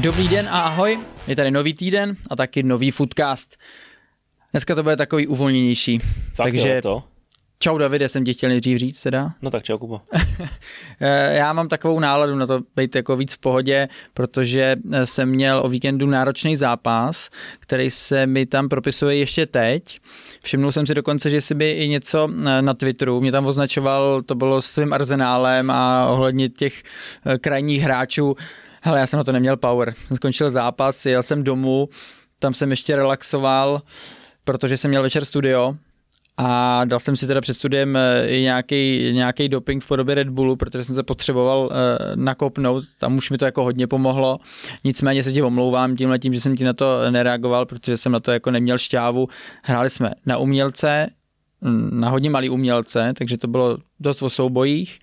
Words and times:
Dobrý 0.00 0.28
den 0.28 0.48
a 0.50 0.60
ahoj, 0.60 0.98
je 1.26 1.36
tady 1.36 1.50
nový 1.50 1.74
týden 1.74 2.16
a 2.30 2.36
taky 2.36 2.62
nový 2.62 2.90
Foodcast. 2.90 3.56
Dneska 4.52 4.74
to 4.74 4.82
bude 4.82 4.96
takový 4.96 5.26
uvolněnější. 5.26 5.98
Fakt 6.34 6.46
takže 6.46 6.74
jo, 6.74 6.82
to? 6.82 7.02
čau 7.58 7.78
Davide, 7.78 8.08
jsem 8.08 8.24
ti 8.24 8.34
chtěl 8.34 8.48
nejdřív 8.48 8.78
říct 8.78 9.00
teda. 9.00 9.32
No 9.42 9.50
tak 9.50 9.62
čau 9.62 9.78
Kubo. 9.78 10.00
Eh, 11.00 11.36
Já 11.36 11.52
mám 11.52 11.68
takovou 11.68 12.00
náladu 12.00 12.34
na 12.36 12.46
to 12.46 12.60
být 12.76 12.96
jako 12.96 13.16
víc 13.16 13.34
v 13.34 13.38
pohodě, 13.38 13.88
protože 14.14 14.76
eh, 14.92 15.06
jsem 15.06 15.28
měl 15.28 15.60
o 15.64 15.68
víkendu 15.68 16.06
náročný 16.06 16.56
zápas, 16.56 17.30
který 17.58 17.90
se 17.90 18.26
mi 18.26 18.46
tam 18.46 18.68
propisuje 18.68 19.16
ještě 19.16 19.46
teď. 19.46 20.00
Všimnul 20.42 20.72
jsem 20.72 20.86
si 20.86 20.94
dokonce, 20.94 21.30
že 21.30 21.40
si 21.40 21.54
by 21.54 21.70
i 21.70 21.88
něco 21.88 22.28
eh, 22.46 22.62
na 22.62 22.74
Twitteru 22.74 23.20
mě 23.20 23.32
tam 23.32 23.46
označoval, 23.46 24.22
to 24.22 24.34
bylo 24.34 24.62
s 24.62 24.66
svým 24.66 24.92
arzenálem 24.92 25.70
a 25.70 26.08
ohledně 26.08 26.48
těch 26.48 26.82
krajních 27.40 27.82
hráčů. 27.82 28.36
Hele, 28.86 29.00
já 29.00 29.06
jsem 29.06 29.16
na 29.16 29.24
to 29.24 29.32
neměl 29.32 29.56
power. 29.56 29.94
Jsem 30.06 30.16
skončil 30.16 30.50
zápas, 30.50 31.06
jel 31.06 31.22
jsem 31.22 31.44
domů, 31.44 31.88
tam 32.38 32.54
jsem 32.54 32.70
ještě 32.70 32.96
relaxoval, 32.96 33.82
protože 34.44 34.76
jsem 34.76 34.88
měl 34.88 35.02
večer 35.02 35.24
studio 35.24 35.76
a 36.36 36.84
dal 36.84 37.00
jsem 37.00 37.16
si 37.16 37.26
teda 37.26 37.40
před 37.40 37.54
studiem 37.54 37.96
eh, 37.96 38.28
i 38.28 38.42
nějaký, 38.42 39.10
nějaký 39.12 39.48
doping 39.48 39.84
v 39.84 39.88
podobě 39.88 40.14
Red 40.14 40.28
Bullu, 40.28 40.56
protože 40.56 40.84
jsem 40.84 40.94
se 40.94 41.02
potřeboval 41.02 41.58
uh, 41.60 41.72
nakopnout, 42.14 42.84
tam 43.00 43.16
už 43.16 43.30
mi 43.30 43.38
to 43.38 43.44
jako 43.44 43.64
hodně 43.64 43.86
pomohlo. 43.86 44.38
Nicméně 44.84 45.22
se 45.22 45.32
ti 45.32 45.42
omlouvám 45.42 45.96
tímhle 45.96 46.18
tím, 46.18 46.32
že 46.32 46.40
jsem 46.40 46.56
ti 46.56 46.64
na 46.64 46.72
to 46.72 47.10
nereagoval, 47.10 47.66
protože 47.66 47.96
jsem 47.96 48.12
na 48.12 48.20
to 48.20 48.30
jako 48.30 48.50
neměl 48.50 48.78
šťávu. 48.78 49.28
Hráli 49.62 49.90
jsme 49.90 50.10
na 50.26 50.38
umělce, 50.38 51.08
mm, 51.60 52.00
na 52.00 52.08
hodně 52.08 52.30
malý 52.30 52.48
umělce, 52.48 53.12
takže 53.18 53.38
to 53.38 53.48
bylo 53.48 53.78
dost 54.00 54.22
o 54.22 54.30
soubojích 54.30 54.98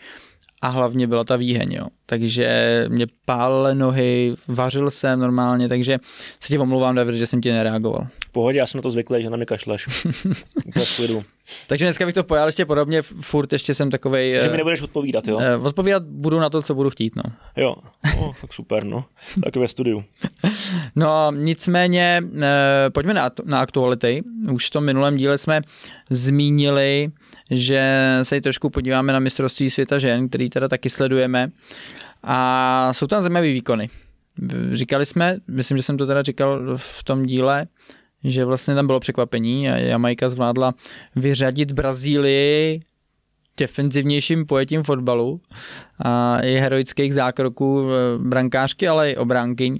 a 0.63 0.67
hlavně 0.67 1.07
byla 1.07 1.23
ta 1.23 1.35
výheň, 1.35 1.71
jo. 1.71 1.87
Takže 2.05 2.85
mě 2.89 3.07
pálily 3.25 3.75
nohy, 3.75 4.35
vařil 4.47 4.91
jsem 4.91 5.19
normálně, 5.19 5.69
takže 5.69 5.99
se 6.39 6.47
ti 6.47 6.57
omlouvám, 6.57 6.95
David, 6.95 7.15
že 7.15 7.27
jsem 7.27 7.41
ti 7.41 7.51
nereagoval. 7.51 8.07
V 8.25 8.31
pohodě, 8.31 8.57
já 8.59 8.67
jsem 8.67 8.77
na 8.77 8.81
to 8.81 8.91
zvyklý, 8.91 9.23
že 9.23 9.29
na 9.29 9.37
mě 9.37 9.45
kašleš. 9.45 9.87
Takže 11.67 11.85
dneska 11.85 12.05
bych 12.05 12.15
to 12.15 12.23
pojal 12.23 12.47
ještě 12.47 12.65
podobně, 12.65 13.01
furt 13.01 13.53
ještě 13.53 13.73
jsem 13.73 13.91
takovej... 13.91 14.31
Že 14.31 14.47
mi 14.47 14.53
eh, 14.53 14.57
nebudeš 14.57 14.81
odpovídat, 14.81 15.27
jo? 15.27 15.39
eh, 15.41 15.57
Odpovídat 15.57 16.03
budu 16.03 16.39
na 16.39 16.49
to, 16.49 16.61
co 16.61 16.75
budu 16.75 16.89
chtít, 16.89 17.15
no. 17.15 17.23
Jo, 17.57 17.75
no, 18.15 18.33
tak 18.41 18.53
super, 18.53 18.83
no. 18.83 19.05
Tak 19.43 19.55
ve 19.55 19.67
studiu. 19.67 20.03
No 20.95 21.31
nicméně, 21.31 22.21
eh, 22.41 22.89
pojďme 22.89 23.13
na, 23.13 23.31
na 23.45 23.59
aktuality. 23.61 24.23
Už 24.51 24.67
v 24.67 24.71
tom 24.71 24.85
minulém 24.85 25.15
díle 25.15 25.37
jsme 25.37 25.61
zmínili, 26.09 27.11
že 27.51 27.99
se 28.23 28.41
trošku 28.41 28.69
podíváme 28.69 29.13
na 29.13 29.19
mistrovství 29.19 29.69
světa 29.69 29.99
žen, 29.99 30.29
který 30.29 30.49
teda 30.49 30.67
taky 30.67 30.89
sledujeme. 30.89 31.49
A 32.23 32.89
jsou 32.93 33.07
tam 33.07 33.21
zajímavé 33.21 33.47
výkony. 33.47 33.89
Říkali 34.71 35.05
jsme, 35.05 35.37
myslím, 35.47 35.77
že 35.77 35.83
jsem 35.83 35.97
to 35.97 36.07
teda 36.07 36.21
říkal 36.21 36.77
v 36.77 37.03
tom 37.03 37.25
díle, 37.25 37.67
že 38.23 38.45
vlastně 38.45 38.75
tam 38.75 38.87
bylo 38.87 38.99
překvapení 38.99 39.69
a 39.69 39.77
Jamaika 39.77 40.29
zvládla 40.29 40.73
vyřadit 41.15 41.71
Brazílii 41.71 42.81
defenzivnějším 43.57 44.45
pojetím 44.45 44.83
fotbalu 44.83 45.41
a 45.99 46.39
i 46.39 46.55
heroických 46.55 47.13
zákroků 47.13 47.87
brankářky, 48.17 48.87
ale 48.87 49.11
i 49.11 49.17
obránkyň. 49.17 49.79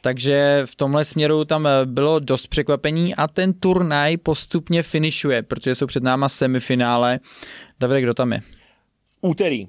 Takže 0.00 0.62
v 0.64 0.76
tomhle 0.76 1.04
směru 1.04 1.44
tam 1.44 1.66
eh, 1.66 1.70
bylo 1.84 2.18
dost 2.18 2.46
překvapení 2.46 3.14
a 3.14 3.28
ten 3.28 3.52
turnaj 3.52 4.16
postupně 4.16 4.82
finišuje, 4.82 5.42
protože 5.42 5.74
jsou 5.74 5.86
před 5.86 6.02
náma 6.02 6.28
semifinále. 6.28 7.20
Davide, 7.80 8.00
kdo 8.00 8.14
tam 8.14 8.32
je? 8.32 8.40
Úterý 9.20 9.66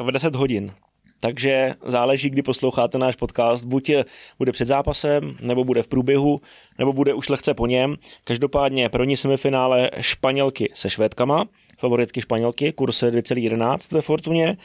v 0.00 0.12
10 0.12 0.34
hodin. 0.36 0.72
Takže 1.20 1.74
záleží, 1.84 2.30
kdy 2.30 2.42
posloucháte 2.42 2.98
náš 2.98 3.16
podcast. 3.16 3.64
Buď 3.64 3.88
je, 3.88 4.04
bude 4.38 4.52
před 4.52 4.68
zápasem, 4.68 5.36
nebo 5.40 5.64
bude 5.64 5.82
v 5.82 5.88
průběhu, 5.88 6.40
nebo 6.78 6.92
bude 6.92 7.14
už 7.14 7.28
lehce 7.28 7.54
po 7.54 7.66
něm. 7.66 7.96
Každopádně 8.24 8.88
pro 8.88 9.04
ní 9.04 9.16
semifinále 9.16 9.90
Španělky 10.00 10.70
se 10.74 10.90
Švédkama, 10.90 11.44
favoritky 11.78 12.20
Španělky, 12.20 12.72
kurse 12.72 13.10
2,11 13.10 13.94
ve 13.94 14.00
Fortuně. 14.00 14.56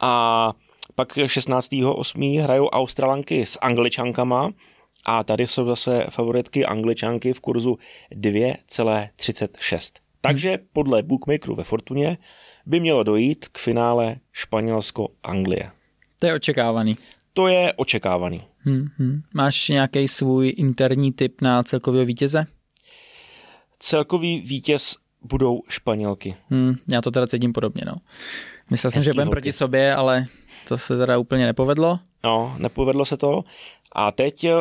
A 0.00 0.52
pak 0.94 1.16
16.8. 1.16 2.42
hrajou 2.42 2.66
Australanky 2.66 3.46
s 3.46 3.58
Angličankama 3.60 4.50
a 5.04 5.24
tady 5.24 5.46
jsou 5.46 5.66
zase 5.66 6.06
favoritky 6.10 6.64
Angličanky 6.64 7.32
v 7.32 7.40
kurzu 7.40 7.78
2,36. 8.12 9.92
Takže 10.20 10.58
podle 10.72 11.02
bookmakeru 11.02 11.54
ve 11.54 11.64
Fortuně 11.64 12.18
by 12.66 12.80
mělo 12.80 13.02
dojít 13.02 13.48
k 13.48 13.58
finále 13.58 14.16
Španělsko-Anglie. 14.32 15.70
To 16.18 16.26
je 16.26 16.34
očekávaný. 16.34 16.96
To 17.32 17.48
je 17.48 17.72
očekávaný. 17.72 18.44
Hmm, 18.58 18.86
hmm. 18.96 19.22
Máš 19.34 19.68
nějaký 19.68 20.08
svůj 20.08 20.54
interní 20.56 21.12
tip 21.12 21.40
na 21.40 21.62
celkového 21.62 22.06
vítěze? 22.06 22.46
Celkový 23.78 24.40
vítěz 24.40 24.96
budou 25.22 25.62
Španělky. 25.68 26.36
Hmm, 26.48 26.74
já 26.88 27.00
to 27.00 27.10
teda 27.10 27.26
cítím 27.26 27.52
podobně, 27.52 27.82
no. 27.86 27.94
Myslel 28.70 28.90
jsem, 28.90 28.98
Hezký 28.98 29.04
že 29.04 29.12
budeme 29.12 29.30
proti 29.30 29.52
sobě, 29.52 29.94
ale 29.94 30.26
to 30.68 30.78
se 30.78 30.96
teda 30.96 31.18
úplně 31.18 31.46
nepovedlo. 31.46 31.98
No, 32.24 32.54
nepovedlo 32.58 33.04
se 33.04 33.16
to. 33.16 33.44
A 33.92 34.12
teď 34.12 34.44
eh, 34.44 34.52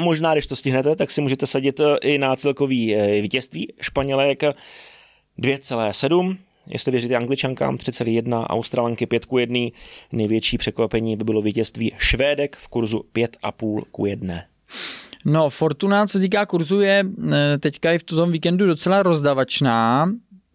možná, 0.00 0.32
když 0.32 0.46
to 0.46 0.56
stihnete, 0.56 0.96
tak 0.96 1.10
si 1.10 1.20
můžete 1.20 1.46
sadit 1.46 1.80
eh, 1.80 1.96
i 2.02 2.18
na 2.18 2.36
celkový 2.36 2.96
eh, 2.96 3.20
vítězství 3.20 3.72
Španělek 3.80 4.42
2,7. 4.42 6.36
Jestli 6.66 6.92
věříte 6.92 7.16
Angličankám 7.16 7.76
3,1, 7.76 8.46
Australanky 8.48 9.06
5 9.06 9.24
ku 9.24 9.38
1. 9.38 9.58
Největší 10.12 10.58
překvapení 10.58 11.16
by 11.16 11.24
bylo 11.24 11.42
vítězství 11.42 11.92
Švédek 11.98 12.56
v 12.56 12.68
kurzu 12.68 13.04
5,5 13.14 13.82
ku 13.90 14.06
1. 14.06 14.34
No, 15.24 15.50
Fortuna, 15.50 16.06
co 16.06 16.18
týká 16.18 16.46
kurzu, 16.46 16.80
je 16.80 17.04
teďka 17.60 17.92
i 17.92 17.98
v 17.98 18.02
tom 18.02 18.32
víkendu 18.32 18.66
docela 18.66 19.02
rozdavačná. 19.02 20.12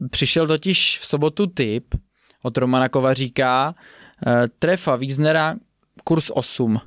Přišel 0.09 0.47
totiž 0.47 0.99
v 0.99 1.05
sobotu 1.05 1.47
tip 1.47 1.95
od 2.43 2.57
Romana 2.57 2.89
Kovaříka, 2.89 3.75
trefa 4.59 4.95
Wiesnera, 4.95 5.55
kurz 6.03 6.29
8. 6.33 6.79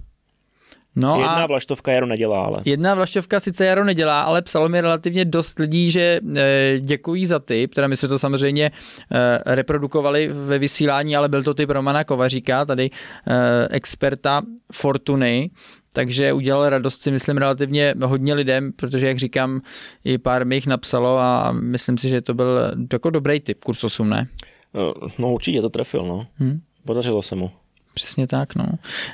No 0.96 1.20
Jedna 1.20 1.44
a 1.44 1.46
vlaštovka 1.46 1.92
Jaro 1.92 2.06
nedělá, 2.06 2.42
ale 2.42 2.60
jedna 2.64 2.94
vlašťovka 2.94 3.40
sice 3.40 3.66
Jaro 3.66 3.84
nedělá, 3.84 4.20
ale 4.20 4.42
psalo 4.42 4.68
mi 4.68 4.80
relativně 4.80 5.24
dost 5.24 5.58
lidí, 5.58 5.90
že 5.90 6.20
eh, 6.36 6.76
děkují 6.80 7.26
za 7.26 7.38
tip, 7.38 7.74
teda 7.74 7.86
my 7.86 7.96
jsme 7.96 8.08
to 8.08 8.18
samozřejmě 8.18 8.70
eh, 9.12 9.54
reprodukovali 9.54 10.28
ve 10.32 10.58
vysílání, 10.58 11.16
ale 11.16 11.28
byl 11.28 11.42
to 11.42 11.54
tip 11.54 11.70
Romana 11.70 12.04
Kovaříka, 12.04 12.64
tady 12.64 12.90
eh, 13.26 13.68
experta 13.70 14.42
Fortuny, 14.72 15.50
takže 15.92 16.32
udělal 16.32 16.68
radost 16.68 17.02
si 17.02 17.10
myslím 17.10 17.36
relativně 17.36 17.94
hodně 18.04 18.34
lidem, 18.34 18.72
protože 18.72 19.06
jak 19.06 19.18
říkám, 19.18 19.60
i 20.04 20.18
pár 20.18 20.46
mi 20.46 20.54
jich 20.54 20.66
napsalo 20.66 21.18
a 21.18 21.52
myslím 21.52 21.98
si, 21.98 22.08
že 22.08 22.20
to 22.20 22.34
byl 22.34 22.72
jako 22.92 23.10
dobrý 23.10 23.40
tip, 23.40 23.64
kurz 23.64 23.84
8, 23.84 24.08
ne? 24.08 24.28
eh, 24.74 25.10
no 25.18 25.32
určitě 25.32 25.60
to 25.60 25.68
trefil, 25.68 26.06
no. 26.06 26.26
Hm. 26.40 26.60
Podařilo 26.86 27.22
se 27.22 27.34
mu. 27.34 27.50
Přesně 27.94 28.26
tak, 28.26 28.54
no. 28.54 28.66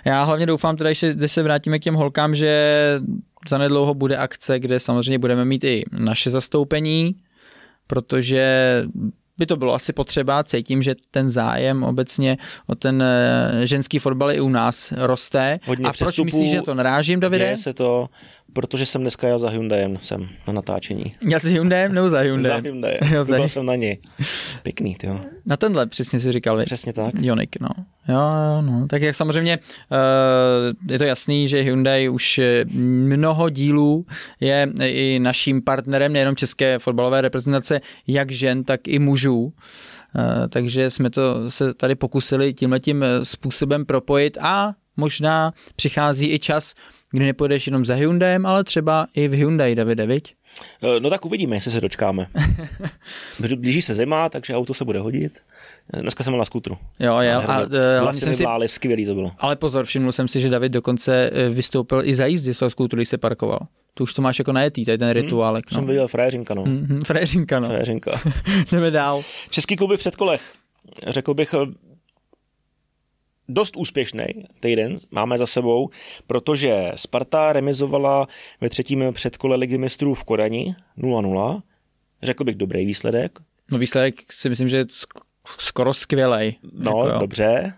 Já 0.04 0.22
hlavně 0.24 0.46
doufám 0.46 0.76
teda, 0.76 0.88
ještě, 0.90 1.14
když 1.14 1.32
se 1.32 1.42
vrátíme 1.42 1.78
k 1.78 1.82
těm 1.82 1.94
holkám, 1.94 2.34
že 2.34 3.00
zanedlouho 3.48 3.94
bude 3.94 4.16
akce, 4.16 4.60
kde 4.60 4.80
samozřejmě 4.80 5.18
budeme 5.18 5.44
mít 5.44 5.64
i 5.64 5.84
naše 5.92 6.30
zastoupení, 6.30 7.16
protože 7.86 8.82
by 9.38 9.46
to 9.46 9.56
bylo 9.56 9.74
asi 9.74 9.92
potřeba, 9.92 10.44
cítím, 10.44 10.82
že 10.82 10.94
ten 11.10 11.30
zájem 11.30 11.82
obecně 11.82 12.38
o 12.66 12.74
ten 12.74 13.02
eh, 13.02 13.66
ženský 13.66 13.98
fotbal 13.98 14.32
i 14.32 14.40
u 14.40 14.48
nás 14.48 14.92
roste. 14.96 15.58
Hodně 15.64 15.86
A 15.86 15.92
proč 15.92 16.18
myslíš, 16.18 16.50
že 16.50 16.62
to 16.62 16.74
narážím, 16.74 17.20
Davide? 17.20 17.44
Děje 17.44 17.56
se 17.56 17.72
to, 17.72 18.08
protože 18.52 18.86
jsem 18.86 19.00
dneska 19.00 19.28
jel 19.28 19.38
za 19.38 19.48
Hyundaiem 19.48 19.98
sem 20.02 20.28
na 20.46 20.52
natáčení. 20.52 21.14
Já 21.28 21.40
si 21.40 21.50
Hyundaiem 21.50 21.94
nebo 21.94 22.10
za 22.10 22.16
Za 22.16 22.22
Hyundaiem? 22.22 22.64
Hyundai. 22.64 22.98
Jo, 23.12 23.24
za- 23.24 23.48
jsem 23.48 23.66
na 23.66 23.74
něj. 23.76 23.98
Pěkný, 24.62 24.96
jo. 25.02 25.20
Na 25.46 25.56
tenhle 25.56 25.86
přesně 25.86 26.20
si 26.20 26.32
říkal? 26.32 26.64
Přesně 26.64 26.92
tak. 26.92 27.14
Jonik, 27.20 27.60
no. 27.60 27.68
Jo, 28.08 28.62
no. 28.62 28.86
Tak 28.90 29.02
jak 29.02 29.16
samozřejmě 29.16 29.58
uh, 29.58 30.93
je 30.93 30.99
to 30.99 31.04
jasný, 31.04 31.49
že 31.49 31.60
Hyundai 31.60 32.08
už 32.08 32.38
eh, 32.38 32.64
mnoho 32.75 33.49
dílů 33.50 34.06
je 34.40 34.69
i 34.82 35.19
naším 35.22 35.62
partnerem 35.62 36.12
nejenom 36.12 36.37
české 36.37 36.78
fotbalové 36.78 37.20
reprezentace, 37.20 37.81
jak 38.06 38.32
žen, 38.32 38.64
tak 38.64 38.88
i 38.88 38.99
mužů. 38.99 39.52
Takže 40.49 40.90
jsme 40.90 41.10
to 41.10 41.50
se 41.50 41.75
tady 41.75 41.94
pokusili 41.94 42.54
tímhletím 42.54 43.02
eh, 43.02 43.25
způsobem 43.25 43.87
propojit 43.87 44.38
a 44.40 44.72
možná 44.96 45.52
přichází 45.76 46.32
i 46.32 46.38
čas, 46.38 46.75
kdy 47.12 47.25
nepůjdeš 47.25 47.67
jenom 47.67 47.85
za 47.85 47.94
Hyundaiem, 47.94 48.47
ale 48.47 48.64
třeba 48.64 49.06
i 49.14 49.29
v 49.29 49.32
Hyundai, 49.32 49.75
Davide, 49.75 50.06
viď? 50.06 50.35
Eh, 50.82 51.00
No 51.00 51.11
tak 51.11 51.25
uvidíme, 51.25 51.56
jestli 51.56 51.70
se 51.70 51.81
dočkáme. 51.81 52.26
Blíží 53.56 53.82
se 53.82 53.94
zima, 53.94 54.29
takže 54.29 54.55
auto 54.56 54.75
se 54.75 54.85
bude 54.85 54.99
hodit. 54.99 55.38
Eh, 55.94 56.00
Dneska 56.03 56.25
jsem 56.25 56.37
na 56.38 56.44
skutru. 56.44 56.79
Jo, 57.00 57.19
jel. 57.19 57.43
A, 57.47 57.61
eh, 57.61 58.00
hlavně 58.00 58.20
jsem 58.20 58.29
mi 58.29 58.35
si 58.35 58.43
vlály, 58.44 58.69
skvělý 58.69 59.06
to 59.06 59.14
bylo. 59.14 59.32
Ale 59.38 59.56
pozor, 59.56 59.85
všiml 59.85 60.12
jsem 60.12 60.29
si, 60.29 60.41
že 60.41 60.49
David 60.49 60.73
dokonce 60.73 61.31
vystoupil 61.50 62.00
i 62.05 62.14
za 62.14 62.26
jízdy 62.26 62.55
z 62.55 62.59
toho 62.59 62.70
skútru, 62.70 62.97
když 62.97 63.09
se 63.09 63.19
parkoval. 63.19 63.59
To 63.94 64.05
už 64.05 64.14
to 64.14 64.23
máš 64.23 64.38
jako 64.38 64.53
najetý, 64.53 64.85
tady 64.85 64.99
ten 64.99 65.11
rituálek. 65.11 65.70
Jsem 65.70 65.81
No. 65.81 65.87
viděl 65.87 66.09
frajeřinka, 66.09 66.55
no. 66.55 66.64
Mm-hmm, 66.64 67.00
fréřinka, 67.06 67.61
no. 67.61 67.67
Frajeřinka. 67.69 68.20
Jdeme 68.73 68.91
dál. 68.91 69.23
Český 69.50 69.76
kluby 69.76 69.97
v 69.97 70.00
předkolech. 70.00 70.41
Řekl 71.06 71.35
bych, 71.35 71.55
dost 73.48 73.76
úspěšný 73.76 74.26
týden 74.60 74.96
máme 75.10 75.38
za 75.38 75.46
sebou, 75.46 75.90
protože 76.26 76.92
Sparta 76.94 77.52
remizovala 77.52 78.28
ve 78.60 78.68
třetím 78.68 79.04
předkole 79.12 79.56
ligy 79.56 79.78
mistrů 79.78 80.14
v 80.14 80.24
Kodani 80.24 80.74
0-0. 80.98 81.62
Řekl 82.22 82.44
bych 82.44 82.54
dobrý 82.54 82.86
výsledek. 82.86 83.38
No 83.70 83.78
výsledek 83.78 84.32
si 84.32 84.48
myslím, 84.48 84.68
že 84.68 84.76
je 84.76 84.86
skoro 85.58 85.94
skvělej. 85.94 86.54
No, 86.72 86.92
jako 87.06 87.18
dobře. 87.18 87.74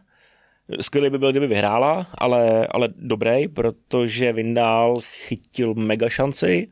Skvělý 0.80 1.10
by 1.10 1.18
byl, 1.18 1.30
kdyby 1.30 1.46
vyhrála, 1.46 2.06
ale, 2.18 2.66
ale 2.66 2.88
dobrý, 2.96 3.48
protože 3.48 4.32
Vindál 4.32 5.00
chytil 5.00 5.74
mega 5.74 6.08
šanci. 6.08 6.68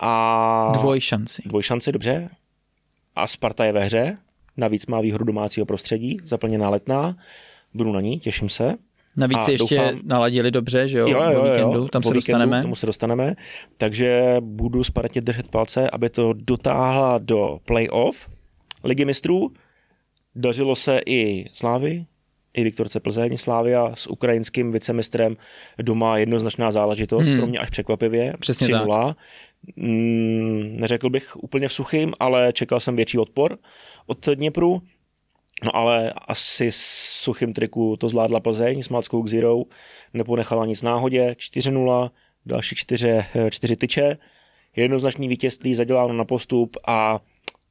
A... 0.00 0.72
Dvoj 0.74 1.00
šanci. 1.00 1.42
Dvoj 1.46 1.62
šanci, 1.62 1.92
dobře. 1.92 2.30
A 3.16 3.26
Sparta 3.26 3.64
je 3.64 3.72
ve 3.72 3.84
hře, 3.84 4.18
navíc 4.56 4.86
má 4.86 5.00
výhodu 5.00 5.24
domácího 5.24 5.66
prostředí, 5.66 6.18
zaplněná 6.24 6.68
letná. 6.70 7.16
Budu 7.74 7.92
na 7.92 8.00
ní, 8.00 8.18
těším 8.18 8.48
se. 8.48 8.74
Navíc 9.16 9.48
a 9.48 9.50
ještě 9.50 9.76
doufám... 9.76 10.00
naladili 10.02 10.50
dobře, 10.50 10.88
že 10.88 10.98
jo, 10.98 11.08
jo, 11.08 11.22
jo, 11.30 11.44
víkendu, 11.44 11.88
tam 11.88 12.02
po 12.02 12.08
se 12.08 12.14
víkendu, 12.14 12.38
dostaneme. 12.38 12.62
Tomu 12.62 12.74
se 12.74 12.86
dostaneme, 12.86 13.34
takže 13.78 14.36
budu 14.40 14.84
Spartě 14.84 15.20
držet 15.20 15.48
palce, 15.48 15.90
aby 15.90 16.10
to 16.10 16.32
dotáhla 16.32 17.18
do 17.18 17.58
playoff 17.64 18.28
Ligy 18.84 19.04
mistrů. 19.04 19.52
Dařilo 20.34 20.76
se 20.76 21.00
i 21.06 21.44
Slávy, 21.52 22.06
i 22.54 22.64
Viktorce 22.64 23.00
Plzeň, 23.00 23.36
Slávia 23.36 23.90
s 23.94 24.06
ukrajinským 24.06 24.72
vicemistrem 24.72 25.36
doma 25.82 26.18
jednoznačná 26.18 26.70
záležitost, 26.70 27.28
hmm. 27.28 27.38
pro 27.38 27.46
mě 27.46 27.58
až 27.58 27.70
překvapivě. 27.70 28.34
Přesně 28.40 28.66
3 28.66 28.72
tak. 28.72 29.16
Mm, 29.76 30.76
neřekl 30.80 31.10
bych 31.10 31.36
úplně 31.36 31.68
v 31.68 31.72
suchým, 31.72 32.12
ale 32.20 32.52
čekal 32.52 32.80
jsem 32.80 32.96
větší 32.96 33.18
odpor 33.18 33.58
od 34.06 34.28
Dněpru. 34.28 34.82
No 35.64 35.76
ale 35.76 36.12
asi 36.12 36.72
s 36.72 36.84
suchým 37.22 37.52
triku 37.52 37.96
to 37.96 38.08
zvládla 38.08 38.40
Plzeň 38.40 38.82
s 38.82 38.88
Malckou 38.88 39.22
k 39.22 39.28
Zero, 39.28 39.62
neponechala 40.14 40.66
nic 40.66 40.82
náhodě, 40.82 41.34
4-0, 41.38 42.10
další 42.46 42.76
čtyře, 42.76 43.26
čtyři 43.50 43.76
tyče, 43.76 44.18
jednoznačný 44.76 45.28
vítězství 45.28 45.74
zaděláno 45.74 46.12
na 46.14 46.24
postup 46.24 46.76
a 46.86 47.20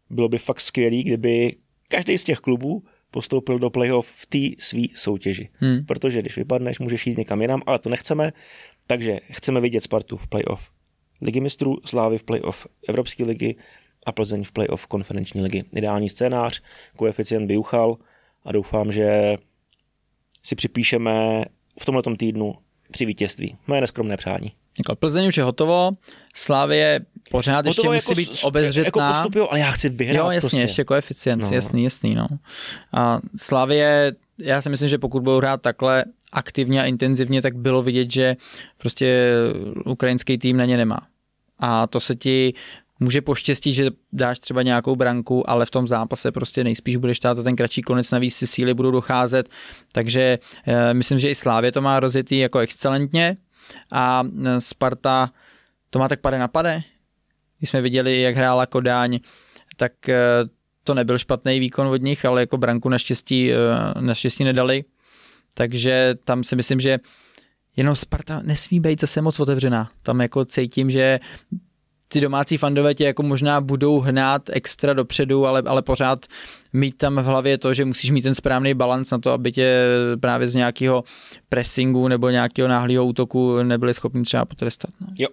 bylo 0.09 0.29
by 0.29 0.37
fakt 0.37 0.61
skvělý, 0.61 1.03
kdyby 1.03 1.55
každý 1.87 2.17
z 2.17 2.23
těch 2.23 2.39
klubů 2.39 2.83
postoupil 3.11 3.59
do 3.59 3.69
playoff 3.69 4.07
v 4.07 4.25
té 4.25 4.63
své 4.63 4.81
soutěži. 4.95 5.49
Hmm. 5.53 5.85
Protože 5.85 6.21
když 6.21 6.37
vypadneš, 6.37 6.79
můžeš 6.79 7.07
jít 7.07 7.17
někam 7.17 7.41
jinam, 7.41 7.61
ale 7.65 7.79
to 7.79 7.89
nechceme, 7.89 8.33
takže 8.87 9.19
chceme 9.31 9.61
vidět 9.61 9.81
Spartu 9.81 10.17
v 10.17 10.27
playoff 10.27 10.71
Ligy 11.21 11.39
mistrů, 11.39 11.77
Slávy 11.85 12.17
v 12.17 12.23
playoff 12.23 12.67
Evropské 12.87 13.23
ligy 13.23 13.55
a 14.05 14.11
Plzeň 14.11 14.43
v 14.43 14.51
playoff 14.51 14.87
konferenční 14.87 15.41
ligy. 15.41 15.63
Ideální 15.75 16.09
scénář, 16.09 16.61
koeficient 16.95 17.47
by 17.47 17.57
uchal 17.57 17.97
a 18.45 18.51
doufám, 18.51 18.91
že 18.91 19.35
si 20.43 20.55
připíšeme 20.55 21.45
v 21.81 21.85
tomto 21.85 22.15
týdnu 22.15 22.55
tři 22.91 23.05
vítězství. 23.05 23.57
Moje 23.67 23.81
neskromné 23.81 24.17
přání. 24.17 24.51
Jako 24.77 24.95
Plzeň 24.95 25.27
už 25.27 25.37
je 25.37 25.43
hotovo, 25.43 25.91
Slávě 26.35 26.99
pořád 27.31 27.65
hotovo 27.65 27.93
ještě 27.93 28.11
musí 28.11 28.21
jako, 28.21 28.31
být 28.31 28.43
obezřetná. 28.43 29.07
Jako 29.07 29.21
postup, 29.21 29.47
ale 29.49 29.59
já 29.59 29.71
chci 29.71 29.89
vyhrát. 29.89 30.25
Jo, 30.25 30.31
jasně, 30.31 30.39
prostě. 30.39 30.59
ještě 30.59 30.83
koeficient, 30.83 31.41
no. 31.41 31.49
jasný, 31.51 31.83
jasný. 31.83 32.13
No. 32.13 32.27
A 32.93 33.19
Slávě, 33.37 34.15
já 34.39 34.61
si 34.61 34.69
myslím, 34.69 34.89
že 34.89 34.97
pokud 34.97 35.23
budou 35.23 35.37
hrát 35.37 35.61
takhle 35.61 36.05
aktivně 36.31 36.81
a 36.81 36.85
intenzivně, 36.85 37.41
tak 37.41 37.55
bylo 37.55 37.83
vidět, 37.83 38.11
že 38.11 38.35
prostě 38.77 39.33
ukrajinský 39.85 40.37
tým 40.37 40.57
na 40.57 40.65
ně 40.65 40.77
nemá. 40.77 41.07
A 41.59 41.87
to 41.87 41.99
se 41.99 42.15
ti 42.15 42.53
může 43.03 43.21
poštěstit, 43.21 43.75
že 43.75 43.89
dáš 44.13 44.39
třeba 44.39 44.61
nějakou 44.61 44.95
branku, 44.95 45.49
ale 45.49 45.65
v 45.65 45.69
tom 45.69 45.87
zápase 45.87 46.31
prostě 46.31 46.63
nejspíš 46.63 46.95
budeš 46.95 47.19
tát 47.19 47.43
ten 47.43 47.55
kratší 47.55 47.81
konec, 47.81 48.11
navíc 48.11 48.35
si 48.35 48.47
síly 48.47 48.73
budou 48.73 48.91
docházet, 48.91 49.49
takže 49.91 50.39
e, 50.67 50.93
myslím, 50.93 51.19
že 51.19 51.29
i 51.29 51.35
Slávě 51.35 51.71
to 51.71 51.81
má 51.81 51.99
rozjetý 51.99 52.37
jako 52.37 52.59
excelentně 52.59 53.37
a 53.91 54.23
eh, 54.45 54.61
Sparta 54.61 55.31
to 55.89 55.99
má 55.99 56.07
tak 56.07 56.21
pade 56.21 56.39
na 56.39 56.47
pade. 56.47 56.81
Když 57.57 57.69
jsme 57.69 57.81
viděli, 57.81 58.21
jak 58.21 58.35
hrála 58.35 58.65
Kodáň, 58.65 59.19
tak 59.77 60.09
e, 60.09 60.19
to 60.83 60.93
nebyl 60.93 61.17
špatný 61.17 61.59
výkon 61.59 61.87
od 61.87 62.01
nich, 62.01 62.25
ale 62.25 62.41
jako 62.41 62.57
branku 62.57 62.89
naštěstí, 62.89 63.51
naštěstí 63.99 64.43
nedali. 64.43 64.83
Takže 65.53 66.15
tam 66.23 66.43
si 66.43 66.55
myslím, 66.55 66.79
že 66.79 66.99
jenom 67.75 67.95
Sparta 67.95 68.41
nesmí 68.43 68.79
být 68.79 69.01
zase 69.01 69.21
moc 69.21 69.39
otevřená. 69.39 69.91
Tam 70.01 70.21
jako 70.21 70.45
cítím, 70.45 70.89
že 70.89 71.19
ty 72.13 72.21
domácí 72.21 72.57
fandové 72.57 72.93
tě 72.93 73.03
jako 73.03 73.23
možná 73.23 73.61
budou 73.61 73.99
hnát 73.99 74.41
extra 74.51 74.93
dopředu, 74.93 75.45
ale, 75.45 75.63
ale 75.65 75.81
pořád 75.81 76.25
mít 76.73 76.97
tam 76.97 77.15
v 77.15 77.25
hlavě 77.25 77.57
to, 77.57 77.73
že 77.73 77.85
musíš 77.85 78.11
mít 78.11 78.21
ten 78.21 78.35
správný 78.35 78.73
balans 78.73 79.11
na 79.11 79.17
to, 79.17 79.31
aby 79.31 79.51
tě 79.51 79.85
právě 80.19 80.49
z 80.49 80.55
nějakého 80.55 81.03
pressingu 81.49 82.07
nebo 82.07 82.29
nějakého 82.29 82.67
náhlého 82.67 83.05
útoku 83.05 83.63
nebyli 83.63 83.93
schopni 83.93 84.23
třeba 84.23 84.45
potrestat. 84.45 84.91
No. 85.01 85.07
Jo. 85.19 85.27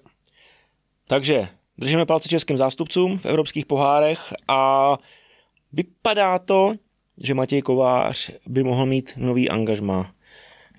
Takže 1.07 1.49
držíme 1.79 2.07
palce 2.07 2.29
českým 2.29 2.57
zástupcům 2.57 3.19
v 3.19 3.27
evropských 3.27 3.67
pohárech 3.67 4.21
a 4.49 4.97
vypadá 5.73 6.39
to, 6.39 6.75
že 7.23 7.35
Matěj 7.35 7.63
Kovář 7.63 8.31
by 8.47 8.63
mohl 8.63 8.87
mít 8.87 9.13
nový 9.17 9.51
angažma 9.51 10.13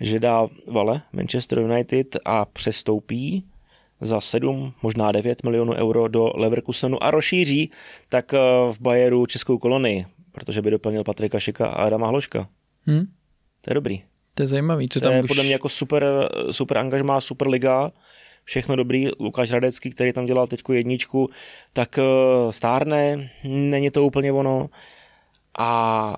že 0.01 0.19
dá 0.19 0.47
vale 0.67 1.01
Manchester 1.13 1.59
United 1.59 2.17
a 2.25 2.45
přestoupí 2.45 3.43
za 4.01 4.21
7, 4.21 4.73
možná 4.81 5.11
9 5.11 5.43
milionů 5.43 5.73
euro 5.73 6.07
do 6.07 6.31
Leverkusenu 6.35 7.03
a 7.03 7.11
rozšíří 7.11 7.71
tak 8.09 8.33
eh, 8.33 8.37
v 8.71 8.81
Bayeru 8.81 9.25
českou 9.25 9.57
kolonii, 9.57 10.05
protože 10.31 10.61
by 10.61 10.71
doplnil 10.71 11.03
Patrika 11.03 11.39
Šika 11.39 11.67
a 11.67 11.83
Adama 11.83 12.07
Hloška. 12.07 12.47
Hmm. 12.81 13.05
To 13.61 13.71
je 13.71 13.73
dobrý. 13.73 14.03
To 14.33 14.43
je 14.43 14.47
zajímavý. 14.47 14.89
Co 14.89 14.99
to 14.99 15.03
tam 15.03 15.13
je 15.13 15.23
už... 15.23 15.27
podle 15.27 15.43
mě 15.43 15.53
jako 15.53 15.69
super, 15.69 16.05
super 16.51 16.77
angažmá, 16.77 17.21
super 17.21 17.47
liga, 17.47 17.91
všechno 18.43 18.75
dobrý. 18.75 19.07
Lukáš 19.19 19.51
Radecký, 19.51 19.89
který 19.89 20.13
tam 20.13 20.25
dělal 20.25 20.47
teďku 20.47 20.73
jedničku, 20.73 21.29
tak 21.73 21.97
eh, 21.97 22.03
stárne, 22.49 23.31
není 23.43 23.91
to 23.91 24.05
úplně 24.05 24.31
ono. 24.31 24.69
A 25.59 26.17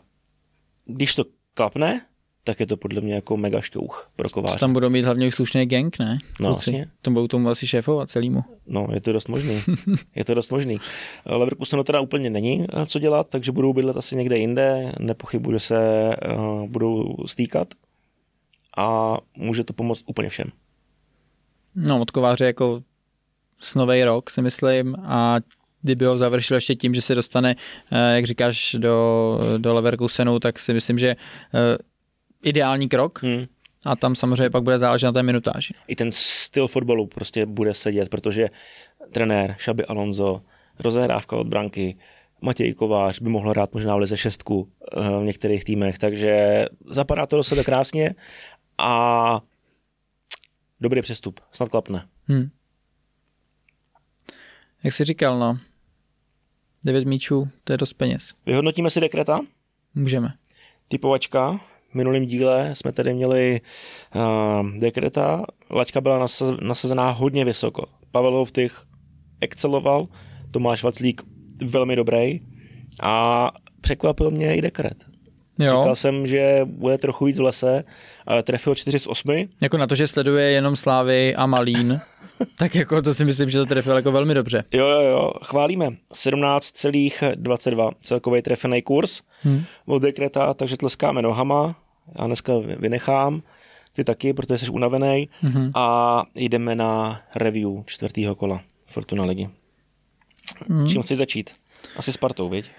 když 0.85 1.15
to 1.15 1.25
klapne, 1.53 2.01
tak 2.43 2.59
je 2.59 2.67
to 2.67 2.77
podle 2.77 3.01
mě 3.01 3.13
jako 3.13 3.37
mega 3.37 3.61
šťouch 3.61 4.11
pro 4.15 4.29
kováře. 4.29 4.53
Co 4.53 4.59
tam 4.59 4.73
budou 4.73 4.89
mít 4.89 5.05
hlavně 5.05 5.31
slušný 5.31 5.65
gang, 5.65 5.99
ne? 5.99 6.17
No, 6.39 6.49
vlastně. 6.49 6.87
To 7.01 7.11
budou 7.11 7.27
tomu 7.27 7.49
asi 7.49 7.67
šéfovat 7.67 8.09
celýmu. 8.09 8.43
No, 8.67 8.87
je 8.93 9.01
to 9.01 9.13
dost 9.13 9.27
možný. 9.27 9.61
je 10.15 10.25
to 10.25 10.33
dost 10.33 10.51
možný. 10.51 10.79
Leverkusen 11.25 11.83
teda 11.83 12.01
úplně 12.01 12.29
není 12.29 12.67
eh, 12.73 12.85
co 12.85 12.99
dělat, 12.99 13.29
takže 13.29 13.51
budou 13.51 13.73
bydlet 13.73 13.97
asi 13.97 14.15
někde 14.15 14.37
jinde, 14.37 14.93
nepochybuji, 14.99 15.55
že 15.55 15.59
se 15.59 16.09
uh, 16.37 16.67
budou 16.69 17.15
stýkat 17.25 17.67
a 18.77 19.17
může 19.37 19.63
to 19.63 19.73
pomoct 19.73 20.03
úplně 20.05 20.29
všem. 20.29 20.51
No, 21.75 22.01
od 22.01 22.11
kováře 22.11 22.45
jako 22.45 22.81
snovej 23.59 24.03
rok, 24.03 24.29
si 24.29 24.41
myslím, 24.41 24.95
a 25.03 25.37
kdyby 25.81 26.05
ho 26.05 26.17
završil 26.17 26.57
ještě 26.57 26.75
tím, 26.75 26.93
že 26.93 27.01
se 27.01 27.15
dostane, 27.15 27.55
eh, 27.91 28.15
jak 28.15 28.25
říkáš, 28.25 28.75
do, 28.79 29.39
do 29.57 29.73
Leverkusenu, 29.73 30.39
tak 30.39 30.59
si 30.59 30.73
myslím, 30.73 30.97
že 30.97 31.15
ideální 32.43 32.89
krok. 32.89 33.23
Hmm. 33.23 33.45
A 33.85 33.95
tam 33.95 34.15
samozřejmě 34.15 34.49
pak 34.49 34.63
bude 34.63 34.79
záležet 34.79 35.05
na 35.05 35.11
té 35.11 35.23
minutáži. 35.23 35.73
I 35.87 35.95
ten 35.95 36.11
styl 36.11 36.67
fotbalu 36.67 37.07
prostě 37.07 37.45
bude 37.45 37.73
sedět, 37.73 38.09
protože 38.09 38.49
trenér 39.11 39.55
Šaby 39.57 39.85
Alonso, 39.85 40.41
rozehrávka 40.79 41.35
od 41.35 41.47
branky, 41.47 41.95
Matěj 42.41 42.73
Kovář 42.73 43.19
by 43.19 43.29
mohl 43.29 43.49
hrát 43.49 43.73
možná 43.73 43.95
v 43.95 43.99
lize 43.99 44.17
šestku 44.17 44.71
eh, 44.97 45.19
v 45.19 45.23
některých 45.23 45.63
týmech, 45.63 45.97
takže 45.97 46.65
zapadá 46.85 47.25
to 47.25 47.35
do 47.35 47.43
sebe 47.43 47.63
krásně 47.63 48.15
a 48.77 49.41
dobrý 50.81 51.01
přestup, 51.01 51.39
snad 51.51 51.69
klapne. 51.69 52.07
Hmm. 52.27 52.49
Jak 54.83 54.93
jsi 54.93 55.03
říkal, 55.03 55.39
no, 55.39 55.57
devět 56.85 57.05
míčů, 57.05 57.49
to 57.63 57.73
je 57.73 57.77
dost 57.77 57.93
peněz. 57.93 58.33
Vyhodnotíme 58.45 58.89
si 58.89 59.01
dekreta? 59.01 59.39
Můžeme. 59.95 60.33
Typovačka, 60.87 61.59
minulém 61.95 62.25
díle 62.25 62.69
jsme 62.73 62.91
tady 62.91 63.13
měli 63.13 63.61
uh, 64.15 64.69
dekreta, 64.79 65.45
laťka 65.71 66.01
byla 66.01 66.25
nasazená 66.61 67.11
hodně 67.11 67.45
vysoko. 67.45 67.85
Pavel 68.11 68.31
Hovtych 68.31 68.81
exceloval, 69.41 70.07
Tomáš 70.51 70.83
Vaclík 70.83 71.21
velmi 71.65 71.95
dobrý 71.95 72.41
a 73.01 73.51
překvapil 73.81 74.31
mě 74.31 74.55
i 74.55 74.61
dekret. 74.61 75.05
Jo. 75.59 75.69
Říkal 75.69 75.95
jsem, 75.95 76.27
že 76.27 76.59
bude 76.65 76.97
trochu 76.97 77.25
víc 77.25 77.39
v 77.39 77.41
lese, 77.41 77.83
ale 78.27 78.43
trefil 78.43 78.75
4 78.75 78.99
z 78.99 79.07
8. 79.07 79.47
Jako 79.61 79.77
na 79.77 79.87
to, 79.87 79.95
že 79.95 80.07
sleduje 80.07 80.51
jenom 80.51 80.75
Slávy 80.75 81.35
a 81.35 81.45
Malín, 81.45 82.01
tak 82.57 82.75
jako 82.75 83.01
to 83.01 83.13
si 83.13 83.25
myslím, 83.25 83.49
že 83.49 83.57
to 83.57 83.65
trefil 83.65 83.95
jako 83.95 84.11
velmi 84.11 84.33
dobře. 84.33 84.63
Jo, 84.71 84.87
jo, 84.87 85.01
jo, 85.01 85.31
chválíme. 85.43 85.89
17,22 86.13 87.91
celkový 88.01 88.41
trefený 88.41 88.81
kurz 88.81 89.21
hmm. 89.41 89.63
od 89.85 90.01
dekreta, 90.01 90.53
takže 90.53 90.77
tleskáme 90.77 91.21
nohama 91.21 91.75
já 92.19 92.27
dneska 92.27 92.53
vynechám, 92.77 93.41
ty 93.93 94.03
taky, 94.03 94.33
protože 94.33 94.57
jsi 94.57 94.71
unavený 94.71 95.29
mm-hmm. 95.43 95.71
a 95.75 96.23
jdeme 96.35 96.75
na 96.75 97.21
review 97.35 97.69
čtvrtého 97.85 98.35
kola 98.35 98.61
Fortuna 98.87 99.25
ligy. 99.25 99.49
Mm. 100.67 100.87
Čím 100.87 101.01
chceš 101.01 101.17
začít? 101.17 101.49
Asi 101.95 102.11
Spartou, 102.11 102.49
viď? 102.49 102.71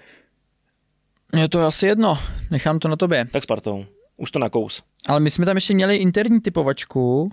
Je 1.35 1.49
to 1.49 1.59
asi 1.59 1.87
jedno, 1.87 2.17
nechám 2.51 2.79
to 2.79 2.87
na 2.87 2.95
tobě. 2.95 3.27
Tak 3.31 3.43
Spartou. 3.43 3.85
už 4.17 4.31
to 4.31 4.39
nakous. 4.39 4.83
Ale 5.07 5.19
my 5.19 5.31
jsme 5.31 5.45
tam 5.45 5.57
ještě 5.57 5.73
měli 5.73 5.95
interní 5.95 6.41
typovačku 6.41 7.31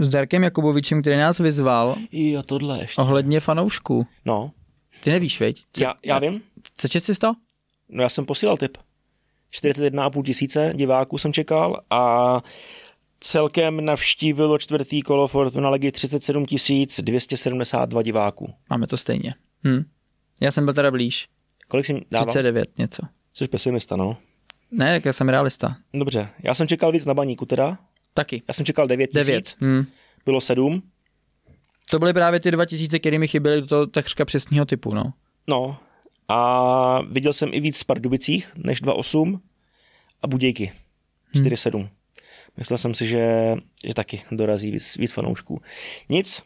s 0.00 0.08
Darkem 0.08 0.42
Jakubovičem, 0.44 1.00
který 1.00 1.16
nás 1.16 1.38
vyzval 1.38 1.96
Jo, 2.12 2.42
tohle 2.42 2.80
ještě. 2.80 3.02
ohledně 3.02 3.40
fanoušků. 3.40 4.06
No, 4.24 4.50
Ty 5.00 5.10
nevíš, 5.10 5.40
veď? 5.40 5.64
Co, 5.72 5.82
já, 5.82 5.94
já 6.04 6.18
vím. 6.18 6.42
Přečet 6.76 7.04
jsi 7.04 7.14
to? 7.14 7.32
No 7.88 8.02
já 8.02 8.08
jsem 8.08 8.26
posílal 8.26 8.56
tip. 8.56 8.78
41,5 9.52 10.22
tisíce 10.22 10.72
diváků 10.76 11.18
jsem 11.18 11.32
čekal 11.32 11.80
a 11.90 12.40
celkem 13.20 13.84
navštívilo 13.84 14.58
čtvrtý 14.58 15.02
kolo 15.02 15.28
Fortuna 15.28 15.70
Ligy 15.70 15.92
37 15.92 16.46
272 17.02 18.02
diváků. 18.02 18.54
Máme 18.70 18.86
to 18.86 18.96
stejně. 18.96 19.34
Hm. 19.66 19.84
Já 20.40 20.52
jsem 20.52 20.64
byl 20.64 20.74
teda 20.74 20.90
blíž. 20.90 21.28
Kolik 21.68 21.86
jsem 21.86 22.00
dával? 22.10 22.26
39 22.26 22.78
něco. 22.78 23.02
Jsi 23.34 23.48
pesimista, 23.48 23.96
no. 23.96 24.16
Ne, 24.70 24.92
jak 24.94 25.04
já 25.04 25.12
jsem 25.12 25.28
realista. 25.28 25.76
Dobře, 25.94 26.28
já 26.42 26.54
jsem 26.54 26.68
čekal 26.68 26.92
víc 26.92 27.06
na 27.06 27.14
baníku 27.14 27.46
teda. 27.46 27.78
Taky. 28.18 28.42
Já 28.48 28.54
jsem 28.54 28.66
čekal 28.66 28.86
9 28.86 29.12
9. 29.14 29.42
tisíc, 29.44 29.56
Hm. 29.60 29.84
bylo 30.24 30.40
7. 30.40 30.82
To 31.90 31.98
byly 31.98 32.12
právě 32.12 32.40
ty 32.40 32.50
2000, 32.50 32.98
které 32.98 33.18
mi 33.18 33.28
chyběly 33.28 33.60
do 33.60 33.66
toho 33.66 33.86
takřka 33.86 34.24
přesného 34.24 34.66
typu, 34.66 34.94
no. 34.94 35.12
No 35.48 35.76
a 36.28 37.00
viděl 37.10 37.32
jsem 37.32 37.48
i 37.52 37.60
víc 37.60 37.82
v 37.82 37.84
Pardubicích 37.86 38.52
než 38.56 38.82
2,8 38.82 39.40
a 40.22 40.26
Budějky 40.26 40.72
4,7. 41.34 41.88
Myslel 42.56 42.78
jsem 42.78 42.94
si, 42.94 43.06
že, 43.06 43.54
že 43.86 43.94
taky 43.94 44.22
dorazí 44.32 44.70
víc, 44.70 44.96
víc 44.96 45.12
fanoušků. 45.12 45.60
Nic, 46.08 46.42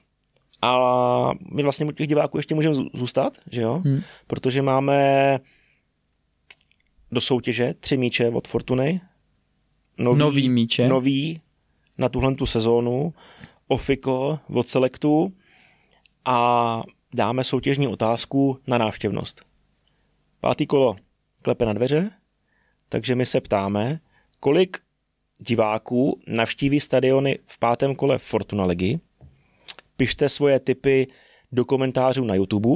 a 0.63 1.31
my 1.55 1.63
vlastně 1.63 1.87
u 1.87 1.93
těch 1.93 2.07
diváků 2.07 2.37
ještě 2.37 2.55
můžeme 2.55 2.75
zů- 2.75 2.91
zůstat, 2.95 3.39
že 3.51 3.61
jo? 3.63 3.83
Hmm. 3.85 4.01
Protože 4.27 4.63
máme 4.63 5.39
do 7.13 7.21
soutěže 7.21 7.75
tři 7.81 7.97
míče 7.97 8.29
od 8.29 8.49
Fortuny. 8.49 9.01
Nový, 9.99 10.19
Nový 10.19 10.49
míče. 10.49 10.89
Nový 10.89 11.41
na 11.99 12.09
tuhle 12.09 12.35
tu 12.35 12.47
sezónu. 12.47 13.15
Ofiko 13.69 14.39
od 14.55 14.69
Selectu. 14.69 15.33
A 16.25 16.83
dáme 17.15 17.45
soutěžní 17.45 17.89
otázku 17.89 18.59
na 18.67 18.79
návštěvnost. 18.79 19.43
Pátý 20.41 20.67
kolo 20.67 20.97
klepe 21.43 21.65
na 21.65 21.73
dveře, 21.73 22.11
takže 22.89 23.15
my 23.15 23.27
se 23.27 23.41
ptáme, 23.41 24.01
kolik 24.41 24.79
diváků 25.39 26.21
navštíví 26.27 26.81
stadiony 26.81 27.39
v 27.47 27.59
pátém 27.59 27.95
kole 27.95 28.19
Fortuna 28.19 28.65
Ligy. 28.65 29.01
Pište 29.97 30.29
svoje 30.29 30.61
tipy 30.61 31.07
do 31.53 31.65
komentářů 31.65 32.25
na 32.25 32.35
YouTube. 32.35 32.69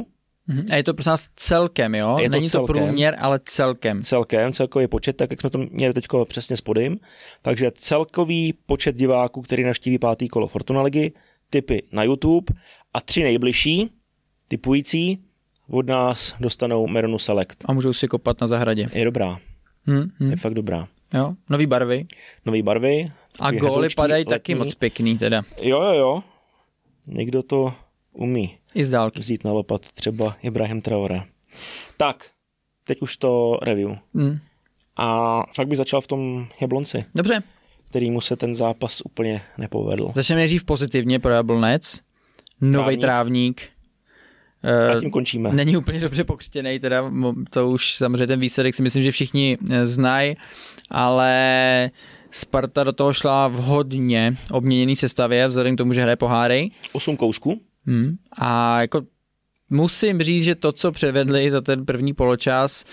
Mhm. 0.48 0.64
A 0.72 0.76
je 0.76 0.82
to 0.82 0.94
prosím 0.94 1.10
nás 1.10 1.28
celkem, 1.36 1.94
jo? 1.94 2.16
Je 2.20 2.28
to 2.30 2.32
Není 2.36 2.48
celkem. 2.50 2.66
to 2.66 2.72
průměr, 2.72 3.16
ale 3.18 3.40
celkem. 3.44 4.02
Celkem, 4.02 4.52
celkový 4.52 4.86
počet, 4.86 5.16
tak 5.16 5.30
jak 5.30 5.40
jsme 5.40 5.50
to 5.50 5.58
měli 5.70 5.94
teď 5.94 6.06
přesně 6.28 6.56
spodím. 6.56 6.98
Takže 7.42 7.70
celkový 7.74 8.52
počet 8.66 8.96
diváků, 8.96 9.42
který 9.42 9.64
navštíví 9.64 9.98
pátý 9.98 10.28
kolo 10.28 10.46
Fortuna 10.46 10.82
Ligy, 10.82 11.12
tipy 11.50 11.82
na 11.92 12.02
YouTube 12.02 12.54
a 12.94 13.00
tři 13.00 13.22
nejbližší 13.22 13.90
typující 14.48 15.18
od 15.70 15.86
nás 15.86 16.34
dostanou 16.40 16.86
Meronu 16.86 17.18
Select. 17.18 17.56
A 17.64 17.72
můžou 17.72 17.92
si 17.92 18.08
kopat 18.08 18.40
na 18.40 18.46
zahradě. 18.46 18.88
Je 18.92 19.04
dobrá, 19.04 19.38
Hm, 19.86 20.10
hm. 20.20 20.30
je 20.30 20.36
fakt 20.36 20.54
dobrá. 20.54 20.88
Jo? 21.14 21.34
Nový 21.50 21.66
barvy. 21.66 22.06
Nové 22.46 22.62
barvy. 22.62 23.12
A 23.40 23.50
góly 23.50 23.88
padají 23.96 24.24
taky 24.24 24.52
letní. 24.52 24.64
moc 24.64 24.74
pěkný 24.74 25.18
teda. 25.18 25.42
Jo, 25.60 25.82
jo, 25.82 25.92
jo. 25.94 26.22
Někdo 27.06 27.42
to 27.42 27.74
umí 28.12 28.58
I 28.76 28.84
z 28.84 28.90
dálky. 28.90 29.20
vzít 29.20 29.44
na 29.44 29.52
lopatu, 29.52 29.88
třeba 29.94 30.36
Ibrahim 30.42 30.82
Traore. 30.82 31.22
Tak, 31.96 32.24
teď 32.84 33.02
už 33.02 33.16
to 33.16 33.58
review. 33.62 33.90
Hm. 34.14 34.38
A 34.96 35.42
fakt 35.54 35.68
bych 35.68 35.76
začal 35.78 36.00
v 36.00 36.06
tom 36.06 36.46
Jablonci, 36.60 37.04
Dobře, 37.14 37.42
kterýmu 37.88 38.20
se 38.20 38.36
ten 38.36 38.54
zápas 38.54 39.00
úplně 39.04 39.42
nepovedl. 39.58 40.10
začneme 40.14 40.38
nejdřív 40.40 40.64
pozitivně 40.64 41.18
pro 41.18 41.32
Jablonec. 41.32 42.00
Nový 42.60 42.96
Trávník. 42.96 43.00
trávník. 43.00 43.62
A 44.62 44.96
Eh, 44.96 45.00
tím 45.00 45.10
končíme. 45.10 45.52
Není 45.52 45.76
úplně 45.76 46.00
dobře 46.00 46.24
pokřtěný, 46.24 46.78
teda 46.80 47.12
to 47.50 47.70
už 47.70 47.94
samozřejmě 47.94 48.26
ten 48.26 48.40
výsledek 48.40 48.74
si 48.74 48.82
myslím, 48.82 49.02
že 49.02 49.12
všichni 49.12 49.58
eh, 49.70 49.86
znají, 49.86 50.36
ale 50.90 51.90
Sparta 52.30 52.84
do 52.84 52.92
toho 52.92 53.12
šla 53.12 53.48
v 53.48 53.54
hodně 53.54 54.36
obměněný 54.50 54.96
sestavě, 54.96 55.48
vzhledem 55.48 55.74
k 55.74 55.78
tomu, 55.78 55.92
že 55.92 56.02
hraje 56.02 56.16
poháry. 56.16 56.70
Osm 56.92 57.16
kousků. 57.16 57.60
Hmm. 57.86 58.16
A 58.38 58.80
jako 58.80 59.02
musím 59.70 60.22
říct, 60.22 60.44
že 60.44 60.54
to, 60.54 60.72
co 60.72 60.92
předvedli 60.92 61.50
za 61.50 61.60
ten 61.60 61.86
první 61.86 62.14
poločas, 62.14 62.84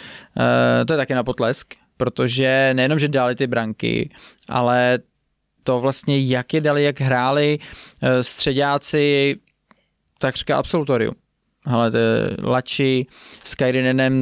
eh, 0.81 0.85
to 0.85 0.93
je 0.93 0.97
taky 0.97 1.13
na 1.13 1.23
potlesk, 1.23 1.73
protože 1.97 2.71
nejenom, 2.73 2.99
že 2.99 3.07
dali 3.07 3.35
ty 3.35 3.47
branky, 3.47 4.09
ale 4.47 4.99
to 5.63 5.79
vlastně, 5.79 6.19
jak 6.19 6.53
je 6.53 6.61
dali, 6.61 6.83
jak 6.83 7.01
hráli 7.01 7.59
eh, 8.01 8.23
středáci, 8.23 9.35
takřka 10.19 10.57
absolutorium. 10.57 11.15
Ale 11.65 11.91
to 11.91 11.97
je 11.97 12.37
Lači 12.43 13.05
s 13.43 13.55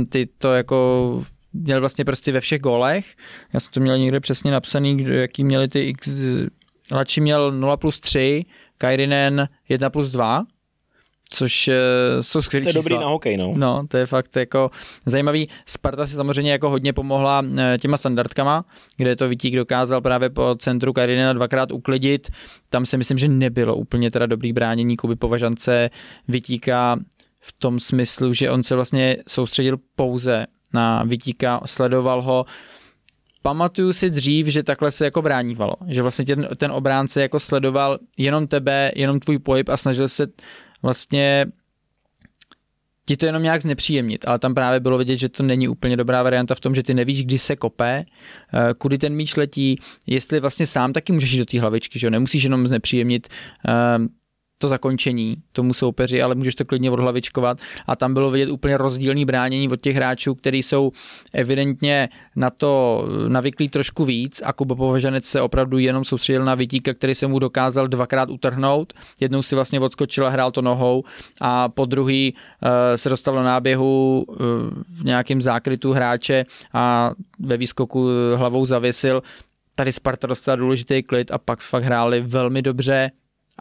ty 0.10 0.26
to 0.38 0.54
jako 0.54 1.24
měl 1.54 1.80
vlastně 1.80 2.06
prostě 2.06 2.32
ve 2.32 2.42
všech 2.42 2.62
gólech. 2.62 3.06
Já 3.54 3.60
jsem 3.60 3.72
to 3.74 3.80
měl 3.80 3.98
někde 3.98 4.20
přesně 4.20 4.52
napsaný, 4.52 5.06
jaký 5.10 5.44
měli 5.44 5.68
ty 5.68 5.80
X. 5.80 6.10
Lači 6.92 7.22
měl 7.22 7.52
0 7.52 7.78
plus 7.78 8.00
3, 8.00 8.46
Kairinen 8.78 9.50
1 9.70 9.90
plus 9.90 10.10
2, 10.10 10.44
což 11.34 11.68
eh, 11.68 11.74
jsou 12.22 12.42
skvělé 12.42 12.64
To 12.64 12.70
je 12.70 12.74
dobrý 12.74 12.94
čísla. 12.94 13.02
na 13.02 13.10
hokej, 13.10 13.38
no. 13.38 13.54
No, 13.56 13.84
to 13.88 13.98
je 13.98 14.06
fakt 14.06 14.36
jako 14.36 14.72
zajímavý. 15.06 15.50
Sparta 15.66 16.08
si 16.08 16.14
samozřejmě 16.14 16.52
jako 16.52 16.70
hodně 16.70 16.94
pomohla 16.94 17.44
eh, 17.58 17.78
těma 17.82 17.98
standardkama, 17.98 18.66
kde 18.98 19.16
to 19.16 19.30
Vítík 19.30 19.56
dokázal 19.56 20.02
právě 20.02 20.30
po 20.30 20.56
centru 20.60 20.94
Karinina 20.94 21.34
dvakrát 21.34 21.72
uklidit. 21.72 22.30
Tam 22.70 22.86
si 22.86 22.98
myslím, 22.98 23.18
že 23.18 23.28
nebylo 23.28 23.76
úplně 23.76 24.12
teda 24.12 24.26
dobrý 24.26 24.54
bránění 24.54 24.98
Kuby 24.98 25.16
Považance 25.16 25.90
Vítíka 26.28 27.00
v 27.40 27.54
tom 27.60 27.80
smyslu, 27.80 28.34
že 28.34 28.52
on 28.52 28.64
se 28.64 28.76
vlastně 28.76 29.18
soustředil 29.28 29.78
pouze 29.96 30.48
na 30.74 31.04
Vítíka, 31.04 31.62
sledoval 31.66 32.22
ho, 32.22 32.46
pamatuju 33.42 33.94
si 33.94 34.10
dřív, 34.10 34.48
že 34.48 34.64
takhle 34.64 34.92
se 34.92 35.06
jako 35.06 35.22
bránívalo, 35.22 35.74
že 35.88 36.02
vlastně 36.02 36.26
ten, 36.26 36.48
ten 36.58 36.72
obránce 36.72 37.22
jako 37.22 37.40
sledoval 37.40 38.00
jenom 38.18 38.48
tebe, 38.48 38.92
jenom 38.96 39.20
tvůj 39.20 39.40
pohyb 39.40 39.70
a 39.70 39.78
snažil 39.78 40.08
se 40.08 40.28
vlastně 40.82 41.46
ti 43.06 43.18
to 43.18 43.26
jenom 43.26 43.44
nějak 43.44 43.62
znepříjemnit, 43.62 44.28
ale 44.28 44.40
tam 44.40 44.54
právě 44.54 44.80
bylo 44.80 44.98
vidět, 44.98 45.18
že 45.18 45.30
to 45.30 45.44
není 45.44 45.68
úplně 45.68 45.98
dobrá 45.98 46.24
varianta 46.24 46.56
v 46.56 46.60
tom, 46.60 46.76
že 46.76 46.84
ty 46.84 46.94
nevíš, 46.94 47.24
kdy 47.24 47.40
se 47.40 47.56
kope, 47.56 48.06
eh, 48.54 48.74
kudy 48.78 48.98
ten 48.98 49.16
míč 49.16 49.36
letí, 49.36 49.80
jestli 50.08 50.40
vlastně 50.40 50.68
sám 50.68 50.94
taky 50.94 51.14
můžeš 51.14 51.32
jít 51.32 51.40
do 51.40 51.46
té 51.46 51.60
hlavičky, 51.60 52.00
že 52.00 52.08
jo, 52.08 52.12
nemusíš 52.12 52.44
jenom 52.44 52.68
znepříjemnit 52.68 53.28
eh, 53.68 53.72
to 54.62 54.68
zakončení 54.68 55.38
tomu 55.52 55.74
soupeři, 55.74 56.22
ale 56.22 56.36
můžeš 56.36 56.56
to 56.56 56.66
klidně 56.66 56.92
odhlavičkovat 56.92 57.58
a 57.88 57.96
tam 57.96 58.14
bylo 58.14 58.32
vidět 58.32 58.52
úplně 58.52 58.78
rozdílný 58.78 59.26
bránění 59.26 59.70
od 59.70 59.82
těch 59.82 59.96
hráčů, 59.96 60.36
kteří 60.36 60.64
jsou 60.64 60.92
evidentně 61.34 62.10
na 62.36 62.50
to 62.50 63.06
navyklí 63.28 63.70
trošku 63.70 64.06
víc 64.06 64.42
a 64.46 64.54
Kuba 64.54 64.76
Považanec 64.76 65.26
se 65.26 65.42
opravdu 65.42 65.78
jenom 65.78 66.04
soustředil 66.04 66.46
na 66.46 66.56
Vitíka, 66.56 66.94
který 66.94 67.16
se 67.16 67.28
mu 67.28 67.40
dokázal 67.40 67.88
dvakrát 67.88 68.30
utrhnout. 68.30 68.94
Jednou 69.20 69.42
si 69.42 69.56
vlastně 69.56 69.80
odskočil 69.80 70.28
a 70.28 70.30
hrál 70.30 70.52
to 70.52 70.62
nohou 70.62 71.04
a 71.42 71.70
po 71.70 71.86
druhý 71.86 72.34
uh, 72.34 72.70
se 72.96 73.10
dostal 73.10 73.34
do 73.34 73.44
náběhu 73.44 74.26
uh, 74.28 74.36
v 75.00 75.04
nějakém 75.04 75.42
zákrytu 75.42 75.92
hráče 75.92 76.46
a 76.74 77.12
ve 77.40 77.58
výskoku 77.58 78.08
hlavou 78.36 78.66
zavěsil. 78.66 79.24
Tady 79.76 79.92
Sparta 79.92 80.28
dostala 80.28 80.56
důležitý 80.56 81.04
klid 81.04 81.32
a 81.32 81.38
pak 81.38 81.60
fakt 81.60 81.84
hráli 81.84 82.22
velmi 82.22 82.62
dobře 82.62 83.12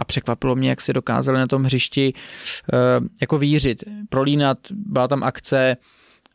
a 0.01 0.05
překvapilo 0.05 0.57
mě, 0.57 0.69
jak 0.69 0.81
si 0.81 0.93
dokázali 0.93 1.39
na 1.39 1.47
tom 1.47 1.63
hřišti 1.63 2.13
uh, 2.13 3.07
jako 3.21 3.39
výřit, 3.39 3.85
prolínat, 4.09 4.59
byla 4.73 5.09
tam 5.09 5.23
akce 5.23 5.77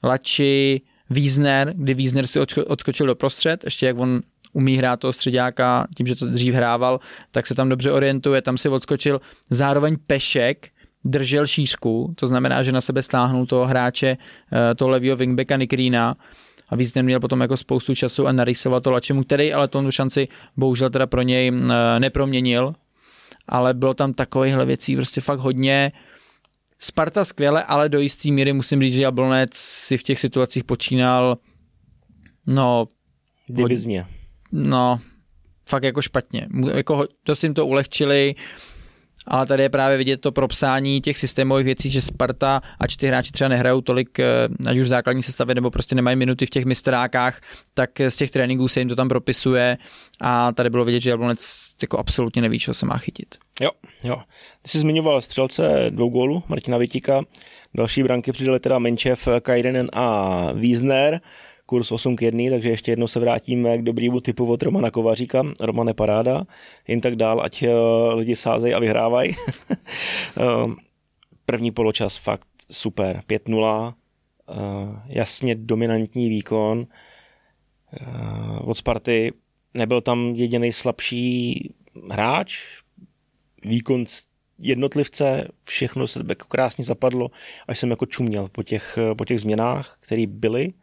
Lači, 0.04 0.82
Wiesner, 1.10 1.74
kdy 1.76 1.94
Wiesner 1.94 2.28
si 2.28 2.40
odsko- 2.40 2.66
odskočil 2.68 3.08
do 3.08 3.16
prostřed, 3.16 3.64
ještě 3.64 3.86
jak 3.86 4.00
on 4.00 4.22
umí 4.54 4.78
hrát 4.78 5.00
toho 5.00 5.14
středáka, 5.14 5.88
tím, 5.98 6.08
že 6.08 6.16
to 6.16 6.28
dřív 6.28 6.54
hrával, 6.54 7.00
tak 7.32 7.48
se 7.48 7.56
tam 7.56 7.70
dobře 7.70 7.92
orientuje, 7.92 8.42
tam 8.42 8.58
si 8.58 8.70
odskočil. 8.70 9.22
Zároveň 9.50 9.98
Pešek 10.08 10.70
držel 11.06 11.48
šířku, 11.48 12.14
to 12.16 12.28
znamená, 12.28 12.64
že 12.64 12.72
na 12.72 12.82
sebe 12.82 13.02
stáhnul 13.02 13.46
toho 13.46 13.66
hráče, 13.66 14.18
eh, 14.18 14.76
toho 14.76 14.90
levýho 14.90 15.16
wingbacka 15.16 15.58
Nikrina 15.58 16.16
a 16.70 16.76
víc 16.76 16.94
neměl 16.94 17.20
potom 17.20 17.42
jako 17.42 17.58
spoustu 17.58 17.96
času 17.96 18.28
a 18.28 18.32
narysoval 18.32 18.82
to 18.82 18.92
Lačemu, 18.92 19.24
který 19.24 19.54
ale 19.54 19.68
tu 19.68 19.92
šanci 19.92 20.28
bohužel 20.58 20.90
teda 20.90 21.08
pro 21.08 21.22
něj 21.22 21.52
eh, 21.54 22.00
neproměnil, 22.00 22.74
ale 23.48 23.74
bylo 23.74 23.94
tam 23.94 24.14
takovýchhle 24.14 24.66
věcí 24.66 24.96
prostě 24.96 25.22
fakt 25.22 25.40
hodně. 25.40 25.92
Sparta 26.80 27.26
skvěle, 27.26 27.64
ale 27.64 27.90
do 27.90 28.00
jistý 28.00 28.32
míry 28.32 28.54
musím 28.54 28.82
říct, 28.82 28.94
že 28.94 29.02
Jablonec 29.02 29.54
si 29.54 29.98
v 29.98 30.04
těch 30.04 30.20
situacích 30.20 30.64
počínal 30.64 31.38
no, 32.48 32.88
Divizně. 33.48 34.06
no, 34.52 35.00
fakt 35.70 35.84
jako 35.84 36.02
špatně. 36.02 36.48
Jako, 36.74 37.08
si 37.34 37.46
jim 37.46 37.54
to 37.54 37.66
ulehčili 37.66 38.36
ale 39.28 39.46
tady 39.46 39.64
je 39.64 39.70
právě 39.70 39.98
vidět 39.98 40.22
to 40.22 40.32
propsání 40.32 41.02
těch 41.02 41.18
systémových 41.18 41.66
věcí, 41.66 41.90
že 41.90 42.02
Sparta, 42.02 42.62
ať 42.80 42.98
ty 42.98 43.08
hráči 43.08 43.32
třeba 43.32 43.48
nehrajou 43.48 43.82
tolik, 43.82 44.20
eh, 44.20 44.26
ať 44.68 44.78
už 44.78 44.86
v 44.86 44.88
základní 44.88 45.24
sestavě, 45.24 45.56
nebo 45.56 45.72
prostě 45.72 45.96
nemají 45.96 46.16
minuty 46.16 46.46
v 46.46 46.50
těch 46.50 46.66
mistrákách, 46.66 47.42
tak 47.74 47.90
z 48.10 48.16
těch 48.16 48.32
tréninků 48.32 48.68
se 48.68 48.80
jim 48.80 48.90
to 48.90 48.96
tam 48.96 49.10
propisuje 49.10 49.78
a 50.22 50.52
tady 50.52 50.70
bylo 50.70 50.86
vidět, 50.86 51.00
že 51.00 51.10
Jablonec 51.10 51.72
jako 51.82 51.98
absolutně 51.98 52.42
neví, 52.42 52.60
čeho 52.60 52.76
se 52.76 52.86
má 52.86 52.98
chytit. 52.98 53.36
Jo, 53.62 53.70
jo. 54.04 54.18
Ty 54.62 54.70
jsi 54.70 54.80
zmiňoval 54.80 55.22
střelce 55.22 55.86
dvou 55.90 56.10
gólů, 56.10 56.44
Martina 56.48 56.78
Vitíka, 56.78 57.22
další 57.74 58.04
branky 58.04 58.32
přidali 58.32 58.60
teda 58.60 58.80
Menčev, 58.80 59.28
Kajrenen 59.42 59.88
a 59.94 60.52
Wiesner 60.54 61.22
kurz 61.66 61.92
8 61.92 62.16
k 62.16 62.22
1, 62.22 62.50
takže 62.50 62.70
ještě 62.70 62.92
jednou 62.92 63.08
se 63.08 63.20
vrátíme 63.20 63.78
k 63.78 63.82
dobrýmu 63.82 64.22
typu 64.22 64.46
od 64.46 64.64
Romana 64.64 64.92
Kovaříka, 64.92 65.44
Romane 65.60 65.94
Paráda, 65.94 66.44
jen 66.88 67.02
tak 67.02 67.16
dál, 67.16 67.42
ať 67.42 67.64
uh, 67.64 67.70
lidi 68.14 68.36
sázejí 68.36 68.74
a 68.74 68.80
vyhrávají. 68.80 69.36
uh, 69.36 70.74
první 71.46 71.72
poločas 71.72 72.18
fakt 72.18 72.48
super, 72.72 73.24
5-0, 73.30 73.94
uh, 74.50 74.56
jasně 75.06 75.56
dominantní 75.56 76.30
výkon. 76.30 76.88
Od 78.62 78.78
Sparty, 78.78 79.34
nebyl 79.74 80.02
tam 80.02 80.36
jediný 80.36 80.74
slabší 80.74 81.74
hráč, 82.12 82.60
výkon 83.66 84.06
jednotlivce, 84.62 85.48
všechno 85.64 86.08
se 86.08 86.24
jako 86.30 86.48
krásně 86.48 86.84
zapadlo, 86.84 87.32
až 87.68 87.80
jsem 87.80 87.90
jako 87.90 88.06
čuměl 88.06 88.48
po 88.52 88.64
těch, 88.64 89.00
po 89.18 89.26
těch 89.26 89.40
změnách, 89.40 89.98
které 90.00 90.28
byly 90.28 90.74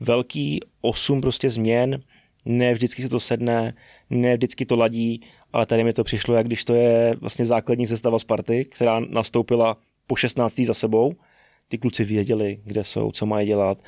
velký 0.00 0.60
osm 0.80 1.20
prostě 1.20 1.50
změn, 1.50 2.02
ne 2.44 2.74
vždycky 2.74 3.02
se 3.02 3.08
to 3.08 3.20
sedne, 3.20 3.74
ne 4.10 4.36
vždycky 4.36 4.66
to 4.66 4.76
ladí, 4.76 5.20
ale 5.52 5.66
tady 5.66 5.84
mi 5.84 5.92
to 5.92 6.04
přišlo, 6.04 6.34
jak 6.34 6.46
když 6.46 6.64
to 6.64 6.74
je 6.74 7.16
vlastně 7.20 7.46
základní 7.46 7.86
sestava 7.86 8.18
Sparty, 8.18 8.64
která 8.64 9.00
nastoupila 9.00 9.76
po 10.06 10.16
16. 10.16 10.60
za 10.60 10.74
sebou. 10.74 11.12
Ty 11.68 11.78
kluci 11.78 12.04
věděli, 12.04 12.60
kde 12.64 12.84
jsou, 12.84 13.12
co 13.12 13.26
mají 13.26 13.46
dělat. 13.46 13.78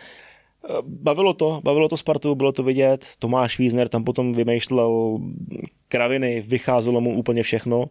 Bavilo 0.83 1.35
to, 1.35 1.61
bavilo 1.65 1.88
to 1.88 1.97
Spartu, 1.97 2.35
bylo 2.35 2.53
to 2.53 2.62
vidět. 2.62 3.07
Tomáš 3.19 3.59
Wiesner 3.59 3.88
tam 3.88 4.05
potom 4.05 4.33
vymýšlel 4.33 5.19
kraviny, 5.88 6.41
vycházelo 6.47 7.00
mu 7.00 7.15
úplně 7.15 7.43
všechno. 7.43 7.87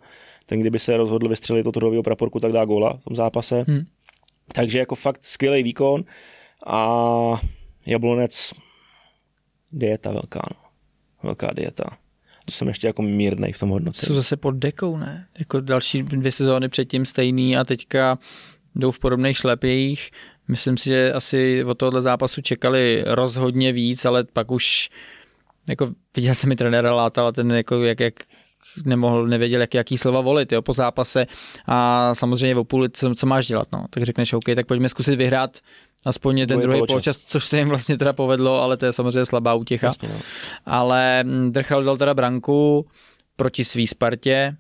Ten, 0.46 0.60
kdyby 0.60 0.80
se 0.80 0.98
rozhodl 0.98 1.30
vystřelit 1.30 1.64
to 1.64 1.72
turového 1.72 2.04
praporku, 2.04 2.40
tak 2.40 2.52
dá 2.52 2.66
góla 2.66 2.98
v 2.98 3.04
tom 3.04 3.16
zápase. 3.16 3.66
Hmm. 3.68 3.82
Takže 4.54 4.80
jako 4.80 4.96
fakt 4.96 5.24
skvělý 5.24 5.64
výkon 5.64 6.04
a 6.66 7.42
Jablonec, 7.88 8.54
dieta 9.72 10.12
velká, 10.12 10.42
no. 10.52 10.70
Velká 11.24 11.48
dieta. 11.56 11.84
To 12.46 12.52
jsem 12.52 12.68
ještě 12.68 12.88
jako 12.88 13.02
mírnej 13.02 13.52
v 13.52 13.60
tom 13.60 13.70
hodnocení. 13.70 14.08
Jsou 14.08 14.14
zase 14.14 14.38
pod 14.38 14.52
dekou, 14.52 14.98
ne? 14.98 15.28
Jako 15.40 15.62
další 15.62 16.04
dvě 16.04 16.32
sezóny 16.32 16.70
předtím 16.70 17.06
stejný 17.06 17.58
a 17.58 17.64
teďka 17.64 18.20
jdou 18.76 18.92
v 18.92 19.00
podobných 19.00 19.38
šlepějích. 19.38 20.12
Myslím 20.48 20.78
si, 20.78 20.90
že 20.90 21.14
asi 21.14 21.64
od 21.64 21.78
tohohle 21.78 22.02
zápasu 22.02 22.42
čekali 22.42 23.04
rozhodně 23.08 23.74
víc, 23.74 24.06
ale 24.06 24.24
pak 24.24 24.52
už 24.52 24.90
jako 25.70 25.92
viděl 26.16 26.36
jsem 26.36 26.50
mi 26.50 26.56
trenéra 26.56 26.94
Láta, 26.94 27.32
ten 27.32 27.52
jako 27.52 27.84
jak, 27.84 28.00
jak 28.00 28.14
nemohl, 28.86 29.28
nevěděl, 29.28 29.62
jak, 29.62 29.74
jaký 29.74 29.98
slova 29.98 30.22
volit 30.22 30.52
jo, 30.52 30.62
po 30.62 30.74
zápase 30.74 31.28
a 31.66 32.16
samozřejmě 32.16 32.56
v 32.56 32.64
půl, 32.64 32.88
co, 32.90 33.16
co 33.16 33.26
máš 33.26 33.48
dělat, 33.48 33.68
no. 33.74 33.86
tak 33.90 34.04
řekneš, 34.04 34.34
OK, 34.34 34.46
tak 34.56 34.68
pojďme 34.68 34.90
zkusit 34.90 35.16
vyhrát 35.16 35.60
aspoň 36.08 36.48
ten 36.48 36.60
druhý 36.60 36.78
poločas. 36.78 36.88
poločas, 36.88 37.18
což 37.18 37.46
se 37.46 37.58
jim 37.58 37.70
vlastně 37.70 37.98
teda 37.98 38.14
povedlo, 38.14 38.62
ale 38.62 38.78
to 38.78 38.86
je 38.86 38.94
samozřejmě 38.94 39.26
slabá 39.26 39.54
útěcha. 39.54 39.88
Jasně, 39.88 40.10
no. 40.10 40.20
Ale 40.66 41.24
mm, 41.24 41.52
Drchal 41.52 41.84
dal 41.84 41.98
teda 41.98 42.14
branku 42.14 42.86
proti 43.36 43.66
svý 43.66 43.88
Spartě, 43.88 44.58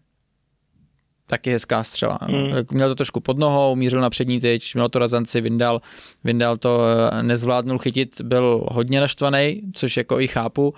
taky 1.27 1.51
hezká 1.51 1.83
střela. 1.83 2.19
Mm. 2.27 2.51
Měl 2.71 2.89
to 2.89 2.95
trošku 2.95 3.19
pod 3.19 3.37
nohou, 3.37 3.75
mířil 3.75 4.01
na 4.01 4.09
přední 4.09 4.39
tyč, 4.39 4.73
měl 4.73 4.89
to 4.89 4.99
razanci, 4.99 5.41
Vindal, 5.41 5.81
Vindal 6.23 6.57
to 6.57 6.81
eh, 7.11 7.23
nezvládnul 7.23 7.79
chytit, 7.79 8.21
byl 8.21 8.65
hodně 8.71 8.99
naštvaný, 8.99 9.61
což 9.73 9.97
jako 9.97 10.19
i 10.19 10.27
chápu, 10.27 10.73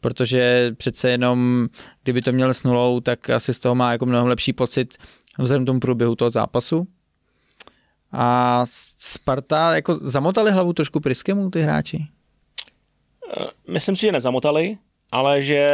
protože 0.00 0.72
přece 0.76 1.10
jenom, 1.10 1.68
kdyby 2.02 2.22
to 2.22 2.32
měl 2.32 2.54
s 2.54 2.62
nulou, 2.62 3.00
tak 3.00 3.30
asi 3.30 3.54
z 3.54 3.58
toho 3.58 3.74
má 3.74 3.92
jako 3.92 4.06
mnohem 4.06 4.26
lepší 4.26 4.52
pocit 4.52 4.94
vzhledem 5.38 5.66
tomu 5.66 5.80
průběhu 5.80 6.16
toho 6.16 6.30
zápasu. 6.30 6.86
A 8.12 8.62
Sparta 8.98 9.74
jako 9.74 9.94
zamotali 9.94 10.50
hlavu 10.50 10.72
trošku 10.72 11.00
Priskemu 11.00 11.50
ty 11.50 11.60
hráči? 11.60 12.06
Eh, 13.36 13.46
myslím 13.72 13.96
si, 13.96 14.06
že 14.06 14.12
nezamotali, 14.12 14.76
ale 15.12 15.42
že 15.42 15.64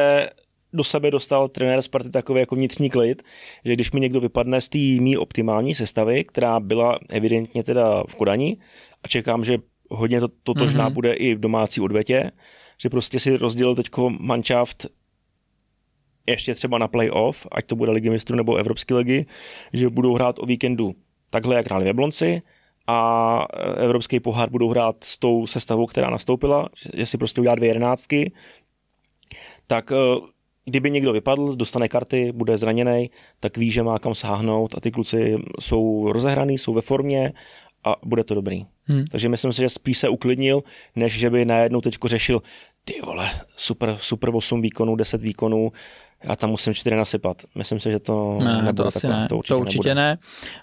do 0.73 0.85
sebe 0.85 1.11
dostal 1.11 1.49
trenér 1.49 1.83
Sparty 1.83 2.11
takový 2.11 2.41
jako 2.41 2.55
vnitřní 2.55 2.91
klid, 2.91 3.23
že 3.65 3.73
když 3.73 3.93
mi 3.93 4.01
někdo 4.01 4.21
vypadne 4.21 4.61
z 4.61 4.69
té 4.69 4.79
mý 4.79 5.17
optimální 5.17 5.75
sestavy, 5.75 6.25
která 6.25 6.61
byla 6.61 6.99
evidentně 7.09 7.65
teda 7.65 8.03
v 8.09 8.15
Kodani 8.15 8.57
a 9.03 9.09
čekám, 9.09 9.45
že 9.45 9.59
hodně 9.91 10.21
to, 10.21 10.29
totožná 10.43 10.91
mm-hmm. 10.91 10.95
bude 10.95 11.13
i 11.13 11.35
v 11.35 11.41
domácí 11.41 11.81
odvetě, 11.81 12.31
že 12.79 12.91
prostě 12.91 13.21
si 13.21 13.37
rozdělil 13.37 13.75
teďko 13.75 14.11
manšaft 14.11 14.87
ještě 16.27 16.55
třeba 16.55 16.79
na 16.79 16.89
playoff, 16.89 17.47
ať 17.53 17.67
to 17.67 17.77
bude 17.77 17.93
ligy 17.93 18.11
mistrů 18.11 18.37
nebo 18.37 18.57
Evropské 18.57 18.95
ligy, 18.95 19.27
že 19.73 19.89
budou 19.89 20.15
hrát 20.15 20.39
o 20.39 20.47
víkendu 20.47 20.95
takhle, 21.31 21.57
jak 21.57 21.67
hráli 21.67 21.85
v 21.85 21.87
Jablonci 21.87 22.43
a 22.87 23.47
Evropský 23.77 24.21
pohár 24.21 24.51
budou 24.51 24.69
hrát 24.69 25.05
s 25.05 25.19
tou 25.19 25.47
sestavou, 25.47 25.87
která 25.87 26.11
nastoupila, 26.11 26.69
že 26.95 27.07
si 27.07 27.19
prostě 27.19 27.41
udělá 27.41 27.55
dvě 27.55 27.69
jedenáctky, 27.69 28.33
tak 29.67 29.93
eh, 29.93 29.97
kdyby 30.65 30.91
někdo 30.91 31.13
vypadl, 31.13 31.57
dostane 31.57 31.89
karty, 31.89 32.33
bude 32.33 32.59
zraněný, 32.59 33.11
tak 33.41 33.57
ví, 33.57 33.71
že 33.71 33.83
má 33.83 33.99
kam 33.99 34.15
sáhnout 34.15 34.75
a 34.75 34.81
ty 34.81 34.91
kluci 34.91 35.37
jsou 35.61 36.13
rozehraný, 36.13 36.59
jsou 36.59 36.75
ve 36.75 36.83
formě 36.83 37.33
a 37.85 37.97
bude 38.05 38.25
to 38.25 38.35
dobrý. 38.35 38.67
Hmm. 38.85 39.05
Takže 39.11 39.29
myslím 39.29 39.53
si, 39.53 39.63
že 39.63 39.69
spíš 39.69 39.99
se 39.99 40.09
uklidnil, 40.09 40.63
než 40.97 41.19
že 41.19 41.31
by 41.31 41.45
najednou 41.45 41.81
teď 41.81 41.97
řešil, 42.05 42.43
ty 42.89 43.01
vole, 43.05 43.31
super, 43.57 43.97
super 44.01 44.31
8 44.35 44.63
výkonů, 44.63 44.97
10 44.97 45.23
výkonů, 45.23 45.73
já 46.25 46.37
tam 46.37 46.51
musím 46.51 46.75
čtyři 46.75 46.97
nasypat. 46.97 47.43
Myslím 47.55 47.81
si, 47.81 47.91
že 47.91 47.99
to 47.99 48.39
ne, 48.43 48.63
nebude 48.63 48.73
to 48.73 48.87
asi 48.87 49.01
takhle. 49.01 49.21
ne. 49.21 49.29
To 49.29 49.37
určitě, 49.37 49.55
to 49.55 49.61
určitě 49.61 49.95
ne, 49.95 50.19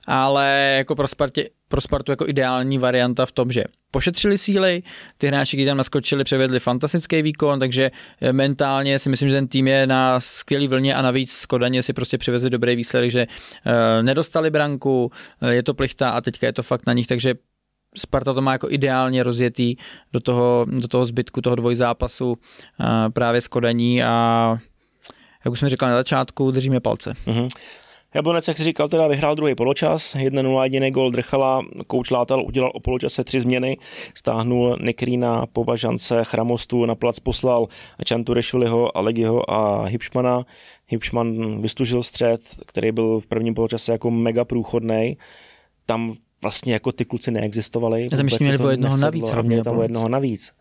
ale 0.07 0.75
jako 0.77 0.95
pro, 0.95 1.07
Spartě, 1.07 1.49
pro 1.67 1.81
Spartu 1.81 2.12
jako 2.12 2.27
ideální 2.27 2.77
varianta 2.77 3.25
v 3.25 3.31
tom, 3.31 3.51
že 3.51 3.63
pošetřili 3.91 4.38
síly, 4.38 4.83
ty 5.17 5.27
hráči, 5.27 5.57
kteří 5.57 5.65
tam 5.65 5.77
naskočili, 5.77 6.23
převedli 6.23 6.59
fantastický 6.59 7.21
výkon, 7.21 7.59
takže 7.59 7.91
eh, 8.21 8.33
mentálně 8.33 8.99
si 8.99 9.09
myslím, 9.09 9.29
že 9.29 9.36
ten 9.36 9.47
tým 9.47 9.67
je 9.67 9.88
na 9.88 10.19
skvělý 10.19 10.67
vlně 10.67 10.95
a 10.95 11.01
navíc 11.01 11.31
Skodaně 11.31 11.83
si 11.83 11.93
prostě 11.93 12.17
přivezli 12.17 12.49
dobrý 12.49 12.75
výsledek, 12.75 13.12
že 13.12 13.27
uh, 13.27 14.03
nedostali 14.03 14.49
branku, 14.49 15.12
eh, 15.41 15.53
je 15.53 15.63
to 15.63 15.73
plichta 15.73 16.09
a 16.09 16.21
teďka 16.21 16.47
je 16.47 16.53
to 16.53 16.63
fakt 16.63 16.88
na 16.88 16.93
nich, 16.93 17.07
takže 17.07 17.36
Sparta 17.97 18.34
to 18.34 18.41
má 18.41 18.51
jako 18.51 18.71
ideálně 18.71 19.23
rozjetý 19.23 19.75
do 20.13 20.19
toho, 20.19 20.65
do 20.69 20.88
toho 20.88 21.06
zbytku 21.06 21.41
toho 21.41 21.56
dvojzápasu 21.56 22.32
uh, 22.32 22.38
právě 23.13 23.41
s 23.41 23.47
Kodaní 23.47 24.03
a 24.03 24.58
jak 25.45 25.51
už 25.51 25.60
jsme 25.60 25.69
říkali 25.69 25.91
na 25.91 25.97
začátku, 25.97 26.51
držíme 26.51 26.79
palce. 26.79 27.13
Mm-hmm. 27.27 27.49
Jablonec, 28.15 28.47
jak 28.47 28.58
jsi 28.58 28.63
říkal, 28.63 28.88
teda 28.89 29.08
vyhrál 29.08 29.36
druhý 29.36 29.56
poločas, 29.56 30.15
1-0 30.15 30.63
jediný 30.63 30.91
gol 30.91 31.12
Drchala, 31.12 31.62
kouč 31.88 32.10
Látal 32.10 32.43
udělal 32.45 32.71
o 32.73 32.79
poločase 32.79 33.23
tři 33.23 33.39
změny, 33.39 33.77
stáhnul 34.15 34.77
Nekrína, 34.82 35.45
Považance, 35.45 36.23
Chramostu, 36.23 36.86
na 36.86 36.95
plac 36.95 37.19
poslal 37.19 37.67
Čanturešviliho, 38.06 38.97
Alegiho 38.97 39.51
a 39.51 39.86
Hipšmana. 39.86 40.45
Hipšman 40.88 41.62
vystužil 41.62 42.03
střed, 42.03 42.41
který 42.65 42.91
byl 42.91 43.19
v 43.19 43.27
prvním 43.27 43.53
poločase 43.53 43.91
jako 43.91 44.12
mega 44.12 44.45
průchodný. 44.45 45.17
Tam 45.86 46.13
vlastně 46.43 46.73
jako 46.73 46.91
ty 46.91 47.06
kluci 47.06 47.32
neexistovali. 47.32 48.06
A 48.13 48.17
tam 48.17 48.25
ještě 48.25 48.43
měli 48.43 48.60
o 48.60 48.69
jednoho 48.69 48.97
navíc. 48.97 49.29
Hlavně 49.29 49.63
tam 49.63 49.77
o 49.77 49.82
jednoho 49.82 50.10
navíc. 50.10 50.51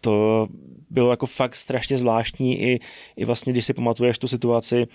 To 0.00 0.46
bylo 0.90 1.10
jako 1.10 1.26
fakt 1.26 1.56
strašně 1.56 1.98
zvláštní 1.98 2.62
i, 2.62 2.80
i 3.16 3.24
vlastně, 3.24 3.52
když 3.52 3.64
si 3.64 3.74
pamatuješ 3.74 4.18
tu 4.18 4.28
situaci, 4.28 4.86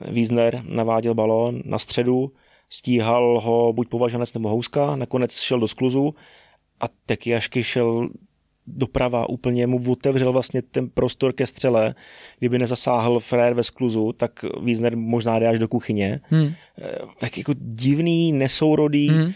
Wiesner 0.00 0.62
naváděl 0.68 1.14
balón 1.14 1.62
na 1.64 1.78
středu, 1.78 2.32
stíhal 2.70 3.40
ho 3.40 3.72
buď 3.72 3.88
považanec 3.88 4.34
nebo 4.34 4.48
houska, 4.48 4.96
nakonec 4.96 5.40
šel 5.40 5.60
do 5.60 5.68
skluzu 5.68 6.14
a 6.80 6.84
Tekiašky 7.06 7.64
šel 7.64 8.08
doprava, 8.66 9.28
úplně 9.28 9.66
mu 9.66 9.92
otevřel 9.92 10.32
vlastně 10.32 10.62
ten 10.62 10.88
prostor 10.88 11.32
ke 11.32 11.46
střele. 11.46 11.94
Kdyby 12.38 12.58
nezasáhl 12.58 13.20
Frér 13.20 13.54
ve 13.54 13.62
skluzu, 13.62 14.12
tak 14.12 14.44
Wiesner 14.62 14.96
možná 14.96 15.38
jde 15.38 15.48
až 15.48 15.58
do 15.58 15.68
kuchyně. 15.68 16.20
Hmm. 16.24 16.52
Tak 17.18 17.38
jako 17.38 17.54
divný, 17.58 18.32
nesourodý, 18.32 19.08
hmm. 19.08 19.32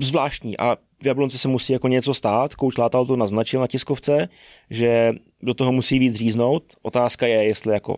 Zvláštní. 0.00 0.58
A 0.58 0.76
v 1.02 1.06
Jablonci 1.06 1.38
se 1.38 1.48
musí 1.48 1.72
jako 1.72 1.88
něco 1.88 2.14
stát, 2.14 2.54
kouč 2.54 2.76
Látal 2.76 3.06
to 3.06 3.16
naznačil 3.16 3.60
na 3.60 3.66
tiskovce, 3.66 4.28
že 4.70 5.12
do 5.42 5.54
toho 5.54 5.72
musí 5.72 5.98
víc 5.98 6.14
říznout. 6.14 6.64
Otázka 6.82 7.26
je, 7.26 7.44
jestli 7.44 7.72
jako 7.72 7.96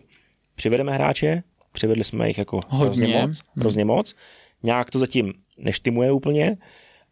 přivedeme 0.55 0.93
hráče, 0.93 1.43
přivedli 1.71 2.03
jsme 2.03 2.27
jich 2.27 2.37
jako 2.37 2.61
Hodně. 2.67 2.85
hrozně 2.85 3.07
moc, 3.07 3.39
hmm. 3.39 3.61
hrozně 3.61 3.85
moc, 3.85 4.15
nějak 4.63 4.89
to 4.89 4.99
zatím 4.99 5.33
neštimuje 5.57 6.11
úplně, 6.11 6.57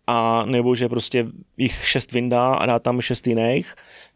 a 0.08 0.46
nebo 0.46 0.76
že 0.76 0.90
prostě 0.90 1.26
jich 1.58 1.88
šest 1.88 2.12
vyndá 2.12 2.54
a 2.54 2.66
dá 2.66 2.80
tam 2.80 3.02
šest 3.02 3.28
jiných. 3.28 3.76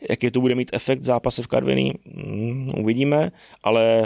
Jaký 0.10 0.32
to 0.32 0.41
bude 0.41 0.56
mít 0.56 0.70
efekt 0.74 1.04
zápase 1.04 1.44
v 1.44 1.48
Karviní, 1.48 1.94
hmm, 2.06 2.74
uvidíme, 2.80 3.32
ale 3.63 4.04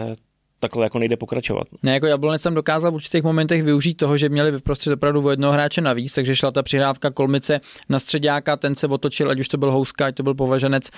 takhle 0.59 0.85
jako 0.85 0.99
nejde 0.99 1.17
pokračovat. 1.17 1.67
Ne, 1.83 1.93
jako 1.93 2.05
Jablonec 2.05 2.43
tam 2.43 2.53
dokázal 2.53 2.91
v 2.91 2.95
určitých 2.95 3.23
momentech 3.23 3.63
využít 3.63 3.93
toho, 3.93 4.17
že 4.17 4.29
měli 4.29 4.51
vyprostřed 4.51 4.93
opravdu 4.93 5.25
o 5.25 5.29
jednoho 5.29 5.53
hráče 5.53 5.81
navíc, 5.81 6.13
takže 6.13 6.35
šla 6.35 6.51
ta 6.51 6.63
přihrávka 6.63 7.11
Kolmice 7.11 7.61
na 7.89 7.99
středáka, 7.99 8.57
ten 8.57 8.75
se 8.75 8.87
otočil, 8.87 9.29
ať 9.29 9.39
už 9.39 9.47
to 9.47 9.57
byl 9.57 9.71
Houska, 9.71 10.05
ať 10.05 10.15
to 10.15 10.23
byl 10.23 10.33
Považenec 10.33 10.89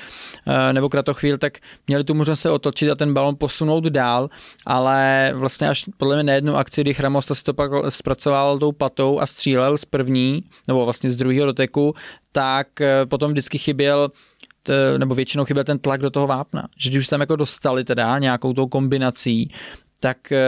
eh, 0.48 0.74
nebo 0.74 0.90
Kratochvíl, 0.90 1.38
tak 1.38 1.58
měli 1.88 2.04
tu 2.04 2.14
možnost 2.14 2.40
se 2.40 2.50
otočit 2.52 2.92
a 2.92 2.96
ten 2.96 3.14
balon 3.14 3.36
posunout 3.36 3.84
dál, 3.84 4.30
ale 4.66 5.32
vlastně 5.36 5.70
až 5.70 5.86
podle 5.98 6.16
mě 6.16 6.24
na 6.24 6.34
jednu 6.34 6.56
akci, 6.56 6.82
kdy 6.82 6.94
Chramosta 6.94 7.36
si 7.36 7.44
to 7.44 7.54
pak 7.54 7.72
zpracoval 7.90 8.60
tou 8.60 8.72
patou 8.72 9.20
a 9.20 9.28
střílel 9.28 9.78
z 9.78 9.86
první, 9.86 10.44
nebo 10.68 10.86
vlastně 10.86 11.12
z 11.12 11.16
druhého 11.16 11.46
doteku, 11.46 11.94
tak 12.32 12.82
eh, 12.82 13.06
potom 13.06 13.32
vždycky 13.32 13.58
chyběl 13.58 14.10
nebo 14.98 15.16
většinou 15.16 15.46
chyběl 15.46 15.64
ten 15.64 15.80
tlak 15.80 16.02
do 16.02 16.10
toho 16.10 16.28
vápna. 16.28 16.64
Že 16.78 16.90
když 16.90 17.08
tam 17.08 17.20
jako 17.20 17.36
dostali 17.36 17.84
teda 17.84 18.20
nějakou 18.20 18.54
tou 18.54 18.68
kombinací, 18.68 19.52
tak 20.00 20.32
eh, 20.32 20.40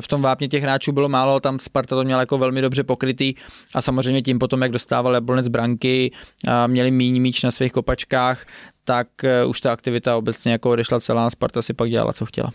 v 0.00 0.08
tom 0.08 0.22
vápně 0.22 0.48
těch 0.48 0.62
hráčů 0.62 0.92
bylo 0.92 1.08
málo, 1.08 1.40
tam 1.40 1.58
Sparta 1.58 1.96
to 1.96 2.04
měla 2.04 2.20
jako 2.20 2.38
velmi 2.38 2.62
dobře 2.62 2.84
pokrytý 2.84 3.34
a 3.74 3.82
samozřejmě 3.82 4.22
tím 4.22 4.38
potom, 4.38 4.62
jak 4.62 4.72
dostával 4.72 5.14
Jablonec 5.14 5.48
branky 5.48 6.12
měli 6.66 6.90
míň 6.90 7.22
míč 7.22 7.42
na 7.42 7.50
svých 7.50 7.72
kopačkách, 7.72 8.46
tak 8.84 9.24
eh, 9.24 9.44
už 9.44 9.60
ta 9.60 9.72
aktivita 9.72 10.16
obecně 10.16 10.52
jako 10.52 10.70
odešla 10.70 11.00
celá, 11.00 11.30
Sparta 11.30 11.62
si 11.62 11.74
pak 11.74 11.90
dělala, 11.90 12.12
co 12.12 12.26
chtěla. 12.26 12.52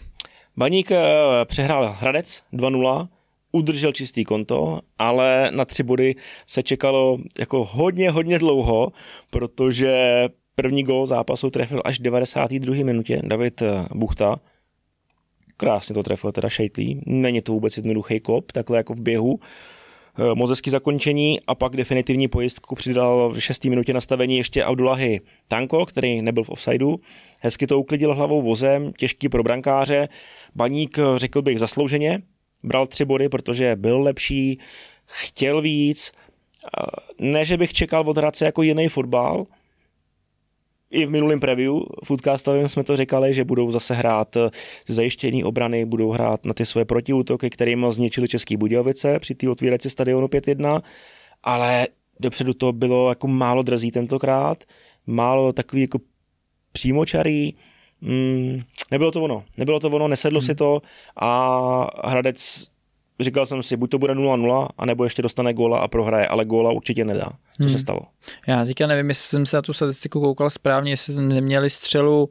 Baník 0.58 0.92
eh, 0.92 1.02
přehrál 1.46 1.96
Hradec 2.00 2.42
2-0, 2.54 3.08
udržel 3.52 3.92
čistý 3.92 4.24
konto, 4.24 4.80
ale 4.98 5.52
na 5.52 5.66
tři 5.66 5.84
body 5.84 6.16
se 6.48 6.64
čekalo 6.64 7.18
jako 7.40 7.66
hodně, 7.72 8.10
hodně 8.10 8.40
dlouho, 8.40 8.92
protože 9.30 10.28
První 10.56 10.84
gol 10.84 11.06
zápasu 11.06 11.50
trefil 11.50 11.82
až 11.86 12.00
v 12.00 12.04
92. 12.04 12.76
minutě 12.86 13.22
David 13.24 13.62
eh, 13.62 13.86
Buchta. 13.96 14.40
Krásně 15.58 15.96
to 15.96 16.04
trefil 16.04 16.32
teda 16.32 16.50
Šejtlí. 16.50 17.02
Není 17.06 17.42
to 17.42 17.54
vůbec 17.54 17.78
jednoduchý 17.78 18.20
kop, 18.20 18.52
takhle 18.52 18.78
jako 18.78 18.94
v 18.94 19.02
běhu. 19.02 19.40
Eh, 20.20 20.36
moc 20.36 20.50
hezký 20.50 20.70
zakončení 20.70 21.40
a 21.48 21.56
pak 21.56 21.76
definitivní 21.76 22.28
pojistku 22.28 22.76
přidal 22.76 23.30
v 23.30 23.40
6. 23.40 23.70
minutě 23.70 23.94
nastavení 23.94 24.38
ještě 24.38 24.64
Abdullahi 24.64 25.22
Tanko, 25.48 25.86
který 25.86 26.22
nebyl 26.22 26.44
v 26.44 26.50
offsideu. 26.50 27.00
Hezky 27.40 27.68
to 27.68 27.80
uklidil 27.80 28.16
hlavou 28.16 28.42
vozem, 28.42 28.94
těžký 28.94 29.30
pro 29.30 29.44
brankáře. 29.44 30.10
Baník, 30.56 30.98
eh, 31.00 31.20
řekl 31.20 31.42
bych, 31.42 31.60
zaslouženě. 31.60 32.20
Bral 32.64 32.88
tři 32.88 33.06
body, 33.06 33.30
protože 33.30 33.76
byl 33.76 34.02
lepší, 34.02 34.60
chtěl 35.06 35.62
víc. 35.62 36.12
Ne, 37.20 37.46
že 37.46 37.58
bych 37.58 37.74
čekal 37.74 38.10
od 38.10 38.18
Hradce 38.18 38.46
jako 38.46 38.62
jiný 38.62 38.88
fotbal, 38.88 39.46
i 40.94 41.06
v 41.06 41.10
minulém 41.10 41.40
preview 41.40 41.74
foodcastovém 42.04 42.68
jsme 42.68 42.84
to 42.84 42.98
říkali, 42.98 43.34
že 43.34 43.44
budou 43.44 43.72
zase 43.72 43.94
hrát 43.94 44.36
eh, 44.36 44.50
zajištění 44.88 45.44
obrany, 45.44 45.86
budou 45.86 46.12
hrát 46.12 46.46
na 46.46 46.54
ty 46.54 46.66
svoje 46.66 46.86
protiútoky, 46.86 47.50
kterými 47.50 47.86
zničili 47.90 48.28
Český 48.28 48.58
Budějovice 48.58 49.20
při 49.20 49.36
té 49.36 49.50
otvírací 49.50 49.90
stadionu 49.90 50.28
5-1, 50.28 50.82
ale 51.44 51.88
dopředu 52.20 52.54
to 52.54 52.74
bylo 52.74 53.10
jako 53.10 53.28
málo 53.28 53.64
drzí 53.64 53.92
tentokrát, 53.92 54.64
málo 55.08 55.54
takový 55.54 55.82
jako 55.82 56.00
přímočarý, 56.72 57.54
mm, 58.02 58.62
nebylo 58.92 59.12
to 59.12 59.22
ono, 59.22 59.44
nebylo 59.58 59.80
to 59.80 59.90
ono, 59.90 60.08
nesedlo 60.08 60.40
hmm. 60.40 60.46
si 60.46 60.56
to 60.56 60.82
a 61.16 62.10
Hradec 62.10 62.68
říkal 63.20 63.46
jsem 63.46 63.64
si, 63.64 63.78
buď 63.78 63.92
to 63.92 64.00
bude 64.00 64.14
0-0, 64.14 64.68
anebo 64.78 65.04
ještě 65.04 65.22
dostane 65.22 65.54
góla 65.54 65.80
a 65.80 65.88
prohraje, 65.88 66.28
ale 66.28 66.46
góla 66.46 66.72
určitě 66.72 67.06
nedá. 67.06 67.30
Co 67.58 67.64
hmm. 67.64 67.70
se 67.70 67.80
stalo? 67.80 68.00
Já 68.48 68.66
teďka 68.66 68.88
nevím, 68.88 69.10
jestli 69.10 69.28
jsem 69.28 69.46
se 69.46 69.58
na 69.58 69.62
tu 69.62 69.74
statistiku 69.74 70.22
koukal 70.22 70.50
správně, 70.50 70.92
jestli 70.92 71.16
neměli 71.16 71.70
střelu 71.70 72.30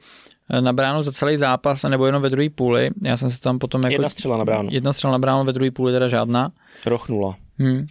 eh, 0.50 0.60
na 0.60 0.72
bránu 0.72 1.02
za 1.02 1.12
celý 1.12 1.36
zápas, 1.36 1.82
nebo 1.82 2.06
jenom 2.06 2.22
ve 2.22 2.30
druhé 2.30 2.50
půli. 2.50 2.90
Já 3.02 3.16
jsem 3.16 3.30
se 3.30 3.40
tam 3.40 3.58
potom 3.58 3.82
jako... 3.82 3.92
Jedna 3.92 4.08
střela 4.08 4.36
na 4.36 4.44
bránu. 4.44 4.68
Jedna 4.72 4.92
střela 4.92 5.12
na 5.12 5.18
bránu, 5.18 5.44
ve 5.44 5.52
druhé 5.52 5.70
půli 5.70 5.92
teda 5.92 6.08
žádná. 6.08 6.52
Roh 6.86 7.08
nula. 7.08 7.36
Hmm. 7.58 7.86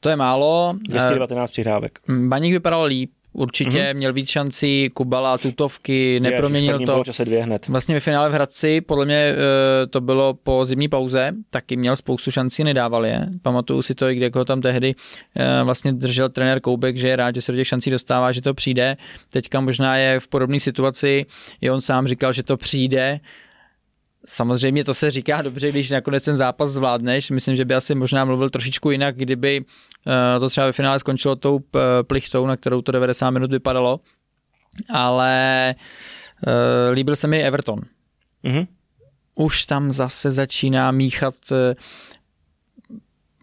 To 0.00 0.08
je 0.08 0.16
málo. 0.16 0.74
219 0.88 1.50
přihrávek. 1.50 1.98
Baník 2.28 2.52
vypadal 2.52 2.84
líp, 2.84 3.10
určitě 3.36 3.78
mm-hmm. 3.78 3.96
měl 3.96 4.12
víc 4.12 4.28
šancí, 4.28 4.90
Kubala, 4.94 5.38
tutovky, 5.38 6.20
neproměnil 6.20 6.78
to. 6.86 7.04
Čase 7.04 7.24
dvě 7.24 7.42
hned. 7.42 7.68
Vlastně 7.68 7.94
ve 7.94 8.00
finále 8.00 8.28
v 8.28 8.32
Hradci, 8.32 8.80
podle 8.80 9.04
mě 9.04 9.34
eh, 9.34 9.86
to 9.86 10.00
bylo 10.00 10.34
po 10.34 10.64
zimní 10.64 10.88
pauze, 10.88 11.32
taky 11.50 11.76
měl 11.76 11.96
spoustu 11.96 12.30
šancí, 12.30 12.64
nedával 12.64 13.06
je. 13.06 13.28
Pamatuju 13.42 13.82
si 13.82 13.94
to, 13.94 14.08
i 14.08 14.14
kde 14.14 14.30
ho 14.34 14.44
tam 14.44 14.60
tehdy 14.60 14.94
eh, 15.36 15.62
vlastně 15.64 15.92
držel 15.92 16.28
trenér 16.28 16.60
Koubek, 16.60 16.96
že 16.96 17.08
je 17.08 17.16
rád, 17.16 17.34
že 17.34 17.42
se 17.42 17.52
do 17.52 17.58
těch 17.58 17.68
šancí 17.68 17.90
dostává, 17.90 18.32
že 18.32 18.42
to 18.42 18.54
přijde. 18.54 18.96
Teďka 19.30 19.60
možná 19.60 19.96
je 19.96 20.20
v 20.20 20.28
podobné 20.28 20.60
situaci, 20.60 21.26
i 21.60 21.70
on 21.70 21.80
sám 21.80 22.06
říkal, 22.06 22.32
že 22.32 22.42
to 22.42 22.56
přijde, 22.56 23.20
Samozřejmě 24.26 24.84
to 24.84 24.94
se 24.94 25.10
říká 25.10 25.42
dobře, 25.42 25.70
když 25.70 25.90
nakonec 25.90 26.24
ten 26.24 26.34
zápas 26.34 26.70
zvládneš. 26.70 27.30
Myslím, 27.30 27.56
že 27.56 27.64
by 27.64 27.74
asi 27.74 27.94
možná 27.94 28.24
mluvil 28.24 28.50
trošičku 28.50 28.90
jinak, 28.90 29.16
kdyby 29.16 29.64
eh, 30.06 30.40
to 30.40 30.48
třeba 30.48 30.66
ve 30.66 30.72
finále 30.72 30.98
skončilo 30.98 31.36
tou 31.36 31.60
eh, 31.60 31.78
plichtou, 32.02 32.46
na 32.46 32.56
kterou 32.56 32.82
to 32.82 32.92
90 32.92 33.30
minut 33.30 33.50
vypadalo. 33.50 34.00
Ale 34.88 35.74
uh, 36.46 36.92
líbil 36.92 37.16
se 37.16 37.26
mi 37.26 37.42
Everton. 37.42 37.80
Mm-hmm. 38.44 38.66
Už 39.34 39.64
tam 39.64 39.92
zase 39.92 40.30
začíná 40.30 40.90
míchat. 40.90 41.34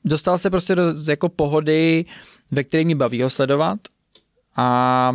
Dostal 0.06 0.38
se 0.38 0.50
prostě 0.50 0.76
do 0.76 0.84
jako 1.08 1.30
pohody, 1.30 2.06
ve 2.52 2.64
které 2.64 2.86
mi 2.86 2.96
baví 2.96 3.22
ho 3.22 3.30
sledovat. 3.30 3.80
A 4.56 5.12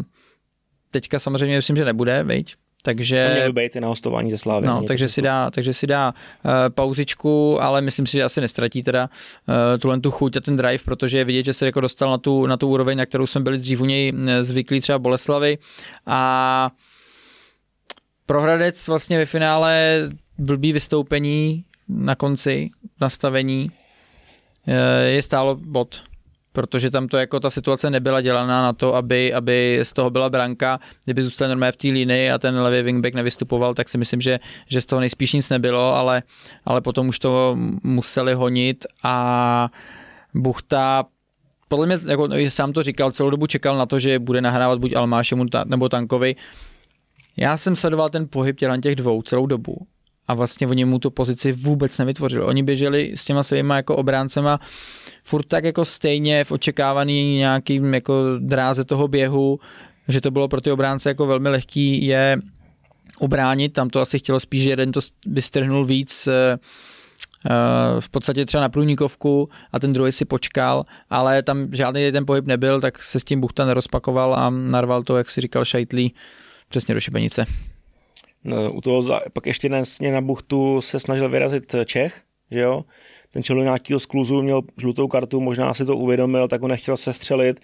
teďka 0.91 1.19
samozřejmě 1.19 1.57
myslím, 1.57 1.77
že 1.77 1.85
nebude, 1.85 2.25
veď? 2.25 2.57
Takže, 2.89 3.31
měl 3.35 3.53
by 3.53 3.63
být 3.63 3.77
i 3.77 3.81
na 3.81 3.89
hostování 3.89 4.31
ze 4.31 4.39
Slávy. 4.39 4.67
No, 4.67 4.83
takže 4.83 5.09
si, 5.09 5.23
dá, 5.23 5.51
takže 5.51 5.73
si 5.73 5.87
dá 5.87 6.15
uh, 6.45 6.51
pauzičku, 6.69 7.63
ale 7.63 7.81
myslím 7.81 8.07
si, 8.07 8.13
že 8.13 8.25
asi 8.25 8.41
nestratí 8.41 8.83
teda 8.83 9.11
uh, 9.49 9.79
tuhle 9.79 10.01
tu 10.01 10.11
chuť 10.11 10.37
a 10.37 10.41
ten 10.41 10.57
drive, 10.57 10.85
protože 10.85 11.19
je 11.19 11.25
vidět, 11.25 11.45
že 11.45 11.53
se 11.53 11.67
jako 11.67 11.81
dostal 11.81 12.11
na 12.11 12.19
tu, 12.19 12.47
na 12.47 12.57
tu 12.57 12.69
úroveň, 12.69 12.99
na 12.99 13.07
kterou 13.07 13.27
jsme 13.27 13.41
byli 13.41 13.59
dřív 13.59 13.81
u 13.81 13.85
něj 13.85 14.13
eh, 14.29 14.45
zvyklí 14.45 14.81
třeba 14.81 14.99
Boleslavy 14.99 15.59
a 16.07 16.71
Prohradec 18.27 18.89
vlastně 18.89 19.19
ve 19.19 19.25
finále 19.25 20.03
blbý 20.39 20.73
vystoupení 20.73 21.65
na 21.89 22.15
konci, 22.15 22.71
nastavení, 23.01 23.71
je 25.07 25.23
stálo 25.23 25.57
bod 25.57 26.03
protože 26.59 26.91
tam 26.91 27.09
to 27.09 27.17
jako 27.17 27.41
ta 27.41 27.51
situace 27.51 27.91
nebyla 27.91 28.21
dělaná 28.21 28.63
na 28.63 28.73
to, 28.73 28.95
aby, 28.95 29.35
aby 29.35 29.79
z 29.83 29.93
toho 29.93 30.11
byla 30.11 30.31
branka. 30.31 30.81
Kdyby 31.05 31.23
zůstal 31.23 31.49
normálně 31.49 31.73
v 31.73 31.77
té 31.77 31.89
linii 31.89 32.31
a 32.31 32.39
ten 32.39 32.61
levý 32.61 32.83
wingback 32.83 33.15
nevystupoval, 33.15 33.75
tak 33.75 33.89
si 33.89 33.99
myslím, 33.99 34.21
že, 34.21 34.41
že 34.67 34.81
z 34.81 34.87
toho 34.87 35.01
nejspíš 35.01 35.33
nic 35.33 35.49
nebylo, 35.51 35.95
ale, 35.95 36.23
ale 36.65 36.81
potom 36.81 37.09
už 37.09 37.19
to 37.19 37.57
museli 37.83 38.35
honit 38.35 38.87
a 39.03 39.69
Buchta 40.35 41.05
podle 41.69 41.87
mě, 41.87 41.99
jako 42.07 42.29
sám 42.49 42.73
to 42.73 42.83
říkal, 42.83 43.11
celou 43.11 43.31
dobu 43.31 43.47
čekal 43.47 43.79
na 43.79 43.87
to, 43.87 43.99
že 43.99 44.19
bude 44.19 44.41
nahrávat 44.41 44.79
buď 44.79 44.97
Almášemu 44.97 45.45
nebo 45.65 45.89
Tankovi. 45.89 46.37
Já 47.37 47.57
jsem 47.57 47.77
sledoval 47.77 48.09
ten 48.09 48.27
pohyb 48.31 48.57
těch 48.83 48.97
dvou 48.97 49.23
celou 49.23 49.47
dobu 49.47 49.87
a 50.29 50.35
vlastně 50.35 50.67
oni 50.67 50.85
mu 50.85 50.99
tu 50.99 51.11
pozici 51.11 51.53
vůbec 51.53 51.99
nevytvořili. 51.99 52.45
Oni 52.45 52.63
běželi 52.63 53.13
s 53.15 53.25
těma 53.25 53.43
svýma 53.43 53.77
jako 53.77 53.97
obráncema 53.97 54.61
furt 55.29 55.47
tak 55.47 55.65
jako 55.65 55.85
stejně 55.85 56.45
v 56.45 56.53
očekávaný 56.53 57.37
nějakým 57.37 57.95
jako 57.95 58.15
dráze 58.39 58.85
toho 58.85 59.09
běhu, 59.09 59.61
že 60.09 60.21
to 60.21 60.31
bylo 60.31 60.49
pro 60.49 60.61
ty 60.61 60.71
obránce 60.71 61.09
jako 61.09 61.27
velmi 61.27 61.49
lehký 61.49 62.07
je 62.07 62.39
ubránit, 63.21 63.73
tam 63.73 63.91
to 63.91 64.01
asi 64.01 64.19
chtělo 64.19 64.41
spíš, 64.41 64.63
že 64.63 64.71
jeden 64.71 64.93
to 64.93 65.01
by 65.27 65.43
strhnul 65.43 65.85
víc 65.85 66.27
eh, 66.27 66.59
eh, 67.47 68.01
v 68.01 68.09
podstatě 68.09 68.47
třeba 68.47 68.61
na 68.61 68.69
průnikovku 68.69 69.49
a 69.73 69.79
ten 69.79 69.93
druhý 69.93 70.13
si 70.13 70.25
počkal, 70.25 70.85
ale 71.11 71.43
tam 71.43 71.69
žádný 71.73 72.13
ten 72.13 72.27
pohyb 72.27 72.47
nebyl, 72.47 72.81
tak 72.81 73.03
se 73.03 73.21
s 73.21 73.25
tím 73.25 73.41
Buchta 73.41 73.65
nerozpakoval 73.65 74.35
a 74.35 74.51
narval 74.51 75.03
to, 75.03 75.17
jak 75.17 75.31
si 75.31 75.41
říkal 75.41 75.65
Šajtlí, 75.65 76.15
přesně 76.69 76.95
do 76.95 77.01
šibenice. 77.01 77.45
No, 78.45 78.73
u 78.73 78.81
toho, 78.81 79.21
pak 79.33 79.47
ještě 79.47 79.69
nesně 79.69 80.13
na 80.13 80.21
buchtu 80.21 80.81
se 80.81 81.01
snažil 81.01 81.29
vyrazit 81.29 81.75
Čech, 81.85 82.23
že 82.51 82.61
jo? 82.61 82.85
Ten 83.31 83.43
čelo 83.43 83.63
nějakého 83.63 84.01
skluzu 84.01 84.43
měl 84.43 84.63
žlutou 84.81 85.09
kartu, 85.09 85.41
možná 85.41 85.75
si 85.75 85.85
to 85.85 85.97
uvědomil, 85.97 86.49
tak 86.49 86.63
ho 86.63 86.69
nechtěl 86.69 86.97
se 86.97 87.13
střelit 87.13 87.61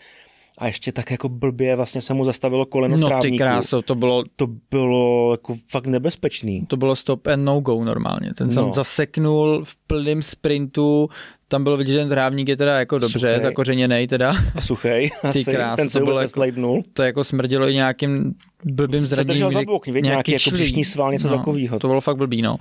a 0.58 0.66
ještě 0.66 0.92
tak 0.92 1.10
jako 1.10 1.28
blbě 1.28 1.76
vlastně 1.76 2.02
se 2.02 2.14
mu 2.14 2.24
zastavilo 2.24 2.66
koleno 2.66 2.96
no, 2.96 3.06
v 3.06 3.08
trávníku. 3.08 3.34
ty 3.34 3.38
kráso, 3.38 3.82
to 3.82 3.94
bylo... 3.94 4.24
To 4.36 4.46
bylo 4.70 5.32
jako 5.32 5.56
fakt 5.70 5.86
nebezpečný. 5.86 6.66
To 6.66 6.76
bylo 6.76 6.96
stop 6.96 7.26
and 7.26 7.44
no 7.44 7.60
go 7.60 7.84
normálně. 7.84 8.34
Ten 8.34 8.50
jsem 8.50 8.64
no. 8.64 8.72
zaseknul 8.72 9.64
v 9.64 9.76
plném 9.76 10.22
sprintu, 10.22 11.08
tam 11.48 11.64
bylo 11.64 11.76
vidět, 11.76 11.92
že 11.92 11.98
ten 11.98 12.08
trávník 12.08 12.48
je 12.48 12.56
teda 12.56 12.78
jako 12.78 12.98
dobře, 12.98 13.18
suchej. 13.18 13.40
zakořeněnej 13.40 14.06
teda. 14.06 14.34
A 14.54 14.60
suchej, 14.60 15.10
Ty 15.32 15.44
krás, 15.44 15.76
ten 15.76 15.88
se 15.88 15.98
to 15.98 16.04
bylo 16.04 16.20
jako, 16.20 16.82
to 16.92 17.02
jako 17.02 17.24
smrdilo 17.24 17.68
i 17.68 17.74
nějakým 17.74 18.34
blbým 18.64 19.04
zraněním. 19.04 19.28
Se 19.28 19.34
držel 19.34 19.50
za 19.50 19.62
bok, 19.62 19.86
nějaký, 19.86 20.06
nějaký 20.06 20.32
jako 20.32 20.50
příšní 20.50 20.84
sval, 20.84 21.12
něco 21.12 21.28
no, 21.28 21.36
takového. 21.36 21.78
To 21.78 21.88
bylo 21.88 22.00
fakt 22.00 22.16
blbý, 22.16 22.42
no. 22.42 22.56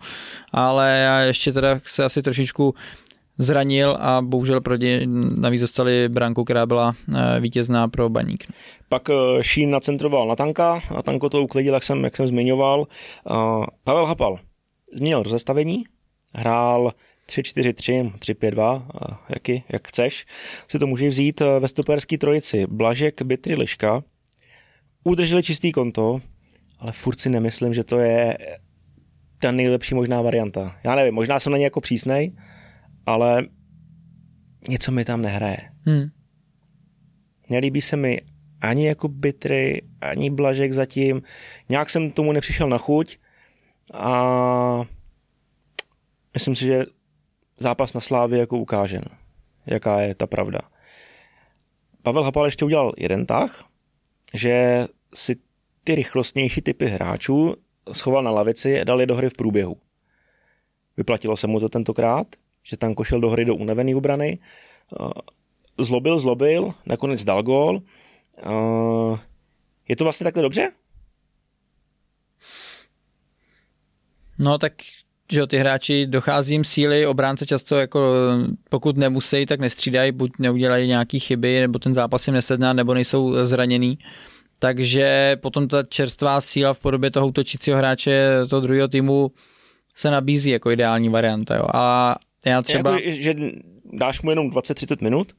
Ale 0.52 1.00
já 1.04 1.20
ještě 1.20 1.54
teda 1.54 1.80
se 1.86 2.04
asi 2.04 2.22
trošičku 2.22 2.74
zranil 3.38 3.98
a 4.00 4.22
bohužel 4.22 4.62
proti 4.62 5.02
navíc 5.36 5.62
dostali 5.62 6.10
branku, 6.10 6.44
která 6.44 6.66
byla 6.66 6.94
eh, 7.16 7.40
vítězná 7.40 7.88
pro 7.88 8.10
baník. 8.10 8.48
Pak 8.90 9.10
eh, 9.10 9.14
Šín 9.42 9.72
nacentroval 9.72 10.28
na 10.28 10.36
tanka, 10.36 10.82
a 10.96 11.04
tanko 11.04 11.30
to 11.30 11.44
uklidil, 11.44 11.74
jak 11.74 11.84
jsem, 11.84 12.04
jak 12.04 12.18
jsem 12.18 12.28
zmiňoval. 12.28 12.88
Pavel 13.84 14.06
Hapal 14.06 14.40
změnil 14.96 15.24
rozestavení, 15.24 15.84
hrál 16.36 16.92
3-4-3, 17.30 18.14
3-5-2, 18.18 18.88
jaký, 19.30 19.64
jak 19.70 19.88
chceš, 19.88 20.26
si 20.68 20.80
to 20.80 20.88
můžeš 20.88 21.10
vzít 21.10 21.40
ve 21.60 21.68
stoperský 21.68 22.18
trojici. 22.18 22.68
Blažek, 22.68 23.22
Bytry, 23.22 23.56
Liška. 23.56 24.04
Udrželi 25.04 25.44
čistý 25.44 25.72
konto, 25.72 26.22
ale 26.80 26.92
furt 26.92 27.20
si 27.20 27.30
nemyslím, 27.30 27.74
že 27.74 27.84
to 27.84 28.00
je 28.00 28.38
ta 29.40 29.52
nejlepší 29.52 29.96
možná 29.96 30.22
varianta. 30.22 30.80
Já 30.84 30.96
nevím, 30.96 31.14
možná 31.14 31.40
jsem 31.40 31.52
na 31.52 31.58
ně 31.58 31.64
jako 31.64 31.82
přísnej, 31.82 32.32
ale 33.06 33.48
něco 34.70 34.92
mi 34.92 35.06
tam 35.06 35.22
nehraje. 35.22 35.58
Hmm. 35.86 36.06
Nelíbí 37.50 37.82
se 37.82 37.98
mi 37.98 38.22
ani 38.62 38.88
jako 38.88 39.08
Bitry, 39.08 39.82
ani 40.02 40.30
Blažek 40.30 40.72
zatím. 40.72 41.22
Nějak 41.70 41.90
jsem 41.90 42.12
tomu 42.12 42.32
nepřišel 42.32 42.70
na 42.70 42.78
chuť 42.78 43.18
a 43.94 44.86
myslím 46.34 46.56
si, 46.56 46.66
že 46.66 46.86
zápas 47.64 47.94
na 47.94 48.02
Slávě 48.02 48.40
jako 48.40 48.58
ukáže, 48.58 49.02
jaká 49.66 50.02
je 50.02 50.16
ta 50.16 50.28
pravda. 50.28 50.60
Pavel 52.04 52.24
Hapal 52.24 52.46
ještě 52.46 52.66
udělal 52.66 52.94
jeden 52.98 53.26
tah, 53.26 53.66
že 54.34 54.88
si 55.14 55.36
ty 55.84 55.96
rychlostnější 55.96 56.62
typy 56.62 56.86
hráčů 56.86 57.56
schoval 57.92 58.24
na 58.24 58.32
lavici 58.32 58.82
a 58.82 58.84
dal 58.84 59.00
je 59.00 59.06
do 59.06 59.16
hry 59.16 59.30
v 59.30 59.34
průběhu. 59.34 59.78
Vyplatilo 60.98 61.38
se 61.38 61.48
mu 61.48 61.60
to 61.60 61.70
tentokrát, 61.70 62.28
že 62.64 62.78
tam 62.78 62.96
košel 62.96 63.20
do 63.20 63.30
hry 63.30 63.46
do 63.46 63.56
unavený 63.56 63.96
obrany, 63.96 64.40
zlobil, 65.78 66.20
zlobil, 66.20 66.74
nakonec 66.86 67.24
dal 67.24 67.44
gól. 67.44 67.82
Je 69.88 69.96
to 69.96 70.04
vlastně 70.04 70.24
takhle 70.24 70.44
dobře? 70.44 70.72
No 74.40 74.58
tak 74.58 74.74
že 75.32 75.48
ty 75.48 75.58
hráči 75.58 76.08
dochází 76.08 76.54
jim 76.54 76.64
síly, 76.64 77.08
obránce 77.08 77.46
často 77.46 77.76
jako 77.76 78.14
pokud 78.70 78.98
nemusí, 78.98 79.46
tak 79.46 79.60
nestřídají, 79.60 80.12
buď 80.12 80.32
neudělají 80.40 80.88
nějaký 80.88 81.20
chyby, 81.20 81.60
nebo 81.60 81.80
ten 81.80 81.94
zápas 81.94 82.28
jim 82.28 82.34
nesedná, 82.34 82.74
nebo 82.74 82.94
nejsou 82.94 83.46
zraněný. 83.46 83.98
Takže 84.60 85.38
potom 85.42 85.68
ta 85.68 85.84
čerstvá 85.84 86.42
síla 86.42 86.74
v 86.74 86.80
podobě 86.80 87.12
toho 87.12 87.28
útočícího 87.28 87.78
hráče 87.78 88.30
toho 88.50 88.62
druhého 88.62 88.88
týmu 88.88 89.32
se 89.96 90.12
nabízí 90.12 90.50
jako 90.50 90.72
ideální 90.72 91.10
varianta. 91.10 91.56
Jo. 91.56 91.66
A 91.74 92.16
já 92.46 92.62
třeba... 92.62 92.92
Jako, 92.92 93.02
že 93.06 93.36
dáš 93.94 94.22
mu 94.22 94.30
jenom 94.30 94.50
20-30 94.50 95.04
minut 95.04 95.34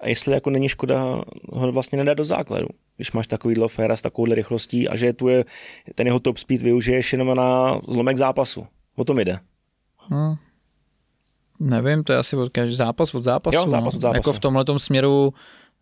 a 0.00 0.08
jestli 0.08 0.32
jako 0.32 0.50
není 0.50 0.68
škoda 0.68 1.22
ho 1.48 1.72
vlastně 1.72 1.98
nedat 1.98 2.16
do 2.16 2.24
základu, 2.24 2.66
když 2.96 3.12
máš 3.12 3.26
takovýhle 3.26 3.68
féra 3.68 3.96
s 3.96 4.02
takovouhle 4.02 4.34
rychlostí 4.34 4.88
a 4.88 4.96
že 4.96 5.12
tu 5.12 5.28
je 5.28 5.44
ten 5.94 6.06
jeho 6.06 6.20
top 6.20 6.38
speed 6.38 6.62
využiješ 6.62 7.12
jenom 7.12 7.34
na 7.34 7.80
zlomek 7.88 8.16
zápasu. 8.16 8.66
O 8.96 9.04
tom 9.04 9.18
jde. 9.18 9.38
Hmm. 9.98 10.34
Nevím, 11.60 12.04
to 12.04 12.12
je 12.12 12.18
asi 12.18 12.36
od 12.36 12.48
každý 12.48 12.76
zápas 12.76 13.14
od 13.14 13.24
zápasu. 13.24 13.56
Jo, 13.56 13.68
zápas 13.68 13.94
od 13.94 14.00
zápasu. 14.00 14.18
Jako 14.18 14.32
v 14.32 14.38
tomhle 14.38 14.64
směru 14.76 15.34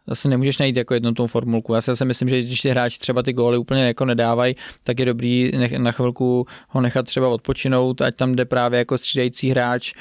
zase 0.07 0.29
nemůžeš 0.29 0.59
najít 0.59 0.77
jako 0.77 0.95
jednotnou 0.95 1.27
formulku. 1.27 1.75
Já 1.75 1.81
si 1.81 1.91
zase 1.91 2.05
myslím, 2.05 2.29
že 2.29 2.43
když 2.43 2.61
ty 2.61 2.71
hráči 2.71 2.99
třeba 2.99 3.23
ty 3.23 3.33
góly 3.33 3.59
úplně 3.59 3.87
jako 3.87 4.05
nedávají, 4.05 4.55
tak 4.83 4.99
je 4.99 5.07
dobrý 5.07 5.53
na 5.79 5.93
chvilku 5.93 6.47
ho 6.69 6.81
nechat 6.81 7.07
třeba 7.07 7.29
odpočinout, 7.29 8.03
ať 8.03 8.17
tam 8.17 8.35
jde 8.35 8.45
právě 8.45 8.79
jako 8.79 8.99
střídající 8.99 9.51
hráč, 9.51 9.93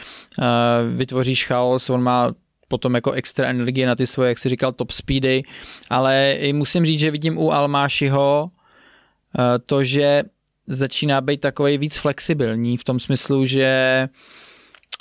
vytvoříš 0.96 1.46
chaos, 1.46 1.90
on 1.90 2.04
má 2.04 2.34
potom 2.68 2.96
jako 2.96 3.12
extra 3.12 3.48
energie 3.48 3.88
na 3.88 3.96
ty 3.96 4.08
svoje, 4.08 4.30
jak 4.30 4.40
si 4.40 4.50
říkal, 4.50 4.72
top 4.72 4.92
speedy, 4.92 5.44
ale 5.90 6.38
musím 6.54 6.86
říct, 6.86 7.00
že 7.00 7.12
vidím 7.12 7.38
u 7.38 7.52
Almášiho 7.52 8.52
to, 9.66 9.84
že 9.84 10.24
začíná 10.68 11.22
být 11.22 11.42
takový 11.42 11.78
víc 11.78 11.98
flexibilní 11.98 12.78
v 12.78 12.84
tom 12.84 13.00
smyslu, 13.00 13.46
že 13.46 14.10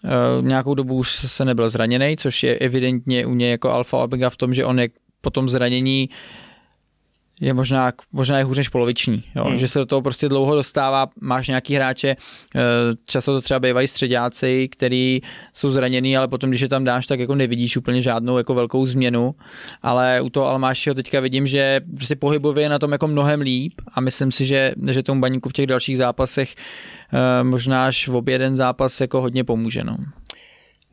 uh, 0.04 0.46
nějakou 0.46 0.74
dobu 0.74 0.94
už 0.94 1.10
se 1.12 1.44
nebyl 1.44 1.70
zraněný, 1.70 2.16
což 2.16 2.42
je 2.42 2.58
evidentně 2.58 3.26
u 3.26 3.34
něj 3.34 3.50
jako 3.50 3.70
alfa 3.70 3.96
omega 4.04 4.30
v 4.30 4.36
tom, 4.36 4.54
že 4.54 4.64
on 4.64 4.80
je 4.80 4.88
po 5.20 5.30
tom 5.30 5.48
zranění 5.48 6.08
uh, 6.10 6.45
je 7.40 7.54
možná, 7.54 7.92
možná 8.12 8.38
je 8.38 8.44
hůř 8.44 8.56
než 8.56 8.68
poloviční, 8.68 9.24
jo? 9.34 9.44
Hmm. 9.44 9.58
že 9.58 9.68
se 9.68 9.78
do 9.78 9.86
toho 9.86 10.02
prostě 10.02 10.28
dlouho 10.28 10.54
dostává, 10.54 11.06
máš 11.20 11.48
nějaký 11.48 11.74
hráče, 11.74 12.16
eh, 12.54 12.60
často 13.04 13.32
to 13.32 13.40
třeba 13.40 13.60
bývají 13.60 13.88
středáci, 13.88 14.68
který 14.68 15.20
jsou 15.54 15.70
zraněný, 15.70 16.16
ale 16.16 16.28
potom, 16.28 16.50
když 16.50 16.60
je 16.60 16.68
tam 16.68 16.84
dáš, 16.84 17.06
tak 17.06 17.20
jako 17.20 17.34
nevidíš 17.34 17.76
úplně 17.76 18.00
žádnou 18.00 18.38
jako 18.38 18.54
velkou 18.54 18.86
změnu, 18.86 19.34
ale 19.82 20.20
u 20.20 20.30
toho 20.30 20.46
Almášiho 20.46 20.94
teďka 20.94 21.20
vidím, 21.20 21.46
že 21.46 21.80
si 21.98 22.16
pohybově 22.16 22.64
je 22.64 22.68
na 22.68 22.78
tom 22.78 22.92
jako 22.92 23.08
mnohem 23.08 23.40
líp 23.40 23.72
a 23.94 24.00
myslím 24.00 24.32
si, 24.32 24.46
že, 24.46 24.74
že 24.90 25.02
tomu 25.02 25.20
baníku 25.20 25.48
v 25.48 25.52
těch 25.52 25.66
dalších 25.66 25.96
zápasech 25.96 26.54
eh, 27.12 27.44
možná 27.44 27.86
až 27.86 28.08
v 28.08 28.16
obě 28.16 28.34
jeden 28.34 28.56
zápas 28.56 29.00
jako 29.00 29.20
hodně 29.20 29.44
pomůže. 29.44 29.84
No. 29.84 29.96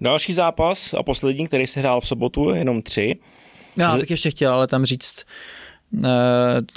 Další 0.02 0.34
zápas 0.34 0.94
a 0.94 1.04
poslední, 1.04 1.48
který 1.48 1.68
se 1.68 1.80
hrál 1.80 2.02
v 2.02 2.08
sobotu, 2.08 2.50
jenom 2.50 2.82
tři. 2.82 3.16
Já 3.78 3.98
bych 3.98 4.12
ještě 4.12 4.32
chtěl 4.32 4.54
ale 4.54 4.68
tam 4.68 4.86
říct, 4.86 5.26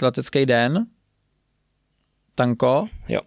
letecký 0.02 0.46
den, 0.46 0.86
Tanko. 2.34 2.88
Jo. 3.08 3.20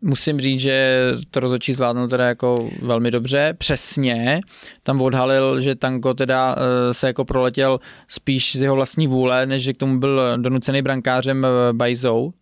Musím 0.00 0.40
říct, 0.40 0.60
že 0.60 1.06
to 1.30 1.40
rozhodčí 1.40 1.74
zvládnul 1.74 2.08
teda 2.08 2.26
jako 2.26 2.70
velmi 2.82 3.10
dobře, 3.10 3.54
přesně. 3.58 4.40
Tam 4.82 5.00
odhalil, 5.00 5.60
že 5.60 5.74
Tanko 5.74 6.14
teda 6.14 6.56
uh, 6.56 6.62
se 6.92 7.06
jako 7.06 7.24
proletěl 7.24 7.80
spíš 8.08 8.56
z 8.56 8.62
jeho 8.62 8.74
vlastní 8.74 9.06
vůle, 9.06 9.46
než 9.46 9.62
že 9.62 9.72
k 9.72 9.76
tomu 9.76 9.98
byl 9.98 10.20
donucený 10.36 10.82
brankářem 10.82 11.38
uh, 11.44 11.76
Bajzou. 11.76 12.32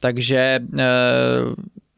Takže 0.00 0.60
uh, 0.72 0.78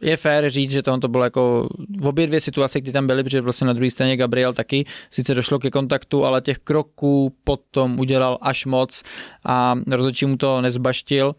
je 0.02 0.16
fér 0.16 0.50
říct, 0.50 0.70
že 0.70 0.82
tohle 0.82 1.00
to 1.00 1.08
bylo 1.08 1.24
jako 1.24 1.68
v 2.00 2.06
obě 2.06 2.26
dvě 2.26 2.40
situace, 2.40 2.80
kdy 2.80 2.92
tam 2.92 3.06
byly, 3.06 3.24
protože 3.24 3.40
vlastně 3.40 3.66
na 3.66 3.72
druhé 3.72 3.90
straně 3.90 4.16
Gabriel 4.16 4.52
taky 4.52 4.84
sice 5.10 5.34
došlo 5.34 5.58
ke 5.58 5.70
kontaktu, 5.70 6.24
ale 6.24 6.40
těch 6.40 6.58
kroků 6.58 7.32
potom 7.44 8.00
udělal 8.00 8.38
až 8.40 8.66
moc 8.66 9.02
a 9.44 9.74
rozhodčí 9.90 10.26
mu 10.26 10.36
to 10.36 10.60
nezbaštil. 10.60 11.34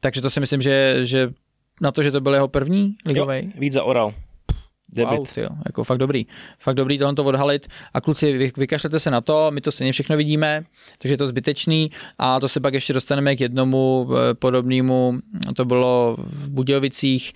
Takže 0.00 0.20
to 0.20 0.30
si 0.30 0.40
myslím, 0.40 0.60
že, 0.60 0.96
že 1.00 1.32
na 1.80 1.92
to, 1.92 2.02
že 2.02 2.10
to 2.10 2.20
byl 2.20 2.34
jeho 2.34 2.48
první 2.48 2.94
ligový. 3.06 3.52
víc 3.58 3.72
za 3.72 3.84
oral. 3.84 4.14
Debit. 4.92 5.18
Wow, 5.18 5.28
tyjo, 5.34 5.48
jako 5.66 5.84
fakt 5.84 5.98
dobrý. 5.98 6.26
Fakt 6.58 6.74
dobrý 6.74 6.98
tohle 6.98 7.14
to 7.14 7.24
odhalit 7.24 7.68
a 7.94 8.00
kluci, 8.00 8.38
vy, 8.38 8.52
vykašlete 8.56 9.00
se 9.00 9.10
na 9.10 9.20
to, 9.20 9.50
my 9.50 9.60
to 9.60 9.72
stejně 9.72 9.92
všechno 9.92 10.16
vidíme, 10.16 10.64
takže 10.98 11.12
je 11.14 11.18
to 11.18 11.26
zbytečný 11.26 11.90
a 12.18 12.40
to 12.40 12.48
se 12.48 12.60
pak 12.60 12.74
ještě 12.74 12.92
dostaneme 12.92 13.36
k 13.36 13.40
jednomu 13.40 14.08
eh, 14.10 14.34
podobnému, 14.34 15.18
to 15.56 15.64
bylo 15.64 16.16
v 16.18 16.50
Budějovicích, 16.50 17.32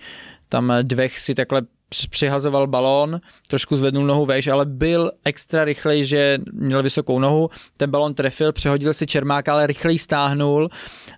tam 0.49 0.73
Dvech 0.81 1.19
si 1.19 1.35
takhle 1.35 1.61
přihazoval 2.09 2.67
balón, 2.67 3.21
trošku 3.47 3.75
zvednul 3.75 4.05
nohu 4.05 4.25
veš, 4.25 4.47
ale 4.47 4.65
byl 4.65 5.11
extra 5.25 5.65
rychlej, 5.65 6.05
že 6.05 6.37
měl 6.51 6.83
vysokou 6.83 7.19
nohu, 7.19 7.49
ten 7.77 7.91
balón 7.91 8.13
trefil, 8.13 8.53
přehodil 8.53 8.93
si 8.93 9.07
Čermáka, 9.07 9.53
ale 9.53 9.67
rychleji 9.67 9.99
stáhnul 9.99 10.69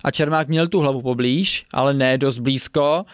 a 0.03 0.11
Čermák 0.11 0.47
měl 0.47 0.67
tu 0.67 0.79
hlavu 0.79 1.01
poblíž, 1.01 1.65
ale 1.73 1.93
ne 1.93 2.17
dost 2.17 2.39
blízko 2.39 3.05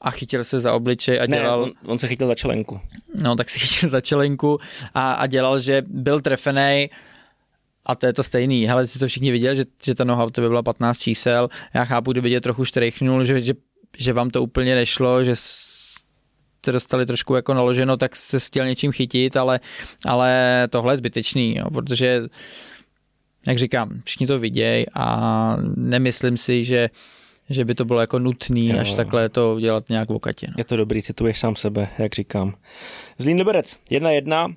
a 0.00 0.10
chytil 0.10 0.44
se 0.44 0.60
za 0.60 0.72
obličej 0.72 1.20
a 1.20 1.26
dělal... 1.26 1.60
Ne, 1.60 1.66
on, 1.66 1.72
on 1.86 1.98
se 1.98 2.08
chytil 2.08 2.26
za 2.26 2.34
čelenku. 2.34 2.80
No, 3.22 3.36
tak 3.36 3.50
si 3.50 3.58
chytil 3.58 3.88
za 3.88 4.00
čelenku 4.00 4.58
a, 4.94 5.12
a 5.12 5.26
dělal, 5.26 5.60
že 5.60 5.82
byl 5.86 6.20
trefený, 6.20 6.90
a 7.86 7.94
to 7.94 8.06
je 8.06 8.12
to 8.12 8.22
stejný. 8.22 8.66
Hele, 8.66 8.86
si 8.86 8.98
to 8.98 9.08
všichni 9.08 9.30
viděli, 9.30 9.56
že, 9.56 9.64
že 9.84 9.94
ta 9.94 10.04
noha 10.04 10.24
u 10.24 10.30
tebe 10.30 10.48
byla 10.48 10.62
15 10.62 10.98
čísel. 10.98 11.48
Já 11.74 11.84
chápu, 11.84 12.12
kdyby 12.12 12.30
tě 12.30 12.40
trochu 12.40 12.64
štrechnul, 12.64 13.24
že, 13.24 13.40
že 13.40 13.54
že 13.98 14.12
vám 14.12 14.30
to 14.30 14.42
úplně 14.42 14.74
nešlo, 14.74 15.24
že 15.24 15.32
jste 15.36 16.72
dostali 16.72 17.06
trošku 17.06 17.34
jako 17.34 17.54
naloženo, 17.54 17.96
tak 17.96 18.16
se 18.16 18.40
chtěl 18.40 18.66
něčím 18.66 18.92
chytit, 18.92 19.36
ale, 19.36 19.60
ale 20.06 20.62
tohle 20.70 20.92
je 20.92 20.96
zbytečný, 20.96 21.56
jo, 21.56 21.70
protože 21.70 22.22
jak 23.46 23.58
říkám, 23.58 24.00
všichni 24.04 24.26
to 24.26 24.38
vidějí 24.38 24.86
a 24.94 25.56
nemyslím 25.76 26.36
si, 26.36 26.64
že 26.64 26.90
že 27.50 27.64
by 27.64 27.74
to 27.74 27.84
bylo 27.84 28.00
jako 28.00 28.18
nutný, 28.18 28.68
jo. 28.68 28.80
až 28.80 28.94
takhle 28.94 29.28
to 29.28 29.60
dělat 29.60 29.88
nějak 29.88 30.08
v 30.08 30.12
okatě. 30.12 30.46
No. 30.48 30.54
Je 30.58 30.64
to 30.64 30.76
dobrý, 30.76 31.02
cituješ 31.02 31.38
sám 31.38 31.56
sebe, 31.56 31.88
jak 31.98 32.14
říkám. 32.14 32.54
Zlín 33.18 33.38
Liberec, 33.38 33.76
jedna 33.90 34.10
jedna, 34.10 34.54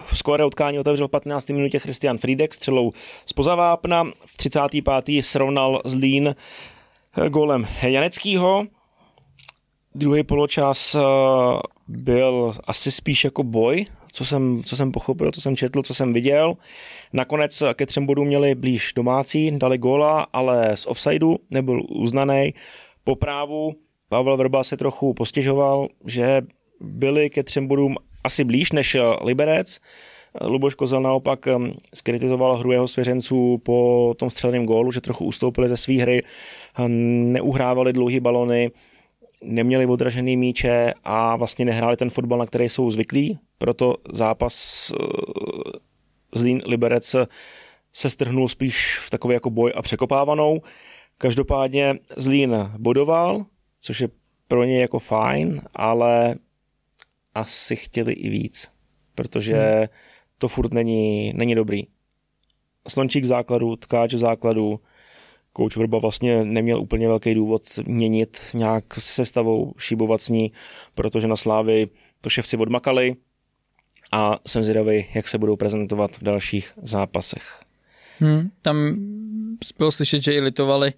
v 0.00 0.18
skóre 0.18 0.44
utkání 0.44 0.78
otevřel 0.78 1.08
v 1.08 1.10
15. 1.10 1.48
minutě 1.48 1.78
Christian 1.78 2.18
Friedek 2.18 2.54
střelou 2.54 2.92
z 3.26 3.32
pozavápna, 3.32 4.04
v 4.26 4.36
35. 4.36 5.22
srovnal 5.22 5.82
Zlín 5.84 6.34
golem 7.28 7.66
Janeckýho. 7.82 8.66
Druhý 9.96 10.22
poločas 10.22 10.94
eh, 10.94 11.00
byl 11.88 12.54
asi 12.64 12.90
spíš 12.90 13.24
jako 13.24 13.42
boj, 13.42 13.84
co 14.12 14.24
jsem, 14.24 14.62
co 14.64 14.76
jsem 14.76 14.92
pochopil, 14.92 15.32
co 15.32 15.40
jsem 15.40 15.56
četl, 15.56 15.82
co 15.82 15.94
jsem 15.94 16.12
viděl. 16.12 16.54
Nakonec 17.12 17.62
ke 17.74 17.86
třem 17.86 18.06
bodům 18.06 18.26
měli 18.26 18.54
blíž 18.54 18.92
domácí, 18.96 19.58
dali 19.58 19.78
góla, 19.78 20.26
ale 20.32 20.76
z 20.76 20.86
offsideu 20.86 21.38
nebyl 21.50 21.82
uznaný. 21.88 22.54
Po 23.04 23.16
právu 23.16 23.74
Pavel 24.08 24.36
Vrba 24.36 24.64
se 24.64 24.76
trochu 24.76 25.14
postěžoval, 25.14 25.88
že 26.06 26.42
byli 26.80 27.30
ke 27.30 27.42
třem 27.42 27.66
bodům 27.66 27.96
asi 28.24 28.44
blíž 28.44 28.72
než 28.72 28.96
Liberec. 29.22 29.78
Luboš 30.40 30.74
Kozel 30.74 31.00
naopak 31.00 31.48
skritizoval 31.94 32.56
hru 32.56 32.72
jeho 32.72 32.88
svěřenců 32.88 33.58
po 33.64 34.14
tom 34.18 34.30
střelném 34.30 34.66
gólu, 34.66 34.92
že 34.92 35.00
trochu 35.00 35.24
ustoupili 35.24 35.68
ze 35.68 35.76
své 35.76 35.94
hry, 35.94 36.22
neuhrávali 36.88 37.92
dlouhé 37.92 38.20
balony, 38.20 38.70
neměli 39.42 39.86
odražený 39.86 40.36
míče 40.36 40.94
a 41.04 41.36
vlastně 41.36 41.64
nehráli 41.64 41.96
ten 41.96 42.10
fotbal, 42.10 42.38
na 42.38 42.46
který 42.46 42.68
jsou 42.68 42.90
zvyklí, 42.90 43.38
proto 43.58 43.94
zápas 44.12 44.90
uh, 44.90 45.06
Zlín 46.34 46.62
Liberec 46.66 47.16
se 47.92 48.10
strhnul 48.10 48.48
spíš 48.48 48.98
v 48.98 49.10
takový 49.10 49.34
jako 49.34 49.50
boj 49.50 49.72
a 49.76 49.82
překopávanou. 49.82 50.62
Každopádně 51.18 51.94
Zlín 52.16 52.70
bodoval, 52.78 53.46
což 53.80 54.00
je 54.00 54.08
pro 54.48 54.64
ně 54.64 54.80
jako 54.80 54.98
fajn, 54.98 55.62
ale 55.74 56.34
asi 57.34 57.76
chtěli 57.76 58.12
i 58.12 58.28
víc, 58.28 58.70
protože 59.14 59.56
hmm. 59.56 59.86
to 60.38 60.48
furt 60.48 60.72
není, 60.72 61.32
není 61.32 61.54
dobrý. 61.54 61.82
Slončík 62.88 63.24
v 63.24 63.26
základu, 63.26 63.76
tkáč 63.76 64.14
v 64.14 64.18
základu, 64.18 64.80
kouč 65.56 65.76
Vrba 65.76 65.98
vlastně 65.98 66.44
neměl 66.44 66.80
úplně 66.80 67.08
velký 67.08 67.34
důvod 67.34 67.62
měnit 67.86 68.40
nějak 68.54 68.84
sestavou, 68.98 69.72
šíbovat 69.78 70.20
s 70.20 70.28
ní, 70.28 70.52
protože 70.94 71.26
na 71.26 71.36
Slávy 71.36 71.88
to 72.20 72.30
ševci 72.30 72.56
odmakali 72.56 73.16
a 74.12 74.36
jsem 74.46 74.62
zvědavý, 74.62 75.06
jak 75.14 75.28
se 75.28 75.38
budou 75.38 75.56
prezentovat 75.56 76.16
v 76.16 76.22
dalších 76.22 76.72
zápasech. 76.82 77.60
Hmm, 78.18 78.50
tam 78.62 78.76
bylo 79.78 79.92
slyšet, 79.92 80.22
že 80.22 80.34
i 80.34 80.40
litovali 80.40 80.92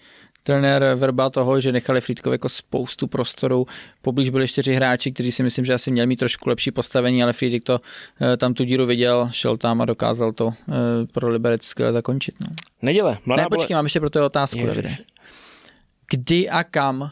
trenér 0.49 0.95
Verba 0.95 1.31
toho, 1.31 1.61
že 1.61 1.73
nechali 1.73 2.01
Frýdkovi 2.01 2.35
jako 2.35 2.49
spoustu 2.49 3.07
prostoru. 3.07 3.67
Poblíž 4.03 4.31
byli 4.31 4.49
čtyři 4.49 4.75
hráči, 4.75 5.13
kteří 5.13 5.33
si 5.33 5.43
myslím, 5.43 5.65
že 5.65 5.75
asi 5.75 5.91
měli 5.91 6.07
mít 6.07 6.17
trošku 6.17 6.49
lepší 6.49 6.71
postavení, 6.71 7.23
ale 7.23 7.33
Friedrich 7.33 7.63
to 7.63 7.81
eh, 8.21 8.37
tam 8.37 8.55
tu 8.55 8.65
díru 8.65 8.87
viděl, 8.87 9.29
šel 9.33 9.57
tam 9.57 9.81
a 9.81 9.85
dokázal 9.85 10.33
to 10.33 10.53
eh, 10.53 10.73
pro 11.13 11.29
Liberec 11.29 11.65
skvěle 11.65 11.93
zakončit. 11.93 12.35
No. 12.41 12.47
Neděle. 12.83 13.19
Mladá 13.25 13.43
ne, 13.43 13.49
počkej, 13.51 13.75
mám 13.75 13.85
ještě 13.85 14.01
pro 14.01 14.11
to 14.11 14.27
otázku, 14.27 14.59
Ježiš. 14.59 14.77
Davide. 14.77 14.97
Kdy 16.11 16.49
a 16.49 16.65
kam 16.65 17.11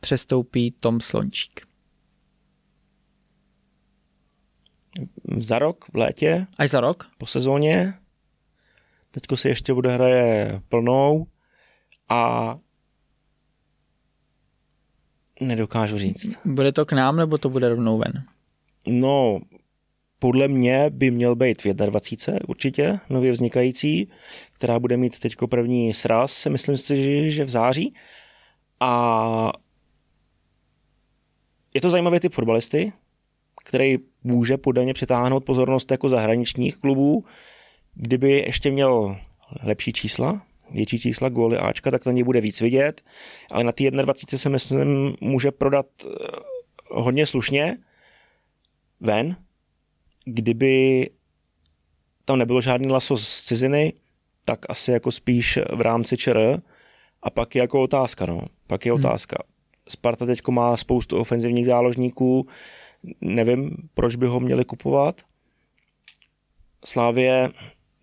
přestoupí 0.00 0.70
Tom 0.70 1.00
Slončík? 1.00 1.60
Za 5.36 5.58
rok, 5.58 5.84
v 5.92 5.96
létě. 5.96 6.46
Až 6.58 6.70
za 6.70 6.80
rok? 6.80 7.06
Po 7.18 7.26
sezóně. 7.26 7.94
Teďko 9.10 9.36
si 9.36 9.48
ještě 9.48 9.74
bude 9.74 9.90
hraje 9.92 10.60
plnou 10.68 11.26
a 12.12 12.58
nedokážu 15.40 15.98
říct. 15.98 16.38
Bude 16.44 16.72
to 16.72 16.86
k 16.86 16.92
nám, 16.92 17.16
nebo 17.16 17.38
to 17.38 17.48
bude 17.48 17.68
rovnou 17.68 17.98
ven? 17.98 18.24
No, 18.86 19.40
podle 20.18 20.48
mě 20.48 20.90
by 20.90 21.10
měl 21.10 21.36
být 21.36 21.64
v 21.64 21.74
21. 21.74 22.40
určitě, 22.48 23.00
nově 23.10 23.32
vznikající, 23.32 24.10
která 24.52 24.78
bude 24.78 24.96
mít 24.96 25.18
teďko 25.18 25.48
první 25.48 25.94
sraz, 25.94 26.46
myslím 26.46 26.76
si, 26.76 27.30
že 27.30 27.44
v 27.44 27.50
září. 27.50 27.94
A 28.80 29.52
je 31.74 31.80
to 31.80 31.90
zajímavý 31.90 32.20
typ 32.20 32.32
fotbalisty, 32.32 32.92
který 33.64 33.98
může 34.24 34.56
podaně 34.56 34.94
přitáhnout 34.94 35.44
pozornost 35.44 35.90
jako 35.90 36.08
zahraničních 36.08 36.76
klubů. 36.76 37.24
Kdyby 37.94 38.32
ještě 38.32 38.70
měl 38.70 39.16
lepší 39.62 39.92
čísla, 39.92 40.42
větší 40.72 40.98
čísla 40.98 41.28
góly 41.28 41.58
Ačka, 41.58 41.90
tak 41.90 42.04
to 42.04 42.10
něj 42.10 42.24
bude 42.24 42.40
víc 42.40 42.60
vidět, 42.60 43.02
ale 43.50 43.64
na 43.64 43.72
té 43.72 43.90
21 43.90 44.38
se 44.38 44.48
myslím 44.48 45.16
může 45.20 45.50
prodat 45.50 45.86
eh, 46.04 46.08
hodně 46.90 47.26
slušně 47.26 47.78
ven, 49.00 49.36
kdyby 50.24 51.10
tam 52.24 52.38
nebylo 52.38 52.60
žádný 52.60 52.88
laso 52.88 53.16
z 53.16 53.42
ciziny, 53.42 53.92
tak 54.44 54.58
asi 54.68 54.92
jako 54.92 55.12
spíš 55.12 55.58
v 55.72 55.80
rámci 55.80 56.16
ČR 56.16 56.62
a 57.22 57.30
pak 57.30 57.54
je 57.54 57.60
jako 57.60 57.82
otázka, 57.82 58.26
no. 58.26 58.40
Pak 58.66 58.86
je 58.86 58.92
hmm. 58.92 59.00
otázka. 59.00 59.36
Sparta 59.88 60.26
teď 60.26 60.40
má 60.50 60.76
spoustu 60.76 61.18
ofenzivních 61.18 61.66
záložníků, 61.66 62.46
nevím, 63.20 63.76
proč 63.94 64.16
by 64.16 64.26
ho 64.26 64.40
měli 64.40 64.64
kupovat. 64.64 65.22
Slávě 66.84 67.50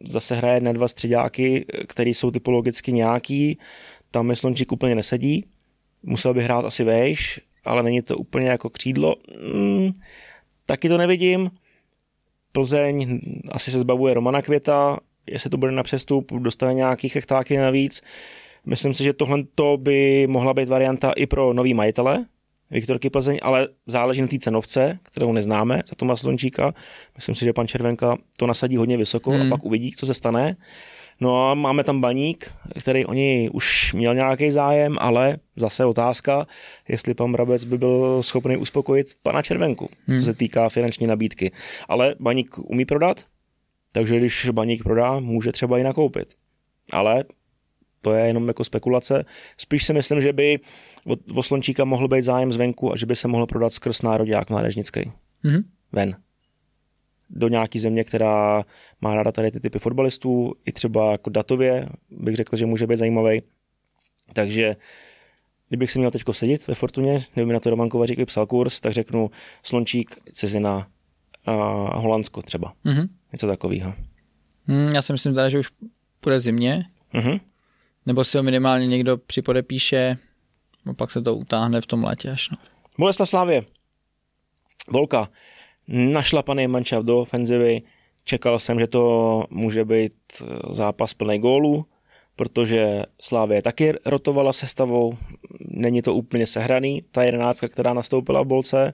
zase 0.06 0.36
hraje 0.36 0.62
na 0.62 0.72
dva 0.72 0.88
středáky, 0.88 1.66
který 1.88 2.14
jsou 2.14 2.32
typologicky 2.32 2.92
nějaký, 2.92 3.58
tam 4.12 4.30
je 4.30 4.36
Slončík 4.36 4.72
úplně 4.72 4.96
nesedí, 4.96 5.46
musel 6.04 6.34
by 6.34 6.44
hrát 6.44 6.66
asi 6.66 6.84
vejš, 6.84 7.40
ale 7.66 7.84
není 7.84 8.02
to 8.02 8.18
úplně 8.18 8.50
jako 8.50 8.70
křídlo. 8.70 9.16
Hmm, 9.54 9.92
taky 10.66 10.90
to 10.90 10.98
nevidím. 10.98 11.52
Plzeň 12.52 13.20
asi 13.52 13.72
se 13.72 13.80
zbavuje 13.80 14.14
Romana 14.14 14.42
Květa, 14.42 15.00
jestli 15.32 15.50
to 15.50 15.58
bude 15.58 15.72
na 15.72 15.84
přestup, 15.84 16.32
dostane 16.32 16.74
nějaký 16.74 17.12
hektáky 17.16 17.58
navíc. 17.58 18.02
Myslím 18.66 18.94
si, 18.94 19.04
že 19.04 19.14
tohle 19.14 19.44
by 19.78 20.28
mohla 20.28 20.54
být 20.54 20.70
varianta 20.70 21.12
i 21.12 21.26
pro 21.26 21.54
nový 21.54 21.74
majitele, 21.74 22.26
Viktorky 22.72 23.10
Plzeň, 23.10 23.40
ale 23.42 23.68
záleží 23.88 24.22
na 24.22 24.28
té 24.28 24.40
cenovce, 24.40 25.00
kterou 25.04 25.34
neznáme 25.34 25.82
za 25.90 25.96
Toma 25.96 26.16
Slončíka. 26.16 26.74
Myslím 27.16 27.36
si, 27.36 27.46
že 27.46 27.54
pan 27.54 27.68
Červenka 27.68 28.18
to 28.38 28.48
nasadí 28.48 28.78
hodně 28.78 28.98
vysoko 28.98 29.32
hmm. 29.32 29.42
a 29.42 29.50
pak 29.50 29.66
uvidí, 29.66 29.92
co 29.92 30.06
se 30.06 30.14
stane. 30.14 30.56
No 31.22 31.50
a 31.50 31.54
máme 31.54 31.84
tam 31.84 32.02
baník, 32.02 32.54
který 32.80 33.06
oni 33.06 33.50
už 33.54 33.94
měl 33.94 34.16
nějaký 34.16 34.52
zájem, 34.52 34.98
ale 35.00 35.38
zase 35.56 35.86
otázka, 35.86 36.48
jestli 36.88 37.14
pan 37.14 37.32
Brabec 37.32 37.64
by 37.64 37.78
byl 37.78 38.24
schopný 38.24 38.58
uspokojit 38.58 39.08
pana 39.24 39.42
Červenku, 39.42 39.90
hmm. 40.08 40.18
co 40.18 40.26
se 40.26 40.34
týká 40.34 40.70
finanční 40.70 41.08
nabídky. 41.08 41.52
Ale 41.90 42.16
baník 42.20 42.58
umí 42.58 42.86
prodat, 42.86 43.26
takže 43.92 44.18
když 44.18 44.50
baník 44.50 44.84
prodá, 44.84 45.20
může 45.20 45.52
třeba 45.52 45.80
i 45.80 45.84
nakoupit. 45.84 46.34
Ale 46.92 47.24
to 48.02 48.14
je 48.14 48.28
jenom 48.28 48.48
jako 48.48 48.64
spekulace. 48.64 49.26
Spíš 49.58 49.86
si 49.86 49.94
myslím, 49.94 50.22
že 50.22 50.34
by 50.34 50.60
o 51.36 51.44
Slončíka 51.44 51.86
mohl 51.86 52.08
být 52.08 52.24
zájem 52.24 52.52
zvenku 52.52 52.94
a 52.94 52.98
že 52.98 53.06
by 53.06 53.16
se 53.16 53.28
mohl 53.28 53.46
prodat 53.46 53.70
skrz 53.74 54.02
národák 54.02 54.50
mládežnický. 54.50 55.12
Mm-hmm. 55.44 55.64
Ven. 55.92 56.16
Do 57.30 57.48
nějaký 57.48 57.80
země, 57.80 58.04
která 58.04 58.66
má 59.02 59.16
ráda 59.16 59.32
tady 59.32 59.52
ty 59.52 59.60
typy 59.60 59.80
fotbalistů, 59.80 60.54
i 60.66 60.72
třeba 60.72 61.12
jako 61.12 61.30
datově 61.30 61.90
bych 62.10 62.36
řekl, 62.36 62.56
že 62.56 62.66
může 62.66 62.88
být 62.88 62.98
zajímavý. 62.98 63.42
Takže 64.34 64.76
kdybych 65.70 65.92
si 65.92 66.00
měl 66.00 66.12
teď 66.12 66.24
sedět 66.32 66.68
ve 66.68 66.74
Fortuně, 66.74 67.26
kdyby 67.34 67.54
na 67.54 67.60
to 67.60 67.70
Roman 67.70 67.90
Kovařík 67.90 68.18
vypsal 68.18 68.46
kurz, 68.46 68.80
tak 68.80 68.94
řeknu 68.94 69.32
Slončík, 69.64 70.18
cizina 70.32 70.88
a 71.46 71.54
Holandsko 72.00 72.42
třeba. 72.42 72.74
Mm-hmm. 72.86 73.08
Něco 73.32 73.48
takového. 73.48 73.94
Mm, 74.68 74.90
já 74.96 75.02
si 75.02 75.14
myslím 75.14 75.34
teda, 75.34 75.50
že 75.50 75.60
už 75.60 75.70
bude 76.24 76.40
zimě. 76.40 76.86
Mm-hmm. 77.14 77.40
Nebo 78.10 78.24
si 78.24 78.38
ho 78.38 78.44
minimálně 78.44 78.88
někdo 78.88 79.18
připodepíše 79.18 80.18
a 80.90 80.94
pak 80.94 81.12
se 81.12 81.22
to 81.22 81.36
utáhne 81.36 81.82
v 81.82 81.86
tom 81.86 82.04
letě 82.04 82.32
až. 82.32 82.50
No. 82.50 82.58
Boleslav 83.00 83.30
Slávě. 83.30 83.64
Volka. 84.88 85.30
Našlapaný 85.88 86.68
mančav 86.68 87.04
do 87.04 87.20
ofenzivy. 87.20 87.82
Čekal 88.24 88.60
jsem, 88.60 88.80
že 88.80 88.88
to 88.88 89.44
může 89.50 89.86
být 89.86 90.14
eh, 90.42 90.46
zápas 90.70 91.14
plný 91.14 91.40
gólů, 91.40 91.86
protože 92.36 93.04
Slávě 93.22 93.62
taky 93.62 93.94
rotovala 94.06 94.54
sestavou. 94.54 95.18
Není 95.60 96.02
to 96.02 96.14
úplně 96.14 96.48
sehraný. 96.48 97.04
Ta 97.12 97.24
jedenáctka, 97.24 97.68
která 97.68 97.94
nastoupila 97.94 98.42
v 98.42 98.48
Bolce. 98.48 98.94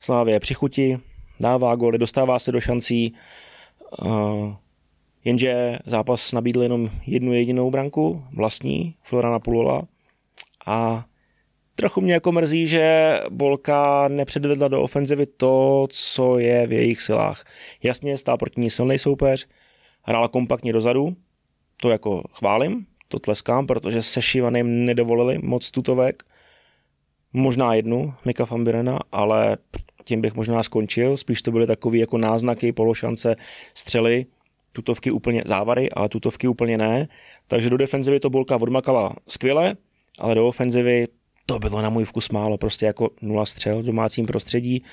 Slávě 0.00 0.40
přichutí, 0.40 0.98
dává 1.40 1.74
góly, 1.74 1.98
dostává 1.98 2.38
se 2.38 2.52
do 2.52 2.60
šancí. 2.60 3.14
Uh, 4.02 4.54
jenže 5.24 5.78
zápas 5.86 6.32
nabídl 6.32 6.62
jenom 6.62 6.90
jednu 7.06 7.32
jedinou 7.32 7.70
branku, 7.70 8.24
vlastní, 8.32 8.94
Florana 9.02 9.38
Pulola. 9.38 9.82
A 10.66 11.04
trochu 11.74 12.00
mě 12.00 12.12
jako 12.12 12.32
mrzí, 12.32 12.66
že 12.66 13.20
Bolka 13.30 14.08
nepředvedla 14.08 14.68
do 14.68 14.82
ofenzivy 14.82 15.26
to, 15.26 15.86
co 15.90 16.38
je 16.38 16.66
v 16.66 16.72
jejich 16.72 17.02
silách. 17.02 17.44
Jasně, 17.82 18.18
stál 18.18 18.38
proti 18.38 18.60
ní 18.60 18.70
silný 18.70 18.98
soupeř, 18.98 19.48
hrála 20.02 20.28
kompaktně 20.28 20.72
dozadu, 20.72 21.16
to 21.80 21.90
jako 21.90 22.22
chválím, 22.30 22.86
to 23.08 23.18
tleskám, 23.18 23.66
protože 23.66 24.02
se 24.02 24.22
Šivaným 24.22 24.84
nedovolili 24.84 25.38
moc 25.38 25.70
tutovek, 25.70 26.22
možná 27.32 27.74
jednu, 27.74 28.14
Mika 28.24 28.46
Fambirena, 28.46 28.98
ale 29.12 29.56
tím 30.04 30.20
bych 30.20 30.34
možná 30.34 30.62
skončil, 30.62 31.16
spíš 31.16 31.42
to 31.42 31.50
byly 31.50 31.66
takové 31.66 31.98
jako 31.98 32.18
náznaky, 32.18 32.72
pološance, 32.72 33.36
střely, 33.74 34.26
tutovky 34.74 35.10
úplně 35.10 35.42
závary, 35.46 35.90
ale 35.90 36.08
tutovky 36.08 36.48
úplně 36.48 36.78
ne. 36.78 37.08
Takže 37.48 37.70
do 37.70 37.76
defenzivy 37.76 38.20
to 38.20 38.30
Bolka 38.30 38.56
odmakala 38.56 39.16
skvěle, 39.28 39.74
ale 40.18 40.34
do 40.34 40.48
ofenzivy 40.48 41.06
to 41.46 41.58
bylo 41.58 41.82
na 41.82 41.90
můj 41.90 42.04
vkus 42.04 42.30
málo, 42.30 42.58
prostě 42.58 42.86
jako 42.86 43.10
nula 43.22 43.46
střel 43.46 43.82
v 43.82 43.84
domácím 43.84 44.26
prostředí 44.26 44.84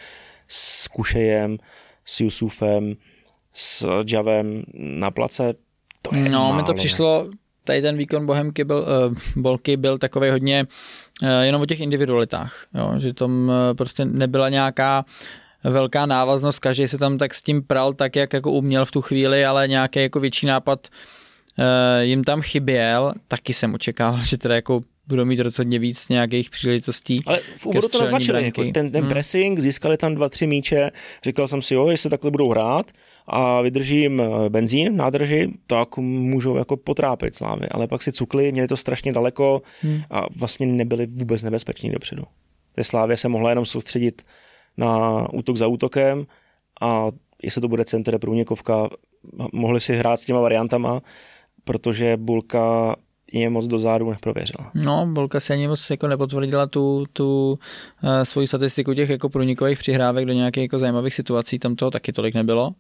s 0.47 0.88
Kušejem, 0.88 1.58
s 2.05 2.22
Jusufem, 2.22 2.95
s 3.53 3.88
Javem 4.12 4.64
na 4.74 5.12
place. 5.12 5.53
To 6.01 6.16
je 6.16 6.30
no, 6.30 6.53
mi 6.53 6.64
to 6.64 6.74
přišlo, 6.74 7.30
tady 7.64 7.82
ten 7.82 7.97
výkon 7.97 8.26
Bohemky 8.26 8.64
byl, 8.64 8.86
uh, 9.08 9.18
Bolky 9.36 9.78
byl 9.78 9.97
takový 9.97 10.30
hodně 10.30 10.68
uh, 11.24 11.30
jenom 11.41 11.62
o 11.62 11.66
těch 11.66 11.80
individualitách, 11.80 12.66
jo, 12.76 12.93
že 12.97 13.14
tam 13.14 13.49
uh, 13.49 13.53
prostě 13.78 14.05
nebyla 14.05 14.49
nějaká 14.49 15.05
velká 15.64 16.05
návaznost, 16.05 16.59
každý 16.59 16.88
se 16.88 16.97
tam 16.97 17.18
tak 17.18 17.36
s 17.36 17.41
tím 17.41 17.64
pral 17.64 17.93
tak, 17.93 18.16
jak 18.16 18.34
jako 18.34 18.51
uměl 18.51 18.86
v 18.86 18.91
tu 18.91 19.01
chvíli, 19.01 19.45
ale 19.45 19.68
nějaký 19.68 19.99
jako 19.99 20.20
větší 20.20 20.45
nápad 20.45 20.88
uh, 21.59 21.66
jim 22.01 22.24
tam 22.24 22.41
chyběl, 22.41 23.14
taky 23.28 23.53
jsem 23.53 23.74
očekával, 23.74 24.24
že 24.24 24.38
teda 24.38 24.55
jako 24.55 24.82
budou 25.07 25.26
mít 25.26 25.39
rozhodně 25.39 25.80
víc 25.80 26.09
nějakých 26.09 26.49
příležitostí. 26.49 27.22
Ale 27.26 27.39
v 27.57 27.66
úvodu 27.66 27.88
to 27.88 28.01
naznačili, 28.01 28.45
jako 28.45 28.64
ten, 28.64 28.91
ten 28.91 29.01
hmm. 29.01 29.09
pressing, 29.09 29.59
získali 29.59 29.97
tam 29.97 30.16
dva, 30.16 30.30
tři 30.30 30.47
míče, 30.47 30.91
říkal 31.24 31.47
jsem 31.47 31.62
si, 31.62 31.74
jo, 31.74 31.88
jestli 31.88 32.09
takhle 32.09 32.32
budou 32.32 32.49
hrát 32.49 32.91
a 33.28 33.62
vydržím 33.62 34.22
eh, 34.22 34.49
benzín 34.49 34.93
v 34.93 34.95
nádrži, 34.95 35.53
tak 35.68 35.97
můžou 35.97 36.57
jako 36.57 36.78
potrápit 36.78 37.36
Slávy, 37.36 37.68
ale 37.72 37.88
pak 37.88 38.01
si 38.01 38.12
cukli, 38.12 38.51
měli 38.51 38.68
to 38.68 38.78
strašně 38.78 39.14
daleko 39.14 39.62
hmm. 39.82 40.01
a 40.09 40.26
vlastně 40.36 40.66
nebyli 40.68 41.05
vůbec 41.05 41.43
nebezpeční 41.43 41.91
dopředu. 41.91 42.24
Té 42.76 42.84
Slávě 42.84 43.18
se 43.18 43.28
mohla 43.28 43.49
jenom 43.49 43.66
soustředit 43.66 44.22
na 44.78 45.28
útok 45.34 45.57
za 45.57 45.67
útokem 45.67 46.26
a 46.82 47.07
jestli 47.43 47.61
to 47.61 47.67
bude 47.67 47.86
center 47.86 48.19
průnikovka, 48.19 48.89
mohli 49.53 49.82
si 49.82 49.95
hrát 49.95 50.17
s 50.17 50.26
těma 50.26 50.39
variantama, 50.39 51.01
protože 51.63 52.17
Bulka 52.17 52.95
je 53.34 53.49
moc 53.49 53.67
do 53.67 53.80
zádu 53.80 54.09
neprověřila. 54.09 54.72
No, 54.86 55.07
Bolka 55.13 55.39
si 55.39 55.53
ani 55.53 55.67
moc 55.67 55.89
jako 55.89 56.07
nepotvrdila 56.07 56.67
tu, 56.67 57.05
tu 57.13 57.51
uh, 57.51 58.09
svoji 58.24 58.47
statistiku 58.47 58.93
těch 58.93 59.09
jako 59.09 59.30
průnikových 59.30 59.80
přihrávek 59.80 60.26
do 60.26 60.34
nějakých 60.34 60.63
jako 60.63 60.80
zajímavých 60.80 61.13
situací, 61.13 61.59
tam 61.59 61.76
toho 61.76 61.91
taky 61.91 62.13
tolik 62.13 62.36
nebylo. 62.36 62.67
Uh, 62.67 62.76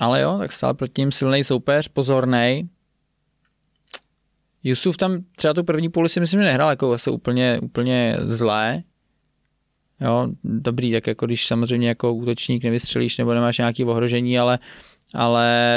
ale 0.00 0.20
jo, 0.20 0.38
tak 0.38 0.52
stál 0.52 0.74
proti 0.74 1.00
ním 1.00 1.12
silný 1.12 1.44
soupeř, 1.44 1.88
pozorný. 1.88 2.68
Jusuf 4.64 4.96
tam 4.96 5.18
třeba 5.36 5.54
tu 5.54 5.64
první 5.64 5.88
půli 5.88 6.08
si 6.08 6.20
myslím, 6.20 6.40
že 6.40 6.46
nehrál 6.46 6.70
jako 6.70 6.92
asi 6.92 7.10
úplně, 7.10 7.60
úplně 7.62 8.16
zlé. 8.20 8.82
Jo, 10.00 10.28
dobrý, 10.44 10.92
tak 10.92 11.06
jako 11.06 11.26
když 11.26 11.46
samozřejmě 11.46 11.88
jako 11.88 12.14
útočník 12.14 12.64
nevystřelíš 12.64 13.18
nebo 13.18 13.34
nemáš 13.34 13.58
nějaké 13.58 13.84
ohrožení, 13.84 14.38
ale, 14.38 14.58
ale 15.14 15.76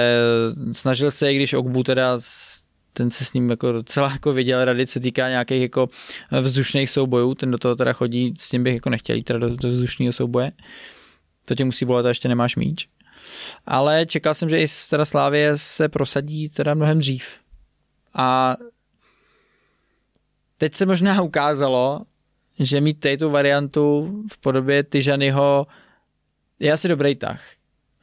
snažil 0.71 1.11
se, 1.11 1.33
i 1.33 1.35
když 1.35 1.53
Ogbu 1.53 1.83
teda 1.83 2.19
ten 2.93 3.11
se 3.11 3.25
s 3.25 3.33
ním 3.33 3.49
jako 3.49 3.71
docela 3.71 4.11
jako 4.11 4.33
viděl 4.33 4.65
rady, 4.65 4.87
se 4.87 4.99
týká 4.99 5.29
nějakých 5.29 5.61
jako 5.61 5.89
vzdušných 6.41 6.89
soubojů, 6.89 7.35
ten 7.35 7.51
do 7.51 7.57
toho 7.57 7.75
teda 7.75 7.93
chodí, 7.93 8.33
s 8.37 8.49
tím 8.49 8.63
bych 8.63 8.73
jako 8.73 8.89
nechtěl 8.89 9.15
jít 9.15 9.23
teda 9.23 9.39
do, 9.39 9.55
do 9.55 9.69
vzdušného 9.69 10.13
souboje. 10.13 10.51
To 11.45 11.55
tě 11.55 11.65
musí 11.65 11.85
bolet 11.85 12.05
a 12.05 12.09
ještě 12.09 12.27
nemáš 12.27 12.55
míč. 12.55 12.87
Ale 13.65 14.05
čekal 14.05 14.33
jsem, 14.33 14.49
že 14.49 14.61
i 14.61 14.67
teda 14.89 15.05
Slávě 15.05 15.51
se 15.55 15.89
prosadí 15.89 16.49
teda 16.49 16.73
mnohem 16.73 16.99
dřív. 16.99 17.25
A 18.13 18.55
teď 20.57 20.75
se 20.75 20.85
možná 20.85 21.21
ukázalo, 21.21 22.01
že 22.59 22.81
mít 22.81 23.05
tu 23.19 23.29
variantu 23.29 24.13
v 24.31 24.37
podobě 24.37 24.83
Tyžanyho 24.83 25.67
je 26.59 26.73
asi 26.73 26.87
dobrý 26.87 27.15
tah. 27.15 27.41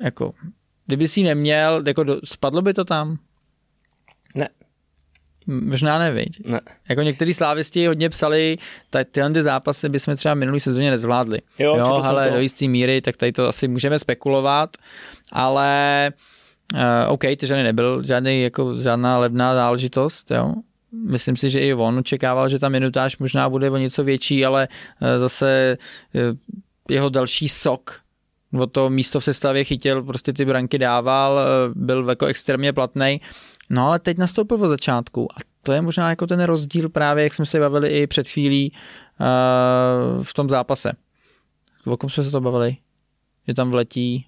Jako, 0.01 0.33
kdyby 0.87 1.09
si 1.09 1.23
neměl, 1.23 1.83
jako 1.87 2.05
do, 2.05 2.21
spadlo 2.25 2.63
by 2.63 2.75
to 2.75 2.85
tam? 2.85 3.17
Ne. 4.35 4.49
Možná 5.47 5.99
neviď. 5.99 6.47
Ne. 6.47 6.61
Jako 6.89 7.03
některý 7.03 7.35
slávisti 7.35 7.87
hodně 7.87 8.09
psali, 8.09 8.59
tak 8.91 9.09
tyhle 9.11 9.31
ty 9.31 9.43
zápasy 9.43 9.89
bychom 9.89 10.17
třeba 10.17 10.35
minulý 10.35 10.61
sezóně 10.61 10.91
nezvládli. 10.91 11.39
Jo, 11.59 11.77
jo 11.77 12.01
ale 12.05 12.31
do 12.31 12.41
jisté 12.41 12.69
míry, 12.69 13.01
tak 13.01 13.17
tady 13.17 13.33
to 13.33 13.49
asi 13.49 13.69
můžeme 13.69 13.99
spekulovat, 13.99 14.77
ale 15.33 16.13
uh, 16.75 17.13
OK, 17.13 17.23
Tyžany 17.37 17.63
nebyl 17.63 18.03
žádný, 18.03 18.43
jako 18.43 18.81
žádná 18.81 19.19
levná 19.19 19.55
záležitost, 19.55 20.31
jo 20.31 20.55
myslím 20.93 21.37
si, 21.37 21.51
že 21.51 21.61
i 21.61 21.75
on 21.75 21.99
očekával, 21.99 22.49
že 22.49 22.59
ta 22.59 22.69
minutáž 22.69 23.19
možná 23.19 23.49
bude 23.49 23.71
o 23.71 23.77
něco 23.77 24.05
větší, 24.05 24.47
ale 24.47 24.69
eh, 25.01 25.19
zase 25.19 25.79
eh, 26.15 26.21
jeho 26.95 27.09
další 27.09 27.49
sok 27.49 28.01
o 28.59 28.67
to 28.67 28.91
místo 28.91 29.21
v 29.21 29.25
sestavě 29.25 29.65
chytil, 29.65 30.03
prostě 30.03 30.33
ty 30.33 30.45
branky 30.45 30.79
dával, 30.79 31.41
eh, 31.41 31.45
byl 31.75 32.09
jako 32.09 32.27
extrémně 32.27 32.73
platný. 32.73 33.21
No 33.71 33.87
ale 33.87 33.99
teď 33.99 34.19
nastoupil 34.19 34.65
od 34.65 34.69
začátku 34.69 35.33
a 35.33 35.37
to 35.63 35.73
je 35.73 35.83
možná 35.83 36.11
jako 36.11 36.27
ten 36.27 36.43
rozdíl 36.43 36.89
právě, 36.89 37.25
jak 37.25 37.35
jsme 37.35 37.47
se 37.47 37.61
bavili 37.61 37.89
i 37.89 38.07
před 38.07 38.29
chvílí 38.29 38.73
v 40.23 40.35
tom 40.35 40.49
zápase. 40.49 40.93
O 41.87 41.97
kom 41.97 42.11
jsme 42.11 42.25
se 42.25 42.31
to 42.31 42.41
bavili? 42.41 42.77
Že 43.49 43.55
tam 43.55 43.71
vletí... 43.71 44.27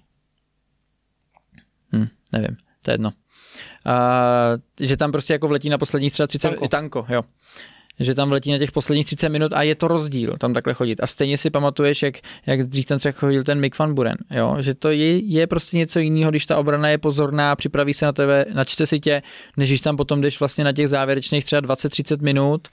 Hm, 1.95 2.07
nevím, 2.31 2.57
to 2.81 2.91
je 2.91 2.93
jedno. 2.93 3.13
Že 4.79 4.97
tam 4.97 5.11
prostě 5.11 5.33
jako 5.33 5.47
vletí 5.47 5.69
na 5.69 5.77
posledních 5.77 6.13
třeba 6.13 6.27
30 6.27 6.49
tanko. 6.49 6.67
tanko, 6.67 7.05
jo. 7.09 7.23
Že 7.99 8.15
tam 8.15 8.29
vletí 8.29 8.51
na 8.51 8.57
těch 8.57 8.71
posledních 8.71 9.05
30 9.05 9.29
minut 9.29 9.53
a 9.53 9.61
je 9.61 9.75
to 9.75 9.87
rozdíl 9.87 10.35
tam 10.37 10.53
takhle 10.53 10.73
chodit. 10.73 11.03
A 11.03 11.07
stejně 11.07 11.37
si 11.37 11.49
pamatuješ, 11.49 12.03
jak, 12.03 12.15
jak 12.45 12.63
dřív 12.63 12.85
tam 12.85 12.99
třeba 12.99 13.11
chodil 13.11 13.43
ten 13.43 13.59
Mick 13.59 13.79
van 13.79 13.93
Buren, 13.93 14.17
jo? 14.31 14.57
že 14.59 14.73
to 14.73 14.89
je, 14.89 15.17
je 15.17 15.47
prostě 15.47 15.77
něco 15.77 15.99
jiného, 15.99 16.31
když 16.31 16.45
ta 16.45 16.57
obrana 16.57 16.89
je 16.89 16.97
pozorná, 16.97 17.55
připraví 17.55 17.93
se 17.93 18.05
na 18.05 18.11
tebe, 18.11 18.45
načte 18.53 18.85
si 18.85 18.99
tě, 18.99 19.21
než 19.57 19.69
když 19.69 19.81
tam 19.81 19.97
potom 19.97 20.21
jdeš 20.21 20.39
vlastně 20.39 20.63
na 20.63 20.71
těch 20.71 20.89
závěrečných 20.89 21.45
třeba 21.45 21.61
20-30 21.61 22.21
minut, 22.21 22.67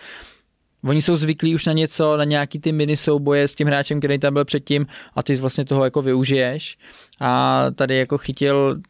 Oni 0.84 1.02
jsou 1.02 1.16
zvyklí 1.16 1.54
už 1.54 1.66
na 1.66 1.72
něco, 1.72 2.16
na 2.16 2.24
nějaký 2.24 2.59
ty 2.59 2.72
mini 2.72 2.96
souboje 2.96 3.48
s 3.48 3.54
tím 3.54 3.66
hráčem, 3.66 3.98
který 3.98 4.18
tam 4.18 4.34
byl 4.34 4.44
předtím 4.44 4.86
a 5.14 5.22
ty 5.22 5.36
vlastně 5.36 5.64
toho 5.64 5.84
jako 5.84 6.02
využiješ. 6.02 6.78
A 7.20 7.64
tady 7.74 7.96
jako 7.96 8.18
chytil 8.18 8.80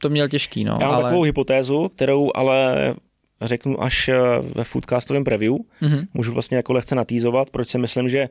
to 0.00 0.08
měl 0.08 0.28
těžký. 0.28 0.64
No, 0.64 0.78
Já 0.80 0.86
mám 0.86 0.94
ale... 0.94 1.04
takovou 1.04 1.22
hypotézu, 1.22 1.88
kterou 1.88 2.30
ale 2.34 2.94
řeknu 3.42 3.82
až 3.82 4.08
eh, 4.08 4.18
ve 4.54 4.64
foodcastovém 4.64 5.24
preview. 5.24 5.52
Mm-hmm. 5.52 6.06
Můžu 6.14 6.32
vlastně 6.32 6.56
jako 6.56 6.72
lehce 6.72 6.94
natýzovat, 6.94 7.50
proč 7.50 7.68
si 7.68 7.78
myslím, 7.78 8.08
že 8.08 8.28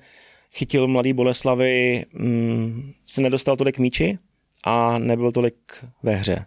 chytil 0.52 0.88
mladý 0.88 1.14
Boleslavy, 1.14 2.06
mm, 2.14 2.92
se 3.06 3.22
nedostal 3.22 3.58
tolik 3.58 3.80
míči 3.80 4.18
a 4.64 5.00
nebyl 5.00 5.32
tolik 5.32 5.56
ve 6.04 6.16
hře. 6.16 6.46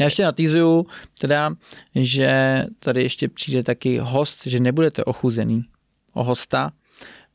Já 0.00 0.04
ještě 0.04 0.22
natýzuju 0.22 0.86
teda, 1.20 1.54
že 1.94 2.62
tady 2.78 3.02
ještě 3.02 3.28
přijde 3.28 3.62
taky 3.62 3.98
host, 3.98 4.46
že 4.46 4.60
nebudete 4.60 5.04
ochuzený 5.04 5.64
o 6.14 6.24
hosta, 6.24 6.72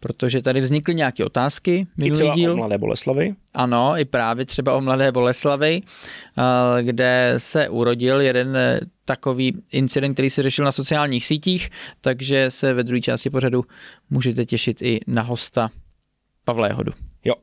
protože 0.05 0.41
tady 0.41 0.61
vznikly 0.61 0.95
nějaké 0.95 1.25
otázky. 1.25 1.87
I 2.03 2.11
třeba 2.11 2.35
díl. 2.35 2.53
o 2.53 2.55
Mladé 2.55 2.77
Boleslavy. 2.77 3.35
Ano, 3.53 3.93
i 3.97 4.05
právě 4.05 4.45
třeba 4.45 4.73
o 4.75 4.81
Mladé 4.81 5.11
Boleslavy, 5.11 5.81
eh, 5.81 6.83
kde 6.83 7.33
se 7.37 7.69
urodil 7.69 8.21
jeden 8.21 8.57
eh, 8.57 8.79
takový 9.05 9.57
incident, 9.71 10.13
který 10.13 10.29
se 10.29 10.43
řešil 10.43 10.65
na 10.65 10.71
sociálních 10.71 11.25
sítích, 11.25 11.69
takže 12.01 12.51
se 12.51 12.73
ve 12.73 12.83
druhé 12.83 13.01
části 13.01 13.29
pořadu 13.29 13.63
můžete 14.09 14.45
těšit 14.45 14.81
i 14.81 14.99
na 15.07 15.21
hosta 15.21 15.69
Pavla 16.43 16.67
Jehodu. 16.67 16.91
Jo, 17.23 17.33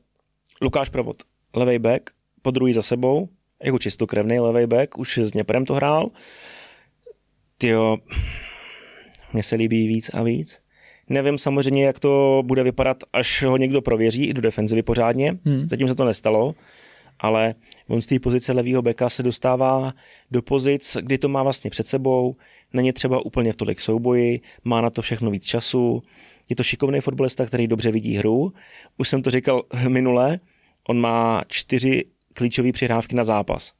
Lukáš 0.61 0.89
Provod, 0.89 1.17
levej 1.55 1.79
back, 1.79 2.09
po 2.41 2.51
druhý 2.51 2.73
za 2.73 2.81
sebou, 2.81 3.29
jako 3.63 3.79
čistokrevný 3.79 4.39
levej 4.39 4.67
back, 4.67 4.97
už 4.97 5.17
s 5.17 5.31
Dněprem 5.31 5.65
to 5.65 5.73
hrál. 5.73 6.09
Tyjo, 7.57 7.97
mně 9.33 9.43
se 9.43 9.55
líbí 9.55 9.87
víc 9.87 10.09
a 10.13 10.23
víc. 10.23 10.62
Nevím 11.09 11.37
samozřejmě, 11.37 11.85
jak 11.85 11.99
to 11.99 12.43
bude 12.45 12.63
vypadat, 12.63 12.97
až 13.13 13.43
ho 13.43 13.57
někdo 13.57 13.81
prověří 13.81 14.25
i 14.25 14.33
do 14.33 14.41
defenzivy 14.41 14.83
pořádně. 14.83 15.37
Hmm. 15.45 15.67
Zatím 15.67 15.87
se 15.87 15.95
to 15.95 16.05
nestalo, 16.05 16.55
ale 17.19 17.55
on 17.87 18.01
z 18.01 18.05
té 18.05 18.19
pozice 18.19 18.53
levého 18.53 18.81
beka 18.81 19.09
se 19.09 19.23
dostává 19.23 19.93
do 20.31 20.41
pozic, 20.41 20.97
kdy 21.01 21.17
to 21.17 21.29
má 21.29 21.43
vlastně 21.43 21.69
před 21.69 21.87
sebou, 21.87 22.35
není 22.73 22.93
třeba 22.93 23.25
úplně 23.25 23.53
v 23.53 23.55
tolik 23.55 23.79
souboji, 23.79 24.41
má 24.63 24.81
na 24.81 24.89
to 24.89 25.01
všechno 25.01 25.31
víc 25.31 25.45
času. 25.45 26.03
Je 26.49 26.55
to 26.55 26.63
šikovný 26.63 26.99
fotbalista, 26.99 27.45
který 27.45 27.67
dobře 27.67 27.91
vidí 27.91 28.15
hru. 28.15 28.53
Už 28.97 29.09
jsem 29.09 29.21
to 29.21 29.31
říkal 29.31 29.63
minule, 29.87 30.39
on 30.87 30.99
má 30.99 31.43
čtyři 31.47 32.05
klíčové 32.33 32.71
přihrávky 32.71 33.15
na 33.15 33.23
zápas. 33.23 33.73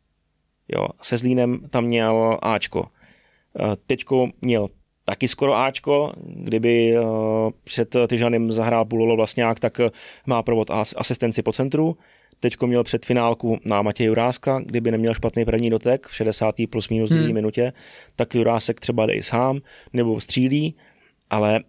Jo, 0.75 0.87
se 1.01 1.17
Zlínem 1.17 1.59
tam 1.69 1.85
měl 1.85 2.39
Ačko. 2.41 2.87
Teďko 3.87 4.29
měl 4.41 4.69
taky 5.05 5.27
skoro 5.27 5.55
Ačko, 5.55 6.13
kdyby 6.25 6.99
uh, 6.99 7.05
před 7.63 7.95
Tyžanem 8.07 8.51
zahrál 8.51 8.85
Pulolo 8.85 9.15
Vlastňák, 9.15 9.59
tak 9.59 9.79
uh, 9.79 9.89
má 10.25 10.43
provod 10.43 10.69
as- 10.69 10.93
asistenci 10.97 11.41
po 11.41 11.53
centru. 11.53 11.97
Teďko 12.39 12.67
měl 12.67 12.83
před 12.83 13.05
finálku 13.05 13.59
na 13.65 13.81
Matěj 13.81 14.07
Juráska, 14.07 14.59
kdyby 14.65 14.91
neměl 14.91 15.13
špatný 15.13 15.45
první 15.45 15.69
dotek 15.69 16.07
v 16.07 16.15
60. 16.15 16.55
plus 16.69 16.89
minus 16.89 17.09
hmm. 17.09 17.33
minutě, 17.33 17.73
tak 18.15 18.35
Jurásek 18.35 18.79
třeba 18.79 19.05
jde 19.05 19.13
i 19.13 19.23
sám 19.23 19.59
nebo 19.93 20.19
střílí, 20.19 20.75
ale 21.29 21.59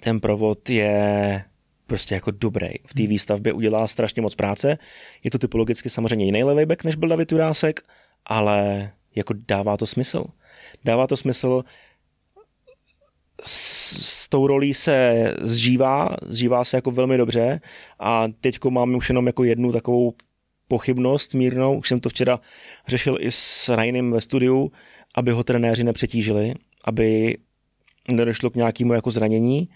ten 0.00 0.20
provod 0.20 0.70
je 0.70 1.44
prostě 1.86 2.14
jako 2.14 2.30
dobrý. 2.30 2.68
V 2.86 2.94
té 2.94 3.06
výstavbě 3.06 3.52
udělá 3.52 3.86
strašně 3.86 4.22
moc 4.22 4.34
práce. 4.34 4.78
Je 5.24 5.30
to 5.30 5.38
typologicky 5.38 5.90
samozřejmě 5.90 6.24
jiný 6.24 6.44
levý 6.44 6.66
back, 6.66 6.84
než 6.84 6.96
byl 6.96 7.08
David 7.08 7.32
Jurásek, 7.32 7.80
ale 8.26 8.90
jako 9.14 9.34
dává 9.48 9.76
to 9.76 9.86
smysl. 9.86 10.24
Dává 10.84 11.06
to 11.06 11.16
smysl, 11.16 11.64
s, 13.42 14.22
s 14.22 14.28
tou 14.28 14.46
rolí 14.46 14.74
se 14.74 15.34
zžívá, 15.40 16.16
zžívá 16.22 16.64
se 16.64 16.76
jako 16.76 16.90
velmi 16.90 17.16
dobře 17.16 17.60
a 18.00 18.28
teďko 18.40 18.70
mám 18.70 18.94
už 18.94 19.08
jenom 19.08 19.26
jako 19.26 19.44
jednu 19.44 19.72
takovou 19.72 20.12
pochybnost 20.68 21.34
mírnou, 21.34 21.78
už 21.78 21.88
jsem 21.88 22.00
to 22.00 22.08
včera 22.08 22.40
řešil 22.88 23.16
i 23.20 23.30
s 23.30 23.68
Rainem 23.68 24.12
ve 24.12 24.20
studiu, 24.20 24.72
aby 25.14 25.30
ho 25.30 25.44
trenéři 25.44 25.84
nepřetížili, 25.84 26.54
aby 26.84 27.38
nedošlo 28.08 28.50
k 28.50 28.54
nějakému 28.54 28.92
jako 28.92 29.10
zranění, 29.10 29.68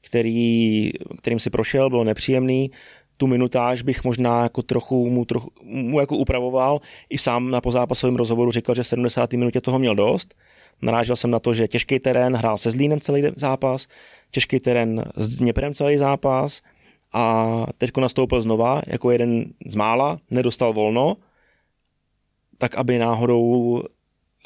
který, 0.00 0.90
kterým 1.18 1.38
si 1.38 1.50
prošel, 1.50 1.90
bylo 1.90 2.04
nepříjemný, 2.04 2.70
tu 3.16 3.26
minutáž 3.26 3.82
bych 3.82 4.04
možná 4.04 4.42
jako 4.42 4.62
trochu 4.62 5.10
mu, 5.10 5.24
trochu, 5.24 5.50
mu 5.62 6.00
jako 6.00 6.16
upravoval. 6.16 6.80
I 7.10 7.18
sám 7.18 7.50
na 7.50 7.60
pozápasovém 7.60 8.16
rozhovoru 8.16 8.50
říkal, 8.50 8.74
že 8.74 8.82
v 8.82 8.86
70. 8.86 9.32
minutě 9.32 9.60
toho 9.60 9.78
měl 9.78 9.94
dost, 9.94 10.34
Narážel 10.82 11.16
jsem 11.16 11.30
na 11.30 11.38
to, 11.38 11.54
že 11.54 11.68
těžký 11.68 11.98
terén, 11.98 12.36
hrál 12.36 12.58
se 12.58 12.70
Zlínem 12.70 13.00
celý 13.00 13.22
zápas, 13.36 13.86
těžký 14.30 14.60
terén 14.60 15.04
s 15.16 15.36
Dněprem 15.36 15.74
celý 15.74 15.98
zápas 15.98 16.62
a 17.12 17.66
teď 17.78 17.96
nastoupil 17.96 18.42
znova 18.42 18.82
jako 18.86 19.10
jeden 19.10 19.44
z 19.66 19.74
mála, 19.74 20.18
nedostal 20.30 20.72
volno, 20.72 21.16
tak 22.58 22.74
aby 22.74 22.98
náhodou 22.98 23.40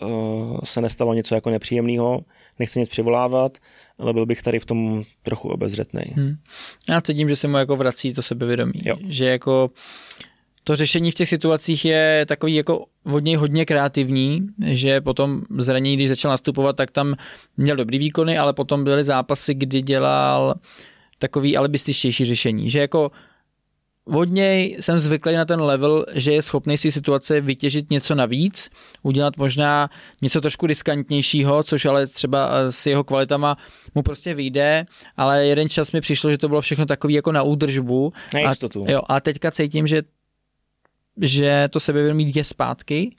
uh, 0.03 0.59
se 0.65 0.81
nestalo 0.81 1.15
něco 1.15 1.35
jako 1.35 1.51
nepříjemného, 1.51 2.21
nechci 2.59 2.79
nic 2.79 2.89
přivolávat, 2.89 3.59
ale 3.99 4.13
byl 4.13 4.27
bych 4.27 4.43
tady 4.43 4.59
v 4.59 4.67
tom 4.67 5.05
trochu 5.23 5.49
obezřetný. 5.49 6.03
Hmm. 6.15 6.35
Já 6.89 7.01
cítím, 7.01 7.29
že 7.29 7.37
se 7.37 7.49
mu 7.49 7.57
jako 7.57 7.77
vrací 7.77 8.15
to 8.15 8.23
sebevědomí. 8.23 8.73
Jo. 8.85 8.97
Že 9.07 9.25
jako 9.25 9.71
to 10.65 10.77
řešení 10.77 11.11
v 11.11 11.15
těch 11.15 11.29
situacích 11.29 11.85
je 11.85 12.27
takový 12.29 12.55
jako 12.55 12.87
hodně 13.05 13.39
hodně 13.39 13.65
kreativní, 13.65 14.47
že 14.67 15.01
potom 15.01 15.43
zranění, 15.59 15.97
když 15.97 16.09
začal 16.09 16.31
nastupovat, 16.31 16.77
tak 16.77 16.91
tam 16.91 17.15
měl 17.57 17.77
dobrý 17.77 17.99
výkony, 17.99 18.39
ale 18.39 18.53
potom 18.53 18.85
byly 18.85 19.05
zápasy, 19.05 19.55
kdy 19.55 19.83
dělal 19.83 20.55
takový 21.19 21.57
alibističtější 21.57 22.25
řešení, 22.25 22.71
že 22.71 22.81
jako 22.81 23.11
od 24.05 24.25
něj 24.25 24.77
jsem 24.81 24.99
zvyklý 24.99 25.35
na 25.35 25.45
ten 25.45 25.61
level, 25.61 26.07
že 26.15 26.33
je 26.33 26.43
schopný 26.43 26.79
si 26.79 26.93
situace 26.93 27.41
vytěžit 27.41 27.91
něco 27.91 28.15
navíc, 28.15 28.71
udělat 29.03 29.37
možná 29.37 29.91
něco 30.23 30.41
trošku 30.41 30.67
riskantnějšího, 30.67 31.63
což 31.63 31.85
ale 31.85 32.07
třeba 32.07 32.51
s 32.71 32.87
jeho 32.87 33.05
kvalitama 33.05 33.57
mu 33.95 34.03
prostě 34.03 34.35
vyjde, 34.35 34.87
ale 35.17 35.47
jeden 35.47 35.69
čas 35.69 35.93
mi 35.93 36.01
přišlo, 36.01 36.31
že 36.31 36.39
to 36.39 36.49
bylo 36.49 36.61
všechno 36.61 36.87
takový 36.87 37.15
jako 37.15 37.33
na 37.33 37.43
údržbu. 37.43 38.13
Na 38.35 38.41
jistotu. 38.41 38.85
A, 38.89 38.91
jo, 38.91 39.03
a 39.09 39.21
teďka 39.21 39.51
cítím, 39.51 39.87
že 39.87 40.03
že 41.21 41.69
to 41.71 41.81
sebevědomí 41.81 42.33
je 42.35 42.45
zpátky. 42.45 43.17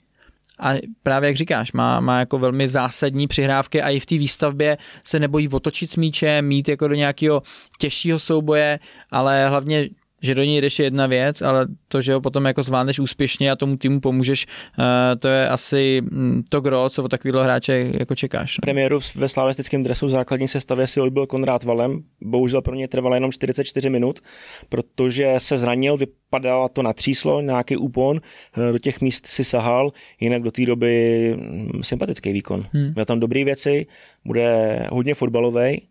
A 0.58 0.72
právě 1.02 1.28
jak 1.28 1.36
říkáš, 1.36 1.72
má, 1.72 2.00
má 2.00 2.18
jako 2.18 2.38
velmi 2.38 2.68
zásadní 2.68 3.28
přihrávky 3.28 3.82
a 3.82 3.90
i 3.90 4.00
v 4.00 4.06
té 4.06 4.18
výstavbě 4.18 4.78
se 5.04 5.20
nebojí 5.20 5.48
otočit 5.48 5.90
s 5.90 5.96
míčem, 5.96 6.46
mít 6.46 6.68
jako 6.68 6.88
do 6.88 6.94
nějakého 6.94 7.42
těžšího 7.78 8.18
souboje, 8.18 8.78
ale 9.10 9.48
hlavně 9.48 9.88
že 10.22 10.34
do 10.34 10.44
něj 10.44 10.60
jdeš 10.60 10.78
je 10.78 10.86
jedna 10.86 11.06
věc, 11.06 11.42
ale 11.42 11.66
to, 11.88 12.00
že 12.00 12.14
ho 12.14 12.20
potom 12.20 12.44
jako 12.44 12.62
zvládneš 12.62 13.00
úspěšně 13.00 13.50
a 13.50 13.56
tomu 13.56 13.76
týmu 13.76 14.00
pomůžeš, 14.00 14.46
eh, 14.46 15.16
to 15.16 15.28
je 15.28 15.48
asi 15.48 16.02
mm, 16.02 16.42
to 16.48 16.60
gro, 16.60 16.90
co 16.90 17.04
od 17.04 17.08
takového 17.08 17.44
hráče 17.44 17.90
jako 17.98 18.14
čekáš. 18.14 18.56
Premiéru 18.62 18.98
ve 19.14 19.28
slavistickém 19.28 19.82
dresu 19.82 20.06
v 20.06 20.10
základní 20.10 20.48
sestavě 20.48 20.86
si 20.86 21.00
odbil 21.00 21.26
Konrád 21.26 21.64
Valem, 21.64 22.02
bohužel 22.20 22.62
pro 22.62 22.74
ně 22.74 22.88
trvalo 22.88 23.14
jenom 23.14 23.32
44 23.32 23.90
minut, 23.90 24.20
protože 24.68 25.34
se 25.38 25.58
zranil, 25.58 25.96
vypadalo 25.96 26.68
to 26.68 26.82
na 26.82 26.92
tříslo, 26.92 27.40
nějaký 27.40 27.76
úpon, 27.76 28.20
eh, 28.68 28.72
do 28.72 28.78
těch 28.78 29.00
míst 29.00 29.26
si 29.26 29.44
sahal, 29.44 29.92
jinak 30.20 30.42
do 30.42 30.50
té 30.50 30.66
doby 30.66 31.34
mm, 31.36 31.82
sympatický 31.82 32.32
výkon. 32.32 32.66
Hmm. 32.72 32.92
Měl 32.94 33.04
tam 33.04 33.20
dobré 33.20 33.44
věci, 33.44 33.86
bude 34.24 34.78
hodně 34.90 35.14
fotbalový, 35.14 35.82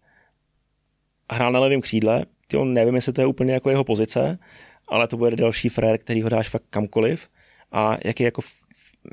hrál 1.32 1.52
na 1.52 1.60
levém 1.60 1.82
křídle, 1.82 2.26
tyjo, 2.48 2.66
nevím, 2.66 2.96
jestli 2.96 3.14
to 3.14 3.22
je 3.22 3.28
úplně 3.28 3.54
jako 3.54 3.70
jeho 3.70 3.84
pozice, 3.84 4.40
ale 4.88 5.08
to 5.08 5.18
bude 5.18 5.36
další 5.36 5.70
frér, 5.70 5.98
který 5.98 6.22
ho 6.22 6.30
dáš 6.30 6.50
fakt 6.50 6.64
kamkoliv 6.70 7.28
a 7.72 7.98
jak 8.06 8.20
je 8.20 8.26
jako 8.26 8.42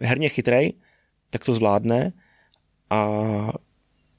herně 0.01 0.28
chytrej, 0.28 0.72
tak 1.30 1.45
to 1.45 1.55
zvládne 1.55 2.12
a 2.91 3.18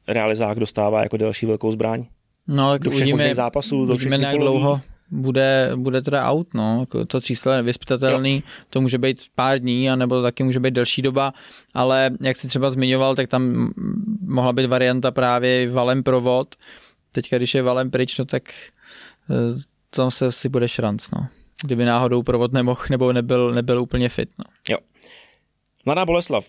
realizák 0.07 0.59
dostává 0.59 1.03
jako 1.03 1.17
další 1.17 1.45
velkou 1.45 1.71
zbraň. 1.71 2.05
No, 2.47 2.71
tak 2.71 2.81
do 2.81 2.91
všech 2.91 3.01
uvidíme, 3.01 3.35
zápasů, 3.35 3.85
do 3.85 3.93
uvidíme 3.93 4.17
jak 4.17 4.37
dlouho 4.37 4.81
bude, 5.13 5.71
bude 5.75 6.01
teda 6.01 6.31
out, 6.31 6.53
no. 6.53 6.79
Jako 6.79 7.05
to 7.05 7.21
číslo 7.21 7.51
je 7.51 7.57
nevyspytatelný, 7.57 8.35
jo. 8.35 8.41
to 8.69 8.81
může 8.81 8.97
být 8.97 9.21
pár 9.35 9.59
dní, 9.59 9.89
anebo 9.89 10.21
taky 10.21 10.43
může 10.43 10.59
být 10.59 10.73
delší 10.73 11.01
doba, 11.01 11.33
ale 11.73 12.11
jak 12.21 12.37
si 12.37 12.47
třeba 12.47 12.69
zmiňoval, 12.69 13.15
tak 13.15 13.27
tam 13.27 13.73
mohla 14.21 14.53
být 14.53 14.65
varianta 14.65 15.11
právě 15.11 15.71
valem 15.71 16.03
provod. 16.03 16.55
Teďka, 17.11 17.37
když 17.37 17.55
je 17.55 17.61
valem 17.61 17.91
pryč, 17.91 18.17
no 18.17 18.25
tak 18.25 18.43
tam 19.89 20.11
se 20.11 20.31
si 20.31 20.49
bude 20.49 20.67
šranc, 20.67 21.11
no. 21.11 21.27
Kdyby 21.65 21.85
náhodou 21.85 22.23
provod 22.23 22.53
nemohl 22.53 22.81
nebo 22.89 23.13
nebyl, 23.13 23.51
nebyl 23.51 23.81
úplně 23.81 24.09
fit, 24.09 24.29
no. 24.39 24.45
Jo. 24.69 24.77
Mladá 25.85 26.05
Boleslav, 26.05 26.45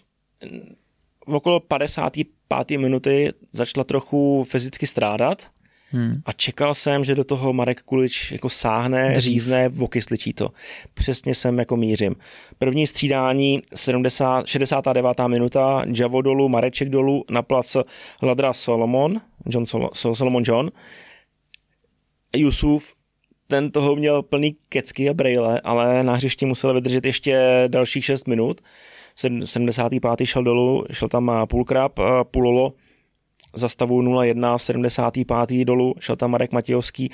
v 1.27 1.35
okolo 1.35 1.61
55. 1.61 2.79
minuty 2.79 3.33
začala 3.53 3.85
trochu 3.85 4.45
fyzicky 4.45 4.87
strádat 4.87 5.51
hmm. 5.91 6.23
a 6.27 6.33
čekal 6.33 6.75
jsem, 6.75 7.05
že 7.05 7.15
do 7.15 7.25
toho 7.25 7.53
Marek 7.53 7.83
Kulič 7.83 8.33
jako 8.33 8.51
sáhne, 8.51 9.11
Dřív. 9.11 9.23
řízne, 9.23 9.71
okysličí 9.79 10.33
to. 10.33 10.51
Přesně 10.95 11.35
jsem 11.35 11.59
jako 11.59 11.77
mířím. 11.77 12.17
První 12.59 12.87
střídání 12.87 13.63
70, 13.75 14.47
69. 14.47 15.21
minuta, 15.27 15.85
Javo 15.97 16.23
dolů, 16.23 16.49
Mareček 16.49 16.89
dolů, 16.89 17.25
na 17.31 17.43
plac 17.43 17.77
Ladra 18.23 18.53
Solomon, 18.53 19.21
John 19.47 19.67
Sol, 19.67 19.91
Solomon 19.95 20.43
John, 20.47 20.71
Jusuf, 22.35 22.93
ten 23.47 23.71
toho 23.71 23.97
měl 23.97 24.23
plný 24.23 24.57
kecky 24.69 25.11
a 25.11 25.15
brejle, 25.15 25.61
ale 25.61 26.03
na 26.03 26.15
hřišti 26.15 26.47
musel 26.47 26.75
vydržet 26.75 27.07
ještě 27.07 27.65
dalších 27.69 28.05
6 28.05 28.29
minut. 28.29 28.61
75. 29.45 30.27
šel 30.27 30.45
dolů, 30.45 30.85
šel 30.93 31.09
tam 31.09 31.33
Pulkrab, 31.49 32.01
Pulolo 32.31 32.73
za 33.55 33.69
stavu 33.69 34.03
0-1, 34.03 34.59
75. 34.59 35.65
dolů, 35.65 35.95
šel 35.99 36.17
tam 36.17 36.31
Marek 36.31 36.53
Matějovský. 36.53 37.11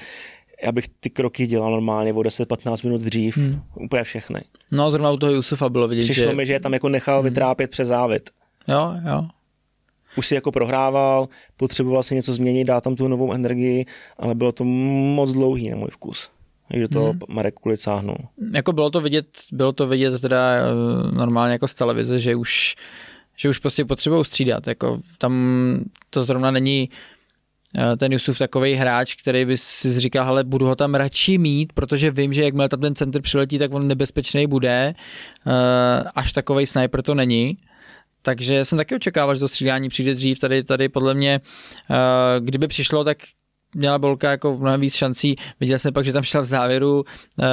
Já 0.64 0.72
bych 0.72 0.88
ty 1.00 1.10
kroky 1.10 1.46
dělal 1.46 1.70
normálně 1.70 2.12
o 2.12 2.20
10-15 2.20 2.84
minut 2.84 3.00
dřív, 3.00 3.36
hmm. 3.36 3.62
úplně 3.84 4.04
všechny. 4.04 4.44
No 4.70 4.90
zrovna 4.90 5.10
u 5.10 5.16
toho 5.16 5.32
Jusufa 5.32 5.68
bylo 5.68 5.88
vidět, 5.88 6.02
Přišlo 6.02 6.28
že... 6.28 6.32
mi, 6.32 6.46
že 6.46 6.52
je 6.52 6.60
tam 6.60 6.72
jako 6.72 6.88
nechal 6.88 7.20
hmm. 7.20 7.28
vytrápět 7.28 7.70
přes 7.70 7.88
závit. 7.88 8.30
Jo, 8.68 8.92
jo 9.10 9.28
už 10.16 10.26
si 10.26 10.34
jako 10.34 10.52
prohrával, 10.52 11.28
potřeboval 11.56 12.02
si 12.02 12.14
něco 12.14 12.32
změnit, 12.32 12.64
dát 12.64 12.84
tam 12.84 12.96
tu 12.96 13.08
novou 13.08 13.32
energii, 13.32 13.86
ale 14.18 14.34
bylo 14.34 14.52
to 14.52 14.64
moc 14.64 15.32
dlouhý 15.32 15.70
na 15.70 15.76
můj 15.76 15.88
vkus. 15.90 16.30
Takže 16.70 16.88
to 16.88 17.04
hmm. 17.04 17.20
Marek 17.28 17.54
Kulic 17.54 17.80
sáhnul. 17.80 18.16
Jako 18.52 18.72
bylo 18.72 18.90
to 18.90 19.00
vidět, 19.00 19.26
bylo 19.52 19.72
to 19.72 19.86
vidět 19.86 20.20
teda 20.20 20.52
eh, 20.54 20.62
normálně 21.16 21.52
jako 21.52 21.68
z 21.68 21.74
televize, 21.74 22.18
že 22.18 22.36
už, 22.36 22.76
že 23.36 23.48
už 23.48 23.58
prostě 23.58 23.84
potřebují 23.84 24.24
střídat. 24.24 24.66
Jako 24.66 25.00
tam 25.18 25.34
to 26.10 26.24
zrovna 26.24 26.50
není 26.50 26.90
eh, 27.78 27.96
ten 27.96 28.12
Jusuf 28.12 28.38
takový 28.38 28.74
hráč, 28.74 29.14
který 29.14 29.44
by 29.44 29.56
si 29.56 30.00
říkal, 30.00 30.26
ale 30.26 30.44
budu 30.44 30.66
ho 30.66 30.76
tam 30.76 30.94
radši 30.94 31.38
mít, 31.38 31.72
protože 31.72 32.10
vím, 32.10 32.32
že 32.32 32.42
jakmile 32.42 32.68
tam 32.68 32.80
ten 32.80 32.94
center 32.94 33.22
přiletí, 33.22 33.58
tak 33.58 33.74
on 33.74 33.88
nebezpečný 33.88 34.46
bude. 34.46 34.94
Eh, 35.46 36.04
až 36.14 36.32
takový 36.32 36.66
sniper 36.66 37.02
to 37.02 37.14
není. 37.14 37.56
Takže 38.22 38.64
jsem 38.64 38.78
taky 38.78 38.94
očekával, 38.94 39.34
že 39.34 39.40
to 39.40 39.48
střídání 39.48 39.88
přijde 39.88 40.14
dřív. 40.14 40.38
Tady, 40.38 40.64
tady 40.64 40.88
podle 40.88 41.14
mě, 41.14 41.40
uh, 41.90 41.96
kdyby 42.44 42.68
přišlo, 42.68 43.04
tak 43.04 43.18
měla 43.74 43.98
Bolka 43.98 44.30
jako 44.30 44.58
mnohem 44.58 44.80
víc 44.80 44.94
šancí. 44.94 45.36
Viděl 45.60 45.78
jsem 45.78 45.92
pak, 45.92 46.04
že 46.04 46.12
tam 46.12 46.22
šel 46.22 46.42
v 46.42 46.44
závěru 46.44 47.00
uh, 47.00 47.44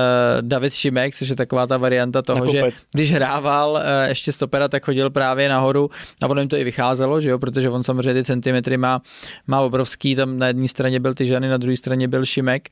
David 0.41 0.74
Šimek, 0.74 1.15
což 1.15 1.30
je 1.30 1.36
taková 1.36 1.68
ta 1.68 1.78
varianta 1.78 2.22
toho, 2.22 2.51
že 2.51 2.63
když 2.93 3.11
hrával 3.11 3.72
uh, 3.72 3.80
ještě 4.09 4.32
stopera, 4.32 4.68
tak 4.68 4.86
chodil 4.86 5.09
právě 5.09 5.49
nahoru. 5.49 5.89
A 6.22 6.28
ono 6.28 6.41
jim 6.41 6.49
to 6.49 6.57
i 6.57 6.63
vycházelo, 6.63 7.22
že 7.22 7.30
jo, 7.30 7.39
protože 7.39 7.70
on 7.70 7.84
samozřejmě 7.84 8.13
ty 8.13 8.24
centimetry 8.24 8.78
má, 8.78 9.01
má 9.47 9.61
obrovský, 9.61 10.15
tam 10.15 10.39
na 10.39 10.47
jedné 10.47 10.68
straně 10.68 10.99
byl 10.99 11.13
Tyžany, 11.13 11.49
na 11.49 11.57
druhé 11.57 11.78
straně 11.78 12.07
byl 12.07 12.26
Šimek, 12.26 12.70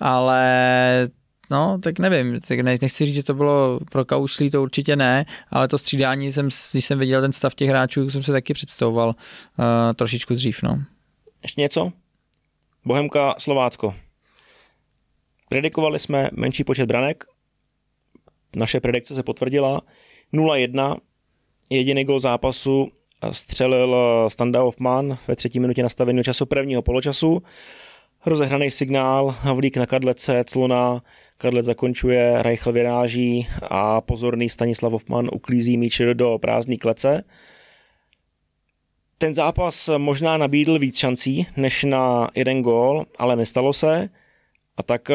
ale 0.00 1.08
No, 1.50 1.78
tak 1.78 1.98
nevím, 1.98 2.40
tak 2.40 2.60
ne, 2.60 2.76
nechci 2.82 3.06
říct, 3.06 3.14
že 3.14 3.22
to 3.22 3.34
bylo 3.34 3.80
pro 3.92 4.04
kaušlí, 4.04 4.50
to 4.50 4.62
určitě 4.62 4.96
ne, 4.96 5.26
ale 5.50 5.68
to 5.68 5.78
střídání 5.78 6.32
jsem, 6.32 6.48
když 6.72 6.84
jsem 6.84 6.98
viděl 6.98 7.20
ten 7.20 7.32
stav 7.32 7.54
těch 7.54 7.68
hráčů, 7.68 8.10
jsem 8.10 8.22
se 8.22 8.32
taky 8.32 8.54
představoval 8.54 9.08
uh, 9.08 9.14
trošičku 9.94 10.34
dřív, 10.34 10.62
no. 10.62 10.82
Ještě 11.42 11.60
něco? 11.60 11.92
Bohemka, 12.84 13.34
Slovácko. 13.38 13.94
Predikovali 15.48 15.98
jsme 15.98 16.30
menší 16.32 16.64
počet 16.64 16.86
branek, 16.86 17.24
naše 18.56 18.80
predikce 18.80 19.14
se 19.14 19.22
potvrdila. 19.22 19.80
0-1, 20.34 20.96
jediný 21.70 22.04
gol 22.04 22.20
zápasu 22.20 22.92
střelil 23.30 23.96
Standa 24.28 24.60
Hoffman 24.60 25.18
ve 25.28 25.36
třetí 25.36 25.60
minutě 25.60 25.82
nastaveného 25.82 26.24
času 26.24 26.46
prvního 26.46 26.82
poločasu. 26.82 27.42
Rozehraný 28.26 28.70
signál, 28.70 29.36
Havlík 29.40 29.76
na 29.76 29.86
kadlece, 29.86 30.42
Clona, 30.44 31.02
Kadlec 31.38 31.66
zakončuje, 31.66 32.42
Reichl 32.42 32.72
vyráží 32.72 33.48
a 33.62 34.00
pozorný 34.00 34.48
Stanislav 34.48 34.92
Hoffman 34.92 35.28
uklízí 35.32 35.76
míč 35.76 36.02
do 36.12 36.38
prázdné 36.38 36.76
klece. 36.76 37.24
Ten 39.18 39.34
zápas 39.34 39.90
možná 39.96 40.36
nabídl 40.36 40.78
víc 40.78 40.98
šancí 40.98 41.46
než 41.56 41.84
na 41.84 42.28
jeden 42.34 42.62
gól, 42.62 43.06
ale 43.18 43.36
nestalo 43.36 43.72
se 43.72 44.08
a 44.76 44.82
tak 44.82 45.10
eh, 45.10 45.14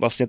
vlastně 0.00 0.26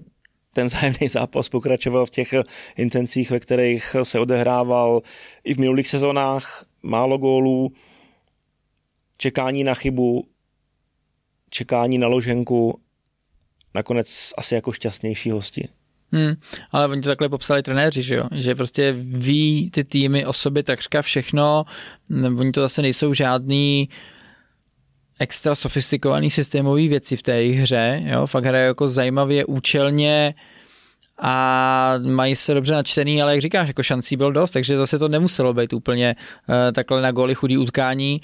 ten 0.54 0.70
zájemný 0.74 1.08
zápas 1.08 1.50
pokračoval 1.50 2.06
v 2.06 2.10
těch 2.10 2.34
intencích, 2.78 3.32
ve 3.32 3.40
kterých 3.40 3.96
se 4.04 4.20
odehrával 4.20 5.02
i 5.44 5.54
v 5.54 5.60
minulých 5.60 5.88
sezónách. 5.88 6.66
Málo 6.84 7.18
gólů, 7.18 7.72
čekání 9.18 9.64
na 9.64 9.74
chybu, 9.74 10.28
čekání 11.56 11.98
na 11.98 12.08
loženku 12.08 12.80
nakonec 13.74 14.34
asi 14.38 14.56
jako 14.56 14.72
šťastnější 14.72 15.32
hosti. 15.32 15.68
Hmm, 16.12 16.36
ale 16.72 16.88
oni 16.88 17.02
to 17.02 17.10
takhle 17.10 17.30
popsali 17.30 17.64
trenéři, 17.64 18.04
že 18.04 18.16
jo? 18.16 18.24
že 18.32 18.56
prostě 18.56 18.96
ví 18.98 19.72
ty 19.72 19.84
týmy 19.84 20.26
o 20.26 20.34
sobě 20.34 20.64
takřka 20.64 21.02
všechno, 21.02 21.66
oni 22.38 22.52
to 22.52 22.62
zase 22.62 22.82
nejsou 22.82 23.14
žádný 23.14 23.90
extra 25.20 25.56
sofistikovaný 25.56 26.30
systémový 26.30 26.88
věci 26.88 27.18
v 27.18 27.22
té 27.22 27.42
hře, 27.42 28.04
jo? 28.06 28.28
fakt 28.28 28.46
hraje 28.46 28.66
jako 28.66 28.90
zajímavě, 28.90 29.46
účelně, 29.46 30.34
a 31.20 31.94
mají 32.04 32.36
se 32.36 32.54
dobře 32.54 32.74
načtený, 32.74 33.22
ale 33.22 33.32
jak 33.32 33.42
říkáš, 33.42 33.68
jako 33.68 33.84
šancí 33.84 34.18
byl 34.18 34.32
dost, 34.32 34.52
takže 34.52 34.78
zase 34.78 35.00
to 35.00 35.08
nemuselo 35.08 35.54
být 35.54 35.74
úplně 35.74 36.16
uh, 36.48 36.56
takhle 36.74 37.02
na 37.02 37.12
góly 37.12 37.36
chudý 37.36 37.58
utkání. 37.58 38.22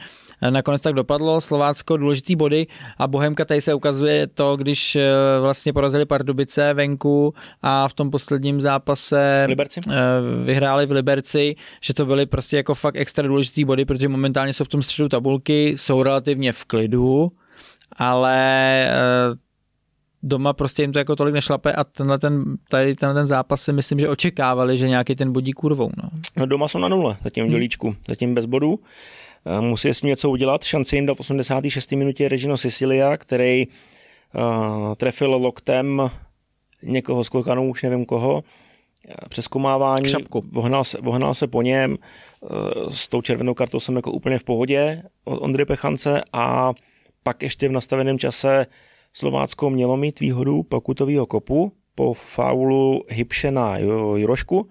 Nakonec 0.50 0.82
tak 0.82 0.94
dopadlo, 0.94 1.42
Slovácko 1.42 1.98
důležitý 1.98 2.36
body 2.36 2.68
a 2.98 3.08
Bohemka 3.08 3.46
tady 3.46 3.62
se 3.62 3.74
ukazuje 3.74 4.28
to, 4.28 4.58
když 4.58 4.96
eh, 4.96 5.12
vlastně 5.42 5.74
porazili 5.74 6.06
Pardubice 6.06 6.74
venku 6.74 7.34
a 7.62 7.88
v 7.88 7.94
tom 7.94 8.12
posledním 8.12 8.62
zápase 8.62 9.46
Liberci? 9.48 9.82
Eh, 9.88 9.92
vyhráli 10.46 10.86
v 10.86 10.92
Liberci, 10.92 11.56
že 11.82 11.94
to 11.94 12.06
byly 12.06 12.26
prostě 12.26 12.58
jako 12.58 12.76
fakt 12.76 12.96
extra 12.96 13.28
důležitý 13.28 13.66
body, 13.66 13.86
protože 13.86 14.08
momentálně 14.08 14.54
jsou 14.54 14.64
v 14.64 14.68
tom 14.68 14.82
středu 14.82 15.10
tabulky, 15.10 15.74
jsou 15.78 16.04
relativně 16.04 16.54
v 16.54 16.66
klidu, 16.66 17.32
ale 17.98 18.44
eh, 18.90 19.36
doma 20.24 20.54
prostě 20.54 20.84
jim 20.84 20.92
to 20.92 21.00
jako 21.00 21.16
tolik 21.16 21.34
nešlape 21.34 21.74
a 21.74 21.84
tenhle 21.84 22.20
ten, 22.20 22.44
tady 22.70 22.96
tenhle 22.96 23.14
ten 23.14 23.26
zápas 23.26 23.62
si 23.62 23.74
myslím, 23.74 24.00
že 24.00 24.10
očekávali, 24.10 24.78
že 24.78 24.90
nějaký 24.90 25.16
ten 25.16 25.32
bodí 25.32 25.52
kurvou. 25.52 25.92
No. 26.04 26.10
no 26.36 26.46
doma 26.46 26.68
jsou 26.68 26.80
na 26.80 26.88
nule, 26.88 27.18
zatím 27.24 27.44
v 27.44 27.46
hmm. 27.46 27.52
dělíčku, 27.52 27.96
zatím 28.08 28.36
bez 28.36 28.46
bodů. 28.46 28.80
Eh, 29.46 29.62
musí 29.62 29.90
s 29.90 30.02
tím 30.02 30.08
něco 30.08 30.30
udělat. 30.30 30.64
Šanci 30.64 30.96
jim 30.96 31.06
dal 31.06 31.16
v 31.16 31.20
86. 31.20 31.92
minutě 31.96 32.30
Regino 32.30 32.58
Sicilia, 32.58 33.18
který 33.18 33.68
uh, 33.68 34.96
trefil 34.96 35.36
loktem 35.36 36.12
někoho 36.84 37.24
z 37.24 37.30
klokanů, 37.30 37.70
už 37.70 37.84
nevím 37.84 38.06
koho, 38.06 38.44
eh, 39.10 39.14
přeskomávání, 39.30 40.04
Křapku. 40.04 40.44
vohnal 40.52 40.84
se, 40.84 40.98
vohnal 41.02 41.34
se 41.34 41.48
po 41.48 41.62
něm, 41.62 41.98
uh, 42.42 42.90
s 42.90 43.10
tou 43.10 43.22
červenou 43.22 43.54
kartou 43.54 43.80
jsem 43.80 43.96
jako 43.96 44.12
úplně 44.12 44.40
v 44.40 44.44
pohodě 44.44 45.04
od 45.24 45.38
Ondry 45.42 45.66
Pechance 45.66 46.22
a 46.34 46.74
pak 47.24 47.44
ještě 47.44 47.68
v 47.68 47.72
nastaveném 47.72 48.20
čase 48.20 48.66
Slovácko 49.14 49.70
mělo 49.70 49.98
mít 49.98 50.20
výhodu 50.20 50.64
pokutového 50.64 51.26
kopu 51.26 51.72
po 51.96 52.14
faulu 52.14 53.04
Hybše 53.10 53.52
na 53.52 53.78
Jurošku, 53.78 54.70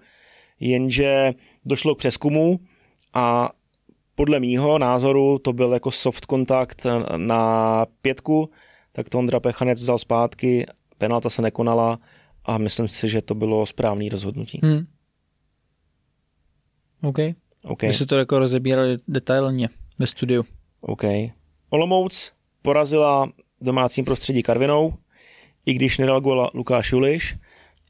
jenže 0.59 1.33
došlo 1.65 1.95
k 1.95 1.97
přeskumu 1.97 2.59
a 3.13 3.49
podle 4.15 4.39
mýho 4.39 4.77
názoru 4.77 5.39
to 5.39 5.53
byl 5.53 5.73
jako 5.73 5.91
soft 5.91 6.25
kontakt 6.25 6.85
na 7.17 7.85
pětku, 8.01 8.49
tak 8.91 9.09
to 9.09 9.19
Ondra 9.19 9.39
Pechanec 9.39 9.81
vzal 9.81 9.97
zpátky, 9.97 10.65
penalta 10.97 11.29
se 11.29 11.41
nekonala 11.41 11.99
a 12.45 12.57
myslím 12.57 12.87
si, 12.87 13.09
že 13.09 13.21
to 13.21 13.35
bylo 13.35 13.65
správné 13.65 14.09
rozhodnutí. 14.09 14.59
Hmm. 14.63 14.85
OK. 17.03 17.17
okay. 17.63 17.93
Se 17.93 18.05
to 18.05 18.15
jako 18.15 18.39
rozebírali 18.39 18.97
detailně 19.07 19.69
ve 19.99 20.07
studiu. 20.07 20.45
OK. 20.81 21.03
Olomouc 21.69 22.31
porazila 22.61 23.31
domácím 23.61 24.05
prostředí 24.05 24.43
Karvinou, 24.43 24.93
i 25.65 25.73
když 25.73 25.97
nedal 25.97 26.21
gola 26.21 26.51
Lukáš 26.53 26.91
Juliš, 26.91 27.37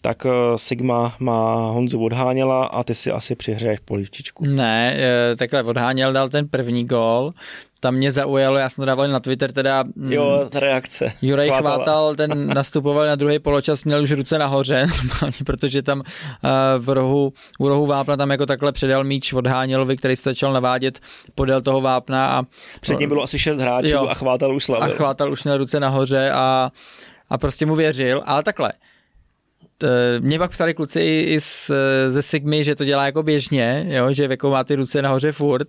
tak 0.01 0.25
eh, 0.25 0.29
Sigma 0.55 1.15
má 1.19 1.71
Honzu 1.71 2.03
odháněla 2.03 2.65
a 2.65 2.83
ty 2.83 2.95
si 2.95 3.11
asi 3.11 3.35
přihraješ 3.35 3.79
polivčičku. 3.85 4.45
Ne, 4.45 4.95
eh, 4.97 5.35
takhle 5.35 5.63
odháněl, 5.63 6.13
dal 6.13 6.29
ten 6.29 6.47
první 6.47 6.85
gol, 6.85 7.33
tam 7.81 7.95
mě 7.95 8.11
zaujalo, 8.11 8.57
já 8.57 8.69
jsem 8.69 8.81
to 8.81 8.85
dával 8.85 9.07
na 9.07 9.19
Twitter 9.19 9.51
teda. 9.51 9.83
Mm, 9.95 10.11
jo, 10.11 10.47
ta 10.49 10.59
reakce. 10.59 11.13
Juraj 11.21 11.47
Chvátala. 11.47 11.75
Chvátal, 11.75 12.15
ten 12.15 12.47
nastupoval 12.53 13.05
na 13.05 13.15
druhý 13.15 13.39
poločas, 13.39 13.83
měl 13.83 14.03
už 14.03 14.11
ruce 14.11 14.37
nahoře, 14.37 14.87
protože 15.45 15.81
tam 15.81 15.99
uh, 15.99 16.05
v 16.77 16.89
rohu, 16.89 17.33
u 17.59 17.67
rohu 17.67 17.85
vápna 17.85 18.17
tam 18.17 18.31
jako 18.31 18.45
takhle 18.45 18.71
předal 18.71 19.03
míč 19.03 19.33
od 19.33 19.47
Hánělovi, 19.47 19.97
který 19.97 20.15
se 20.15 20.29
začal 20.29 20.53
navádět 20.53 20.99
podél 21.35 21.61
toho 21.61 21.81
vápna. 21.81 22.27
A, 22.27 22.43
Před 22.81 22.99
ním 22.99 23.09
bylo 23.09 23.23
asi 23.23 23.39
šest 23.39 23.57
hráčů 23.57 23.87
jo, 23.89 24.07
a 24.07 24.13
Chvátal 24.13 24.55
už 24.55 24.63
slavil. 24.63 24.93
A 24.93 24.97
Chvátal 24.97 25.31
už 25.31 25.43
měl 25.43 25.57
ruce 25.57 25.79
nahoře 25.79 26.31
a, 26.33 26.71
a 27.29 27.37
prostě 27.37 27.65
mu 27.65 27.75
věřil, 27.75 28.21
ale 28.25 28.43
takhle. 28.43 28.71
Mě 30.19 30.39
pak 30.39 30.51
psali 30.51 30.73
kluci 30.73 31.01
i 31.01 31.41
z, 31.41 31.71
ze 32.07 32.21
Sigmy, 32.21 32.63
že 32.63 32.75
to 32.75 32.85
dělá 32.85 33.05
jako 33.05 33.23
běžně, 33.23 33.85
jo, 33.89 34.13
že 34.13 34.23
jako 34.23 34.51
má 34.51 34.63
ty 34.63 34.75
ruce 34.75 35.01
nahoře 35.01 35.31
furt, 35.31 35.67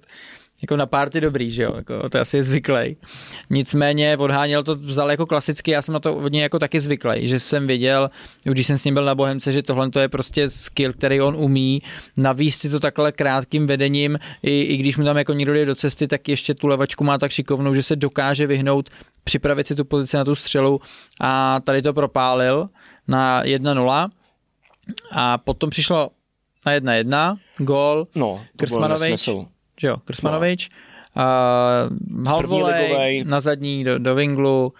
jako 0.63 0.77
na 0.77 0.87
párty 0.87 1.21
dobrý, 1.21 1.51
že 1.51 1.63
jo, 1.63 1.73
jako, 1.77 2.09
to 2.09 2.21
asi 2.21 2.37
je 2.37 2.45
zvyklý. 2.45 2.97
Nicméně 3.51 4.17
odháněl 4.17 4.63
to 4.63 4.75
vzal 4.75 5.11
jako 5.11 5.27
klasicky, 5.27 5.71
já 5.71 5.83
jsem 5.83 5.93
na 5.93 6.01
to 6.01 6.17
od 6.17 6.33
něj 6.33 6.43
jako 6.43 6.59
taky 6.59 6.81
zvyklý, 6.81 7.29
že 7.29 7.41
jsem 7.41 7.67
věděl, 7.67 8.11
když 8.45 8.67
jsem 8.67 8.79
s 8.79 8.85
ním 8.85 8.95
byl 8.95 9.05
na 9.05 9.15
Bohemce, 9.15 9.53
že 9.53 9.63
tohle 9.63 9.91
to 9.91 10.01
je 10.01 10.09
prostě 10.09 10.51
skill, 10.51 10.93
který 10.93 11.21
on 11.21 11.37
umí, 11.37 11.83
navíc 12.17 12.57
si 12.57 12.71
to 12.71 12.81
takhle 12.81 13.13
krátkým 13.13 13.67
vedením, 13.67 14.19
i, 14.43 14.61
i 14.63 14.77
když 14.77 14.97
mu 14.97 15.05
tam 15.05 15.17
jako 15.17 15.33
někdo 15.33 15.55
jde 15.55 15.67
do 15.67 15.75
cesty, 15.75 16.09
tak 16.09 16.29
ještě 16.29 16.55
tu 16.55 16.67
levačku 16.67 17.05
má 17.05 17.19
tak 17.19 17.31
šikovnou, 17.31 17.75
že 17.75 17.83
se 17.83 17.97
dokáže 17.97 18.47
vyhnout, 18.47 18.91
připravit 19.25 19.67
si 19.67 19.75
tu 19.75 19.85
pozici 19.85 20.17
na 20.17 20.25
tu 20.25 20.35
střelu 20.35 20.81
a 21.21 21.61
tady 21.61 21.83
to 21.83 21.93
propálil 21.93 22.69
na 23.09 23.45
1-0 23.45 24.09
a 25.13 25.39
potom 25.39 25.71
přišlo 25.71 26.11
na 26.67 26.73
1-1, 26.73 27.37
gol, 27.59 28.07
no, 28.15 28.45
Krsmanovič, 28.57 29.29
že 29.81 29.89
jo, 29.89 29.97
Krsmanovič, 30.05 30.71
no. 31.17 31.23
uh, 31.23 32.27
halvolej 32.27 33.25
na 33.25 33.41
zadní 33.41 33.85
do, 33.85 33.99
do 33.99 34.15
Vinglu, 34.15 34.73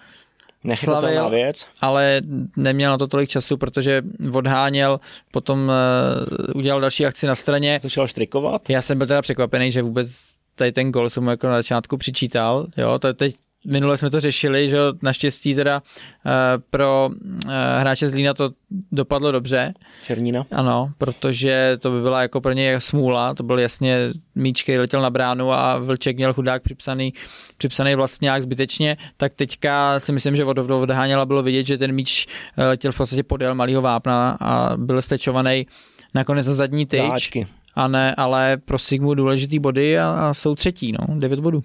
Slavil, 0.75 1.29
věc. 1.29 1.67
ale 1.81 2.21
neměl 2.57 2.91
na 2.91 2.97
to 2.97 3.07
tolik 3.07 3.29
času, 3.29 3.57
protože 3.57 4.01
odháněl, 4.33 4.99
potom 5.31 5.59
uh, 5.59 6.55
udělal 6.55 6.81
další 6.81 7.05
akci 7.05 7.27
na 7.27 7.35
straně. 7.35 7.79
Začal 7.81 8.07
štrikovat? 8.07 8.69
Já 8.69 8.81
jsem 8.81 8.97
byl 8.97 9.07
teda 9.07 9.21
překvapený, 9.21 9.71
že 9.71 9.81
vůbec 9.81 10.33
tady 10.55 10.71
ten 10.71 10.91
gol 10.91 11.09
jsem 11.09 11.23
mu 11.23 11.29
jako 11.29 11.47
na 11.47 11.55
začátku 11.55 11.97
přičítal, 11.97 12.67
jo, 12.77 12.99
to 12.99 13.13
teď 13.13 13.35
minule 13.67 13.97
jsme 13.97 14.09
to 14.09 14.19
řešili, 14.19 14.69
že 14.69 14.77
naštěstí 15.01 15.55
teda 15.55 15.81
uh, 15.81 16.31
pro 16.69 17.09
uh, 17.09 17.51
hráče 17.79 18.09
z 18.09 18.13
Lína 18.13 18.33
to 18.33 18.49
dopadlo 18.91 19.31
dobře. 19.31 19.73
Černína. 20.05 20.45
Ano, 20.51 20.91
protože 20.97 21.77
to 21.79 21.91
by 21.91 22.01
byla 22.01 22.21
jako 22.21 22.41
pro 22.41 22.51
ně 22.51 22.81
smůla, 22.81 23.33
to 23.33 23.43
byl 23.43 23.59
jasně 23.59 23.97
míč, 24.35 24.63
který 24.63 24.77
letěl 24.77 25.01
na 25.01 25.09
bránu 25.09 25.51
a 25.51 25.77
Vlček 25.77 26.17
měl 26.17 26.33
chudák 26.33 26.63
připsaný, 26.63 27.13
připsaný 27.57 27.95
vlastňák 27.95 28.43
zbytečně, 28.43 28.97
tak 29.17 29.33
teďka 29.33 29.99
si 29.99 30.11
myslím, 30.11 30.35
že 30.35 30.45
od 30.45 30.57
odháněla 30.57 31.25
bylo 31.25 31.43
vidět, 31.43 31.67
že 31.67 31.77
ten 31.77 31.91
míč 31.91 32.27
eh, 32.57 32.67
letěl 32.67 32.91
v 32.91 32.97
podstatě 32.97 33.23
podél 33.23 33.55
malého 33.55 33.81
vápna 33.81 34.37
a 34.39 34.77
byl 34.77 35.01
stečovaný 35.01 35.67
nakonec 36.13 36.45
za 36.45 36.55
zadní 36.55 36.85
tyč. 36.85 37.37
A 37.75 37.87
ne, 37.87 38.15
ale 38.15 38.57
pro 38.57 38.77
Sigmu 38.77 39.13
důležitý 39.13 39.59
body 39.59 39.99
a, 39.99 40.09
a 40.11 40.33
jsou 40.33 40.55
třetí, 40.55 40.91
no, 40.91 41.19
devět 41.19 41.39
bodů. 41.39 41.63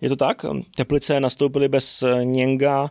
Je 0.00 0.08
to 0.08 0.16
tak? 0.16 0.44
Teplice 0.76 1.20
nastoupily 1.20 1.68
bez 1.68 2.04
Něnga, 2.22 2.90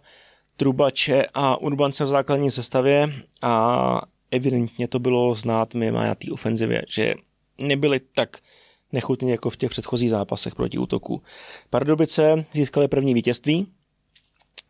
Trubače 0.58 1.26
a 1.34 1.58
Urbance 1.58 2.04
v 2.04 2.08
základní 2.08 2.52
sestavě 2.52 3.14
a 3.42 4.02
evidentně 4.32 4.88
to 4.88 5.00
bylo 5.00 5.36
znát 5.36 5.74
mimo 5.74 6.00
na 6.00 6.16
té 6.16 6.32
ofenzivě, 6.32 6.82
že 6.90 7.14
nebyli 7.58 8.00
tak 8.00 8.38
nechutní 8.92 9.30
jako 9.30 9.50
v 9.50 9.58
těch 9.58 9.70
předchozích 9.70 10.10
zápasech 10.10 10.56
proti 10.56 10.78
útoku. 10.78 11.22
Pardubice 11.70 12.46
získali 12.54 12.88
první 12.88 13.14
vítězství 13.14 13.68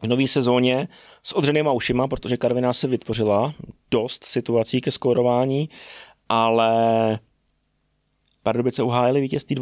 v 0.02 0.08
nové 0.08 0.28
sezóně 0.28 0.88
s 1.24 1.34
odřenýma 1.34 1.72
ušima, 1.72 2.08
protože 2.08 2.38
Karviná 2.38 2.74
se 2.74 2.88
vytvořila 2.88 3.54
dost 3.92 4.24
situací 4.24 4.82
ke 4.82 4.92
skórování, 4.92 5.70
ale 6.30 7.20
Pardubice 8.44 8.84
uhájili 8.84 9.22
vítězství 9.22 9.56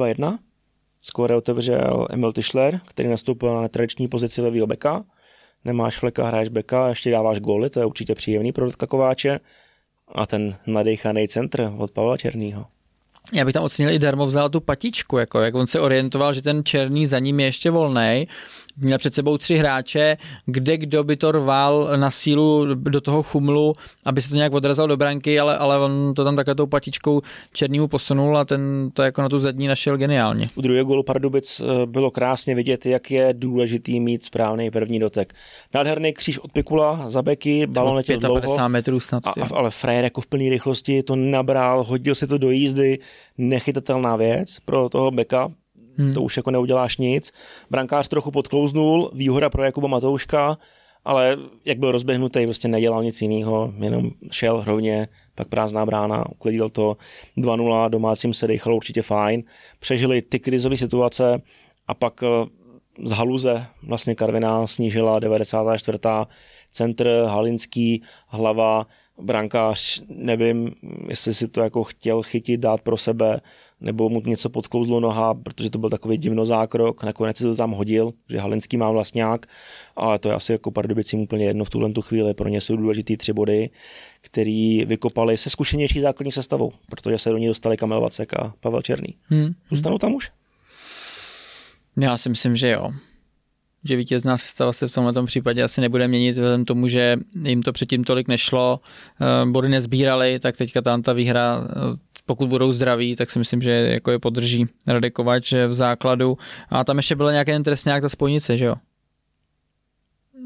Skóre 1.08 1.36
otevřel 1.36 2.08
Emil 2.10 2.34
Tischler, 2.34 2.80
který 2.86 3.10
nastoupil 3.10 3.54
na 3.54 3.62
netradiční 3.62 4.08
pozici 4.08 4.42
levýho 4.42 4.68
beka. 4.68 5.04
Nemáš 5.66 6.00
fleka, 6.00 6.28
hraješ 6.28 6.50
beka, 6.50 6.90
ještě 6.90 7.12
dáváš 7.12 7.40
góly, 7.40 7.70
to 7.70 7.80
je 7.80 7.86
určitě 7.86 8.16
příjemný 8.16 8.52
pro 8.52 8.66
Radka 8.66 8.88
Kováče. 8.88 9.40
A 10.08 10.26
ten 10.26 10.58
nadejchaný 10.68 11.28
centr 11.28 11.72
od 11.78 11.92
Pavla 11.92 12.18
Černýho. 12.18 12.66
Já 13.34 13.46
bych 13.46 13.54
tam 13.54 13.64
ocenil 13.64 13.92
i 13.92 14.00
Darmo 14.00 14.26
vzal 14.26 14.50
tu 14.50 14.60
patičku, 14.60 15.18
jako 15.18 15.42
jak 15.42 15.56
on 15.56 15.68
se 15.68 15.80
orientoval, 15.80 16.34
že 16.34 16.42
ten 16.42 16.64
černý 16.64 17.06
za 17.06 17.20
ním 17.20 17.40
je 17.40 17.46
ještě 17.46 17.72
volný 17.72 18.28
měl 18.78 18.98
před 18.98 19.16
sebou 19.16 19.38
tři 19.38 19.56
hráče, 19.56 20.18
kde 20.46 20.78
kdo 20.78 21.04
by 21.04 21.16
to 21.16 21.32
rval 21.32 21.90
na 21.96 22.12
sílu 22.12 22.66
do 22.74 23.02
toho 23.02 23.24
chumlu, 23.24 23.74
aby 24.06 24.22
se 24.22 24.30
to 24.30 24.36
nějak 24.36 24.54
odrazil 24.54 24.88
do 24.88 24.98
branky, 24.98 25.40
ale, 25.40 25.58
ale 25.58 25.80
on 25.80 26.14
to 26.14 26.24
tam 26.24 26.36
takhle 26.36 26.56
tou 26.56 26.66
patičkou 26.66 27.22
černýmu 27.54 27.88
posunul 27.88 28.38
a 28.38 28.46
ten 28.46 28.90
to 28.94 29.04
jako 29.04 29.22
na 29.22 29.30
tu 29.30 29.40
zadní 29.40 29.68
našel 29.68 29.98
geniálně. 29.98 30.50
U 30.56 30.62
druhého 30.62 30.86
gólu 30.86 31.04
Pardubic 31.04 31.62
eh, 31.62 31.86
bylo 31.86 32.12
krásně 32.12 32.56
vidět, 32.56 32.86
jak 32.86 33.12
je 33.12 33.34
důležitý 33.34 34.00
mít 34.00 34.24
správný 34.24 34.72
první 34.72 35.00
dotek. 35.00 35.34
Nádherný 35.74 36.14
kříž 36.14 36.40
od 36.40 36.52
Pikula 36.52 37.10
za 37.10 37.22
beky, 37.22 37.68
balon 37.68 37.96
letěl 37.96 38.20
dlouho. 38.20 38.70
metrů 38.70 39.00
snad. 39.00 39.28
A, 39.28 39.34
ale 39.54 39.72
frajer 39.72 40.04
jako 40.04 40.22
v 40.22 40.28
plné 40.28 40.50
rychlosti 40.50 41.04
to 41.04 41.16
nabral, 41.16 41.84
hodil 41.84 42.16
si 42.16 42.28
to 42.28 42.38
do 42.38 42.52
jízdy, 42.52 43.00
nechytatelná 43.38 44.16
věc 44.16 44.58
pro 44.66 44.90
toho 44.90 45.12
beka, 45.12 45.52
Hmm. 45.98 46.14
To 46.14 46.22
už 46.22 46.38
jako 46.38 46.52
neuděláš 46.52 46.98
nic. 46.98 47.32
Brankář 47.70 48.08
trochu 48.08 48.32
podklouznul, 48.32 49.12
výhoda 49.14 49.50
pro 49.50 49.64
Jakuba 49.64 49.88
Matouška 49.88 50.58
ale 51.06 51.38
jak 51.66 51.80
byl 51.80 51.92
rozběhnutý, 51.92 52.46
prostě 52.46 52.68
nedělal 52.68 53.04
nic 53.04 53.22
jiného, 53.22 53.74
jenom 53.80 54.12
šel 54.32 54.64
rovně, 54.68 55.08
pak 55.36 55.48
prázdná 55.48 55.86
brána, 55.86 56.30
uklidil 56.30 56.70
to 56.70 56.98
2-0, 57.38 57.90
domácím 57.90 58.34
se 58.34 58.48
dechalo 58.48 58.76
určitě 58.76 59.02
fajn. 59.02 59.44
Přežili 59.80 60.22
ty 60.22 60.40
krizové 60.40 60.78
situace 60.78 61.42
a 61.88 61.94
pak 61.94 62.24
eh, 62.24 62.28
z 63.04 63.12
haluze 63.12 63.66
vlastně 63.84 64.16
Karviná 64.16 64.68
snížila 64.68 65.20
94. 65.20 66.00
centr, 66.72 67.24
Halinský, 67.28 68.04
hlava, 68.28 68.88
brankář, 69.22 70.04
nevím, 70.10 70.72
jestli 71.08 71.34
si 71.34 71.48
to 71.48 71.62
jako 71.62 71.84
chtěl 71.84 72.24
chytit, 72.24 72.60
dát 72.60 72.82
pro 72.82 72.98
sebe, 72.98 73.42
nebo 73.82 74.10
mu 74.10 74.22
něco 74.26 74.50
podklouzlo 74.50 75.00
noha, 75.00 75.34
protože 75.34 75.70
to 75.70 75.80
byl 75.80 75.90
takový 75.90 76.18
divno 76.18 76.46
zákrok, 76.46 77.04
nakonec 77.04 77.38
si 77.38 77.44
to 77.44 77.56
tam 77.56 77.72
hodil, 77.72 78.14
že 78.30 78.40
Halinský 78.40 78.78
má 78.78 78.92
vlastňák, 78.92 79.46
ale 79.96 80.20
to 80.20 80.30
je 80.30 80.36
asi 80.36 80.52
jako 80.52 80.72
Pardubicím 80.72 81.20
úplně 81.20 81.46
jedno 81.46 81.66
v 81.66 81.70
tuhle 81.70 81.92
tu 81.92 82.02
chvíli, 82.02 82.34
pro 82.34 82.50
ně 82.50 82.62
jsou 82.62 82.76
důležitý 82.76 83.18
tři 83.18 83.34
body, 83.34 83.70
který 84.22 84.86
vykopali 84.86 85.38
se 85.38 85.50
zkušenější 85.50 86.00
základní 86.00 86.32
sestavou, 86.32 86.72
protože 86.90 87.18
se 87.18 87.30
do 87.30 87.38
ní 87.38 87.48
dostali 87.48 87.78
Kamil 87.78 88.02
Vacek 88.02 88.34
a 88.34 88.54
Pavel 88.60 88.82
Černý. 88.82 89.16
Hmm. 89.24 89.54
Zůstanou 89.72 89.98
tam 89.98 90.16
už? 90.16 90.32
Já 91.98 92.18
si 92.18 92.30
myslím, 92.30 92.56
že 92.56 92.70
jo 92.70 92.92
že 93.86 93.96
vítězná 93.96 94.38
sestava 94.38 94.74
se 94.74 94.88
v 94.88 94.92
tomto 94.92 95.26
případě 95.26 95.64
asi 95.64 95.82
nebude 95.82 96.08
měnit, 96.08 96.32
vzhledem 96.32 96.66
tomu, 96.66 96.88
že 96.88 97.18
jim 97.44 97.62
to 97.62 97.74
předtím 97.74 98.04
tolik 98.04 98.28
nešlo, 98.28 98.80
eh, 99.22 99.46
body 99.46 99.70
nezbírali, 99.70 100.40
tak 100.40 100.58
teďka 100.58 100.82
tam 100.82 101.02
ta 101.02 101.14
výhra, 101.14 101.68
eh, 101.70 101.98
pokud 102.26 102.50
budou 102.50 102.72
zdraví, 102.72 103.16
tak 103.16 103.32
si 103.32 103.40
myslím, 103.40 103.62
že 103.62 103.72
jako 103.72 104.12
je 104.12 104.20
podrží 104.20 104.66
Radekovač 104.88 105.54
v 105.54 105.74
základu. 105.74 106.38
A 106.70 106.84
tam 106.84 106.98
ještě 106.98 107.16
byl 107.16 107.32
nějaký 107.32 107.64
trest, 107.64 107.86
nějak 107.86 108.02
ta 108.02 108.10
spojnice, 108.10 108.58
že 108.58 108.66
jo? 108.66 108.76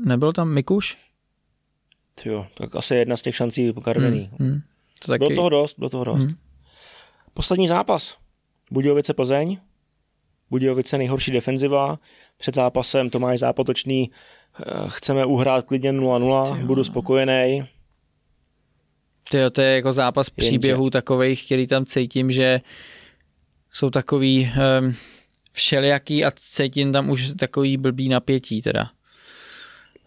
Nebyl 0.05 0.33
tam 0.33 0.53
Mikuš? 0.53 0.97
Jo, 2.25 2.47
tak 2.57 2.75
asi 2.75 2.95
jedna 2.95 3.17
z 3.17 3.21
těch 3.21 3.35
šancí 3.35 3.73
Karviný. 3.83 4.29
Hmm, 4.39 4.49
hmm. 4.49 4.61
To 5.05 5.11
taky... 5.11 5.25
Bylo 5.25 5.35
toho 5.35 5.49
dost, 5.49 5.77
bylo 5.77 5.89
toho 5.89 6.03
dost. 6.03 6.25
Hmm. 6.25 6.37
Poslední 7.33 7.67
zápas. 7.67 8.17
Budějovice 8.71 9.13
Plzeň. 9.13 9.57
Budějovice 10.49 10.97
nejhorší 10.97 11.31
defenziva. 11.31 11.99
Před 12.37 12.55
zápasem 12.55 13.09
Tomáš 13.09 13.39
Zápotočný 13.39 14.11
eh, 14.11 14.63
chceme 14.87 15.25
uhrát 15.25 15.65
klidně 15.65 15.93
0-0, 15.93 16.65
budu 16.65 16.83
spokojený. 16.83 17.67
Tyjo, 19.31 19.49
to 19.49 19.61
je 19.61 19.75
jako 19.75 19.93
zápas 19.93 20.29
příběhů 20.29 20.83
Jenže. 20.83 20.91
takových, 20.91 21.45
který 21.45 21.67
tam 21.67 21.85
cítím, 21.85 22.31
že 22.31 22.61
jsou 23.71 23.89
takový 23.89 24.51
um, 24.81 24.95
všelijaký 25.51 26.25
a 26.25 26.31
cítím 26.35 26.93
tam 26.93 27.09
už 27.09 27.33
takový 27.39 27.77
blbý 27.77 28.09
napětí 28.09 28.61
teda 28.61 28.89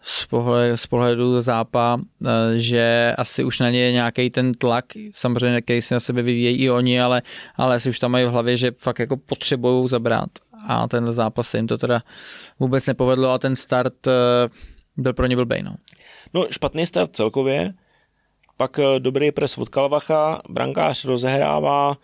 z 0.03 0.25
pohledu, 0.25 0.77
z 0.77 0.87
pohledu 0.87 1.41
zápa, 1.41 1.99
eh, 2.25 2.29
že 2.55 3.13
asi 3.17 3.43
už 3.43 3.59
na 3.59 3.69
ně 3.69 3.79
je 3.79 3.91
nějaký 3.91 4.29
ten 4.29 4.53
tlak, 4.53 4.85
samozřejmě, 5.11 5.61
který 5.61 5.81
si 5.81 5.93
na 5.93 5.99
sebe 5.99 6.21
vyvíjejí 6.21 6.57
i 6.57 6.69
oni, 6.69 7.01
ale, 7.01 7.21
ale 7.55 7.75
asi 7.75 7.89
už 7.89 7.99
tam 7.99 8.11
mají 8.11 8.25
v 8.25 8.29
hlavě, 8.29 8.57
že 8.57 8.71
fakt 8.71 8.99
jako 8.99 9.17
potřebují 9.17 9.87
zabrat 9.87 10.29
a 10.67 10.87
ten 10.87 11.13
zápas 11.13 11.49
se 11.49 11.57
jim 11.57 11.67
to 11.67 11.77
teda 11.77 12.01
vůbec 12.59 12.85
nepovedlo 12.85 13.29
a 13.29 13.37
ten 13.37 13.55
start 13.55 14.07
eh, 14.07 14.11
byl 14.97 15.13
pro 15.13 15.25
ně 15.25 15.35
blbej. 15.35 15.63
No. 15.63 15.75
no 16.33 16.47
špatný 16.51 16.85
start 16.85 17.15
celkově, 17.15 17.73
pak 18.57 18.79
eh, 18.79 18.99
dobrý 18.99 19.31
pres 19.31 19.57
od 19.57 19.69
Kalvacha, 19.69 20.41
brankář 20.49 21.05
rozehrává, 21.05 21.97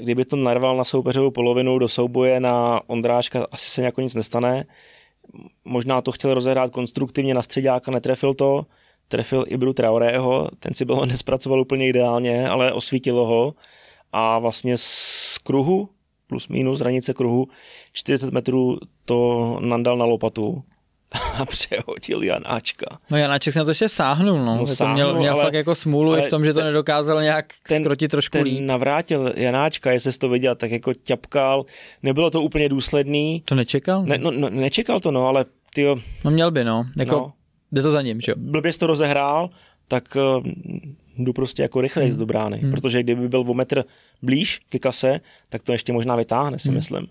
kdyby 0.00 0.24
to 0.24 0.36
narval 0.36 0.76
na 0.76 0.84
soupeřovou 0.84 1.30
polovinu 1.30 1.78
do 1.78 1.88
souboje 1.88 2.40
na 2.40 2.80
Ondráška, 2.86 3.46
asi 3.52 3.70
se 3.70 3.82
jako 3.82 4.00
nic 4.00 4.14
nestane. 4.14 4.64
Možná 5.64 6.02
to 6.02 6.12
chtěl 6.12 6.34
rozehrát 6.34 6.70
konstruktivně 6.70 7.34
na 7.34 7.42
středáka, 7.42 7.90
netrefil 7.90 8.34
to, 8.34 8.66
trefil 9.08 9.44
Ibru 9.48 9.72
Traorého, 9.72 10.50
ten 10.58 10.74
si 10.74 10.84
bylo 10.84 11.06
nespracoval 11.14 11.60
úplně 11.60 11.88
ideálně, 11.88 12.48
ale 12.48 12.72
osvítilo 12.72 13.26
ho. 13.26 13.54
A 14.12 14.38
vlastně 14.38 14.76
z 14.76 15.38
kruhu, 15.38 15.88
plus 16.26 16.48
minus 16.48 16.80
hranice 16.80 17.14
kruhu, 17.14 17.48
40 17.92 18.32
metrů 18.32 18.78
to 19.04 19.58
nandal 19.60 19.96
na 19.96 20.04
lopatu 20.04 20.62
a 21.38 21.44
přehodil 21.44 22.22
Janáčka. 22.22 22.98
No 23.10 23.16
Janáček 23.16 23.52
se 23.52 23.58
na 23.58 23.64
to 23.64 23.70
ještě 23.70 23.88
sáhnul, 23.88 24.38
no. 24.38 24.56
no 24.56 24.66
sáhnul, 24.66 24.94
měl, 24.94 25.14
měl 25.14 25.34
ale, 25.34 25.44
fakt 25.44 25.54
jako 25.54 25.74
smůlu 25.74 26.16
i 26.16 26.22
v 26.22 26.28
tom, 26.28 26.44
že 26.44 26.52
to 26.52 26.58
ten, 26.58 26.66
nedokázal 26.66 27.22
nějak 27.22 27.46
ten, 27.68 27.82
skrotit 27.82 28.10
trošku 28.10 28.32
ten 28.32 28.42
líp. 28.42 28.60
navrátil 28.60 29.32
Janáčka, 29.36 29.92
jestli 29.92 30.12
jsi 30.12 30.18
to 30.18 30.28
viděl, 30.28 30.54
tak 30.54 30.70
jako 30.70 30.94
ťapkal. 30.94 31.64
Nebylo 32.02 32.30
to 32.30 32.42
úplně 32.42 32.68
důsledný. 32.68 33.42
To 33.48 33.54
nečekal? 33.54 34.02
Ne, 34.04 34.18
no, 34.18 34.30
no, 34.30 34.50
nečekal 34.50 35.00
to, 35.00 35.10
no, 35.10 35.26
ale 35.26 35.44
ty. 35.74 35.86
No 36.24 36.30
měl 36.30 36.50
by, 36.50 36.64
no. 36.64 36.86
Jako, 36.98 37.14
no. 37.14 37.32
Jde 37.72 37.82
to 37.82 37.92
za 37.92 38.02
ním, 38.02 38.20
že 38.20 38.32
jo? 38.32 38.36
Blbě 38.38 38.72
to 38.72 38.86
rozehrál, 38.86 39.50
tak 39.88 40.16
uh, 40.16 40.44
jdu 41.18 41.32
prostě 41.32 41.62
jako 41.62 41.80
rychleji 41.80 42.08
hmm. 42.08 42.14
z 42.14 42.16
do 42.16 42.26
brány, 42.26 42.58
hmm. 42.58 42.70
protože 42.70 43.02
kdyby 43.02 43.28
byl 43.28 43.44
o 43.48 43.54
metr 43.54 43.84
blíž 44.22 44.60
ke 44.68 44.78
kase, 44.78 45.20
tak 45.48 45.62
to 45.62 45.72
ještě 45.72 45.92
možná 45.92 46.16
vytáhne, 46.16 46.58
si 46.58 46.68
hmm. 46.68 46.76
myslím. 46.76 47.06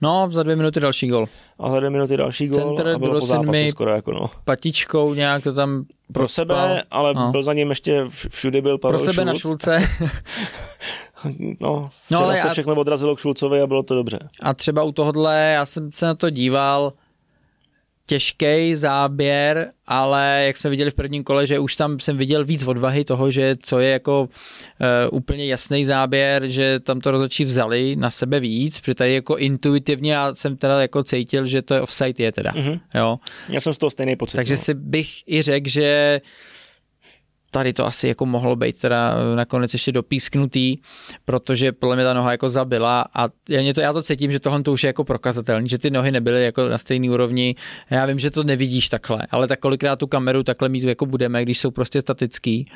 No, 0.00 0.28
za 0.30 0.42
dvě 0.42 0.56
minuty 0.56 0.80
další 0.80 1.08
gol. 1.08 1.26
A 1.58 1.70
za 1.70 1.78
dvě 1.78 1.90
minuty 1.90 2.16
další 2.16 2.46
gol 2.46 2.62
Center 2.62 2.88
a 2.88 2.98
bylo 2.98 3.20
po 3.20 3.26
zápasu 3.26 3.68
skoro 3.68 3.90
jako 3.90 4.12
no. 4.12 4.30
Patičkou 4.44 5.14
nějak 5.14 5.42
to 5.42 5.52
tam 5.52 5.84
Pro 6.12 6.28
sebe, 6.28 6.82
ale 6.90 7.14
no. 7.14 7.30
byl 7.30 7.42
za 7.42 7.52
ním 7.52 7.68
ještě, 7.70 8.04
všude 8.28 8.62
byl 8.62 8.78
Pavel 8.78 8.98
Pro 8.98 9.06
sebe 9.12 9.22
Šulc. 9.22 9.26
na 9.26 9.38
Šulce. 9.38 9.88
no, 11.60 11.90
no 12.10 12.20
ale 12.20 12.36
se 12.36 12.46
já... 12.46 12.52
všechno 12.52 12.74
odrazilo 12.74 13.16
k 13.16 13.20
Šulcovi 13.20 13.60
a 13.60 13.66
bylo 13.66 13.82
to 13.82 13.94
dobře. 13.94 14.18
A 14.42 14.54
třeba 14.54 14.82
u 14.82 14.92
tohohle, 14.92 15.52
já 15.54 15.66
jsem 15.66 15.92
se 15.92 16.06
na 16.06 16.14
to 16.14 16.30
díval, 16.30 16.92
těžký 18.10 18.76
záběr, 18.76 19.72
ale 19.86 20.42
jak 20.46 20.56
jsme 20.56 20.70
viděli 20.70 20.90
v 20.90 20.94
prvním 20.94 21.24
kole, 21.24 21.46
že 21.46 21.58
už 21.58 21.76
tam 21.76 21.98
jsem 21.98 22.16
viděl 22.16 22.44
víc 22.44 22.66
odvahy 22.66 23.04
toho, 23.04 23.30
že 23.30 23.56
co 23.62 23.78
je 23.78 23.90
jako 23.90 24.20
uh, 24.22 24.28
úplně 25.18 25.46
jasný 25.46 25.84
záběr, 25.84 26.46
že 26.46 26.80
tam 26.80 27.00
to 27.00 27.10
rozhodčí 27.10 27.44
vzali 27.44 27.96
na 27.96 28.10
sebe 28.10 28.40
víc, 28.40 28.80
protože 28.80 28.94
tady 28.94 29.14
jako 29.14 29.36
intuitivně 29.36 30.12
já 30.12 30.34
jsem 30.34 30.56
teda 30.56 30.80
jako 30.80 31.04
cítil, 31.04 31.46
že 31.46 31.62
to 31.62 31.74
je 31.74 31.80
offside 31.80 32.24
je 32.24 32.32
teda. 32.32 32.50
Mm-hmm. 32.50 32.80
Jo. 32.94 33.18
Já 33.48 33.60
jsem 33.60 33.74
z 33.74 33.78
toho 33.78 33.90
stejný 33.90 34.16
pocit. 34.16 34.36
Takže 34.36 34.54
no. 34.54 34.58
si 34.58 34.74
bych 34.74 35.28
i 35.28 35.42
řekl, 35.42 35.68
že 35.68 36.20
tady 37.50 37.72
to 37.72 37.86
asi 37.86 38.08
jako 38.08 38.26
mohlo 38.26 38.56
být 38.56 38.80
teda 38.80 39.16
nakonec 39.34 39.72
ještě 39.72 39.92
dopísknutý, 39.92 40.78
protože 41.24 41.72
podle 41.72 41.96
mě 41.96 42.04
ta 42.04 42.14
noha 42.14 42.30
jako 42.30 42.50
zabila 42.50 43.06
a 43.14 43.28
já 43.48 43.72
to, 43.74 43.80
já 43.80 43.92
to 43.92 44.02
cítím, 44.02 44.32
že 44.32 44.40
tohle 44.40 44.62
to 44.62 44.72
už 44.72 44.84
je 44.84 44.88
jako 44.88 45.04
prokazatelný, 45.04 45.68
že 45.68 45.78
ty 45.78 45.90
nohy 45.90 46.10
nebyly 46.12 46.44
jako 46.44 46.68
na 46.68 46.78
stejné 46.78 47.10
úrovni. 47.10 47.54
Já 47.90 48.06
vím, 48.06 48.18
že 48.18 48.30
to 48.30 48.44
nevidíš 48.44 48.88
takhle, 48.88 49.26
ale 49.30 49.48
tak 49.48 49.60
kolikrát 49.60 49.96
tu 49.96 50.06
kameru 50.06 50.42
takhle 50.42 50.68
mít 50.68 50.84
jako 50.84 51.06
budeme, 51.06 51.42
když 51.42 51.58
jsou 51.58 51.70
prostě 51.70 52.00
statický. 52.00 52.70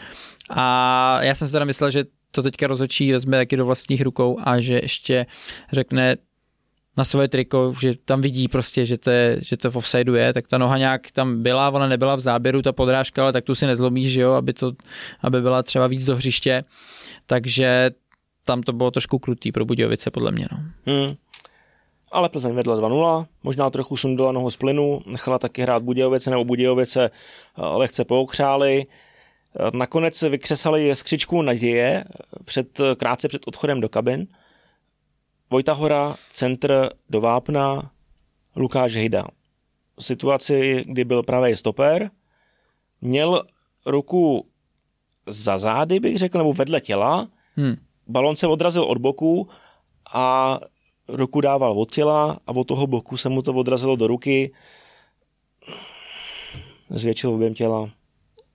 A 0.51 1.19
já 1.23 1.35
jsem 1.35 1.49
si 1.49 1.53
teda 1.53 1.65
myslel, 1.65 1.91
že 1.91 2.05
to 2.31 2.43
teďka 2.43 2.67
rozhodčí 2.67 3.13
vezme 3.13 3.37
taky 3.37 3.57
do 3.57 3.67
vlastních 3.67 4.03
rukou 4.03 4.39
a 4.43 4.61
že 4.61 4.75
ještě 4.75 5.27
řekne, 5.73 6.17
na 6.97 7.05
svoje 7.05 7.29
triko, 7.29 7.75
že 7.81 7.95
tam 8.05 8.21
vidí 8.21 8.49
prostě, 8.49 8.87
že 8.87 8.99
to, 8.99 9.11
je, 9.11 9.39
že 9.43 9.57
to 9.57 9.71
v 9.71 9.77
offsideu 9.77 10.15
je, 10.15 10.33
tak 10.33 10.49
ta 10.49 10.59
noha 10.59 10.79
nějak 10.79 11.11
tam 11.11 11.43
byla, 11.43 11.71
ona 11.71 11.89
nebyla 11.89 12.17
v 12.17 12.21
záběru, 12.21 12.63
ta 12.63 12.73
podrážka, 12.73 13.23
ale 13.23 13.33
tak 13.33 13.45
tu 13.45 13.55
si 13.55 13.67
nezlomíš, 13.67 14.13
že 14.13 14.21
jo, 14.21 14.33
aby, 14.33 14.53
to, 14.53 14.73
aby 15.21 15.43
byla 15.43 15.63
třeba 15.63 15.87
víc 15.87 16.05
do 16.05 16.17
hřiště, 16.17 16.65
takže 17.27 17.91
tam 18.45 18.63
to 18.63 18.73
bylo 18.73 18.91
trošku 18.91 19.19
krutý 19.19 19.53
pro 19.53 19.65
Budějovice, 19.65 20.11
podle 20.11 20.33
mě. 20.33 20.47
No. 20.53 20.59
Hmm. 20.87 21.15
Ale 22.13 22.29
Plzeň 22.29 22.55
vedla 22.55 22.77
2-0, 22.77 23.27
možná 23.43 23.71
trochu 23.71 23.97
sundala 23.97 24.33
nohu 24.33 24.51
z 24.51 24.57
plynu, 24.57 25.01
nechala 25.07 25.39
taky 25.39 25.63
hrát 25.63 25.83
Budějovice, 25.83 26.31
nebo 26.31 26.45
Budějovice 26.45 27.05
eh, 27.05 27.11
lehce 27.57 28.05
pookřáli. 28.05 28.87
Eh, 28.87 29.71
nakonec 29.77 30.23
vykřesali 30.23 30.97
skřičku 30.97 31.43
naděje 31.43 32.05
před, 32.45 32.81
krátce 32.97 33.29
před 33.29 33.43
odchodem 33.47 33.81
do 33.81 33.89
kabin, 33.89 34.27
Vojta 35.51 35.73
Hora, 35.73 36.17
centr 36.31 36.91
do 37.11 37.21
Vápna, 37.21 37.91
Lukáš 38.57 38.95
Hejda. 38.95 39.27
V 39.99 40.05
situaci, 40.05 40.85
kdy 40.87 41.05
byl 41.05 41.23
pravý 41.23 41.57
stoper, 41.57 42.11
měl 43.01 43.43
ruku 43.87 44.47
za 45.27 45.59
zády, 45.59 46.01
bych 46.01 46.19
řekl, 46.19 46.39
nebo 46.39 46.53
vedle 46.53 46.81
těla, 46.81 47.29
hmm. 47.57 47.77
balon 48.07 48.37
se 48.37 48.47
odrazil 48.47 48.85
od 48.85 48.99
boku 48.99 49.49
a 50.15 50.59
ruku 51.09 51.41
dával 51.41 51.81
od 51.81 51.91
těla 51.91 52.39
a 52.47 52.53
od 52.53 52.65
toho 52.65 52.87
boku 52.87 53.17
se 53.17 53.29
mu 53.29 53.43
to 53.43 53.55
odrazilo 53.55 53.97
do 53.97 54.07
ruky. 54.07 54.55
Zvětšil 56.91 57.31
objem 57.31 57.55
těla. 57.55 57.91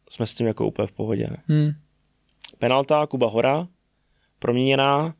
Jsme 0.10 0.28
s 0.28 0.34
tím 0.34 0.48
jako 0.48 0.68
úplně 0.68 0.88
v 0.88 0.92
pohodě. 0.92 1.30
Hmm. 1.48 1.72
Penalta 2.60 3.08
Kuba 3.08 3.28
Hora, 3.28 3.68
proměněná, 4.40 5.14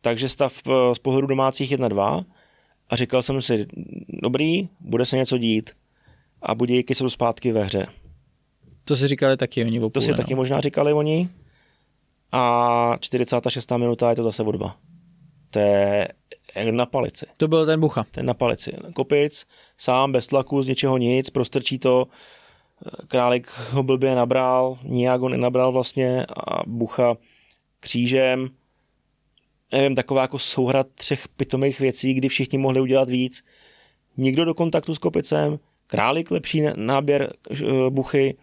takže 0.00 0.28
stav 0.28 0.62
eh, 0.66 0.94
z 0.94 0.98
pohledu 0.98 1.26
domácích 1.26 1.72
1-2 1.72 2.24
a 2.88 2.96
říkal 2.96 3.22
jsem 3.22 3.42
si, 3.42 3.66
dobrý, 4.22 4.68
bude 4.80 5.06
se 5.06 5.16
něco 5.16 5.38
dít 5.38 5.70
a 6.42 6.54
Budějky 6.54 6.94
jsou 6.94 7.08
zpátky 7.08 7.52
ve 7.52 7.64
hře. 7.64 7.86
To 8.84 8.96
si 8.96 9.06
říkali 9.06 9.36
taky 9.36 9.64
oni 9.64 9.90
To 9.90 10.00
si 10.00 10.10
no. 10.10 10.16
taky 10.16 10.34
možná 10.34 10.60
říkali 10.60 10.92
oni 10.92 11.28
a 12.32 12.96
46. 13.00 13.70
minuta 13.76 14.10
je 14.10 14.16
to 14.16 14.22
zase 14.22 14.42
o 14.42 14.52
dva. 14.52 14.76
To 15.50 15.58
je 15.58 16.08
na 16.70 16.86
palici. 16.86 17.26
To 17.36 17.48
byl 17.48 17.66
ten 17.66 17.80
Bucha. 17.80 18.04
Ten 18.10 18.26
na 18.26 18.34
palici. 18.34 18.72
Kopic, 18.94 19.46
sám, 19.78 20.12
bez 20.12 20.26
tlaku, 20.26 20.62
z 20.62 20.68
ničeho 20.68 20.98
nic, 20.98 21.30
prostrčí 21.30 21.78
to, 21.78 22.06
Králik 23.08 23.50
ho 23.70 23.82
blbě 23.82 24.14
nabral, 24.14 24.78
nijak 24.82 25.20
ho 25.20 25.28
nenabral 25.28 25.72
vlastně 25.72 26.26
a 26.26 26.62
Bucha 26.66 27.16
křížem. 27.80 28.48
Nevím, 29.72 29.94
taková 29.94 30.22
jako 30.22 30.38
souhra 30.38 30.84
třech 30.94 31.28
pitomých 31.28 31.80
věcí, 31.80 32.14
kdy 32.14 32.28
všichni 32.28 32.58
mohli 32.58 32.80
udělat 32.80 33.10
víc. 33.10 33.44
Nikdo 34.16 34.44
do 34.44 34.54
kontaktu 34.54 34.94
s 34.94 34.98
Kopicem, 34.98 35.58
Králik 35.86 36.30
lepší 36.30 36.62
náběr 36.76 37.32
eh, 37.50 37.64
Buchy 37.90 38.36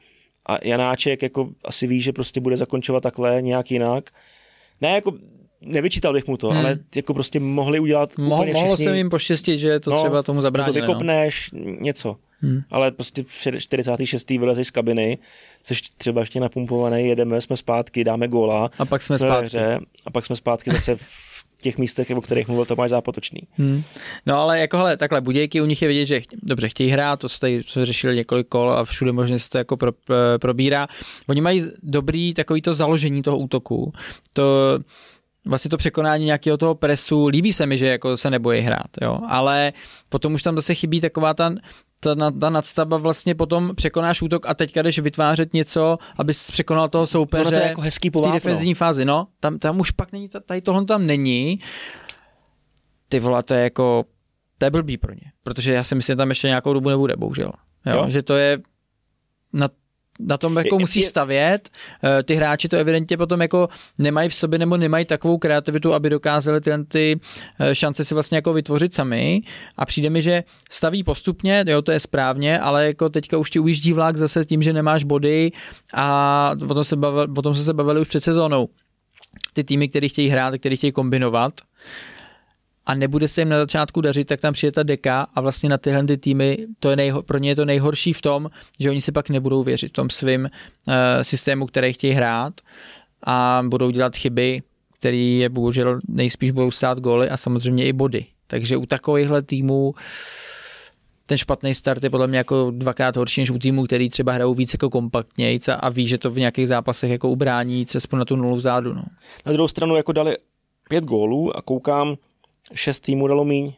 a 0.46 0.58
Janáček 0.64 1.22
jako 1.24 1.50
asi 1.66 1.88
ví, 1.88 2.02
že 2.02 2.14
prostě 2.14 2.40
bude 2.42 2.58
zakončovat 2.58 3.04
takhle 3.04 3.42
nějak 3.42 3.72
jinak. 3.72 4.10
Ne, 4.82 4.90
jako 4.92 5.14
nevyčítal 5.62 6.14
bych 6.14 6.28
mu 6.28 6.38
to, 6.38 6.50
hmm. 6.50 6.58
ale 6.58 6.78
jako 6.96 7.14
prostě 7.14 7.40
mohli 7.40 7.80
udělat 7.80 8.18
Mohl, 8.18 8.34
úplně 8.42 8.54
Mohlo 8.54 8.76
všichni. 8.76 8.92
se 8.92 8.98
jim 8.98 9.10
poštěstit, 9.10 9.60
že 9.60 9.80
to 9.80 9.92
No, 9.92 9.98
třeba 9.98 10.24
tomu 10.24 10.42
zabránilo. 10.42 10.74
to 10.74 10.80
no. 10.80 10.88
vykopneš, 10.88 11.50
něco. 11.80 12.16
Hmm. 12.42 12.62
Ale 12.70 12.92
prostě 12.92 13.24
v 13.28 13.60
46. 13.60 14.30
vylezeš 14.30 14.68
z 14.68 14.72
kabiny, 14.72 15.18
jsi 15.64 15.74
třeba 15.98 16.22
ještě 16.22 16.40
napumpovaný, 16.40 17.08
jedeme, 17.08 17.42
jsme 17.42 17.58
zpátky, 17.58 18.04
dáme 18.04 18.28
góla. 18.28 18.70
A 18.80 18.86
pak 18.86 19.02
jsme 19.02 19.20
jsme 19.20 19.28
zpátky. 19.28 19.46
hře, 19.46 19.80
a 20.06 20.12
pak 20.12 20.26
jsme 20.26 20.36
zpátky 20.36 20.72
zase 20.72 20.96
v 20.96 21.36
těch 21.62 21.78
místech, 21.78 22.12
o 22.16 22.22
kterých 22.22 22.48
mluvil 22.48 22.66
Tomáš 22.66 22.90
Zápotočný. 22.90 23.42
Hmm. 23.58 23.84
No 24.26 24.38
ale 24.38 24.60
jako 24.60 24.78
hele, 24.78 24.98
takhle 24.98 25.22
budějky 25.22 25.62
u 25.62 25.66
nich 25.66 25.82
je 25.82 25.88
vidět, 25.88 26.06
že 26.06 26.22
dobře 26.44 26.70
chtějí 26.70 26.90
hrát, 26.90 27.20
to 27.20 27.30
se 27.30 27.40
tady 27.40 27.64
jsme 27.64 27.86
řešili 27.86 28.16
několik 28.16 28.48
kol 28.48 28.72
a 28.72 28.86
všude 28.86 29.12
možně 29.12 29.40
se 29.40 29.50
to 29.50 29.58
jako 29.58 29.78
pro, 29.78 29.92
eh, 29.92 30.38
probírá. 30.38 30.88
Oni 31.30 31.42
mají 31.42 31.64
dobrý 31.84 32.34
takový 32.34 32.62
to 32.62 32.74
založení 32.74 33.22
toho 33.22 33.38
útoku. 33.38 33.94
To 34.34 34.44
vlastně 35.46 35.70
to 35.70 35.78
překonání 35.78 36.26
nějakého 36.26 36.58
toho 36.58 36.76
presu, 36.76 37.28
líbí 37.28 37.54
se 37.54 37.66
mi, 37.66 37.78
že 37.78 37.88
jako 37.88 38.18
se 38.18 38.30
nebojí 38.30 38.62
hrát, 38.62 38.88
jo, 39.02 39.20
ale 39.28 39.74
potom 40.10 40.34
už 40.34 40.44
tam 40.44 40.56
zase 40.56 40.76
chybí 40.76 41.02
taková 41.02 41.34
ta, 41.34 41.56
ta, 42.00 42.16
ta, 42.16 42.32
ta 42.32 42.50
nadstava 42.50 42.98
vlastně 42.98 43.36
potom 43.36 43.76
překonáš 43.76 44.22
útok 44.22 44.46
a 44.50 44.54
teďka 44.54 44.82
jdeš 44.82 45.00
vytvářet 45.00 45.54
něco, 45.54 45.98
abys 46.18 46.52
překonal 46.52 46.90
toho 46.90 47.08
soupeře 47.08 47.44
to 47.52 47.56
je 47.56 47.62
jako 47.64 47.82
hezký 47.82 48.08
v 48.08 48.12
té 48.12 48.14
povápno. 48.14 48.34
defenzivní 48.34 48.74
fázi, 48.74 49.06
no, 49.06 49.28
tam, 49.40 49.60
tam 49.60 49.80
už 49.80 49.92
pak 49.92 50.12
není, 50.12 50.30
tady 50.46 50.62
tohle 50.62 50.86
tam 50.86 51.06
není, 51.08 51.60
ty 53.10 53.20
vole, 53.20 53.44
to 53.44 53.54
je 53.54 53.64
jako, 53.64 54.06
to 54.58 54.66
je 54.66 54.72
blbý 54.72 54.98
pro 54.98 55.14
ně, 55.14 55.32
protože 55.44 55.74
já 55.74 55.84
si 55.84 55.96
myslím, 55.96 56.14
že 56.14 56.18
tam 56.18 56.30
ještě 56.30 56.48
nějakou 56.48 56.74
dobu 56.74 56.90
nebude, 56.90 57.16
bohužel, 57.18 57.52
jo, 57.86 57.96
Jo. 57.96 58.06
že 58.10 58.22
to 58.24 58.36
je 58.36 58.60
na 59.54 59.70
na 60.20 60.38
tom 60.38 60.58
jako 60.58 60.80
musí 60.80 61.04
stavět. 61.04 61.70
Eh, 62.04 62.24
Ty 62.24 62.36
hráči 62.36 62.68
to 62.68 62.78
evidentně 62.78 63.18
potom 63.18 63.42
jako 63.42 63.70
nemají 63.98 64.30
v 64.30 64.36
sobě 64.36 64.60
nebo 64.60 64.78
nemají 64.78 65.06
takovou 65.06 65.38
kreativitu, 65.38 65.94
aby 65.94 66.10
dokázali 66.10 66.62
tyhle 66.62 66.84
ty 66.84 67.20
eh, 67.60 67.76
šance 67.76 68.06
si 68.06 68.14
vlastně 68.14 68.38
jako 68.38 68.54
vytvořit 68.54 68.94
sami 68.94 69.42
a 69.78 69.86
přijde 69.86 70.10
mi, 70.10 70.22
že 70.22 70.44
staví 70.70 71.04
postupně, 71.04 71.66
jo, 71.68 71.82
to 71.82 71.92
je 71.92 72.00
správně, 72.00 72.60
ale 72.60 72.86
jako 72.88 73.10
teďka 73.10 73.38
už 73.38 73.50
ti 73.50 73.60
ujíždí 73.60 73.94
vlak 73.94 74.18
zase 74.18 74.46
tím, 74.46 74.62
že 74.62 74.74
nemáš 74.74 75.04
body 75.04 75.52
a 75.94 76.52
o 76.70 76.74
tom 76.74 76.84
se 76.84 76.96
bavili, 76.96 77.28
o 77.38 77.42
tom 77.42 77.54
jsme 77.54 77.64
se 77.64 77.74
bavili 77.74 78.02
už 78.02 78.08
před 78.08 78.24
sezónou. 78.24 78.70
Ty 79.54 79.64
týmy, 79.64 79.88
které 79.88 80.10
chtějí 80.10 80.30
hrát, 80.30 80.54
které 80.58 80.76
chtějí 80.76 80.92
kombinovat, 80.92 81.54
a 82.86 82.96
nebude 82.96 83.28
se 83.28 83.42
jim 83.42 83.50
na 83.50 83.58
začátku 83.58 84.02
dařit, 84.02 84.28
tak 84.28 84.42
tam 84.42 84.54
přijde 84.54 84.72
ta 84.72 84.84
deka 84.84 85.28
a 85.36 85.42
vlastně 85.42 85.70
na 85.70 85.78
tyhle 85.78 86.04
ty 86.04 86.18
týmy, 86.18 86.58
to 86.80 86.90
je 86.90 86.96
nejho, 86.96 87.24
pro 87.24 87.38
ně 87.38 87.50
je 87.50 87.56
to 87.56 87.66
nejhorší 87.66 88.14
v 88.14 88.22
tom, 88.22 88.50
že 88.80 88.90
oni 88.90 89.02
si 89.02 89.12
pak 89.12 89.30
nebudou 89.30 89.64
věřit 89.64 89.88
v 89.88 89.94
tom 89.94 90.10
svým 90.10 90.42
uh, 90.42 90.94
systému, 91.22 91.66
který 91.66 91.94
chtějí 91.94 92.14
hrát 92.14 92.54
a 93.24 93.64
budou 93.68 93.90
dělat 93.90 94.16
chyby, 94.16 94.62
které 95.00 95.18
je 95.18 95.50
bohužel 95.50 96.00
nejspíš 96.08 96.52
budou 96.52 96.72
stát 96.72 97.00
góly 97.00 97.30
a 97.30 97.38
samozřejmě 97.38 97.86
i 97.86 97.94
body. 97.94 98.26
Takže 98.48 98.78
u 98.78 98.86
takovýchhle 98.86 99.42
týmů 99.42 99.94
ten 101.28 101.38
špatný 101.38 101.74
start 101.74 102.04
je 102.04 102.10
podle 102.10 102.28
mě 102.28 102.38
jako 102.38 102.72
dvakrát 102.72 103.18
horší 103.18 103.42
než 103.42 103.52
u 103.52 103.60
týmů, 103.60 103.84
který 103.84 104.10
třeba 104.10 104.32
hrajou 104.32 104.54
víc 104.54 104.74
jako 104.74 104.90
kompaktnějc 104.90 105.68
a, 105.68 105.74
a 105.74 105.90
ví, 105.90 106.08
že 106.08 106.18
to 106.18 106.32
v 106.32 106.40
nějakých 106.40 106.68
zápasech 106.68 107.12
jako 107.12 107.30
ubrání 107.30 107.86
cestou 107.86 108.18
na 108.18 108.26
tu 108.26 108.36
nulu 108.36 108.56
vzadu. 108.56 108.94
No. 108.94 109.04
Na 109.46 109.52
druhou 109.52 109.68
stranu 109.68 109.96
jako 109.96 110.12
dali 110.12 110.38
pět 110.90 111.04
gólů 111.04 111.58
a 111.58 111.62
koukám, 111.62 112.16
šest 112.74 113.00
týmů 113.00 113.28
dalo 113.28 113.46
míň, 113.46 113.74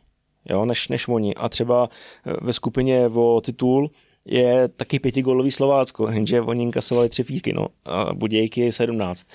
jo, 0.49 0.65
než, 0.65 0.87
než 0.87 1.07
oni. 1.07 1.35
A 1.35 1.49
třeba 1.49 1.89
eh, 2.25 2.33
ve 2.41 2.53
skupině 2.53 3.07
o 3.07 3.41
titul 3.45 3.91
je 4.25 4.67
taky 4.67 4.99
pětigólový 4.99 5.51
Slovácko, 5.51 6.07
jenže 6.07 6.41
oni 6.41 6.63
inkasovali 6.63 7.09
tři 7.09 7.23
fíky, 7.23 7.53
no, 7.53 7.67
a 7.85 8.13
Budějky 8.13 8.71
17. 8.71 9.27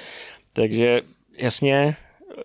Takže 0.52 1.00
jasně, 1.38 1.74
eh, 1.76 2.42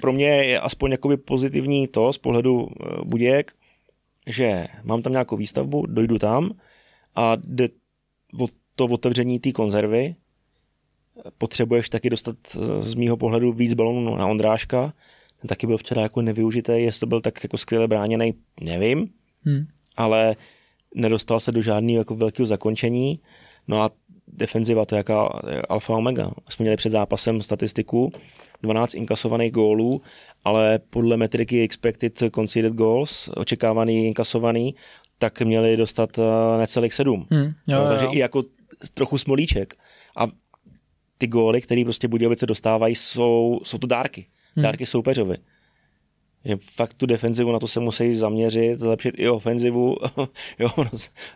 pro 0.00 0.12
mě 0.12 0.26
je 0.26 0.60
aspoň 0.60 0.90
jakoby 0.90 1.16
pozitivní 1.16 1.88
to 1.88 2.12
z 2.12 2.18
pohledu 2.18 2.68
eh, 2.68 3.04
Budějek, 3.04 3.52
že 4.26 4.66
mám 4.82 5.02
tam 5.02 5.12
nějakou 5.12 5.36
výstavbu, 5.36 5.86
dojdu 5.86 6.18
tam 6.18 6.50
a 7.14 7.36
jde 7.44 7.68
o 8.40 8.46
to 8.74 8.84
otevření 8.84 9.38
té 9.38 9.52
konzervy, 9.52 10.14
potřebuješ 11.38 11.88
taky 11.88 12.10
dostat 12.10 12.36
z 12.80 12.94
mýho 12.94 13.16
pohledu 13.16 13.52
víc 13.52 13.74
balonů 13.74 14.16
na 14.16 14.26
Ondráška. 14.26 14.92
Ten 15.40 15.48
taky 15.48 15.66
byl 15.66 15.78
včera 15.78 16.02
jako 16.02 16.22
nevyužitý, 16.22 16.72
jestli 16.72 17.00
to 17.00 17.06
byl 17.06 17.20
tak 17.20 17.44
jako 17.44 17.56
skvěle 17.56 17.88
bráněný, 17.88 18.34
nevím, 18.60 19.08
Hmm. 19.44 19.66
ale 19.96 20.36
nedostal 20.94 21.40
se 21.40 21.52
do 21.52 21.62
žádného 21.62 21.98
jako 21.98 22.14
velkého 22.14 22.46
zakončení. 22.46 23.20
No 23.68 23.82
a 23.82 23.90
defenziva 24.28 24.84
to 24.84 24.94
je 24.94 24.96
jaká 24.96 25.22
alfa 25.68 25.96
omega. 25.96 26.30
Jsme 26.48 26.62
měli 26.62 26.76
před 26.76 26.90
zápasem 26.90 27.42
statistiku, 27.42 28.12
12 28.62 28.94
inkasovaných 28.94 29.52
gólů, 29.52 30.02
ale 30.44 30.78
podle 30.90 31.16
metriky 31.16 31.62
expected 31.62 32.22
conceded 32.34 32.72
goals, 32.72 33.30
očekávaný 33.36 34.06
inkasovaný, 34.06 34.74
tak 35.18 35.42
měli 35.42 35.76
dostat 35.76 36.18
eh, 36.18 36.58
necelých 36.58 36.94
sedm. 36.94 37.26
Hmm. 37.30 37.44
Jo, 37.66 37.78
No, 37.78 37.88
takže 37.88 38.04
jo. 38.04 38.10
i 38.14 38.18
jako 38.18 38.42
trochu 38.94 39.18
smolíček. 39.18 39.74
A 40.16 40.26
ty 41.18 41.26
góly, 41.26 41.60
které 41.60 41.84
prostě 41.84 42.08
Budějovice 42.08 42.46
dostávají, 42.46 42.94
jsou, 42.94 43.60
jsou 43.62 43.78
to 43.78 43.86
dárky. 43.86 44.26
Hmm. 44.56 44.62
Dárky 44.62 44.86
soupeřovi. 44.86 45.36
Že 46.44 46.56
fakt 46.74 46.94
tu 46.94 47.06
defenzivu 47.06 47.52
na 47.52 47.58
to 47.58 47.68
se 47.68 47.80
musí 47.80 48.14
zaměřit, 48.14 48.78
zlepšit 48.78 49.14
i 49.18 49.28
ofenzivu. 49.28 49.96
jo, 50.58 50.68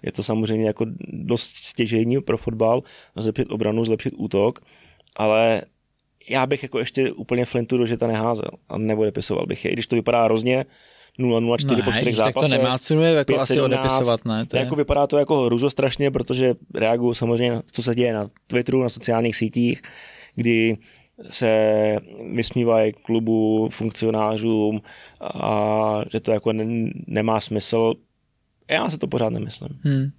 je 0.03 0.13
to 0.13 0.23
samozřejmě 0.23 0.67
jako 0.67 0.87
dost 1.09 1.57
stěžení 1.57 2.21
pro 2.21 2.39
fotbal, 2.39 2.83
zlepšit 3.17 3.51
obranu, 3.51 3.85
zlepšit 3.85 4.15
útok, 4.17 4.61
ale 5.17 5.63
já 6.29 6.47
bych 6.47 6.63
jako 6.63 6.79
ještě 6.79 7.13
úplně 7.13 7.45
Flintu 7.45 7.79
do 7.79 7.87
žeta 7.87 8.07
neházel 8.07 8.51
a 8.69 8.79
neodepisoval 8.79 9.47
bych 9.47 9.65
je, 9.65 9.71
i 9.71 9.73
když 9.73 9.87
to 9.87 9.97
vypadá 9.97 10.25
hrozně 10.25 10.65
0-0-4 11.19 11.85
po 11.85 11.93
čtyřech 11.93 12.07
ježiš, 12.07 12.17
tak 12.19 12.35
to 12.35 12.41
zápasech. 12.41 12.59
nemá 12.59 12.79
cenu 12.79 13.03
je 13.03 13.13
jako 13.13 13.39
asi 13.41 13.55
5-17. 13.55 13.65
odepisovat, 13.65 14.25
ne? 14.25 14.47
To 14.47 14.57
je... 14.57 14.61
Jako 14.63 14.77
vypadá 14.77 15.07
to 15.07 15.19
jako 15.19 15.45
hruzo 15.45 15.71
strašně, 15.71 16.11
protože 16.11 16.55
reaguju 16.75 17.15
samozřejmě, 17.15 17.51
na- 17.53 17.63
co 17.73 17.83
se 17.83 17.95
děje 17.95 18.13
na 18.13 18.31
Twitteru, 18.47 18.83
na 18.83 18.89
sociálních 18.89 19.37
sítích, 19.37 19.83
kdy 20.35 20.77
se 21.31 21.97
vysmívají 22.35 22.93
klubu, 22.93 23.69
funkcionářům 23.69 24.83
a 25.21 26.01
že 26.13 26.21
to 26.21 26.33
jako 26.33 26.53
ne, 26.53 26.91
nemá 27.07 27.41
smysl. 27.41 27.95
Já 28.71 28.91
se 28.91 28.99
to 28.99 29.07
pořád 29.07 29.31
nemyslím. 29.31 29.79
Hmm. 29.83 30.11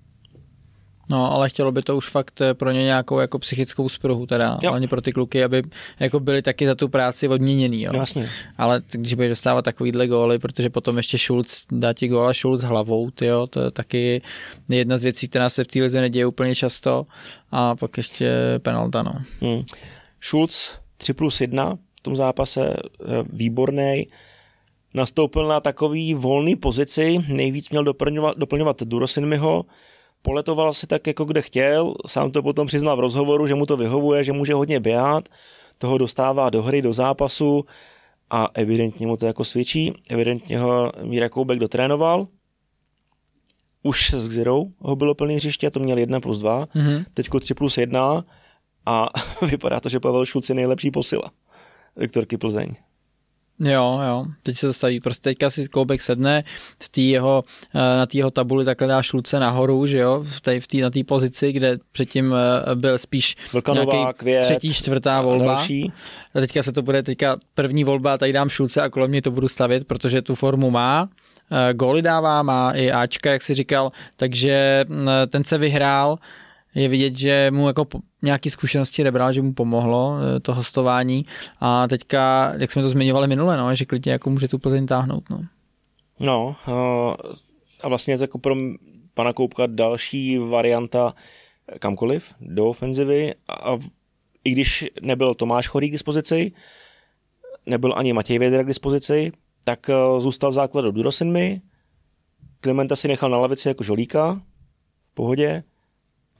No, 1.10 1.32
ale 1.32 1.49
chtělo 1.49 1.72
by 1.72 1.82
to 1.82 1.97
už 1.97 2.10
fakt 2.10 2.41
eh, 2.41 2.54
pro 2.54 2.72
ně 2.72 2.84
nějakou 2.84 3.20
jako 3.20 3.39
psychickou 3.39 3.89
spruhu 3.89 4.26
teda, 4.26 4.60
Jo. 4.64 4.70
hlavně 4.70 4.88
pro 4.88 5.02
ty 5.02 5.12
kluky, 5.12 5.43
aby 5.43 5.64
jako 5.99 6.20
byli 6.20 6.41
taky 6.41 6.68
za 6.68 6.76
tu 6.76 6.89
práci 6.89 7.28
odměněný, 7.28 7.82
jo. 7.82 7.91
Jasně. 7.95 8.30
Ale 8.58 8.82
když 8.91 9.14
budeš 9.14 9.30
dostávat 9.30 9.62
takovýhle 9.62 10.08
góly, 10.08 10.39
protože 10.39 10.70
potom 10.70 10.97
ještě 10.97 11.18
Schulz 11.18 11.66
dá 11.72 11.93
ti 11.93 12.08
góla 12.08 12.34
Schulz 12.34 12.64
hlavou, 12.64 13.12
tyjo, 13.12 13.47
to 13.47 13.62
je 13.62 13.72
taky 13.72 14.22
jedna 14.70 14.97
z 14.97 15.04
věcí, 15.04 15.28
která 15.28 15.49
se 15.49 15.64
v 15.64 15.68
té 15.68 15.80
lize 15.80 16.02
neděje 16.02 16.26
úplně 16.26 16.56
často 16.56 17.06
a 17.52 17.76
pak 17.76 17.97
ještě 17.97 18.32
penalta, 18.62 19.04
no. 19.04 19.12
Hmm. 19.41 19.64
Schulz 20.22 20.80
3 21.02 21.14
plus 21.14 21.41
1 21.41 21.78
v 21.99 22.02
tom 22.02 22.16
zápase, 22.16 22.74
eh, 22.74 23.06
výborný. 23.34 24.08
Nastoupil 24.93 25.47
na 25.47 25.60
takový 25.60 26.14
volný 26.14 26.56
pozici, 26.56 27.18
nejvíc 27.28 27.70
měl 27.70 27.84
doplňovat, 27.84 28.38
doplňovat 28.38 28.84
Durosinmiho, 28.84 29.66
poletoval 30.22 30.74
si 30.74 30.88
tak, 30.88 31.08
jako 31.08 31.26
kde 31.26 31.41
chtěl, 31.41 31.93
sám 32.08 32.32
to 32.32 32.43
potom 32.43 32.68
přiznal 32.68 32.97
v 32.97 32.99
rozhovoru, 32.99 33.47
že 33.47 33.56
mu 33.56 33.66
to 33.66 33.78
vyhovuje, 33.78 34.24
že 34.24 34.34
může 34.34 34.54
hodně 34.54 34.80
běhat, 34.80 35.30
toho 35.78 35.97
dostává 35.97 36.49
do 36.49 36.62
hry, 36.64 36.82
do 36.82 36.93
zápasu 36.93 37.66
a 38.30 38.47
evidentně 38.54 39.08
mu 39.08 39.18
to 39.18 39.26
jako 39.26 39.43
svědčí, 39.43 39.93
evidentně 40.10 40.60
ho 40.60 40.91
Míra 41.04 41.30
Koubek 41.30 41.60
dotrénoval, 41.60 42.28
už 43.84 44.14
s 44.14 44.28
Xirou 44.28 44.72
ho 44.80 44.95
bylo 44.95 45.16
plný 45.16 45.36
hřiště, 45.36 45.72
to 45.72 45.80
měl 45.80 45.97
1 45.97 46.20
plus 46.20 46.39
2, 46.39 46.68
Mhm. 46.76 47.06
teďko 47.14 47.39
3 47.39 47.54
plus 47.54 47.78
1 47.78 48.26
a 48.86 49.09
vypadá 49.41 49.79
to, 49.79 49.89
že 49.89 49.99
Pavel 49.99 50.25
Šulc 50.25 50.49
je 50.49 50.55
nejlepší 50.55 50.91
posila 50.91 51.32
Viktorky 51.95 52.38
Plzeň. 52.38 52.75
Jo, 53.63 53.99
jo, 54.07 54.25
teď 54.43 54.57
se 54.57 54.67
zastaví, 54.67 54.99
prostě 54.99 55.29
teďka 55.29 55.49
si 55.49 55.67
Koubek 55.67 56.01
sedne, 56.01 56.43
v 56.84 56.89
tý 56.89 57.09
jeho, 57.09 57.43
eh, 57.75 57.97
na 57.97 58.05
té 58.05 58.17
jeho 58.17 58.32
tabuli 58.32 58.65
takhle 58.65 58.88
dá 58.88 59.01
šluce 59.01 59.39
nahoru, 59.39 59.88
že 59.88 59.97
jo, 59.97 60.23
v 60.23 60.41
té, 60.41 60.59
v 60.59 60.67
tý, 60.67 60.82
na 60.82 60.89
té 60.89 61.03
pozici, 61.03 61.51
kde 61.51 61.77
předtím 61.91 62.34
eh, 62.34 62.75
byl 62.75 62.97
spíš 62.97 63.36
nějaký 63.73 63.97
třetí, 64.41 64.73
čtvrtá 64.73 65.21
volba. 65.21 65.45
Další. 65.45 65.91
A 66.36 66.39
teďka 66.39 66.63
se 66.63 66.71
to 66.71 66.82
bude, 66.82 67.03
teďka 67.03 67.38
první 67.53 67.84
volba, 67.84 68.17
tady 68.17 68.34
dám 68.34 68.49
šluce 68.49 68.82
a 68.82 68.89
kolem 68.89 69.09
mě 69.09 69.21
to 69.21 69.32
budu 69.32 69.47
stavit, 69.47 69.88
protože 69.88 70.21
tu 70.21 70.36
formu 70.36 70.71
má, 70.71 71.09
eh, 71.51 71.73
góly 71.73 72.01
dává, 72.01 72.43
má 72.43 72.71
i 72.71 72.91
Ačka, 72.91 73.32
jak 73.32 73.41
si 73.41 73.53
říkal, 73.53 73.91
takže 74.15 74.86
mm, 74.88 75.07
ten 75.27 75.43
se 75.43 75.57
vyhrál, 75.57 76.17
je 76.76 76.88
vidět, 76.88 77.17
že 77.17 77.51
mu 77.53 77.67
jako 77.67 77.86
nějaký 78.22 78.49
zkušenosti 78.49 79.03
nebral, 79.03 79.34
že 79.34 79.41
mu 79.41 79.53
pomohlo 79.53 80.15
eh, 80.17 80.39
to 80.39 80.53
hostování 80.53 81.26
a 81.59 81.88
teďka, 81.88 82.53
jak 82.57 82.72
jsme 82.72 82.82
to 82.82 82.89
zmiňovali 82.89 83.28
minule, 83.28 83.57
no, 83.57 83.76
že 83.76 83.86
klidně 83.86 84.11
jako 84.11 84.30
může 84.30 84.47
tu 84.47 84.59
Plzeň 84.59 84.86
táhnout. 84.86 85.30
No. 85.30 85.41
No, 86.19 86.55
eh, 86.67 87.34
a 87.82 87.88
vlastně 87.88 88.17
jako 88.22 88.38
pro 88.38 88.55
pana 89.13 89.34
Koupka 89.34 89.65
další 89.65 90.38
varianta 90.38 91.13
kamkoliv 91.80 92.34
do 92.41 92.65
ofenzivy 92.65 93.34
a 93.47 93.78
i 94.43 94.51
když 94.51 94.86
nebyl 95.01 95.36
Tomáš 95.36 95.67
Chorý 95.67 95.89
k 95.89 95.91
dispozici, 95.91 96.51
nebyl 97.65 97.93
ani 97.97 98.13
Matěj 98.13 98.39
Vědra 98.39 98.63
k 98.63 98.67
dispozici, 98.67 99.32
tak 99.63 99.89
zůstal 100.17 100.49
v 100.51 100.53
základu 100.53 100.91
Durosinmi, 100.91 101.61
Klimenta 102.61 102.95
si 102.95 103.07
nechal 103.07 103.30
na 103.30 103.38
lavici 103.38 103.67
jako 103.67 103.84
žolíka, 103.84 104.41
v 105.11 105.13
pohodě, 105.13 105.63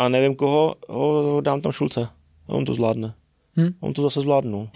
a 0.02 0.10
nevím 0.10 0.36
koho, 0.36 0.76
ho 0.89 1.41
dám 1.41 1.62
tam 1.62 1.72
Šulce. 1.72 2.08
On 2.47 2.66
to 2.66 2.74
zvládne. 2.74 3.14
Hm? 3.58 3.74
On 3.80 3.93
to 3.93 4.02
zase 4.02 4.22
zvládnu. 4.22 4.70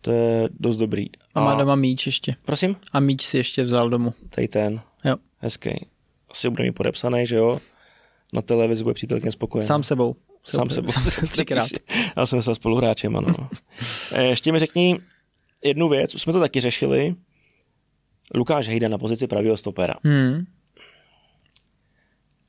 To 0.00 0.12
je 0.12 0.48
dost 0.60 0.76
dobrý. 0.76 1.06
A 1.34 1.40
má 1.40 1.54
doma 1.54 1.74
míč 1.74 2.06
ještě. 2.06 2.36
Prosím? 2.44 2.76
A 2.92 3.00
míč 3.00 3.22
si 3.22 3.36
ještě 3.36 3.62
vzal 3.62 3.90
domů. 3.90 4.14
Tady 4.30 4.48
ten. 4.48 4.80
Jo. 5.04 5.16
Hezký. 5.38 5.86
Asi 6.30 6.50
bude 6.50 6.64
mi 6.64 6.72
podepsaný, 6.72 7.26
že 7.26 7.36
jo? 7.36 7.60
Na 8.32 8.42
televizi 8.42 8.82
bude 8.84 8.94
přítelkyně 8.94 9.32
spokojená. 9.32 9.66
Sám 9.66 9.82
sebou. 9.82 10.16
Sám 10.44 10.70
sebou. 10.70 10.92
Sám 10.92 11.02
se 11.10 11.26
třikrát. 11.26 11.68
Já 12.16 12.26
jsem 12.26 12.36
myslel 12.36 12.54
spoluhráčem, 12.54 13.16
ano. 13.16 13.34
Eh, 14.12 14.24
Ještě 14.24 14.52
mi 14.52 14.58
řekni 14.58 14.98
jednu 15.64 15.88
věc, 15.88 16.14
už 16.14 16.22
jsme 16.22 16.32
to 16.32 16.40
taky 16.40 16.60
řešili. 16.60 17.14
Lukáš 18.34 18.68
Hejda 18.68 18.88
na 18.88 18.98
pozici 18.98 19.26
pravého 19.26 19.56
stopera. 19.56 19.94
Hmm. 20.04 20.44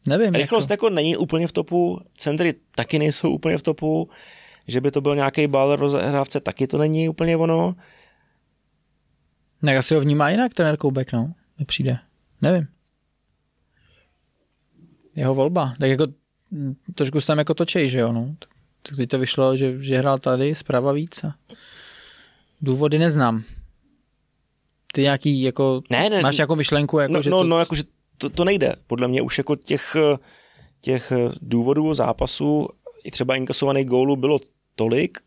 Nevím. 0.08 0.34
Rychlost 0.34 0.70
jako. 0.70 0.86
jako 0.86 0.96
není 0.96 1.18
úplně 1.18 1.48
v 1.48 1.52
topu, 1.52 2.00
centry 2.18 2.54
taky 2.76 3.00
nejsou 3.00 3.30
úplně 3.32 3.58
v 3.58 3.62
topu, 3.62 4.10
že 4.68 4.82
by 4.82 4.92
to 4.92 5.02
byl 5.02 5.16
nějaký 5.16 5.48
bal 5.48 5.76
rozehrávce, 5.76 6.40
taky 6.40 6.68
to 6.68 6.78
není 6.78 7.10
úplně 7.10 7.38
ono. 7.38 7.76
Tak 9.62 9.78
asi 9.78 9.96
ho 9.96 10.02
vnímá 10.02 10.30
jinak 10.30 10.54
trenér 10.54 10.78
Koubek, 10.78 11.14
no. 11.14 11.34
Mi 11.60 11.66
přijde. 11.66 11.98
Nevím. 12.42 12.68
Jeho 15.16 15.36
volba. 15.36 15.74
Tak 15.80 15.90
jako 15.90 16.08
trošku 16.96 17.22
se 17.22 17.28
tam 17.28 17.38
jako 17.38 17.54
točej, 17.54 17.90
že 17.90 18.00
jo, 18.00 18.12
no. 18.12 18.36
Tak- 18.40 18.50
Tak 18.82 18.96
teď 18.98 19.10
to 19.10 19.20
vyšlo, 19.20 19.58
že, 19.58 19.80
že 19.84 19.98
hrál 19.98 20.18
tady 20.20 20.56
zprava 20.56 20.92
víc 20.92 21.24
a 21.24 21.36
důvody 22.62 23.00
neznám. 23.00 23.44
Ty 24.94 25.02
nějaký 25.02 25.42
jako, 25.42 25.82
Ne, 25.90 26.10
ne, 26.10 26.22
máš 26.22 26.38
nějakou 26.38 26.56
myšlenku, 26.56 27.00
jako, 27.00 27.14
no, 27.14 27.22
že 27.22 27.30
no, 27.30 27.38
to, 27.38 27.44
no, 27.44 27.60
jako, 27.60 27.76
že 27.76 27.84
to, 28.18 28.30
to 28.30 28.46
nejde. 28.46 28.76
Podle 28.88 29.08
mě 29.08 29.22
už 29.22 29.38
jako 29.38 29.56
těch, 29.56 29.96
těch 30.82 31.12
důvodů 31.42 31.94
zápasu, 31.94 32.68
i 33.04 33.12
třeba 33.12 33.36
inkasovaných 33.36 33.86
gólů 33.86 34.16
bylo 34.16 34.40
tolik, 34.76 35.18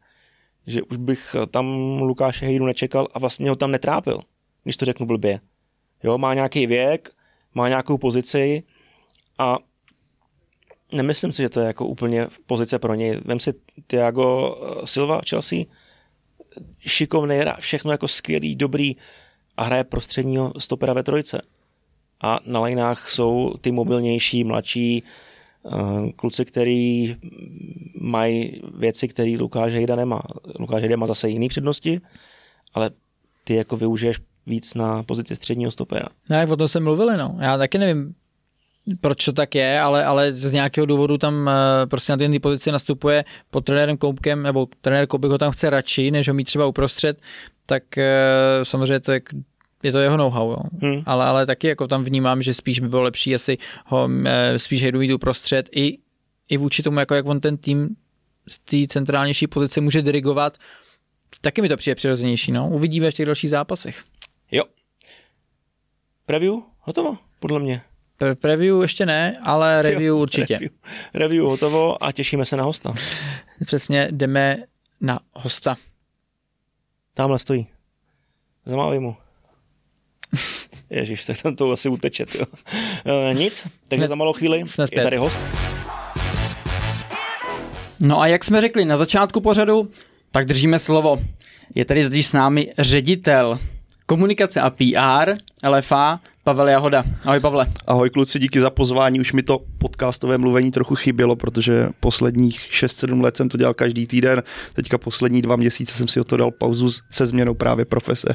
že 0.67 0.83
už 0.83 0.97
bych 0.97 1.37
tam 1.51 1.67
Lukáše 2.03 2.47
Hejdu 2.47 2.67
nečekal 2.67 3.09
a 3.15 3.19
vlastně 3.19 3.51
ho 3.51 3.57
tam 3.57 3.71
netrápil, 3.71 4.21
když 4.63 4.77
to 4.77 4.85
řeknu 4.85 5.07
blbě. 5.07 5.41
Jo, 6.03 6.19
má 6.19 6.35
nějaký 6.35 6.67
věk, 6.67 7.11
má 7.55 7.69
nějakou 7.69 7.99
pozici 7.99 8.63
a 9.39 9.59
nemyslím 10.93 11.33
si, 11.33 11.43
že 11.43 11.49
to 11.49 11.61
je 11.61 11.67
jako 11.67 11.87
úplně 11.87 12.27
pozice 12.47 12.79
pro 12.79 12.95
něj. 12.95 13.21
Vem 13.25 13.41
si 13.41 13.53
Thiago 13.87 14.57
eh, 14.63 14.87
Silva, 14.87 15.21
Chelsea, 15.29 15.59
šikovný, 16.79 17.41
všechno 17.59 17.93
jako 17.93 18.09
skvělý, 18.09 18.57
dobrý 18.57 18.97
a 19.57 19.65
hraje 19.65 19.85
prostředního 19.85 20.53
stopera 20.59 20.93
ve 20.93 21.03
trojce. 21.03 21.43
A 22.21 22.41
na 22.47 22.63
lineách 22.63 23.11
jsou 23.11 23.55
ty 23.61 23.73
mobilnější, 23.73 24.45
mladší 24.45 25.03
eh, 25.67 26.13
kluci, 26.17 26.45
který 26.45 27.17
mají 28.01 28.63
věci, 28.79 29.09
které 29.09 29.37
Lukáš 29.41 29.73
Hejda 29.73 29.97
nemá. 29.97 30.23
Lukáš 30.59 30.81
Hejda 30.81 30.97
má 30.97 31.07
zase 31.07 31.29
jiné 31.29 31.49
přednosti, 31.49 32.01
ale 32.75 32.91
ty 33.45 33.55
jako 33.55 33.77
využiješ 33.77 34.19
víc 34.47 34.75
na 34.75 35.03
pozici 35.03 35.37
středního 35.37 35.71
stopera. 35.71 36.07
No, 36.31 36.37
jak 36.37 36.51
o 36.51 36.57
tom 36.57 36.69
se 36.69 36.81
mluvili, 36.81 37.17
no. 37.17 37.37
Já 37.41 37.59
taky 37.59 37.79
nevím, 37.79 38.15
proč 39.01 39.25
to 39.25 39.33
tak 39.33 39.55
je, 39.55 39.81
ale, 39.81 40.05
ale 40.05 40.33
z 40.33 40.53
nějakého 40.53 40.87
důvodu 40.87 41.19
tam 41.19 41.49
eh, 41.49 41.87
prostě 41.87 42.13
na 42.13 42.17
té 42.17 42.41
pozici 42.41 42.73
nastupuje 42.73 43.25
pod 43.51 43.65
trenérem 43.65 43.97
Koupkem, 43.97 44.43
nebo 44.43 44.69
trenér 44.81 45.07
Koupek 45.07 45.31
ho 45.31 45.39
tam 45.39 45.53
chce 45.53 45.71
radši, 45.71 46.11
než 46.11 46.29
ho 46.29 46.35
mít 46.35 46.45
třeba 46.45 46.67
uprostřed, 46.67 47.21
tak 47.67 47.99
eh, 47.99 48.11
samozřejmě 48.63 49.01
to 49.01 49.13
je, 49.13 49.21
je 49.83 49.93
to 49.93 49.99
jeho 49.99 50.17
know-how, 50.17 50.51
jo. 50.51 50.63
Hmm. 50.83 51.03
Ale, 51.07 51.25
ale 51.25 51.47
taky 51.47 51.67
jako 51.67 51.89
tam 51.89 52.05
vnímám, 52.05 52.43
že 52.43 52.55
spíš 52.55 52.81
by 52.81 52.89
bylo 52.89 53.03
lepší 53.03 53.35
asi 53.35 53.59
ho 53.87 54.09
eh, 54.25 54.59
spíš 54.59 54.83
hejdu 54.83 54.99
mít 54.99 55.13
uprostřed 55.13 55.69
i, 55.73 55.99
i 56.49 56.57
vůči 56.57 56.83
tomu, 56.83 56.99
jako 56.99 57.15
jak 57.15 57.27
on 57.27 57.41
ten 57.41 57.57
tým 57.57 57.97
z 58.49 58.59
té 58.59 58.77
centrálnější 58.89 59.47
pozice 59.47 59.81
může 59.81 60.03
dirigovat, 60.03 60.59
taky 61.41 61.63
mi 61.63 61.69
to 61.69 61.77
přijde 61.77 61.95
přirozenější, 61.95 62.53
no. 62.53 62.69
Uvidíme 62.69 63.11
v 63.11 63.15
těch 63.15 63.27
dalších 63.27 63.51
zápasech. 63.51 64.05
Jo. 64.51 64.65
Preview? 66.27 66.55
Hotovo, 66.81 67.19
podle 67.41 67.61
mě. 67.61 67.83
Pre- 68.21 68.35
Preview 68.35 68.83
ještě 68.83 69.07
ne, 69.07 69.39
ale 69.43 69.83
review 69.83 70.03
Jo, 70.03 70.17
určitě. 70.23 70.55
Review, 70.55 70.71
review 71.15 71.45
hotovo 71.45 72.05
a 72.05 72.13
těšíme 72.13 72.45
se 72.45 72.57
na 72.57 72.65
hosta. 72.65 72.95
Přesně 73.65 74.09
jdeme 74.11 74.57
na 75.01 75.21
hosta. 75.35 75.77
Tamhle 77.15 77.39
stojí. 77.39 77.67
Zamávej 78.67 78.99
mu. 78.99 79.17
Ježíš, 80.91 81.25
tak 81.25 81.43
tam 81.43 81.57
to 81.57 81.73
asi 81.73 81.89
uteče, 81.89 82.27
jo. 82.39 82.45
E, 83.31 83.35
nic, 83.35 83.67
takže 83.89 84.09
za 84.09 84.15
malou 84.15 84.33
chvíli 84.33 84.65
jsme 84.67 84.85
je 84.85 84.89
zpět. 84.89 85.03
tady 85.03 85.17
host. 85.17 85.41
No 88.01 88.21
a 88.21 88.27
jak 88.27 88.45
jsme 88.45 88.61
řekli 88.61 88.85
na 88.85 88.97
začátku 88.97 89.41
pořadu, 89.41 89.91
tak 90.31 90.47
držíme 90.47 90.79
slovo. 90.79 91.19
Je 91.75 91.85
tady 91.85 92.05
totiž 92.05 92.27
s 92.27 92.33
námi 92.33 92.73
ředitel 92.79 93.59
komunikace 94.07 94.61
a 94.61 94.71
PR 94.71 95.35
LFA 95.69 96.21
Pavel 96.45 96.69
Jahoda. 96.69 97.05
Ahoj 97.25 97.41
Pavle. 97.41 97.67
Ahoj 97.87 98.11
kluci, 98.11 98.39
díky 98.39 98.61
za 98.61 98.71
pozvání. 98.71 99.21
Už 99.21 99.33
mi 99.33 99.43
to 99.43 99.61
podcastové 99.79 100.39
mluvení 100.39 100.71
trochu 100.71 100.95
chybělo, 100.95 101.37
protože 101.37 101.89
posledních 102.01 102.61
6-7 102.71 103.21
let 103.21 103.37
jsem 103.37 103.49
to 103.49 103.57
dělal 103.59 103.75
každý 103.75 104.07
týden. 104.07 104.43
Teďka 104.75 104.99
poslední 104.99 105.43
dva 105.43 105.57
měsíce 105.57 105.97
jsem 105.97 106.09
si 106.09 106.21
o 106.21 106.25
to 106.25 106.37
dal 106.37 106.51
pauzu 106.51 106.91
se 107.11 107.27
změnou 107.27 107.55
právě 107.55 107.85
profese. 107.85 108.29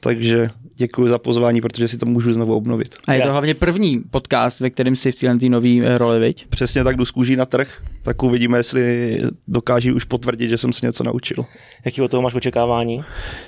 Takže 0.00 0.50
děkuji 0.82 1.08
za 1.08 1.18
pozvání, 1.18 1.60
protože 1.60 1.88
si 1.88 1.98
to 1.98 2.06
můžu 2.06 2.32
znovu 2.32 2.56
obnovit. 2.56 2.94
A 3.06 3.12
je 3.12 3.20
to 3.20 3.26
Já. 3.26 3.32
hlavně 3.32 3.54
první 3.54 4.00
podcast, 4.10 4.60
ve 4.60 4.70
kterém 4.70 4.96
si 4.96 5.12
v 5.12 5.14
této 5.14 5.48
nový 5.48 5.82
eh, 5.82 5.98
roli, 5.98 6.20
viď? 6.20 6.46
Přesně 6.48 6.84
tak 6.84 6.96
jdu 6.96 7.04
z 7.04 7.36
na 7.36 7.46
trh, 7.46 7.82
tak 8.02 8.22
uvidíme, 8.22 8.58
jestli 8.58 9.18
dokáží 9.48 9.92
už 9.92 10.04
potvrdit, 10.04 10.50
že 10.50 10.58
jsem 10.58 10.72
si 10.72 10.86
něco 10.86 11.04
naučil. 11.04 11.44
Jaký 11.84 12.02
od 12.02 12.10
toho 12.10 12.22
máš 12.22 12.34
očekávání? 12.34 13.04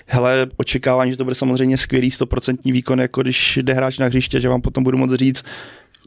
Hele, 0.07 0.47
očekávání, 0.57 1.11
že 1.11 1.17
to 1.17 1.25
bude 1.25 1.35
samozřejmě 1.35 1.77
skvělý 1.79 2.11
100% 2.11 2.73
výkon, 2.73 3.01
jako 3.01 3.23
když 3.23 3.57
jde 3.57 3.73
hráč 3.73 3.99
na 3.99 4.07
hřiště, 4.07 4.41
že 4.41 4.49
vám 4.49 4.61
potom 4.61 4.85
budu 4.85 4.99
moct 4.99 5.15
říct, 5.15 5.45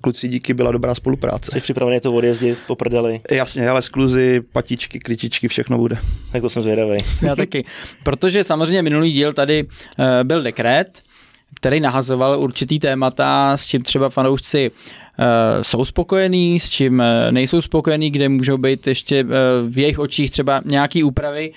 kluci, 0.01 0.27
díky, 0.27 0.53
byla 0.53 0.71
dobrá 0.71 0.95
spolupráce. 0.95 1.51
Jsi 1.51 1.61
připravený 1.61 1.99
to 1.99 2.11
odjezdit 2.11 2.63
po 2.67 2.75
prdeli? 2.75 3.21
Jasně, 3.31 3.69
ale 3.69 3.81
skluzy, 3.81 4.41
patičky, 4.51 4.99
kryčičky, 4.99 5.47
všechno 5.47 5.77
bude. 5.77 5.97
Tak 6.31 6.41
to 6.41 6.49
jsem 6.49 6.63
zvědavý. 6.63 6.97
Já 7.21 7.35
taky. 7.35 7.65
Protože 8.03 8.43
samozřejmě 8.43 8.81
minulý 8.81 9.11
díl 9.11 9.33
tady 9.33 9.65
eh, 9.99 10.23
byl 10.23 10.43
dekret, 10.43 11.01
který 11.53 11.79
nahazoval 11.79 12.39
určitý 12.39 12.79
témata, 12.79 13.57
s 13.57 13.65
čím 13.65 13.81
třeba 13.81 14.09
fanoušci 14.09 14.71
eh, 15.19 15.63
jsou 15.63 15.85
spokojení, 15.85 16.59
s 16.59 16.69
čím 16.69 17.01
eh, 17.01 17.31
nejsou 17.31 17.61
spokojení, 17.61 18.11
kde 18.11 18.29
můžou 18.29 18.57
být 18.57 18.87
ještě 18.87 19.19
eh, 19.19 19.25
v 19.69 19.77
jejich 19.77 19.99
očích 19.99 20.31
třeba 20.31 20.61
nějaký 20.65 21.03
úpravy. 21.03 21.53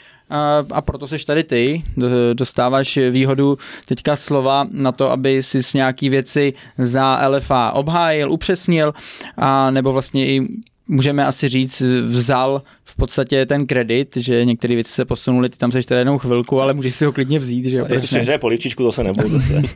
A, 0.72 0.80
proto 0.80 1.06
seš 1.06 1.24
tady 1.24 1.44
ty, 1.44 1.82
Do- 1.96 2.34
dostáváš 2.34 2.98
výhodu 3.10 3.58
teďka 3.86 4.16
slova 4.16 4.66
na 4.70 4.92
to, 4.92 5.10
aby 5.10 5.42
si 5.42 5.62
s 5.62 5.74
nějaký 5.74 6.08
věci 6.08 6.52
za 6.78 7.28
LFA 7.28 7.72
obhájil, 7.72 8.32
upřesnil 8.32 8.94
a 9.36 9.70
nebo 9.70 9.92
vlastně 9.92 10.26
i 10.26 10.46
můžeme 10.90 11.26
asi 11.26 11.48
říct, 11.48 11.82
vzal 12.08 12.62
v 12.84 12.96
podstatě 12.96 13.46
ten 13.46 13.66
kredit, 13.66 14.16
že 14.16 14.44
některé 14.44 14.74
věci 14.74 14.92
se 14.92 15.04
posunuly, 15.04 15.48
ty 15.48 15.56
tam 15.56 15.72
seš 15.72 15.86
teda 15.86 15.98
jenom 15.98 16.18
chvilku, 16.18 16.60
ale 16.60 16.74
můžeš 16.74 16.94
si 16.94 17.04
ho 17.04 17.12
klidně 17.12 17.38
vzít, 17.38 17.64
že 17.64 17.76
jo? 17.76 17.84
Jestli 17.84 17.98
proč 17.98 18.10
ne? 18.10 18.20
hřeje 18.20 18.38
polivčičku, 18.38 18.82
to 18.82 18.92
se 18.92 19.04
nebudu 19.04 19.28
zase. 19.28 19.62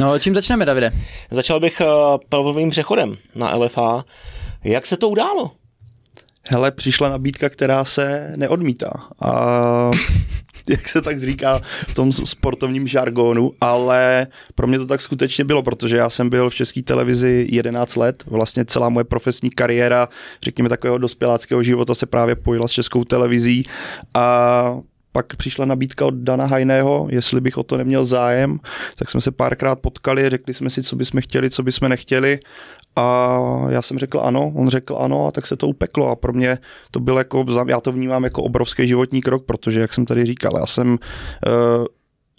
No, 0.00 0.18
čím 0.18 0.34
začneme, 0.34 0.64
Davide? 0.64 0.92
Začal 1.30 1.60
bych 1.60 1.80
uh, 1.80 1.86
pravovým 2.28 2.70
přechodem 2.70 3.16
na 3.34 3.56
LFA. 3.56 4.04
Jak 4.64 4.86
se 4.86 4.96
to 4.96 5.08
událo? 5.08 5.50
Hele, 6.50 6.70
přišla 6.70 7.08
nabídka, 7.08 7.48
která 7.48 7.84
se 7.84 8.32
neodmítá. 8.36 8.90
A 9.22 9.90
jak 10.68 10.88
se 10.88 11.02
tak 11.02 11.20
říká 11.20 11.60
v 11.88 11.94
tom 11.94 12.12
sportovním 12.12 12.86
žargonu, 12.86 13.52
ale 13.60 14.26
pro 14.54 14.66
mě 14.66 14.78
to 14.78 14.86
tak 14.86 15.00
skutečně 15.00 15.44
bylo, 15.44 15.62
protože 15.62 15.96
já 15.96 16.10
jsem 16.10 16.28
byl 16.28 16.50
v 16.50 16.54
české 16.54 16.82
televizi 16.82 17.46
11 17.50 17.96
let, 17.96 18.24
vlastně 18.26 18.64
celá 18.64 18.88
moje 18.88 19.04
profesní 19.04 19.50
kariéra, 19.50 20.08
řekněme 20.42 20.68
takového 20.68 20.98
dospěláckého 20.98 21.62
života 21.62 21.94
se 21.94 22.06
právě 22.06 22.36
pojila 22.36 22.68
s 22.68 22.72
českou 22.72 23.04
televizí 23.04 23.62
a 24.14 24.78
pak 25.12 25.36
přišla 25.36 25.64
nabídka 25.64 26.06
od 26.06 26.14
Dana 26.14 26.46
Hajného, 26.46 27.08
jestli 27.10 27.40
bych 27.40 27.58
o 27.58 27.62
to 27.62 27.76
neměl 27.76 28.04
zájem, 28.04 28.58
tak 28.96 29.10
jsme 29.10 29.20
se 29.20 29.30
párkrát 29.30 29.78
potkali, 29.78 30.30
řekli 30.30 30.54
jsme 30.54 30.70
si, 30.70 30.82
co 30.82 30.96
bychom 30.96 31.20
chtěli, 31.20 31.50
co 31.50 31.62
bychom 31.62 31.88
nechtěli 31.88 32.38
a 32.96 33.38
já 33.68 33.82
jsem 33.82 33.98
řekl 33.98 34.20
ano, 34.20 34.52
on 34.56 34.68
řekl 34.68 34.96
ano 35.00 35.26
a 35.26 35.30
tak 35.32 35.46
se 35.46 35.56
to 35.56 35.68
upeklo. 35.68 36.08
A 36.08 36.16
pro 36.16 36.32
mě 36.32 36.58
to 36.90 37.00
byl 37.00 37.18
jako, 37.18 37.44
já 37.68 37.80
to 37.80 37.92
vnímám 37.92 38.24
jako 38.24 38.42
obrovský 38.42 38.88
životní 38.88 39.22
krok, 39.22 39.44
protože 39.44 39.80
jak 39.80 39.92
jsem 39.92 40.06
tady 40.06 40.24
říkal, 40.24 40.52
já 40.58 40.66
jsem 40.66 40.90
uh, 40.92 40.98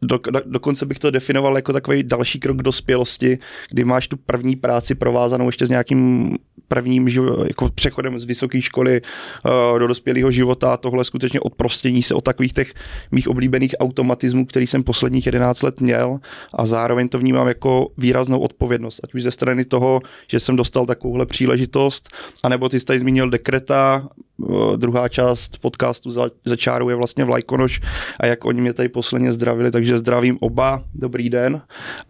do, 0.07 0.19
do, 0.31 0.39
dokonce 0.45 0.85
bych 0.85 0.99
to 0.99 1.11
definoval 1.11 1.55
jako 1.55 1.73
takový 1.73 2.03
další 2.03 2.39
krok 2.39 2.57
dospělosti, 2.57 3.39
kdy 3.71 3.83
máš 3.83 4.07
tu 4.07 4.17
první 4.17 4.55
práci 4.55 4.95
provázanou 4.95 5.45
ještě 5.45 5.65
s 5.65 5.69
nějakým 5.69 6.35
prvním 6.67 7.07
jako 7.47 7.69
přechodem 7.75 8.19
z 8.19 8.23
vysoké 8.23 8.61
školy 8.61 9.01
uh, 9.01 9.79
do 9.79 9.87
dospělého 9.87 10.31
života. 10.31 10.77
Tohle 10.77 11.03
skutečně 11.03 11.39
odprostění 11.39 12.03
se 12.03 12.13
od 12.13 12.23
takových 12.23 12.53
těch 12.53 12.73
mých 13.11 13.27
oblíbených 13.27 13.75
automatismů, 13.79 14.45
který 14.45 14.67
jsem 14.67 14.83
posledních 14.83 15.25
11 15.25 15.61
let 15.61 15.81
měl. 15.81 16.17
A 16.53 16.65
zároveň 16.65 17.09
to 17.09 17.19
vnímám 17.19 17.47
jako 17.47 17.87
výraznou 17.97 18.39
odpovědnost, 18.39 18.99
ať 19.03 19.13
už 19.13 19.23
ze 19.23 19.31
strany 19.31 19.65
toho, 19.65 20.01
že 20.27 20.39
jsem 20.39 20.55
dostal 20.55 20.85
takovouhle 20.85 21.25
příležitost, 21.25 22.09
anebo 22.43 22.69
ty 22.69 22.79
jsi 22.79 22.85
tady 22.85 22.99
zmínil 22.99 23.29
dekreta, 23.29 24.07
uh, 24.37 24.77
druhá 24.77 25.09
část 25.09 25.57
podcastu 25.57 26.11
za, 26.11 26.29
za 26.45 26.55
čáru 26.55 26.89
je 26.89 26.95
vlastně 26.95 27.25
Vlajkonoš 27.25 27.81
a 28.19 28.25
jak 28.25 28.45
oni 28.45 28.61
mě 28.61 28.73
tady 28.73 28.89
posledně 28.89 29.33
zdravili, 29.33 29.71
takže 29.71 29.94
zdravím 29.97 30.37
oba, 30.41 30.83
dobrý 30.93 31.29
den 31.29 31.61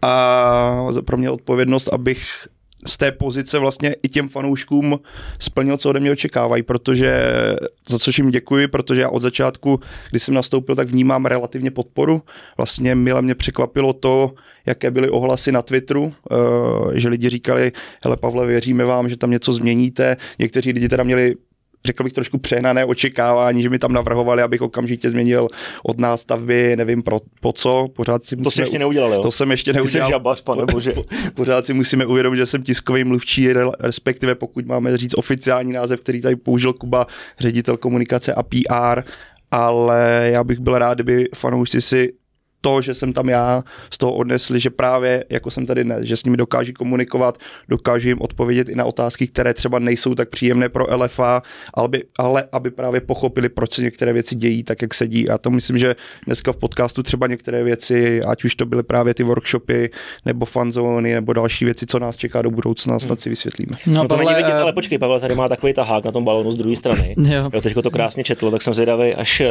a 0.02 0.86
pro 1.04 1.16
mě 1.16 1.30
odpovědnost, 1.30 1.88
abych 1.92 2.48
z 2.86 2.96
té 2.96 3.12
pozice 3.12 3.58
vlastně 3.58 3.96
i 4.02 4.08
těm 4.08 4.28
fanouškům 4.28 5.00
splnil, 5.38 5.76
co 5.76 5.90
ode 5.90 6.00
mě 6.00 6.10
očekávají, 6.10 6.62
protože 6.62 7.22
za 7.88 7.98
což 7.98 8.18
jim 8.18 8.30
děkuji, 8.30 8.68
protože 8.68 9.00
já 9.00 9.08
od 9.08 9.22
začátku, 9.22 9.80
když 10.10 10.22
jsem 10.22 10.34
nastoupil, 10.34 10.74
tak 10.74 10.88
vnímám 10.88 11.26
relativně 11.26 11.70
podporu. 11.70 12.22
Vlastně 12.56 12.94
mile 12.94 13.22
mě 13.22 13.34
překvapilo 13.34 13.92
to, 13.92 14.34
jaké 14.66 14.90
byly 14.90 15.10
ohlasy 15.10 15.52
na 15.52 15.62
Twitteru, 15.62 16.14
eh, 16.30 17.00
že 17.00 17.08
lidi 17.08 17.28
říkali, 17.28 17.72
hele 18.04 18.16
Pavle, 18.16 18.46
věříme 18.46 18.84
vám, 18.84 19.08
že 19.08 19.16
tam 19.16 19.30
něco 19.30 19.52
změníte. 19.52 20.16
Někteří 20.38 20.72
lidi 20.72 20.88
teda 20.88 21.02
měli 21.04 21.34
řekl 21.86 22.04
bych 22.04 22.12
trošku 22.12 22.38
přehnané 22.38 22.84
očekávání, 22.84 23.62
že 23.62 23.70
mi 23.70 23.78
tam 23.78 23.92
navrhovali, 23.92 24.42
abych 24.42 24.62
okamžitě 24.62 25.10
změnil 25.10 25.48
od 25.82 25.98
nástavby, 25.98 26.76
nevím 26.76 27.02
pro, 27.02 27.20
po 27.40 27.52
co. 27.52 27.88
Pořád 27.96 28.24
si 28.24 28.36
to 28.36 28.50
jsi 28.50 28.62
ještě 28.62 28.78
neudělal, 28.78 29.12
jo? 29.12 29.22
To 29.22 29.30
jsem 29.30 29.50
ještě 29.50 29.72
neudělal. 29.72 30.08
Ty 30.08 30.08
jsi 30.08 30.12
žabař, 30.12 30.40
pane 30.40 30.64
bože. 30.72 30.94
Pořád 31.34 31.66
si 31.66 31.72
musíme 31.72 32.06
uvědomit, 32.06 32.36
že 32.36 32.46
jsem 32.46 32.62
tiskový 32.62 33.04
mluvčí, 33.04 33.52
respektive 33.80 34.34
pokud 34.34 34.66
máme 34.66 34.96
říct 34.96 35.18
oficiální 35.18 35.72
název, 35.72 36.00
který 36.00 36.20
tady 36.20 36.36
použil 36.36 36.72
Kuba, 36.72 37.06
ředitel 37.38 37.76
komunikace 37.76 38.34
a 38.34 38.42
PR, 38.42 39.02
ale 39.50 40.28
já 40.32 40.44
bych 40.44 40.58
byl 40.58 40.78
rád, 40.78 40.94
kdyby 40.94 41.28
fanoušci 41.34 41.80
si 41.80 42.12
to, 42.60 42.80
že 42.80 42.94
jsem 42.94 43.12
tam 43.12 43.28
já, 43.28 43.64
z 43.90 43.98
toho 43.98 44.14
odnesli, 44.14 44.60
že 44.60 44.70
právě 44.70 45.24
jako 45.30 45.50
jsem 45.50 45.66
tady 45.66 45.84
dnes, 45.84 46.04
že 46.04 46.16
s 46.16 46.24
nimi 46.24 46.36
dokáží 46.36 46.72
komunikovat, 46.72 47.38
dokáží 47.68 48.08
jim 48.08 48.20
odpovědět 48.20 48.68
i 48.68 48.74
na 48.74 48.84
otázky, 48.84 49.26
které 49.26 49.54
třeba 49.54 49.78
nejsou 49.78 50.14
tak 50.14 50.28
příjemné 50.28 50.68
pro 50.68 50.96
LFA, 50.96 51.42
ale, 51.74 51.88
by, 51.88 52.02
ale 52.18 52.44
aby 52.52 52.70
právě 52.70 53.00
pochopili, 53.00 53.48
proč 53.48 53.72
se 53.72 53.82
některé 53.82 54.12
věci 54.12 54.34
dějí 54.34 54.62
tak, 54.62 54.82
jak 54.82 54.94
se 54.94 55.08
dějí. 55.08 55.28
A 55.28 55.38
to 55.38 55.50
myslím, 55.50 55.78
že 55.78 55.94
dneska 56.26 56.52
v 56.52 56.56
podcastu 56.56 57.02
třeba 57.02 57.26
některé 57.26 57.62
věci, 57.62 58.22
ať 58.22 58.44
už 58.44 58.54
to 58.54 58.66
byly 58.66 58.82
právě 58.82 59.14
ty 59.14 59.22
workshopy, 59.22 59.90
nebo 60.24 60.46
fanzóny, 60.46 61.14
nebo 61.14 61.32
další 61.32 61.64
věci, 61.64 61.86
co 61.86 61.98
nás 61.98 62.16
čeká 62.16 62.42
do 62.42 62.50
budoucna, 62.50 62.98
snad 62.98 63.20
si 63.20 63.30
vysvětlíme. 63.30 63.76
No, 63.86 64.02
no 64.02 64.08
to 64.08 64.16
není 64.16 64.34
vidět, 64.34 64.52
ale 64.52 64.72
počkej, 64.72 64.98
Pavel 64.98 65.20
tady 65.20 65.34
má 65.34 65.48
takový 65.48 65.72
tahák 65.72 66.04
na 66.04 66.12
tom 66.12 66.24
balonu 66.24 66.52
z 66.52 66.56
druhé 66.56 66.76
strany. 66.76 67.14
Jo. 67.26 67.50
jo 67.52 67.60
teďko 67.60 67.82
to 67.82 67.90
krásně 67.90 68.24
četlo, 68.24 68.50
tak 68.50 68.62
jsem 68.62 68.74
zvědavý, 68.74 69.14
až 69.14 69.40
uh, 69.40 69.46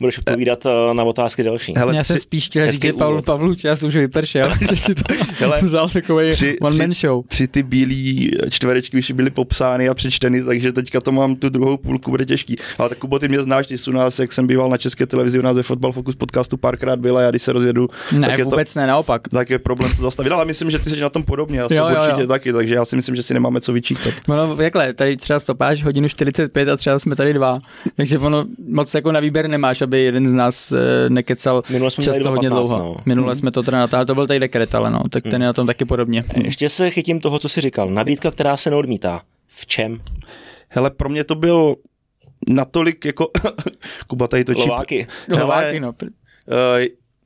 budeš 0.00 0.18
odpovídat 0.18 0.66
uh, 0.66 0.94
na 0.94 1.04
otázky 1.04 1.42
další. 1.42 1.74
Hele, 1.76 1.96
Já 1.96 2.04
spíš 2.04 2.37
chtěl 2.46 2.72
říct, 2.72 2.82
že 2.82 2.92
Pavel 2.92 3.22
Pavlu 3.22 3.54
čas 3.54 3.82
už 3.82 3.96
vypršel, 3.96 4.52
že 4.70 4.76
si 4.76 4.94
to 4.94 5.02
Hele, 5.38 5.60
vzal 5.62 5.88
takový 5.88 6.30
one 6.60 6.76
man 6.76 6.94
show. 6.94 7.24
Tři 7.26 7.48
ty 7.48 7.62
bílé 7.62 8.30
čtverečky 8.50 8.98
už 8.98 9.10
byly 9.10 9.30
popsány 9.30 9.88
a 9.88 9.94
přečteny, 9.94 10.44
takže 10.44 10.72
teďka 10.72 11.00
to 11.00 11.12
mám 11.12 11.36
tu 11.36 11.48
druhou 11.48 11.76
půlku, 11.76 12.10
bude 12.10 12.24
těžký. 12.24 12.56
Ale 12.78 12.88
tak 12.88 12.98
Kubo, 12.98 13.18
ty 13.18 13.28
mě 13.28 13.40
znáš, 13.40 13.66
ty 13.66 13.78
jsi 13.78 13.90
u 13.90 13.92
nás, 13.92 14.18
jak 14.18 14.32
jsem 14.32 14.46
býval 14.46 14.70
na 14.70 14.76
české 14.76 15.06
televizi, 15.06 15.38
u 15.38 15.42
nás 15.42 15.56
ve 15.56 15.62
Football 15.62 15.92
Focus 15.92 16.14
podcastu 16.14 16.56
párkrát 16.56 16.98
byla, 16.98 17.22
já 17.22 17.30
když 17.30 17.42
se 17.42 17.52
rozjedu. 17.52 17.88
Ne, 18.12 18.28
tak 18.28 18.44
vůbec 18.44 18.74
to, 18.74 18.80
ne, 18.80 18.86
naopak. 18.86 19.28
Tak 19.28 19.50
je 19.50 19.58
problém 19.58 19.92
to 19.96 20.02
zastavit, 20.02 20.32
ale 20.32 20.44
myslím, 20.44 20.70
že 20.70 20.78
ty 20.78 20.90
jsi 20.90 21.00
na 21.00 21.08
tom 21.08 21.22
podobně, 21.22 21.58
já 21.58 21.68
jsem 21.68 21.76
jo, 21.76 21.88
jo, 21.88 21.96
určitě 22.00 22.20
jo. 22.20 22.26
taky, 22.26 22.52
takže 22.52 22.74
já 22.74 22.84
si 22.84 22.96
myslím, 22.96 23.16
že 23.16 23.22
si 23.22 23.34
nemáme 23.34 23.60
co 23.60 23.72
vyčítat. 23.72 24.14
No, 24.28 24.56
jakhle, 24.62 24.92
tady 24.94 25.16
třeba 25.16 25.38
stopáš 25.38 25.82
hodinu 25.82 26.08
45 26.08 26.68
a 26.68 26.76
třeba 26.76 26.98
jsme 26.98 27.16
tady 27.16 27.32
dva, 27.32 27.60
takže 27.96 28.18
ono 28.18 28.44
moc 28.68 28.94
jako 28.94 29.12
na 29.12 29.20
výběr 29.20 29.48
nemáš, 29.48 29.82
aby 29.82 30.02
jeden 30.02 30.28
z 30.28 30.34
nás 30.34 30.72
eh, 30.72 31.10
nekecal 31.10 31.62
často 32.00 32.27
hodně 32.28 32.50
15, 32.50 32.68
dlouho. 32.68 32.84
No. 32.84 32.96
Minule 33.06 33.36
jsme 33.36 33.50
to 33.50 33.62
teda 33.62 33.78
natáhli, 33.78 34.06
to 34.06 34.14
byl 34.14 34.26
tady 34.26 34.40
dekret, 34.40 34.74
ale 34.74 34.90
no, 34.90 35.02
tak 35.10 35.22
ten 35.22 35.32
hmm. 35.32 35.42
je 35.42 35.46
na 35.46 35.52
tom 35.52 35.66
taky 35.66 35.84
podobně. 35.84 36.24
Ještě 36.44 36.68
se 36.68 36.90
chytím 36.90 37.20
toho, 37.20 37.38
co 37.38 37.48
jsi 37.48 37.60
říkal. 37.60 37.90
Nabídka, 37.90 38.30
která 38.30 38.56
se 38.56 38.70
neodmítá. 38.70 39.22
V 39.46 39.66
čem? 39.66 40.00
Hele, 40.68 40.90
pro 40.90 41.08
mě 41.08 41.24
to 41.24 41.34
byl 41.34 41.76
natolik 42.48 43.04
jako... 43.04 43.30
Kuba 44.06 44.28
tady 44.28 44.44
točí... 44.44 44.60
Lováky. 44.60 45.06
Hele, 45.30 45.42
Lováky, 45.42 45.80
no. 45.80 45.88
Uh, 45.88 45.94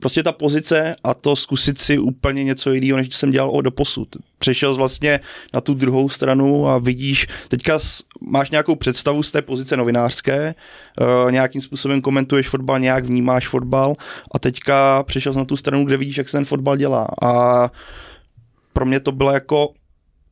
prostě 0.02 0.22
ta 0.22 0.32
pozice 0.32 0.92
a 1.04 1.14
to 1.14 1.36
zkusit 1.36 1.78
si 1.78 1.98
úplně 1.98 2.44
něco 2.44 2.72
jiného, 2.72 2.96
než 2.96 3.14
jsem 3.14 3.30
dělal 3.30 3.62
do 3.62 3.70
posud. 3.70 4.08
Přešel 4.38 4.74
vlastně 4.76 5.20
na 5.54 5.60
tu 5.60 5.74
druhou 5.74 6.08
stranu 6.08 6.68
a 6.68 6.78
vidíš, 6.78 7.26
teďka 7.48 7.78
máš 8.20 8.50
nějakou 8.50 8.74
představu 8.74 9.22
z 9.22 9.32
té 9.32 9.42
pozice 9.42 9.76
novinářské, 9.76 10.54
uh, 11.00 11.32
nějakým 11.32 11.62
způsobem 11.62 12.00
komentuješ 12.00 12.48
fotbal, 12.48 12.78
nějak 12.78 13.04
vnímáš 13.04 13.48
fotbal 13.48 13.94
a 14.32 14.38
teďka 14.38 15.02
přešel 15.02 15.32
na 15.32 15.44
tu 15.44 15.56
stranu, 15.56 15.84
kde 15.84 15.96
vidíš, 15.96 16.18
jak 16.18 16.28
se 16.28 16.36
ten 16.36 16.44
fotbal 16.44 16.76
dělá. 16.76 17.08
A 17.22 17.70
pro 18.72 18.86
mě 18.86 19.00
to 19.00 19.12
bylo 19.12 19.30
jako 19.30 19.68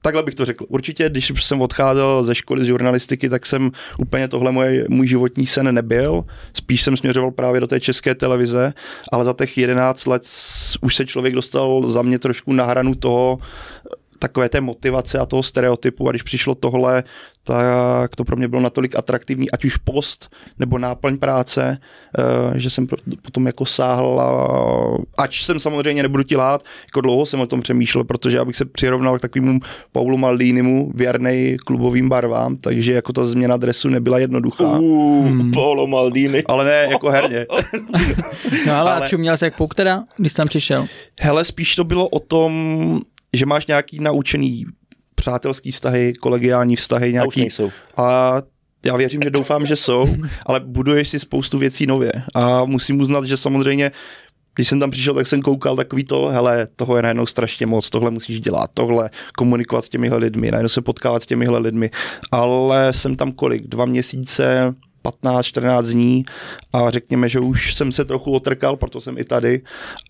takhle 0.03 0.23
bych 0.23 0.35
to 0.35 0.45
řekl. 0.45 0.65
Určitě, 0.69 1.09
když 1.09 1.33
jsem 1.41 1.61
odcházel 1.61 2.25
ze 2.25 2.35
školy 2.35 2.65
z 2.65 2.67
žurnalistiky, 2.67 3.29
tak 3.29 3.47
jsem 3.47 3.71
úplně 3.99 4.29
tohle 4.29 4.53
moje, 4.53 4.87
můj 4.89 5.07
životní 5.07 5.47
sen 5.47 5.75
nebyl. 5.75 6.25
Spíš 6.53 6.83
jsem 6.83 6.97
směřoval 6.97 7.31
právě 7.31 7.61
do 7.61 7.67
té 7.67 7.81
české 7.81 8.15
televize, 8.15 8.73
ale 9.13 9.25
za 9.25 9.33
těch 9.33 9.59
11 9.59 10.07
let 10.07 10.23
už 10.81 10.97
se 10.97 11.07
člověk 11.07 11.35
dostal 11.35 11.83
za 11.91 12.03
mě 12.03 12.19
trošku 12.19 12.53
na 12.53 12.65
hranu 12.65 12.95
toho, 12.95 13.39
takové 14.21 14.49
té 14.49 14.61
motivace 14.61 15.19
a 15.19 15.27
toho 15.27 15.43
stereotypu 15.43 16.09
a 16.09 16.11
když 16.11 16.23
přišlo 16.23 16.55
tohle, 16.55 17.05
tak 17.45 18.17
to 18.17 18.25
pro 18.25 18.37
mě 18.37 18.49
bylo 18.49 18.63
natolik 18.63 18.97
atraktivní, 18.97 19.51
ať 19.51 19.65
už 19.65 19.77
post 19.77 20.29
nebo 20.59 20.79
náplň 20.79 21.19
práce, 21.19 21.79
eh, 22.19 22.59
že 22.59 22.71
jsem 22.71 22.87
potom 23.23 23.47
jako 23.47 23.67
sáhl 23.67 24.21
a 24.21 25.23
ač 25.23 25.45
jsem 25.45 25.61
samozřejmě 25.61 26.03
nebudu 26.03 26.23
ti 26.23 26.37
lát, 26.37 26.65
jako 26.87 27.01
dlouho 27.01 27.27
jsem 27.27 27.41
o 27.41 27.47
tom 27.47 27.61
přemýšlel, 27.61 28.05
protože 28.05 28.39
abych 28.39 28.57
se 28.57 28.65
přirovnal 28.65 29.19
k 29.19 29.21
takovému 29.21 29.61
Paulu 29.93 30.19
Maldinimu 30.19 30.93
věrnej 30.95 31.57
klubovým 31.67 32.09
barvám, 32.09 32.57
takže 32.57 32.93
jako 32.93 33.13
ta 33.13 33.25
změna 33.25 33.57
dresu 33.57 33.89
nebyla 33.89 34.19
jednoduchá. 34.19 34.79
Uh, 34.79 35.27
hmm. 35.27 35.51
Paolo 35.51 35.87
Maldini. 35.87 36.43
Ale 36.47 36.65
ne 36.65 36.89
jako 36.91 37.11
herně. 37.11 37.47
no 38.67 38.75
ale, 38.75 38.93
ale 38.93 39.07
a 39.07 39.09
čuměl 39.09 39.37
jsi 39.37 39.45
jak 39.45 39.57
puk 39.57 39.75
teda, 39.75 40.03
když 40.17 40.33
tam 40.33 40.49
přišel? 40.49 40.87
Hele, 41.21 41.45
spíš 41.45 41.77
to 41.77 41.85
bylo 41.85 42.09
o 42.09 42.21
tom, 42.21 43.01
že 43.37 43.47
máš 43.47 43.67
nějaký 43.67 43.99
naučený 44.01 44.65
přátelský 45.15 45.71
vztahy, 45.71 46.13
kolegiální 46.21 46.77
vztahy, 46.77 47.13
nějaký... 47.13 47.27
A 47.27 47.29
už 47.29 47.37
nejsou. 47.37 47.71
A 47.97 48.35
já 48.87 48.97
věřím, 48.97 49.23
že 49.23 49.31
doufám, 49.31 49.67
že 49.67 49.77
jsou, 49.77 50.15
ale 50.47 50.61
buduješ 50.61 51.09
si 51.09 51.19
spoustu 51.19 51.59
věcí 51.59 51.87
nově. 51.87 52.13
A 52.35 52.65
musím 52.65 53.01
uznat, 53.01 53.25
že 53.25 53.37
samozřejmě 53.37 53.93
když 54.55 54.69
jsem 54.69 54.81
tam 54.81 54.91
přišel, 54.91 55.15
tak 55.15 55.27
jsem 55.27 55.43
koukal 55.43 55.77
takový 55.77 56.05
to, 56.05 56.27
hele, 56.27 56.67
toho 56.77 56.97
je 56.97 57.03
najednou 57.03 57.27
strašně 57.27 57.67
moc, 57.67 57.91
tohle 57.91 58.11
musíš 58.11 58.41
dělat, 58.41 58.71
tohle, 58.75 59.11
komunikovat 59.37 59.85
s 59.85 59.89
těmihle 59.89 60.19
lidmi, 60.19 60.51
najednou 60.51 60.69
se 60.69 60.83
potkávat 60.83 61.23
s 61.23 61.27
těmihle 61.27 61.59
lidmi, 61.59 61.91
ale 62.33 62.93
jsem 62.93 63.17
tam 63.17 63.33
kolik, 63.33 63.67
dva 63.67 63.85
měsíce, 63.85 64.75
15-14 65.05 65.93
dní 65.93 66.25
a 66.73 66.91
řekněme, 66.91 67.29
že 67.29 67.41
už 67.41 67.75
jsem 67.75 67.93
se 67.93 68.05
trochu 68.05 68.33
otrkal, 68.33 68.77
proto 68.77 69.01
jsem 69.01 69.19
i 69.19 69.25
tady 69.25 69.63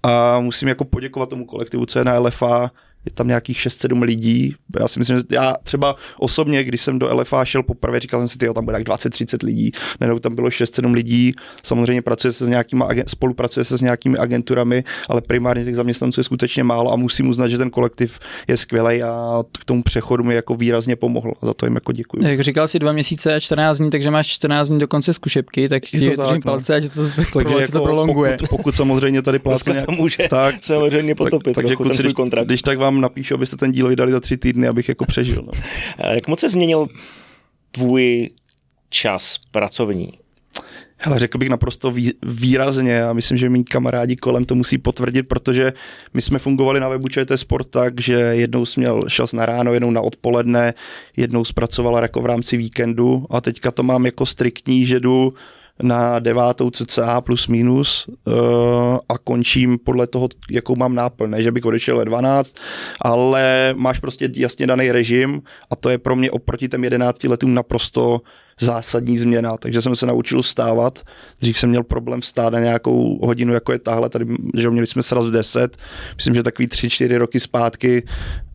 a 0.02 0.40
musím 0.40 0.68
jako 0.68 0.84
poděkovat 0.84 1.28
tomu 1.28 1.44
kolektivu, 1.44 1.86
co 1.86 1.98
je 1.98 2.04
na 2.04 2.18
LFA, 2.18 2.70
je 3.06 3.12
tam 3.12 3.28
nějakých 3.28 3.58
6-7 3.58 4.02
lidí. 4.02 4.54
Já 4.80 4.88
si 4.88 4.98
myslím, 4.98 5.18
že 5.18 5.24
já 5.30 5.54
třeba 5.62 5.96
osobně, 6.18 6.64
když 6.64 6.80
jsem 6.80 6.98
do 6.98 7.14
LFA 7.14 7.44
šel 7.44 7.62
poprvé, 7.62 8.00
říkal 8.00 8.20
jsem 8.20 8.28
si, 8.28 8.38
tyjo, 8.38 8.54
tam 8.54 8.64
bude 8.64 8.76
tak 8.76 8.86
20-30 8.86 9.46
lidí, 9.46 9.72
nenou 10.00 10.18
tam 10.18 10.34
bylo 10.34 10.48
6-7 10.48 10.94
lidí, 10.94 11.34
samozřejmě 11.62 12.02
pracuje 12.02 12.32
se 12.32 12.44
s 12.44 12.48
nějakými, 12.48 12.84
spolupracuje 13.06 13.64
se 13.64 13.78
s 13.78 13.80
nějakými 13.80 14.18
agenturami, 14.18 14.84
ale 15.08 15.20
primárně 15.20 15.64
těch 15.64 15.76
zaměstnanců 15.76 16.20
je 16.20 16.24
skutečně 16.24 16.64
málo 16.64 16.92
a 16.92 16.96
musím 16.96 17.28
uznat, 17.28 17.48
že 17.48 17.58
ten 17.58 17.70
kolektiv 17.70 18.18
je 18.48 18.56
skvělý 18.56 19.02
a 19.02 19.42
k 19.60 19.64
tomu 19.64 19.82
přechodu 19.82 20.24
mi 20.24 20.34
jako 20.34 20.54
výrazně 20.54 20.96
pomohl. 20.96 21.32
Za 21.42 21.54
to 21.54 21.66
jim 21.66 21.74
jako 21.74 21.92
děkuji. 21.92 22.26
Jak 22.26 22.40
říkal 22.40 22.68
si 22.68 22.78
dva 22.78 22.92
měsíce 22.92 23.34
a 23.34 23.40
14 23.40 23.78
dní, 23.78 23.90
takže 23.90 24.10
máš 24.10 24.26
14 24.26 24.68
dní 24.68 24.78
do 24.78 24.88
konce 24.88 25.12
zkušebky, 25.12 25.68
tak 25.68 25.82
ti 25.82 25.98
držím 25.98 26.16
no. 26.16 26.40
palce, 26.44 26.74
ať 26.74 26.84
to, 26.94 27.02
takže 27.32 27.54
jako 27.60 27.72
to 27.72 27.82
prolonguje. 27.82 28.36
Pokud, 28.40 28.56
pokud 28.56 28.74
samozřejmě 28.74 29.22
tady 29.22 29.40
nějak... 29.66 29.86
to 29.86 29.92
může 29.92 30.28
tak, 30.30 30.54
samozřejmě 30.60 31.14
potopit 31.14 31.54
tak, 31.54 31.62
takže 31.62 31.76
kluci, 31.76 32.02
když, 32.02 32.12
kontrakt. 32.12 32.46
když 32.46 32.62
tak 32.62 32.78
vám 32.78 32.89
napíšu, 32.98 33.34
abyste 33.34 33.56
ten 33.56 33.72
díl 33.72 33.88
vydali 33.88 34.12
za 34.12 34.20
tři 34.20 34.36
týdny, 34.36 34.68
abych 34.68 34.88
jako 34.88 35.04
přežil. 35.04 35.42
No. 35.46 35.52
Jak 36.14 36.28
moc 36.28 36.40
se 36.40 36.48
změnil 36.48 36.88
tvůj 37.72 38.30
čas 38.90 39.36
pracovní? 39.50 40.12
Hele, 41.02 41.18
řekl 41.18 41.38
bych 41.38 41.48
naprosto 41.48 41.94
výrazně 42.22 43.02
a 43.02 43.12
myslím, 43.12 43.38
že 43.38 43.48
mý 43.48 43.64
kamarádi 43.64 44.16
kolem 44.16 44.44
to 44.44 44.54
musí 44.54 44.78
potvrdit, 44.78 45.22
protože 45.22 45.72
my 46.14 46.22
jsme 46.22 46.38
fungovali 46.38 46.80
na 46.80 46.88
webu 46.88 47.08
ČT 47.08 47.38
Sport 47.38 47.70
tak, 47.70 48.00
že 48.00 48.14
jednou 48.14 48.66
jsi 48.66 48.80
měl 48.80 49.02
čas 49.02 49.32
na 49.32 49.46
ráno, 49.46 49.74
jednou 49.74 49.90
na 49.90 50.00
odpoledne, 50.00 50.74
jednou 51.16 51.44
zpracovala 51.44 52.02
jako 52.02 52.22
v 52.22 52.26
rámci 52.26 52.56
víkendu 52.56 53.26
a 53.30 53.40
teďka 53.40 53.70
to 53.70 53.82
mám 53.82 54.06
jako 54.06 54.26
striktní, 54.26 54.86
že 54.86 55.00
jdu 55.00 55.34
na 55.82 56.18
devátou 56.18 56.70
cca 56.70 57.20
plus 57.20 57.48
minus 57.48 58.08
uh, 58.08 58.34
a 59.08 59.18
končím 59.18 59.78
podle 59.78 60.06
toho, 60.06 60.28
jakou 60.50 60.76
mám 60.76 60.94
náplň. 60.94 61.30
Ne, 61.30 61.42
že 61.42 61.52
bych 61.52 61.64
odešel 61.64 61.98
ve 61.98 62.04
12, 62.04 62.56
ale 63.02 63.74
máš 63.76 63.98
prostě 63.98 64.28
jasně 64.34 64.66
daný 64.66 64.92
režim 64.92 65.42
a 65.70 65.76
to 65.76 65.90
je 65.90 65.98
pro 65.98 66.16
mě 66.16 66.30
oproti 66.30 66.68
těm 66.68 66.84
11 66.84 67.24
letům 67.24 67.54
naprosto 67.54 68.20
zásadní 68.60 69.18
změna, 69.18 69.56
takže 69.56 69.82
jsem 69.82 69.96
se 69.96 70.06
naučil 70.06 70.42
stávat. 70.42 70.98
Dřív 71.40 71.58
jsem 71.58 71.70
měl 71.70 71.82
problém 71.82 72.22
stát 72.22 72.52
na 72.52 72.60
nějakou 72.60 73.26
hodinu, 73.26 73.54
jako 73.54 73.72
je 73.72 73.78
tahle, 73.78 74.08
tady, 74.08 74.26
že 74.56 74.70
měli 74.70 74.86
jsme 74.86 75.02
sraz 75.02 75.26
v 75.26 75.30
10, 75.30 75.76
myslím, 76.16 76.34
že 76.34 76.42
takový 76.42 76.68
3-4 76.68 77.18
roky 77.18 77.40
zpátky 77.40 78.02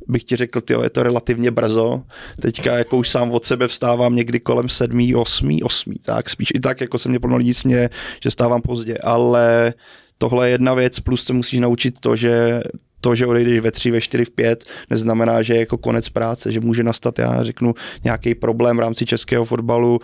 bych 0.08 0.24
ti 0.24 0.36
řekl, 0.36 0.62
tyjo, 0.62 0.84
je 0.84 0.90
to 0.90 1.04
relativně 1.04 1.52
brzo. 1.52 2.04
Teďka 2.42 2.78
jako 2.78 2.98
už 2.98 3.10
sám 3.10 3.32
od 3.32 3.46
sebe 3.46 3.68
vstávám 3.68 4.16
někdy 4.16 4.40
kolem 4.40 4.70
sedmý, 4.70 5.16
osmý, 5.16 5.64
osmý, 5.64 5.96
tak 6.02 6.30
spíš 6.30 6.52
i 6.56 6.60
tak, 6.60 6.82
jako 6.82 6.98
se 6.98 7.10
mě 7.10 7.20
plno 7.20 7.38
lidí 7.38 7.54
směje, 7.54 7.90
že 8.24 8.32
stávám 8.32 8.62
pozdě, 8.62 8.98
ale 8.98 9.74
tohle 10.18 10.48
je 10.48 10.52
jedna 10.52 10.74
věc, 10.74 11.00
plus 11.00 11.24
se 11.24 11.34
musíš 11.34 11.60
naučit 11.60 12.00
to, 12.00 12.16
že 12.16 12.62
to, 13.02 13.16
že 13.16 13.26
odejdeš 13.26 13.60
ve 13.60 13.72
tři, 13.72 13.92
ve 13.92 14.02
čtyři, 14.02 14.26
v 14.26 14.32
pět, 14.32 14.64
neznamená, 14.90 15.42
že 15.42 15.54
je 15.54 15.60
jako 15.60 15.78
konec 15.78 16.10
práce, 16.10 16.52
že 16.52 16.60
může 16.60 16.84
nastat, 16.84 17.20
já 17.20 17.44
řeknu, 17.44 17.74
nějaký 18.04 18.36
problém 18.36 18.78
v 18.78 18.80
rámci 18.80 19.06
českého 19.06 19.46
fotbalu, 19.46 20.00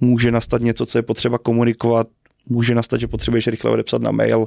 může 0.00 0.30
nastat 0.30 0.60
něco, 0.60 0.86
co 0.86 0.98
je 0.98 1.02
potřeba 1.02 1.38
komunikovat, 1.38 2.06
může 2.46 2.74
nastat, 2.74 3.00
že 3.00 3.08
potřebuješ 3.08 3.46
rychle 3.46 3.70
odepsat 3.70 4.02
na 4.02 4.10
mail 4.10 4.46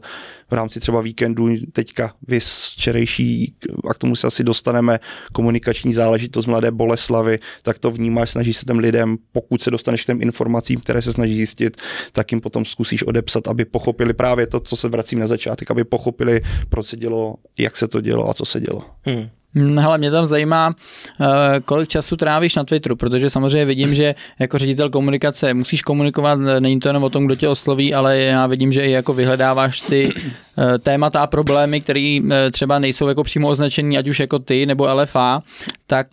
v 0.50 0.54
rámci 0.54 0.80
třeba 0.80 1.02
víkendu, 1.02 1.48
teďka 1.74 2.14
vys 2.28 2.68
včerejší, 2.72 3.54
a 3.90 3.94
k 3.94 3.98
tomu 3.98 4.16
se 4.16 4.28
asi 4.28 4.44
dostaneme, 4.44 5.00
komunikační 5.34 5.94
záležitost 5.94 6.46
Mladé 6.46 6.72
Boleslavy, 6.72 7.40
tak 7.64 7.80
to 7.80 7.92
vnímáš, 7.92 8.30
snažíš 8.30 8.58
se 8.58 8.66
těm 8.66 8.80
lidem, 8.80 9.18
pokud 9.32 9.62
se 9.62 9.72
dostaneš 9.72 10.04
k 10.04 10.06
těm 10.06 10.22
informacím, 10.22 10.80
které 10.80 11.02
se 11.02 11.14
snaží 11.14 11.36
zjistit, 11.36 11.78
tak 12.12 12.32
jim 12.32 12.42
potom 12.42 12.66
zkusíš 12.66 13.04
odepsat, 13.04 13.48
aby 13.48 13.66
pochopili 13.66 14.14
právě 14.14 14.48
to, 14.48 14.60
co 14.60 14.76
se 14.76 14.88
vracím 14.88 15.20
na 15.20 15.28
začátek, 15.28 15.72
aby 15.72 15.84
pochopili, 15.84 16.42
proč 16.70 16.86
se 16.86 16.98
dělo, 16.98 17.36
jak 17.58 17.78
se 17.78 17.88
to 17.88 18.02
dělo 18.02 18.30
a 18.30 18.34
co 18.34 18.46
se 18.46 18.60
dělo. 18.60 18.84
Hmm. 19.06 19.30
Hm, 19.56 19.78
hele, 19.78 19.98
mě 19.98 20.12
tam 20.12 20.26
zajímá, 20.26 20.74
eh, 21.22 21.60
kolik 21.66 21.90
času 21.90 22.16
trávíš 22.16 22.56
na 22.56 22.64
Twitteru, 22.64 22.96
protože 22.96 23.30
samozřejmě 23.30 23.66
vidím, 23.66 23.94
že 23.94 24.16
jako 24.40 24.58
ředitel 24.58 24.90
komunikace 24.90 25.54
musíš 25.54 25.82
komunikovat, 25.82 26.40
není 26.60 26.80
to 26.80 26.90
jenom 26.90 27.04
o 27.04 27.10
tom, 27.10 27.26
kdo 27.26 27.36
tě 27.36 27.48
osloví, 27.48 27.94
ale 27.94 28.18
já 28.18 28.48
vidím, 28.48 28.72
že 28.72 28.82
i 28.82 28.92
jako 28.92 29.14
vyhledáváš 29.14 29.82
ty 29.82 30.14
eh, 30.58 30.78
témata 30.78 31.22
a 31.22 31.28
problémy, 31.28 31.82
které 31.82 32.20
eh, 32.32 32.52
třeba 32.52 32.80
nejsou 32.80 33.08
jako 33.08 33.24
přímo 33.24 33.48
označený, 33.48 33.98
ať 33.98 34.08
už 34.08 34.20
jako 34.20 34.40
ty 34.40 34.66
nebo 34.66 34.94
LFA, 34.94 35.42
tak 35.88 36.08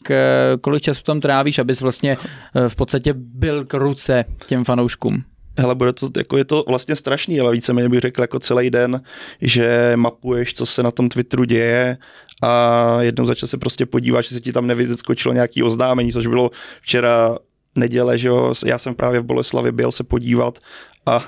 kolik 0.61 0.83
času 0.83 1.03
tam 1.03 1.21
trávíš, 1.21 1.59
abys 1.59 1.81
vlastně 1.81 2.17
v 2.69 2.77
podstatě 2.77 3.15
byl 3.17 3.65
k 3.65 3.75
ruce 3.75 4.25
těm 4.47 4.65
fanouškům? 4.65 5.23
Hele, 5.59 5.75
bude 5.75 5.93
to, 5.93 6.09
jako 6.17 6.37
je 6.37 6.45
to 6.45 6.65
vlastně 6.69 6.97
strašný, 6.97 7.41
ale 7.41 7.53
víceméně 7.53 7.89
bych 7.89 8.01
řekl 8.01 8.21
jako 8.21 8.39
celý 8.39 8.71
den, 8.71 9.01
že 9.41 9.93
mapuješ, 9.97 10.55
co 10.55 10.67
se 10.67 10.83
na 10.83 10.91
tom 10.91 11.09
Twitteru 11.09 11.45
děje 11.45 11.97
a 12.43 13.03
jednou 13.03 13.27
za 13.27 13.35
čas 13.35 13.51
se 13.51 13.59
prostě 13.59 13.87
podíváš, 13.87 14.29
že 14.29 14.35
se 14.35 14.41
ti 14.41 14.53
tam 14.53 14.67
nevyskočilo 14.67 15.35
nějaký 15.35 15.63
oznámení, 15.63 16.13
což 16.13 16.27
bylo 16.27 16.51
včera 16.81 17.39
neděle, 17.77 18.19
že 18.19 18.29
jo, 18.29 18.55
já 18.67 18.79
jsem 18.79 18.95
právě 18.95 19.21
v 19.21 19.25
Boleslavi 19.25 19.73
byl 19.73 19.93
se 19.93 20.05
podívat 20.05 20.59
a 21.07 21.27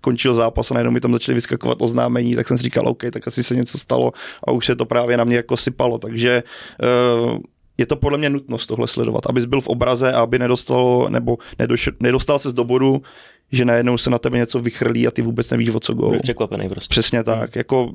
končil 0.00 0.34
zápas 0.34 0.70
a 0.70 0.74
najednou 0.74 0.90
mi 0.90 1.00
tam 1.00 1.12
začaly 1.12 1.34
vyskakovat 1.34 1.82
oznámení, 1.82 2.36
tak 2.36 2.48
jsem 2.48 2.58
si 2.58 2.62
říkal, 2.62 2.88
OK, 2.88 3.02
tak 3.12 3.28
asi 3.28 3.42
se 3.42 3.56
něco 3.56 3.78
stalo 3.78 4.12
a 4.44 4.52
už 4.52 4.66
se 4.66 4.76
to 4.76 4.84
právě 4.84 5.16
na 5.16 5.24
mě 5.24 5.36
jako 5.36 5.56
sypalo, 5.56 5.98
takže 5.98 6.42
uh, 7.22 7.38
je 7.78 7.86
to 7.86 7.96
podle 7.96 8.18
mě 8.18 8.30
nutnost 8.30 8.66
tohle 8.66 8.88
sledovat, 8.88 9.26
abys 9.26 9.44
byl 9.44 9.60
v 9.60 9.68
obraze 9.68 10.12
a 10.12 10.20
aby 10.20 10.38
nedostal, 10.38 11.06
nebo 11.10 11.38
nedošel, 11.58 11.92
nedostal 12.00 12.38
se 12.38 12.50
z 12.50 12.52
do 12.52 12.64
bodu, 12.64 13.02
že 13.52 13.64
najednou 13.64 13.98
se 13.98 14.10
na 14.10 14.18
tebe 14.18 14.38
něco 14.38 14.60
vychrlí 14.60 15.06
a 15.06 15.10
ty 15.10 15.22
vůbec 15.22 15.50
nevíš, 15.50 15.68
o 15.68 15.80
co 15.80 15.94
go. 15.94 16.18
Překvapený 16.22 16.68
prostě. 16.68 16.88
Přesně 16.88 17.24
tak. 17.24 17.36
Hmm. 17.36 17.52
Jako 17.54 17.94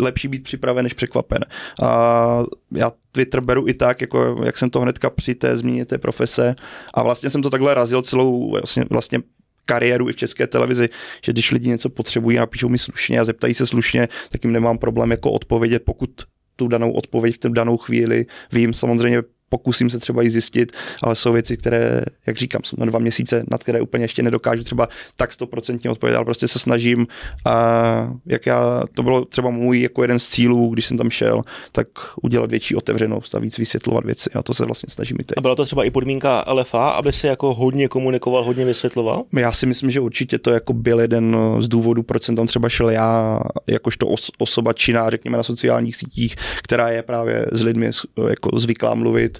lepší 0.00 0.28
být 0.28 0.42
připraven, 0.42 0.84
než 0.84 0.92
překvapen. 0.92 1.44
A 1.82 2.42
já 2.76 2.92
Twitter 3.12 3.40
beru 3.40 3.68
i 3.68 3.74
tak, 3.74 4.00
jako 4.00 4.40
jak 4.44 4.58
jsem 4.58 4.70
to 4.70 4.80
hnedka 4.80 5.10
při 5.10 5.34
té 5.34 5.56
změně 5.56 5.84
té 5.84 5.98
profese 5.98 6.54
a 6.94 7.02
vlastně 7.02 7.30
jsem 7.30 7.42
to 7.42 7.50
takhle 7.50 7.74
razil 7.74 8.02
celou 8.02 8.50
vlastně, 8.50 8.84
vlastně 8.90 9.18
kariéru 9.64 10.08
i 10.08 10.12
v 10.12 10.16
české 10.16 10.46
televizi, 10.46 10.88
že 11.24 11.32
když 11.32 11.50
lidi 11.50 11.68
něco 11.68 11.88
potřebují 11.88 12.38
a 12.38 12.46
píšou 12.46 12.68
mi 12.68 12.78
slušně 12.78 13.20
a 13.20 13.24
zeptají 13.24 13.54
se 13.54 13.66
slušně, 13.66 14.08
tak 14.30 14.44
jim 14.44 14.52
nemám 14.52 14.78
problém 14.78 15.10
jako 15.10 15.32
odpovědět, 15.32 15.82
pokud 15.84 16.10
tu 16.56 16.68
danou 16.68 16.92
odpověď 16.92 17.34
v 17.34 17.38
tu 17.38 17.48
danou 17.48 17.76
chvíli 17.76 18.26
vím. 18.52 18.74
Samozřejmě 18.74 19.22
pokusím 19.50 19.90
se 19.90 19.98
třeba 19.98 20.22
i 20.22 20.30
zjistit, 20.30 20.72
ale 21.02 21.14
jsou 21.14 21.32
věci, 21.32 21.56
které, 21.56 22.02
jak 22.26 22.36
říkám, 22.36 22.60
jsou 22.64 22.76
na 22.78 22.86
dva 22.86 22.98
měsíce, 22.98 23.44
nad 23.50 23.62
které 23.62 23.80
úplně 23.80 24.04
ještě 24.04 24.22
nedokážu 24.22 24.64
třeba 24.64 24.88
tak 25.16 25.32
stoprocentně 25.32 25.90
odpovědět, 25.90 26.16
ale 26.16 26.24
prostě 26.24 26.48
se 26.48 26.58
snažím 26.58 27.06
a 27.44 28.12
jak 28.26 28.46
já, 28.46 28.82
to 28.94 29.02
bylo 29.02 29.24
třeba 29.24 29.50
můj 29.50 29.80
jako 29.80 30.02
jeden 30.02 30.18
z 30.18 30.28
cílů, 30.28 30.68
když 30.68 30.86
jsem 30.86 30.96
tam 30.98 31.10
šel, 31.10 31.42
tak 31.72 31.86
udělat 32.22 32.50
větší 32.50 32.76
otevřenost 32.76 33.34
a 33.34 33.38
víc 33.38 33.58
vysvětlovat 33.58 34.04
věci 34.04 34.30
a 34.34 34.42
to 34.42 34.54
se 34.54 34.64
vlastně 34.64 34.86
snažím 34.90 35.16
i 35.20 35.24
teď. 35.24 35.38
A 35.38 35.40
byla 35.40 35.54
to 35.54 35.64
třeba 35.64 35.84
i 35.84 35.90
podmínka 35.90 36.44
LFA, 36.52 36.88
aby 36.90 37.12
se 37.12 37.28
jako 37.28 37.54
hodně 37.54 37.88
komunikoval, 37.88 38.44
hodně 38.44 38.64
vysvětloval? 38.64 39.24
Já 39.36 39.52
si 39.52 39.66
myslím, 39.66 39.90
že 39.90 40.00
určitě 40.00 40.38
to 40.38 40.50
jako 40.50 40.72
byl 40.72 41.00
jeden 41.00 41.36
z 41.58 41.68
důvodů, 41.68 42.02
proč 42.02 42.22
jsem 42.22 42.36
tam 42.36 42.46
třeba 42.46 42.68
šel 42.68 42.90
já, 42.90 43.40
jakožto 43.66 44.06
osoba 44.38 44.72
činná, 44.72 45.10
řekněme 45.10 45.36
na 45.36 45.42
sociálních 45.42 45.96
sítích, 45.96 46.36
která 46.62 46.88
je 46.88 47.02
právě 47.02 47.46
s 47.52 47.62
lidmi 47.62 47.90
jako 48.28 48.58
zvyklá 48.58 48.94
mluvit, 48.94 49.39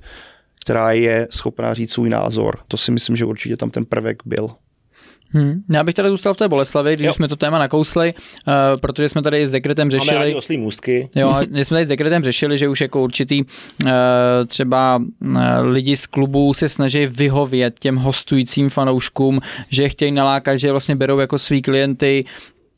která 0.60 0.92
je 0.92 1.28
schopná 1.30 1.74
říct 1.74 1.92
svůj 1.92 2.10
názor. 2.10 2.58
To 2.68 2.76
si 2.76 2.90
myslím, 2.92 3.16
že 3.16 3.24
určitě 3.24 3.56
tam 3.56 3.70
ten 3.70 3.84
prvek 3.84 4.22
byl. 4.24 4.50
Hmm. 5.32 5.62
Já 5.70 5.84
bych 5.84 5.94
tady 5.94 6.08
zůstal 6.08 6.34
v 6.34 6.36
té 6.36 6.48
Boleslavi, 6.48 6.94
když 6.94 7.06
jo. 7.06 7.14
jsme 7.14 7.28
to 7.28 7.36
téma 7.36 7.58
nakousli, 7.58 8.14
uh, 8.14 8.54
protože 8.80 9.08
jsme 9.08 9.22
tady 9.22 9.46
s 9.46 9.50
dekretem 9.50 9.90
řešili. 9.90 10.16
Máme 10.18 10.34
oslý 10.34 10.58
můstky. 10.58 11.08
Jo, 11.16 11.36
jsme 11.52 11.74
tady 11.74 11.86
s 11.86 11.88
dekretem 11.88 12.24
řešili, 12.24 12.58
že 12.58 12.68
už 12.68 12.80
jako 12.80 13.02
určitý 13.02 13.42
uh, 13.42 13.90
třeba 14.46 14.96
uh, 14.96 15.38
lidi 15.62 15.96
z 15.96 16.06
klubu 16.06 16.54
se 16.54 16.68
snaží 16.68 17.06
vyhovět 17.06 17.78
těm 17.78 17.96
hostujícím 17.96 18.70
fanouškům, 18.70 19.40
že 19.68 19.88
chtějí 19.88 20.12
nalákat, 20.12 20.58
že 20.58 20.70
vlastně 20.70 20.96
berou 20.96 21.18
jako 21.18 21.38
svý 21.38 21.62
klienty. 21.62 22.24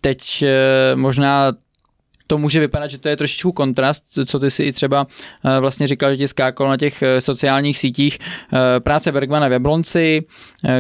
Teď 0.00 0.42
uh, 0.42 1.00
možná 1.00 1.52
to 2.26 2.38
může 2.38 2.60
vypadat, 2.60 2.90
že 2.90 2.98
to 2.98 3.08
je 3.08 3.16
trošičku 3.16 3.52
kontrast, 3.52 4.04
co 4.26 4.38
ty 4.38 4.50
si 4.50 4.62
i 4.62 4.72
třeba 4.72 5.06
eh, 5.44 5.60
vlastně 5.60 5.88
říkal, 5.88 6.10
že 6.10 6.16
ti 6.16 6.28
skákal 6.28 6.68
na 6.68 6.76
těch 6.76 7.02
eh, 7.02 7.20
sociálních 7.20 7.78
sítích. 7.78 8.18
Eh, 8.52 8.80
práce 8.80 9.12
Bergmana 9.12 9.48
v 9.48 9.52
Jablonci, 9.52 10.22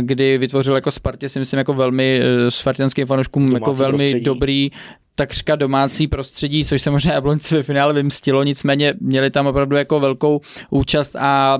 kdy 0.00 0.38
vytvořil 0.38 0.74
jako 0.74 0.90
Spartě, 0.90 1.28
si 1.28 1.38
myslím, 1.38 1.58
jako 1.58 1.74
velmi 1.74 2.20
spartianským 2.48 3.06
fanouškům 3.06 3.48
jako 3.54 3.72
velmi 3.72 3.98
prostředí. 3.98 4.24
dobrý 4.24 4.70
takřka 5.14 5.56
domácí 5.56 6.06
prostředí, 6.06 6.64
což 6.64 6.82
se 6.82 6.90
možná 6.90 7.12
Jablonci 7.12 7.54
ve 7.56 7.62
finále 7.62 7.92
vymstilo, 7.92 8.42
nicméně 8.42 8.94
měli 9.00 9.30
tam 9.30 9.46
opravdu 9.46 9.76
jako 9.76 10.00
velkou 10.00 10.40
účast 10.70 11.16
a 11.16 11.58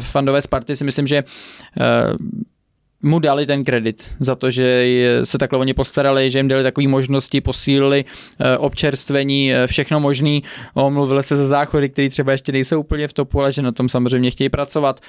fandové 0.00 0.42
Sparty 0.42 0.76
si 0.76 0.84
myslím, 0.84 1.06
že 1.06 1.24
mu 3.04 3.18
dali 3.18 3.46
ten 3.46 3.64
kredit 3.64 4.10
za 4.20 4.34
to, 4.34 4.50
že 4.50 4.86
se 5.24 5.38
takhle 5.38 5.58
oni 5.58 5.74
postarali, 5.74 6.30
že 6.30 6.38
jim 6.38 6.48
dali 6.48 6.62
takové 6.62 6.88
možnosti, 6.88 7.40
posílili 7.40 8.04
eh, 8.04 8.58
občerstvení, 8.58 9.52
eh, 9.52 9.66
všechno 9.66 10.00
možný. 10.00 10.42
Omluvili 10.74 11.22
se 11.22 11.36
za 11.36 11.46
záchody, 11.46 11.88
které 11.88 12.08
třeba 12.08 12.32
ještě 12.32 12.52
nejsou 12.52 12.80
úplně 12.80 13.08
v 13.08 13.12
topu, 13.12 13.40
ale 13.40 13.52
že 13.52 13.62
na 13.62 13.72
tom 13.72 13.88
samozřejmě 13.88 14.30
chtějí 14.30 14.48
pracovat. 14.48 15.00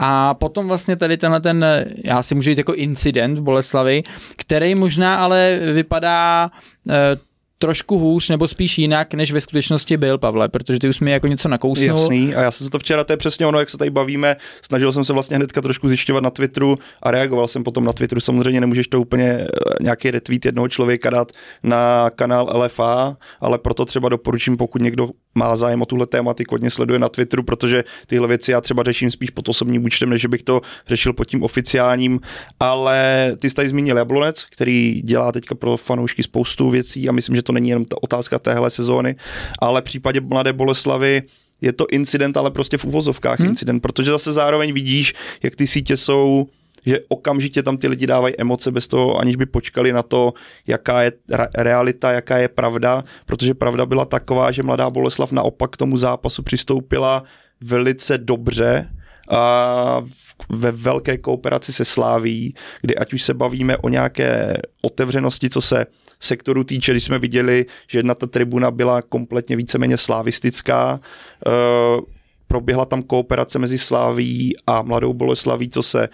A 0.00 0.34
potom 0.34 0.68
vlastně 0.68 0.96
tady 0.96 1.16
tenhle 1.16 1.40
ten, 1.40 1.66
já 2.04 2.22
si 2.22 2.34
můžu 2.34 2.50
říct 2.50 2.58
jako 2.58 2.74
incident 2.74 3.38
v 3.38 3.42
Boleslavi, 3.42 4.02
který 4.36 4.74
možná 4.74 5.14
ale 5.16 5.58
vypadá 5.72 6.50
eh, 6.90 7.31
trošku 7.62 7.98
hůř 7.98 8.28
nebo 8.28 8.48
spíš 8.48 8.78
jinak, 8.78 9.14
než 9.14 9.32
ve 9.32 9.40
skutečnosti 9.40 9.96
byl, 9.96 10.18
Pavle, 10.18 10.48
protože 10.48 10.78
ty 10.78 10.88
už 10.88 11.00
mi 11.00 11.10
jako 11.10 11.26
něco 11.26 11.48
nakousnul. 11.48 11.98
Jasný, 11.98 12.34
a 12.34 12.40
já 12.40 12.50
jsem 12.50 12.64
se 12.64 12.70
to 12.70 12.78
včera, 12.78 13.04
to 13.04 13.12
je 13.12 13.16
přesně 13.16 13.46
ono, 13.46 13.58
jak 13.58 13.70
se 13.70 13.78
tady 13.78 13.90
bavíme, 13.90 14.36
snažil 14.62 14.92
jsem 14.92 15.04
se 15.04 15.12
vlastně 15.12 15.36
hnedka 15.36 15.60
trošku 15.60 15.88
zjišťovat 15.88 16.22
na 16.22 16.30
Twitteru 16.30 16.78
a 17.02 17.10
reagoval 17.10 17.48
jsem 17.48 17.64
potom 17.64 17.84
na 17.84 17.92
Twitteru. 17.92 18.20
Samozřejmě 18.20 18.60
nemůžeš 18.60 18.88
to 18.88 19.00
úplně 19.00 19.24
eh, 19.24 19.46
nějaký 19.80 20.10
retweet 20.10 20.44
jednoho 20.44 20.68
člověka 20.68 21.10
dát 21.10 21.32
na 21.62 22.10
kanál 22.10 22.50
LFA, 22.54 23.16
ale 23.40 23.58
proto 23.58 23.84
třeba 23.84 24.08
doporučím, 24.08 24.56
pokud 24.56 24.82
někdo 24.82 25.08
má 25.34 25.56
zájem 25.56 25.82
o 25.82 25.86
tuhle 25.86 26.06
tématiku, 26.06 26.54
hodně 26.54 26.70
sleduje 26.70 26.98
na 26.98 27.08
Twitteru, 27.08 27.42
protože 27.42 27.84
tyhle 28.06 28.28
věci 28.28 28.52
já 28.52 28.60
třeba 28.60 28.82
řeším 28.82 29.10
spíš 29.10 29.30
pod 29.30 29.48
osobním 29.48 29.84
účtem, 29.84 30.10
než 30.10 30.26
bych 30.26 30.42
to 30.42 30.60
řešil 30.86 31.12
pod 31.12 31.24
tím 31.24 31.42
oficiálním, 31.42 32.20
ale 32.60 33.30
ty 33.40 33.50
jsi 33.50 33.56
tady 33.56 33.68
zmínil 33.68 33.96
Jablonec, 33.96 34.44
který 34.44 35.02
dělá 35.04 35.32
teďka 35.32 35.54
pro 35.54 35.76
fanoušky 35.76 36.22
spoustu 36.22 36.70
věcí 36.70 37.08
a 37.08 37.12
myslím, 37.12 37.36
že 37.36 37.42
to 37.42 37.52
není 37.52 37.68
jenom 37.68 37.84
ta 37.84 37.96
otázka 38.02 38.38
téhle 38.38 38.70
sezóny, 38.70 39.16
ale 39.58 39.80
v 39.80 39.84
případě 39.84 40.20
Mladé 40.20 40.52
Boleslavy 40.52 41.22
je 41.60 41.72
to 41.72 41.86
incident, 41.90 42.36
ale 42.36 42.50
prostě 42.50 42.78
v 42.78 42.84
uvozovkách 42.84 43.38
hmm. 43.38 43.48
incident, 43.48 43.82
protože 43.82 44.10
zase 44.10 44.32
zároveň 44.32 44.72
vidíš, 44.72 45.14
jak 45.42 45.56
ty 45.56 45.66
sítě 45.66 45.96
jsou 45.96 46.46
že 46.86 47.00
okamžitě 47.08 47.62
tam 47.62 47.76
ty 47.76 47.88
lidi 47.88 48.06
dávají 48.06 48.34
emoce 48.38 48.70
bez 48.70 48.88
toho, 48.88 49.18
aniž 49.18 49.36
by 49.36 49.46
počkali 49.46 49.92
na 49.92 50.02
to, 50.02 50.32
jaká 50.66 51.02
je 51.02 51.12
realita, 51.54 52.12
jaká 52.12 52.38
je 52.38 52.48
pravda, 52.48 53.04
protože 53.26 53.54
pravda 53.54 53.86
byla 53.86 54.04
taková, 54.04 54.50
že 54.50 54.62
mladá 54.62 54.90
Boleslav 54.90 55.32
naopak 55.32 55.70
k 55.70 55.76
tomu 55.76 55.96
zápasu 55.96 56.42
přistoupila 56.42 57.22
velice 57.60 58.18
dobře, 58.18 58.88
a 59.30 60.02
ve 60.48 60.72
velké 60.72 61.18
kooperaci 61.18 61.72
se 61.72 61.84
Sláví, 61.84 62.54
kdy 62.80 62.96
ať 62.96 63.12
už 63.12 63.22
se 63.22 63.34
bavíme 63.34 63.76
o 63.76 63.88
nějaké 63.88 64.56
otevřenosti, 64.82 65.50
co 65.50 65.60
se 65.60 65.86
sektoru 66.20 66.64
týče, 66.64 66.92
když 66.92 67.04
jsme 67.04 67.18
viděli, 67.18 67.66
že 67.88 67.98
jedna 67.98 68.14
ta 68.14 68.26
tribuna 68.26 68.70
byla 68.70 69.02
kompletně 69.02 69.56
víceméně 69.56 69.96
slávistická, 69.96 71.00
uh, 71.46 72.04
proběhla 72.48 72.84
tam 72.84 73.02
kooperace 73.02 73.58
mezi 73.58 73.78
Sláví 73.78 74.56
a 74.66 74.82
Mladou 74.82 75.12
Boleslaví, 75.14 75.68
co 75.68 75.82
se 75.82 76.08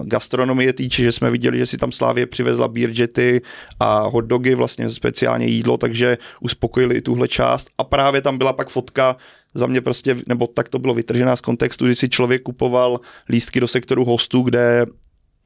gastronomie 0.00 0.72
týče, 0.72 1.02
že 1.02 1.12
jsme 1.12 1.30
viděli, 1.30 1.58
že 1.58 1.66
si 1.66 1.76
tam 1.76 1.92
Slávě 1.92 2.26
přivezla 2.26 2.68
beerjety 2.68 3.42
a 3.80 4.06
hot 4.06 4.24
dogy, 4.24 4.54
vlastně 4.54 4.90
speciálně 4.90 5.46
jídlo, 5.46 5.76
takže 5.76 6.18
uspokojili 6.40 6.94
i 6.94 7.00
tuhle 7.00 7.28
část. 7.28 7.68
A 7.78 7.84
právě 7.84 8.22
tam 8.22 8.38
byla 8.38 8.52
pak 8.52 8.68
fotka 8.68 9.16
za 9.54 9.66
mě 9.66 9.80
prostě, 9.80 10.16
nebo 10.26 10.46
tak 10.46 10.68
to 10.68 10.78
bylo 10.78 10.94
vytržená 10.94 11.36
z 11.36 11.40
kontextu, 11.40 11.84
kdy 11.84 11.94
si 11.94 12.08
člověk 12.08 12.42
kupoval 12.42 13.00
lístky 13.28 13.60
do 13.60 13.68
sektoru 13.68 14.04
hostů, 14.04 14.42
kde 14.42 14.86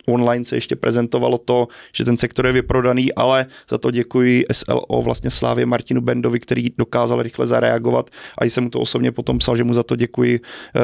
online 0.07 0.45
se 0.45 0.57
ještě 0.57 0.77
prezentovalo 0.77 1.39
to, 1.39 1.69
že 1.93 2.05
ten 2.05 2.19
sektor 2.19 2.47
je 2.47 2.53
vyprodaný, 2.53 3.15
ale 3.15 3.47
za 3.71 3.79
to 3.79 3.91
děkuji 3.91 4.45
SLO 4.53 5.03
vlastně 5.03 5.31
Slávě 5.31 5.67
Martinu 5.67 6.01
Bendovi, 6.01 6.41
který 6.41 6.67
dokázal 6.79 7.23
rychle 7.23 7.47
zareagovat. 7.47 8.11
A 8.39 8.45
jsem 8.45 8.65
mu 8.65 8.71
to 8.71 8.81
osobně 8.81 9.13
potom 9.13 9.39
psal, 9.39 9.57
že 9.57 9.65
mu 9.65 9.75
za 9.75 9.83
to 9.83 9.97
děkuji, 9.97 10.41
eh, 10.77 10.81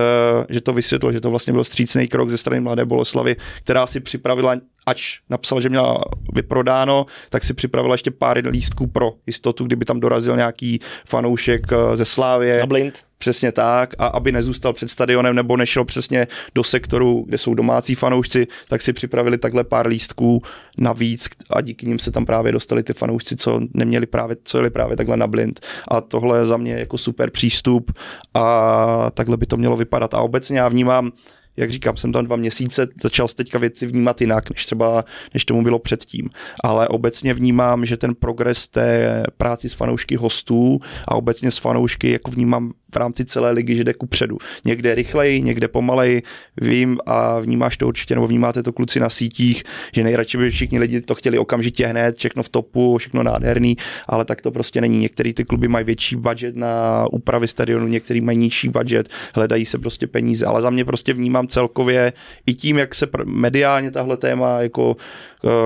že 0.49 0.61
to 0.61 0.73
vysvětlil, 0.73 1.13
že 1.13 1.21
to 1.21 1.31
vlastně 1.31 1.53
byl 1.53 1.65
střícný 1.65 2.09
krok 2.09 2.31
ze 2.31 2.39
strany 2.39 2.61
Mladé 2.61 2.85
Boleslavy, 2.85 3.37
která 3.63 3.87
si 3.87 4.01
připravila 4.01 4.57
ač 4.87 5.19
napsal, 5.31 5.61
že 5.61 5.69
měla 5.69 6.05
vyprodáno, 6.33 7.07
tak 7.31 7.45
si 7.45 7.55
připravila 7.55 7.95
ještě 7.95 8.11
pár 8.11 8.37
lístků 8.47 8.87
pro 8.87 9.13
jistotu, 9.27 9.65
kdyby 9.65 9.85
tam 9.85 10.01
dorazil 10.01 10.37
nějaký 10.37 10.79
fanoušek 11.07 11.73
eh, 11.73 11.97
ze 11.97 12.05
Slávě. 12.05 12.61
Na 12.61 12.67
blind. 12.67 13.03
Přesně 13.19 13.53
tak, 13.53 13.95
a 13.99 14.07
aby 14.07 14.33
nezůstal 14.33 14.73
před 14.73 14.91
stadionem 14.91 15.37
nebo 15.37 15.57
nešel 15.57 15.85
přesně 15.85 16.27
do 16.55 16.65
sektoru, 16.65 17.25
kde 17.29 17.39
jsou 17.39 17.55
domácí 17.55 17.95
fanoušci, 17.95 18.47
tak 18.69 18.83
si 18.83 18.93
připravili 18.93 19.39
takhle 19.39 19.65
pár 19.65 19.87
lístků 19.87 20.43
navíc 20.79 21.29
a 21.51 21.61
díky 21.61 21.87
nim 21.87 21.99
se 21.99 22.11
tam 22.11 22.27
právě 22.27 22.53
dostali 22.53 22.83
ty 22.83 22.93
fanoušci, 22.93 23.37
co 23.37 23.61
neměli 23.75 24.07
právě, 24.07 24.37
co 24.45 24.59
jeli 24.59 24.71
právě 24.71 24.97
takhle 24.97 25.17
na 25.17 25.27
blind. 25.27 25.61
A 25.89 26.01
tohle 26.01 26.39
je 26.39 26.47
za 26.47 26.57
mě 26.57 26.73
jako 26.73 26.99
super 26.99 27.31
přístup 27.31 27.93
a 28.35 29.11
takhle 29.15 29.37
by 29.37 29.47
to 29.47 29.57
mělo 29.57 29.77
vypadat. 29.77 30.15
A 30.15 30.21
obecně 30.21 30.59
já 30.59 30.69
vnímám, 30.69 31.13
jak 31.57 31.71
říkám, 31.71 31.97
jsem 31.97 32.13
tam 32.13 32.25
dva 32.25 32.37
měsíce, 32.37 32.87
začal 33.03 33.29
teďka 33.29 33.59
věci 33.59 33.87
vnímat 33.87 34.21
jinak, 34.21 34.51
než 34.51 34.67
třeba, 34.67 35.05
než 35.35 35.45
tomu 35.45 35.63
bylo 35.63 35.79
předtím. 35.79 36.31
Ale 36.65 36.89
obecně 36.89 37.35
vnímám, 37.35 37.87
že 37.87 37.97
ten 37.97 38.15
progres 38.15 38.69
té 38.69 39.23
práci 39.37 39.69
s 39.69 39.73
fanoušky 39.73 40.17
hostů 40.17 40.79
a 41.09 41.15
obecně 41.15 41.51
s 41.51 41.59
fanoušky, 41.59 42.11
jako 42.11 42.31
vnímám 42.31 42.71
v 42.95 42.97
rámci 42.97 43.25
celé 43.25 43.51
ligy, 43.51 43.77
že 43.77 43.85
jde 43.85 43.95
ku 43.95 44.07
předu. 44.07 44.39
Někde 44.65 44.95
rychleji, 44.95 45.43
někde 45.43 45.69
pomalej, 45.69 46.23
vím 46.61 46.99
a 47.07 47.41
vnímáš 47.41 47.77
to 47.77 47.89
určitě, 47.89 48.15
nebo 48.15 48.27
vnímáte 48.27 48.63
to 48.63 48.73
kluci 48.73 49.01
na 49.01 49.11
sítích, 49.11 49.65
že 49.93 50.05
nejradši 50.05 50.39
by 50.39 50.51
všichni 50.51 50.79
lidi 50.79 51.01
to 51.01 51.15
chtěli 51.15 51.39
okamžitě 51.39 51.87
hned, 51.87 52.17
všechno 52.17 52.43
v 52.43 52.49
topu, 52.49 52.99
všechno 52.99 53.23
nádherný, 53.23 53.77
ale 54.09 54.25
tak 54.25 54.43
to 54.43 54.51
prostě 54.51 54.81
není. 54.81 54.99
Některé 54.99 55.33
ty 55.33 55.45
kluby 55.45 55.69
mají 55.69 55.85
větší 55.85 56.17
budget 56.17 56.57
na 56.57 57.07
úpravy 57.13 57.49
stadionu, 57.49 57.87
některý 57.87 58.21
mají 58.21 58.39
nižší 58.39 58.69
budget, 58.69 59.09
hledají 59.35 59.67
se 59.67 59.79
prostě 59.79 60.07
peníze, 60.07 60.47
ale 60.47 60.63
za 60.63 60.71
mě 60.71 60.85
prostě 60.85 61.13
vnímám 61.13 61.47
celkově 61.47 62.13
i 62.47 62.55
tím, 62.55 62.79
jak 62.79 62.95
se 62.95 63.07
mediálně 63.25 63.91
tahle 63.91 64.17
téma 64.17 64.61
jako 64.61 64.97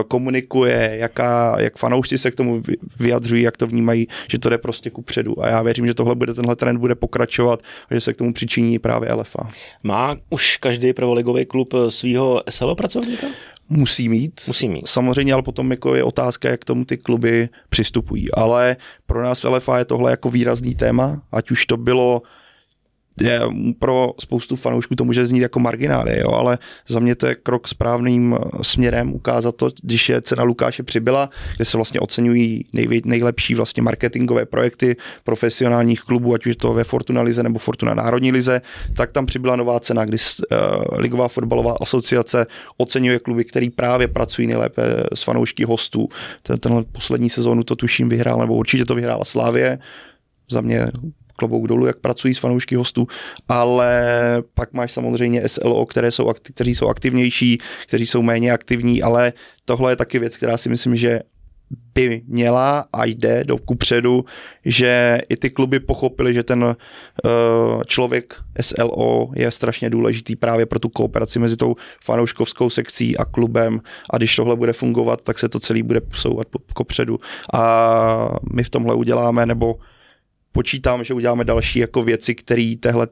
komunikuje, 0.09 0.96
jaká, 1.00 1.56
jak 1.60 1.78
fanoušci 1.78 2.18
se 2.18 2.30
k 2.30 2.34
tomu 2.34 2.62
vyjadřují, 3.00 3.42
jak 3.42 3.56
to 3.56 3.66
vnímají, 3.66 4.06
že 4.30 4.38
to 4.38 4.48
jde 4.48 4.59
prostě 4.59 4.90
ku 4.90 5.02
předu. 5.02 5.42
A 5.42 5.48
já 5.48 5.62
věřím, 5.62 5.86
že 5.86 5.94
tohle 5.94 6.14
bude, 6.14 6.34
tenhle 6.34 6.56
trend 6.56 6.78
bude 6.78 6.94
pokračovat 6.94 7.62
a 7.90 7.94
že 7.94 8.00
se 8.00 8.12
k 8.12 8.16
tomu 8.16 8.32
přičiní 8.32 8.78
právě 8.78 9.12
LFA. 9.12 9.48
Má 9.82 10.16
už 10.30 10.56
každý 10.56 10.92
prvoligový 10.92 11.46
klub 11.46 11.74
svého 11.88 12.42
SLO 12.50 12.74
pracovníka? 12.74 13.26
Musí 13.70 14.09
mít. 14.09 14.40
Musí 14.46 14.68
mít. 14.68 14.88
Samozřejmě, 14.88 15.32
ale 15.32 15.42
potom 15.42 15.70
jako 15.70 15.94
je 15.94 16.05
otázka, 16.05 16.50
jak 16.50 16.60
k 16.60 16.64
tomu 16.64 16.84
ty 16.84 16.96
kluby 16.96 17.48
přistupují. 17.68 18.32
Ale 18.32 18.76
pro 19.06 19.22
nás 19.22 19.42
v 19.42 19.44
LFA 19.44 19.78
je 19.78 19.84
tohle 19.84 20.10
jako 20.10 20.30
výrazný 20.30 20.74
téma, 20.74 21.22
ať 21.32 21.50
už 21.50 21.66
to 21.66 21.76
bylo 21.76 22.22
je, 23.20 23.40
pro 23.78 24.12
spoustu 24.20 24.57
fanoušků 24.57 24.95
to 24.95 25.05
může 25.05 25.27
znít 25.27 25.40
jako 25.40 25.61
marginály, 25.61 26.19
jo, 26.19 26.31
ale 26.32 26.59
za 26.89 27.01
mě 27.01 27.15
to 27.15 27.27
je 27.27 27.35
krok 27.35 27.69
správným 27.69 28.36
eh, 28.39 28.59
směrem 28.62 29.15
ukázat 29.15 29.57
to, 29.57 29.69
když 29.82 30.09
je 30.09 30.23
cena 30.23 30.43
Lukáše 30.43 30.82
přibyla, 30.82 31.31
kde 31.57 31.65
se 31.65 31.78
vlastně 31.78 32.01
oceňují 32.01 32.65
nej, 32.73 33.01
nejlepší 33.05 33.55
vlastně 33.55 33.82
marketingové 33.82 34.47
projekty 34.47 34.97
profesionálních 35.24 36.01
klubů, 36.01 36.35
ať 36.35 36.47
už 36.47 36.57
to 36.57 36.74
ve 36.74 36.85
Fortuna 36.85 37.23
Lize 37.23 37.43
nebo 37.43 37.59
Fortuna 37.59 37.95
Národní 37.95 38.32
Lize, 38.32 38.61
tak 38.97 39.12
tam 39.12 39.27
přibyla 39.27 39.57
nová 39.57 39.81
cena, 39.81 40.05
kdy 40.05 40.16
uh, 40.16 40.59
Ligová 40.99 41.28
fotbalová 41.28 41.77
asociace 41.81 42.47
oceňuje 42.77 43.19
kluby, 43.19 43.45
který 43.45 43.70
právě 43.70 44.09
pracují 44.09 44.49
nejlépe 44.49 44.82
s 45.15 45.23
fanoušky 45.23 45.65
hostů. 45.65 46.09
Ten, 46.43 46.59
tenhle 46.59 46.85
poslední 46.93 47.31
sezónu 47.31 47.62
to 47.62 47.77
tuším 47.77 48.09
vyhrál, 48.09 48.39
nebo 48.39 48.55
určitě 48.55 48.85
to 48.85 48.95
vyhrála 48.95 49.24
Slávě, 49.24 49.78
za 50.51 50.61
mě 50.61 50.86
klobouk 51.39 51.66
dolů, 51.66 51.86
jak 51.86 51.98
pracují 51.98 52.35
s 52.35 52.39
fanoušky 52.39 52.74
hostů, 52.74 53.06
ale 53.48 53.93
pak 54.55 54.73
máš 54.73 54.93
samozřejmě 54.93 55.48
SLO, 55.48 55.86
které 55.86 56.10
jsou, 56.10 56.32
kteří 56.43 56.74
jsou 56.74 56.89
aktivnější, 56.89 57.59
kteří 57.86 58.06
jsou 58.06 58.23
méně 58.23 58.52
aktivní, 58.52 59.02
ale 59.02 59.32
tohle 59.65 59.93
je 59.93 59.97
taky 59.97 60.19
věc, 60.19 60.36
která 60.36 60.56
si 60.56 60.69
myslím, 60.69 60.97
že 60.97 61.20
by 61.94 62.23
měla 62.27 62.85
a 62.93 63.05
jde 63.05 63.44
do 63.44 63.59
kupředu, 63.59 64.24
že 64.65 65.20
i 65.28 65.36
ty 65.36 65.51
kluby 65.51 65.81
pochopili, 65.81 66.35
že 66.35 66.43
ten 66.43 66.65
uh, 66.65 66.74
člověk 67.85 68.35
SLO 68.60 69.31
je 69.36 69.51
strašně 69.51 69.90
důležitý 69.90 70.36
právě 70.36 70.66
pro 70.66 70.78
tu 70.78 70.89
kooperaci 70.89 71.39
mezi 71.39 71.56
tou 71.56 71.74
fanouškovskou 72.05 72.70
sekcí 72.70 73.16
a 73.16 73.24
klubem. 73.24 73.81
A 74.10 74.16
když 74.16 74.36
tohle 74.36 74.56
bude 74.56 74.73
fungovat, 74.73 75.23
tak 75.23 75.39
se 75.39 75.48
to 75.48 75.60
celý 75.60 75.82
bude 75.82 76.01
posouvat 76.01 76.47
kopředu 76.74 77.19
a 77.55 78.39
my 78.52 78.65
v 78.65 78.70
tomhle 78.70 78.94
uděláme, 78.94 79.47
nebo 79.47 79.78
počítám, 80.53 81.05
že 81.05 81.15
uděláme 81.15 81.45
další 81.45 81.79
jako 81.79 82.03
věci, 82.03 82.35
které 82.35 82.75
tehle 82.81 83.07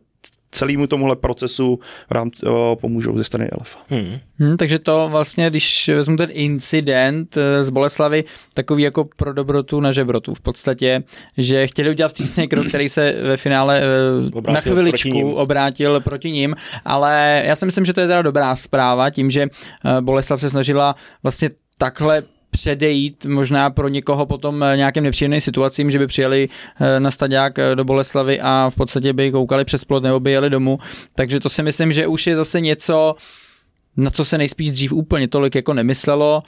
celému 0.51 0.87
tomuhle 0.87 1.17
procesu 1.17 1.79
v 2.09 2.13
rámci, 2.13 2.47
o, 2.47 2.77
pomůžou 2.81 3.19
ze 3.19 3.25
strany 3.25 3.49
Elfa. 3.49 3.79
Hmm. 3.89 4.19
Hmm, 4.39 4.57
takže 4.57 4.79
to 4.79 5.09
vlastně, 5.11 5.51
když 5.51 5.89
vezmu 5.89 6.17
ten 6.17 6.31
incident 6.33 7.37
eh, 7.37 7.65
z 7.65 7.71
Boleslavy, 7.71 8.25
takový 8.55 8.83
jako 8.83 9.09
pro 9.17 9.33
dobrotu 9.33 9.81
na 9.81 9.93
žebrotu 9.93 10.35
v 10.35 10.41
podstatě, 10.41 11.03
že 11.39 11.67
chtěli 11.67 11.91
udělat 11.91 12.09
vstřícný 12.09 12.49
krok, 12.49 12.69
který 12.69 12.89
se 12.89 13.15
ve 13.23 13.37
finále 13.37 13.81
eh, 13.81 14.27
obrátil 14.33 14.55
na 14.55 14.61
chviličku 14.61 15.11
proti 15.11 15.25
obrátil 15.25 16.01
proti 16.01 16.33
ním, 16.33 16.57
ale 16.85 17.43
já 17.47 17.57
si 17.57 17.67
myslím, 17.67 17.85
že 17.85 17.93
to 17.93 18.01
je 18.01 18.07
teda 18.07 18.23
dobrá 18.23 18.57
zpráva, 18.57 19.11
tím, 19.11 19.31
že 19.31 19.43
eh, 19.43 20.01
Boleslav 20.01 20.41
se 20.41 20.51
snažila 20.51 20.97
vlastně 21.23 21.51
takhle 21.79 22.23
předejít 22.57 23.27
možná 23.27 23.71
pro 23.71 23.89
někoho 23.89 24.27
potom 24.27 24.63
eh, 24.63 24.77
nějakým 24.77 25.03
nepříjemným 25.03 25.41
situacím, 25.41 25.91
že 25.91 25.99
by 25.99 26.07
přijeli 26.07 26.49
eh, 26.81 27.01
na 27.01 27.11
stadiák 27.11 27.59
eh, 27.59 27.75
do 27.75 27.85
Boleslavy 27.85 28.41
a 28.41 28.71
v 28.71 28.75
podstatě 28.75 29.13
by 29.13 29.31
koukali 29.31 29.65
přes 29.65 29.85
plot 29.85 30.03
nebo 30.03 30.21
by 30.21 30.31
jeli 30.31 30.51
domů. 30.51 30.79
Takže 31.15 31.41
to 31.41 31.49
si 31.49 31.63
myslím, 31.63 31.93
že 31.93 32.07
už 32.07 32.27
je 32.27 32.37
zase 32.37 32.61
něco, 32.61 33.15
na 33.97 34.11
co 34.11 34.25
se 34.25 34.39
nejspíš 34.39 34.71
dřív 34.71 34.93
úplně 34.93 35.29
tolik 35.29 35.55
jako 35.55 35.75
nemyslelo. 35.75 36.43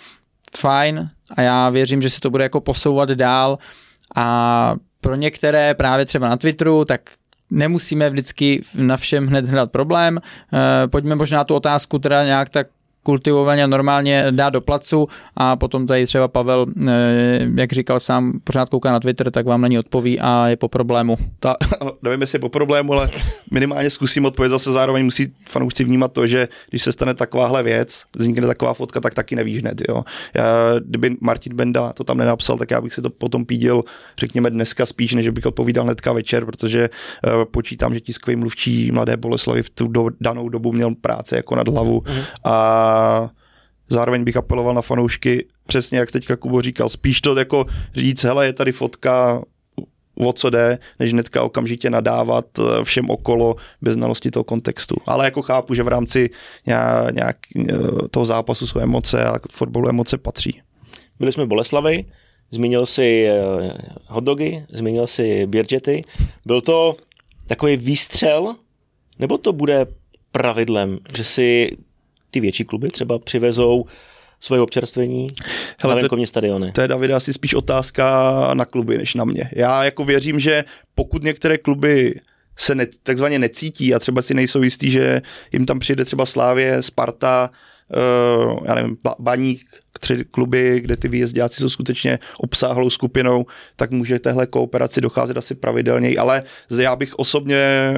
Fajn 0.56 1.10
a 1.36 1.42
já 1.42 1.70
věřím, 1.70 2.02
že 2.02 2.10
se 2.10 2.20
to 2.20 2.30
bude 2.30 2.44
jako 2.44 2.60
posouvat 2.60 3.08
dál 3.08 3.58
a 4.16 4.74
pro 5.00 5.14
některé 5.14 5.74
právě 5.74 6.06
třeba 6.06 6.28
na 6.28 6.36
Twitteru, 6.36 6.84
tak 6.84 7.00
nemusíme 7.50 8.10
vždycky 8.10 8.64
na 8.74 8.96
všem 8.96 9.26
hned 9.26 9.46
hledat 9.46 9.70
problém. 9.70 10.20
Pojďme 10.90 11.14
možná 11.14 11.44
tu 11.44 11.54
otázku 11.54 11.98
teda 11.98 12.24
nějak 12.24 12.48
tak 12.48 12.66
kultivovaně 13.08 13.66
normálně 13.66 14.26
dát 14.30 14.50
do 14.50 14.60
placu 14.60 15.08
a 15.36 15.56
potom 15.56 15.86
tady 15.86 16.06
třeba 16.06 16.28
Pavel, 16.28 16.66
eh, 16.88 17.48
jak 17.56 17.72
říkal 17.72 18.00
sám, 18.00 18.40
pořád 18.44 18.68
kouká 18.68 18.92
na 18.92 19.00
Twitter, 19.00 19.30
tak 19.30 19.46
vám 19.46 19.60
na 19.60 19.68
ní 19.68 19.78
odpoví 19.78 20.20
a 20.20 20.48
je 20.48 20.56
po 20.56 20.68
problému. 20.68 21.16
Ta, 21.40 21.56
nevím, 22.02 22.20
jestli 22.20 22.36
je 22.36 22.40
po 22.40 22.48
problému, 22.48 22.92
ale 22.92 23.10
minimálně 23.50 23.90
zkusím 23.90 24.24
odpovědět. 24.24 24.50
Zase 24.50 24.72
zároveň 24.72 25.04
musí 25.04 25.32
fanoušci 25.48 25.84
vnímat 25.84 26.12
to, 26.12 26.26
že 26.26 26.48
když 26.70 26.82
se 26.82 26.92
stane 26.92 27.14
takováhle 27.14 27.62
věc, 27.62 28.04
vznikne 28.16 28.46
taková 28.46 28.74
fotka, 28.74 29.00
tak 29.00 29.14
taky 29.14 29.36
nevíš 29.36 29.60
hned. 29.60 29.82
Jo. 29.88 30.04
Já, 30.34 30.44
kdyby 30.84 31.16
Martin 31.20 31.56
Benda 31.56 31.92
to 31.92 32.04
tam 32.04 32.16
nenapsal, 32.16 32.58
tak 32.58 32.70
já 32.70 32.80
bych 32.80 32.94
si 32.94 33.02
to 33.02 33.10
potom 33.10 33.44
pídil, 33.44 33.84
řekněme 34.18 34.50
dneska 34.50 34.86
spíš, 34.86 35.14
než 35.14 35.28
bych 35.28 35.46
odpovídal 35.46 35.84
hnedka 35.84 36.12
večer, 36.12 36.44
protože 36.44 36.90
uh, 36.90 37.44
počítám, 37.44 37.94
že 37.94 38.00
tiskový 38.00 38.36
mluvčí 38.36 38.92
Mladé 38.92 39.16
Boleslavy 39.16 39.62
v 39.62 39.70
tu 39.70 39.86
do, 39.86 40.08
danou 40.20 40.48
dobu 40.48 40.72
měl 40.72 40.94
práce 40.94 41.36
jako 41.36 41.56
nad 41.56 41.68
hlavu 41.68 42.00
mm-hmm. 42.00 42.24
a 42.44 42.97
zároveň 43.88 44.24
bych 44.24 44.36
apeloval 44.36 44.74
na 44.74 44.82
fanoušky, 44.82 45.46
přesně 45.66 45.98
jak 45.98 46.10
teďka 46.10 46.36
Kubo 46.36 46.62
říkal, 46.62 46.88
spíš 46.88 47.20
to 47.20 47.38
jako 47.38 47.66
říct, 47.94 48.24
hele, 48.24 48.46
je 48.46 48.52
tady 48.52 48.72
fotka, 48.72 49.42
o 50.26 50.32
co 50.32 50.50
jde, 50.50 50.78
než 50.98 51.12
hnedka 51.12 51.42
okamžitě 51.42 51.90
nadávat 51.90 52.46
eh, 52.58 52.84
všem 52.84 53.10
okolo 53.10 53.56
bez 53.82 53.94
znalosti 53.94 54.30
toho 54.30 54.44
kontextu. 54.44 54.96
Ale 55.06 55.24
jako 55.24 55.42
chápu, 55.42 55.74
že 55.74 55.82
v 55.82 55.88
rámci 55.88 56.30
nějak, 56.66 57.36
eh, 57.68 57.74
toho 58.10 58.26
zápasu 58.26 58.66
jsou 58.66 58.80
emoce 58.80 59.24
a 59.24 59.38
fotbalu 59.50 59.88
emoce 59.88 60.18
patří. 60.18 60.60
Byli 61.18 61.32
jsme 61.32 61.44
v 61.44 61.48
zmínil 62.50 62.86
si 62.86 63.26
eh, 63.28 63.38
hotdogy, 64.06 64.64
zmínil 64.68 65.06
si 65.06 65.46
birgety. 65.46 66.02
Byl 66.46 66.60
to 66.60 66.96
takový 67.46 67.76
výstřel, 67.76 68.54
nebo 69.18 69.38
to 69.38 69.52
bude 69.52 69.86
pravidlem, 70.32 70.98
že 71.16 71.24
si 71.24 71.76
ty 72.30 72.40
větší 72.40 72.64
kluby 72.64 72.88
třeba 72.88 73.18
přivezou 73.18 73.84
svoje 74.40 74.62
občerstvení 74.62 75.28
Hele, 75.80 75.94
na 75.94 76.00
venkovní 76.00 76.26
stadiony? 76.26 76.72
To 76.72 76.80
je, 76.80 76.88
David, 76.88 77.10
asi 77.10 77.32
spíš 77.32 77.54
otázka 77.54 78.30
na 78.54 78.64
kluby, 78.64 78.98
než 78.98 79.14
na 79.14 79.24
mě. 79.24 79.50
Já 79.52 79.84
jako 79.84 80.04
věřím, 80.04 80.40
že 80.40 80.64
pokud 80.94 81.22
některé 81.22 81.58
kluby 81.58 82.20
se 82.56 82.74
ne, 82.74 82.86
takzvaně 83.02 83.38
necítí 83.38 83.94
a 83.94 83.98
třeba 83.98 84.22
si 84.22 84.34
nejsou 84.34 84.62
jistý, 84.62 84.90
že 84.90 85.22
jim 85.52 85.66
tam 85.66 85.78
přijde 85.78 86.04
třeba 86.04 86.26
Slávě, 86.26 86.82
Sparta, 86.82 87.50
uh, 88.50 88.58
já 88.64 88.74
nevím, 88.74 88.96
Baník, 89.18 89.66
tři 90.00 90.24
kluby, 90.24 90.80
kde 90.80 90.96
ty 90.96 91.08
výjezdáci 91.08 91.60
jsou 91.60 91.68
skutečně 91.68 92.18
obsáhlou 92.38 92.90
skupinou, 92.90 93.46
tak 93.76 93.90
může 93.90 94.18
téhle 94.18 94.46
kooperaci 94.46 95.00
docházet 95.00 95.36
asi 95.36 95.54
pravidelněji, 95.54 96.18
ale 96.18 96.42
já 96.80 96.96
bych 96.96 97.14
osobně 97.18 97.92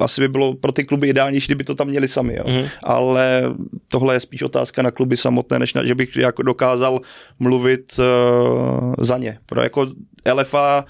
asi 0.00 0.20
by 0.20 0.28
bylo 0.28 0.54
pro 0.54 0.72
ty 0.72 0.84
kluby 0.84 1.08
ideálnější, 1.08 1.46
kdyby 1.46 1.64
to 1.64 1.74
tam 1.74 1.88
měli 1.88 2.08
sami, 2.08 2.34
jo. 2.34 2.44
Mm. 2.46 2.68
ale 2.84 3.42
tohle 3.88 4.14
je 4.14 4.20
spíš 4.20 4.42
otázka 4.42 4.82
na 4.82 4.90
kluby 4.90 5.16
samotné, 5.16 5.58
než 5.58 5.74
na, 5.74 5.84
že 5.84 5.94
bych 5.94 6.16
jako 6.16 6.42
dokázal 6.42 7.00
mluvit 7.38 7.98
uh, 7.98 8.94
za 8.98 9.18
ně. 9.18 9.38
Pro 9.46 9.62
jako 9.62 9.86
LFA 10.34 10.84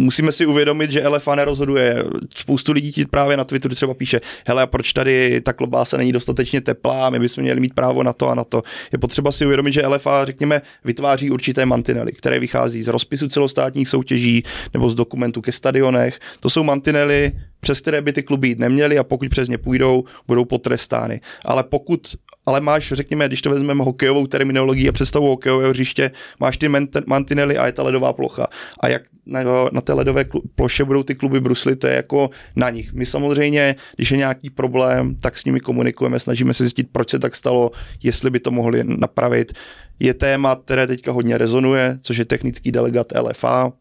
musíme 0.00 0.32
si 0.32 0.46
uvědomit, 0.46 0.90
že 0.90 1.08
LFA 1.08 1.34
nerozhoduje. 1.34 2.04
Spoustu 2.36 2.72
lidí 2.72 2.92
ti 2.92 3.04
právě 3.04 3.36
na 3.36 3.44
Twitteru 3.44 3.74
třeba 3.74 3.94
píše, 3.94 4.20
hele, 4.46 4.66
proč 4.66 4.92
tady 4.92 5.40
ta 5.40 5.52
klobása 5.52 5.96
není 5.96 6.12
dostatečně 6.12 6.60
teplá, 6.60 7.10
my 7.10 7.18
bychom 7.18 7.42
měli 7.42 7.60
mít 7.60 7.74
právo 7.74 8.02
na 8.02 8.12
to 8.12 8.28
a 8.28 8.34
na 8.34 8.44
to. 8.44 8.62
Je 8.92 8.98
potřeba 8.98 9.32
si 9.32 9.46
uvědomit, 9.46 9.72
že 9.72 9.86
LFA, 9.86 10.24
řekněme, 10.24 10.62
vytváří 10.84 11.30
určité 11.30 11.66
mantinely, 11.66 12.12
které 12.12 12.38
vychází 12.38 12.82
z 12.82 12.88
rozpisu 12.88 13.28
celostátních 13.28 13.88
soutěží 13.88 14.42
nebo 14.74 14.90
z 14.90 14.94
dokumentů 14.94 15.40
ke 15.40 15.52
stadionech. 15.52 16.18
To 16.40 16.50
jsou 16.50 16.62
mantinely, 16.62 17.32
přes 17.60 17.80
které 17.80 18.02
by 18.02 18.12
ty 18.12 18.22
kluby 18.22 18.48
jít 18.48 18.58
neměly 18.58 18.98
a 18.98 19.04
pokud 19.04 19.28
přes 19.28 19.48
ně 19.48 19.58
půjdou, 19.58 20.04
budou 20.26 20.44
potrestány. 20.44 21.20
Ale 21.44 21.62
pokud 21.62 22.16
ale 22.50 22.60
máš, 22.60 22.92
řekněme, 22.92 23.28
když 23.28 23.42
to 23.42 23.50
vezmeme 23.50 23.84
hokejovou 23.84 24.26
terminologii 24.26 24.88
a 24.88 24.92
představu 24.92 25.26
hokejového 25.26 25.70
hřiště, 25.70 26.10
máš 26.40 26.56
ty 26.56 26.68
mantinely 27.06 27.58
a 27.58 27.66
je 27.66 27.72
ta 27.72 27.82
ledová 27.82 28.12
plocha. 28.12 28.46
A 28.80 28.88
jak 28.88 29.02
na, 29.26 29.40
na 29.72 29.80
té 29.80 29.92
ledové 29.92 30.24
ploše 30.54 30.84
budou 30.84 31.02
ty 31.02 31.14
kluby 31.14 31.40
bruslit, 31.40 31.78
to 31.78 31.86
je 31.86 31.94
jako 31.94 32.30
na 32.56 32.70
nich. 32.70 32.92
My 32.92 33.06
samozřejmě, 33.06 33.76
když 33.96 34.10
je 34.10 34.18
nějaký 34.18 34.50
problém, 34.50 35.14
tak 35.14 35.38
s 35.38 35.44
nimi 35.44 35.60
komunikujeme, 35.60 36.20
snažíme 36.20 36.54
se 36.54 36.64
zjistit, 36.64 36.88
proč 36.92 37.10
se 37.10 37.18
tak 37.18 37.36
stalo, 37.36 37.70
jestli 38.02 38.30
by 38.30 38.40
to 38.40 38.50
mohli 38.50 38.82
napravit. 38.84 39.52
Je 40.00 40.14
téma, 40.14 40.56
které 40.56 40.86
teďka 40.86 41.12
hodně 41.12 41.38
rezonuje, 41.38 41.98
což 42.02 42.16
je 42.16 42.24
technický 42.24 42.72
delegát 42.72 43.12
LFA. 43.20 43.72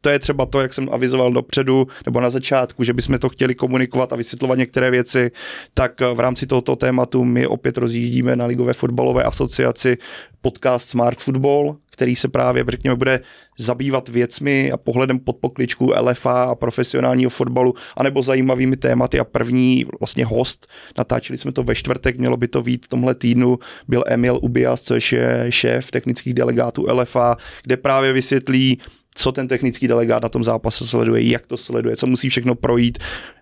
To 0.00 0.10
je 0.10 0.18
třeba 0.18 0.46
to, 0.46 0.60
jak 0.60 0.74
jsem 0.74 0.88
avizoval 0.92 1.32
dopředu 1.32 1.86
nebo 2.06 2.20
na 2.20 2.30
začátku, 2.30 2.84
že 2.84 2.92
bychom 2.92 3.18
to 3.18 3.28
chtěli 3.28 3.54
komunikovat 3.54 4.12
a 4.12 4.16
vysvětlovat 4.16 4.58
některé 4.58 4.90
věci, 4.90 5.30
tak 5.74 6.00
v 6.14 6.20
rámci 6.20 6.46
tohoto 6.46 6.76
tématu 6.76 7.24
my 7.24 7.46
opět 7.46 7.78
rozjíždíme 7.78 8.36
na 8.36 8.46
Ligové 8.46 8.72
fotbalové 8.72 9.22
asociaci 9.22 9.96
podcast 10.40 10.88
Smart 10.88 11.18
Football, 11.18 11.76
který 11.90 12.16
se 12.16 12.28
právě, 12.28 12.64
řekněme, 12.68 12.96
bude 12.96 13.20
zabývat 13.58 14.08
věcmi 14.08 14.72
a 14.72 14.76
pohledem 14.76 15.18
pod 15.18 15.36
pokličku 15.36 15.92
LFA 16.00 16.44
a 16.44 16.54
profesionálního 16.54 17.30
fotbalu, 17.30 17.74
anebo 17.96 18.22
zajímavými 18.22 18.76
tématy. 18.76 19.20
A 19.20 19.24
první 19.24 19.86
vlastně 20.00 20.24
host, 20.24 20.66
natáčeli 20.98 21.38
jsme 21.38 21.52
to 21.52 21.62
ve 21.62 21.74
čtvrtek, 21.74 22.18
mělo 22.18 22.36
by 22.36 22.48
to 22.48 22.62
být 22.62 22.86
v 22.86 22.88
tomhle 22.88 23.14
týdnu, 23.14 23.58
byl 23.88 24.04
Emil 24.06 24.38
Ubias, 24.42 24.82
což 24.82 25.12
je 25.12 25.46
šéf 25.48 25.90
technických 25.90 26.34
delegátů 26.34 26.86
LFA, 26.92 27.36
kde 27.62 27.76
právě 27.76 28.12
vysvětlí, 28.12 28.78
co 29.16 29.32
ten 29.32 29.48
technický 29.48 29.88
delegát 29.88 30.22
na 30.22 30.28
tom 30.28 30.44
zápase 30.44 30.86
sleduje, 30.86 31.30
jak 31.30 31.46
to 31.46 31.56
sleduje, 31.56 31.96
co 31.96 32.06
musí 32.06 32.28
všechno 32.28 32.54
projít. 32.54 32.98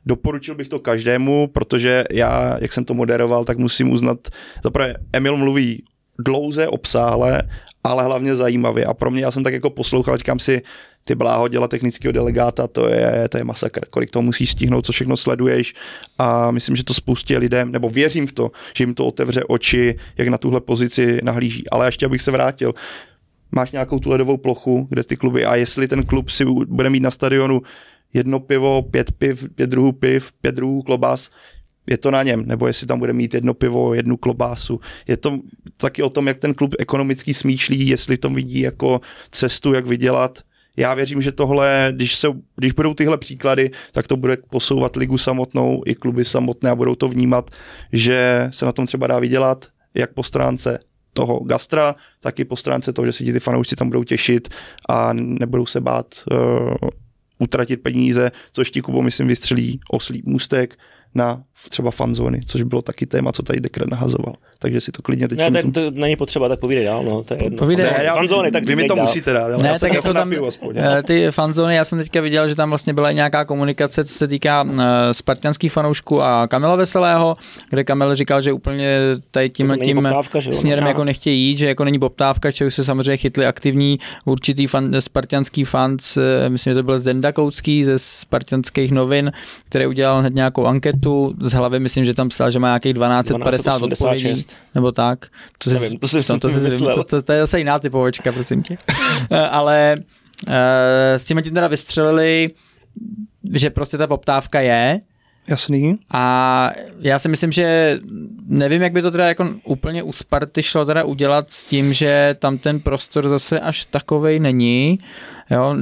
Doporučil 0.07 0.55
bych 0.55 0.69
to 0.69 0.79
každému, 0.79 1.47
protože 1.47 2.05
já, 2.13 2.59
jak 2.61 2.73
jsem 2.73 2.85
to 2.85 2.95
moderoval, 2.95 3.45
tak 3.45 3.59
musím 3.59 3.91
uznat, 3.91 4.29
zaprvé 4.65 4.95
Emil 5.13 5.37
mluví 5.37 5.83
dlouze, 6.19 6.69
obsáhle, 6.69 7.43
ale 7.85 8.05
hlavně 8.05 8.37
zajímavě. 8.37 8.85
A 8.85 8.95
pro 8.95 9.11
mě, 9.11 9.25
já 9.25 9.31
jsem 9.31 9.45
tak 9.45 9.55
jako 9.55 9.71
poslouchal, 9.71 10.17
říkám 10.17 10.39
si, 10.39 10.63
ty 11.05 11.15
bláho 11.15 11.49
dělat 11.49 11.71
technického 11.71 12.13
delegáta, 12.13 12.67
to 12.67 12.89
je, 12.89 13.29
to 13.29 13.39
je 13.39 13.45
masakr. 13.45 13.81
Kolik 13.91 14.11
toho 14.11 14.23
musíš 14.23 14.51
stihnout, 14.51 14.87
co 14.87 14.93
všechno 14.93 15.17
sleduješ 15.17 15.75
a 16.19 16.51
myslím, 16.51 16.77
že 16.77 16.85
to 16.85 16.95
spoustě 16.95 17.39
lidem, 17.39 17.73
nebo 17.73 17.89
věřím 17.89 18.27
v 18.27 18.33
to, 18.33 18.51
že 18.77 18.85
jim 18.85 18.95
to 18.95 19.07
otevře 19.07 19.45
oči, 19.45 19.97
jak 20.19 20.29
na 20.29 20.39
tuhle 20.39 20.61
pozici 20.61 21.19
nahlíží. 21.23 21.71
Ale 21.71 21.89
ještě 21.89 22.07
abych 22.07 22.23
se 22.23 22.31
vrátil, 22.31 22.75
máš 23.55 23.71
nějakou 23.73 23.99
tu 23.99 24.11
ledovou 24.11 24.37
plochu, 24.37 24.87
kde 24.91 25.05
ty 25.05 25.17
kluby 25.17 25.45
a 25.45 25.57
jestli 25.57 25.89
ten 25.89 26.05
klub 26.05 26.31
si 26.31 26.45
bude 26.69 26.91
mít 26.91 27.01
na 27.01 27.11
stadionu 27.11 27.63
jedno 28.15 28.41
pivo, 28.41 28.83
pět 28.83 29.13
piv, 29.13 29.49
pět 29.55 29.71
druhů 29.71 29.93
piv, 29.93 30.33
pět 30.41 30.55
druhů 30.55 30.83
klobás, 30.83 31.31
je 31.87 31.99
to 31.99 32.11
na 32.11 32.23
něm, 32.23 32.47
nebo 32.47 32.67
jestli 32.67 32.87
tam 32.87 32.99
bude 32.99 33.13
mít 33.13 33.35
jedno 33.35 33.55
pivo, 33.55 33.95
jednu 33.95 34.17
klobásu. 34.17 34.81
Je 35.09 35.17
to 35.17 35.39
taky 35.77 36.03
o 36.03 36.11
tom, 36.11 36.29
jak 36.29 36.41
ten 36.41 36.55
klub 36.55 36.75
ekonomický 36.79 37.35
smýšlí, 37.35 37.89
jestli 37.89 38.17
to 38.17 38.31
vidí 38.31 38.61
jako 38.61 39.01
cestu, 39.31 39.73
jak 39.73 39.87
vydělat. 39.87 40.39
Já 40.77 40.95
věřím, 40.95 41.23
že 41.23 41.33
tohle, 41.33 41.93
když, 41.97 42.15
se, 42.15 42.29
když 42.57 42.73
budou 42.73 42.95
tyhle 42.95 43.19
příklady, 43.19 43.71
tak 43.93 44.07
to 44.07 44.17
bude 44.17 44.37
posouvat 44.51 44.97
ligu 44.97 45.19
samotnou 45.19 45.83
i 45.87 45.95
kluby 45.95 46.25
samotné 46.25 46.71
a 46.71 46.77
budou 46.77 46.95
to 46.95 47.09
vnímat, 47.09 47.51
že 47.93 48.49
se 48.51 48.67
na 48.67 48.73
tom 48.73 48.87
třeba 48.87 49.07
dá 49.07 49.19
vydělat, 49.19 49.67
jak 49.95 50.15
po 50.15 50.23
stránce 50.23 50.79
toho 51.15 51.41
gastra, 51.41 51.95
tak 52.21 52.39
i 52.39 52.45
po 52.45 52.57
stránce 52.57 52.93
toho, 52.93 53.07
že 53.07 53.13
se 53.13 53.25
ti 53.25 53.33
ty 53.33 53.41
fanoušci 53.41 53.77
tam 53.77 53.89
budou 53.89 54.05
těšit 54.05 54.49
a 54.89 55.13
nebudou 55.13 55.67
se 55.67 55.81
bát 55.81 56.07
uh, 56.31 56.75
utratit 57.39 57.83
peníze, 57.83 58.31
což 58.53 58.71
ti 58.71 58.81
Kubo, 58.81 59.03
myslím, 59.03 59.29
vystřelí 59.29 59.81
oslý 59.91 60.23
můstek 60.27 60.79
na 61.15 61.43
třeba 61.69 61.91
fanzóny, 61.91 62.41
což 62.47 62.63
bylo 62.63 62.83
taky 62.83 63.07
téma, 63.07 63.33
co 63.33 63.43
tady 63.43 63.61
Dekret 63.61 63.91
nahazoval. 63.91 64.35
Takže 64.59 64.81
si 64.81 64.93
to 64.93 65.03
klidně 65.03 65.29
teď... 65.29 65.39
Ne, 65.39 65.63
to, 65.63 65.71
to 65.71 65.91
není 65.91 66.17
potřeba, 66.17 66.49
tak 66.49 66.61
povídej 66.61 66.85
dál. 66.85 67.05
No, 67.05 67.23
to 67.23 67.35
je 67.35 67.45
jedno. 67.45 67.59
Povídej. 67.59 67.87
Ne, 67.87 68.11
fanzóny, 68.15 68.51
tak 68.51 68.65
vy 68.65 68.77
mi 68.77 68.85
to 68.85 68.95
dál. 68.95 69.05
musíte 69.05 69.33
dát. 69.33 69.45
Ale 69.45 69.63
ne, 69.63 69.69
já 69.69 69.79
tak 69.79 69.95
jako 69.95 70.13
tam, 70.13 70.33
aspoň, 70.49 70.77
eh, 70.79 71.03
ty 71.03 71.27
fanzóny, 71.31 71.75
já 71.75 71.85
jsem 71.85 71.99
teďka 71.99 72.21
viděl, 72.21 72.49
že 72.49 72.55
tam 72.55 72.69
vlastně 72.69 72.95
byla 72.95 73.13
nějaká 73.13 73.45
komunikace, 73.45 74.05
co 74.05 74.15
se 74.15 74.29
týká 74.29 74.63
uh, 74.63 74.81
spartianských 75.13 75.73
fanoušků 75.73 76.23
a 76.23 76.47
Kamila 76.49 76.77
Veselého, 76.77 77.37
kde 77.71 77.85
Kamil 77.85 78.17
říkal, 78.17 78.43
že 78.43 78.53
úplně 78.53 78.99
tady 79.31 79.51
tím, 79.51 79.77
tím 79.85 79.97
poptávka, 79.97 80.41
že 80.41 80.55
směrem 80.55 80.87
jako 80.87 81.05
nechtějí 81.05 81.49
jít, 81.49 81.57
že 81.57 81.67
jako 81.67 81.85
není 81.85 81.99
poptávka, 81.99 82.51
že 82.51 82.67
už 82.67 82.75
se 82.75 82.85
samozřejmě 82.85 83.17
chytli 83.17 83.47
aktivní 83.47 83.99
určitý 84.25 84.67
fan, 84.67 84.93
spartianský 85.01 85.65
fans, 85.65 86.17
eh, 86.17 86.49
myslím, 86.49 86.71
že 86.71 86.75
to 86.75 86.83
byl 86.83 86.99
Zdenda 86.99 87.33
Koutský 87.33 87.85
ze 87.85 87.99
spartianských 87.99 88.93
novin, 88.93 89.33
který 89.69 89.87
udělal 89.87 90.21
hned 90.21 90.35
nějakou 90.35 90.67
anketu, 90.67 91.35
z 91.41 91.54
hlavy 91.55 91.81
myslím, 91.81 92.05
že 92.05 92.15
tam 92.15 92.29
psal, 92.29 92.51
že 92.51 92.59
má 92.59 92.69
nějakých 92.69 92.95
1250 92.95 93.83
odpovědí, 93.83 94.45
nebo 94.75 94.93
tak. 94.93 95.27
To, 95.59 95.71
si, 95.71 95.75
Nevím, 95.75 95.99
to, 95.99 96.09
si 96.09 96.25
to, 96.25 96.39
to, 96.39 96.49
to, 96.49 97.05
to, 97.05 97.23
to, 97.23 97.33
je 97.33 97.41
zase 97.41 97.59
jiná 97.59 97.79
typovačka, 97.79 98.33
prosím 98.33 98.63
tě. 98.63 98.77
Eh, 99.31 99.49
ale 99.49 99.97
uh, 100.49 100.55
s 101.17 101.25
tím 101.25 101.43
tím 101.43 101.55
teda 101.55 101.69
vystřelili, 101.69 102.51
že 103.53 103.71
prostě 103.71 103.99
ta 103.99 104.07
poptávka 104.07 104.61
je, 104.61 105.01
Jasný. 105.49 105.99
A 106.11 106.71
já 107.01 107.19
si 107.19 107.29
myslím, 107.29 107.53
že 107.53 107.99
nevím, 108.47 108.83
jak 108.83 108.93
by 108.93 109.03
to 109.03 109.11
teda 109.11 109.29
jako 109.29 109.55
úplně 109.65 110.03
u 110.03 110.13
Sparty 110.13 110.63
šlo 110.63 110.85
teda 110.85 111.05
udělat 111.05 111.51
s 111.51 111.65
tím, 111.65 111.93
že 111.93 112.37
tam 112.39 112.59
ten 112.59 112.81
prostor 112.81 113.29
zase 113.29 113.61
až 113.61 113.85
takovej 113.85 114.41
není. 114.41 114.99
Jo, 115.51 115.77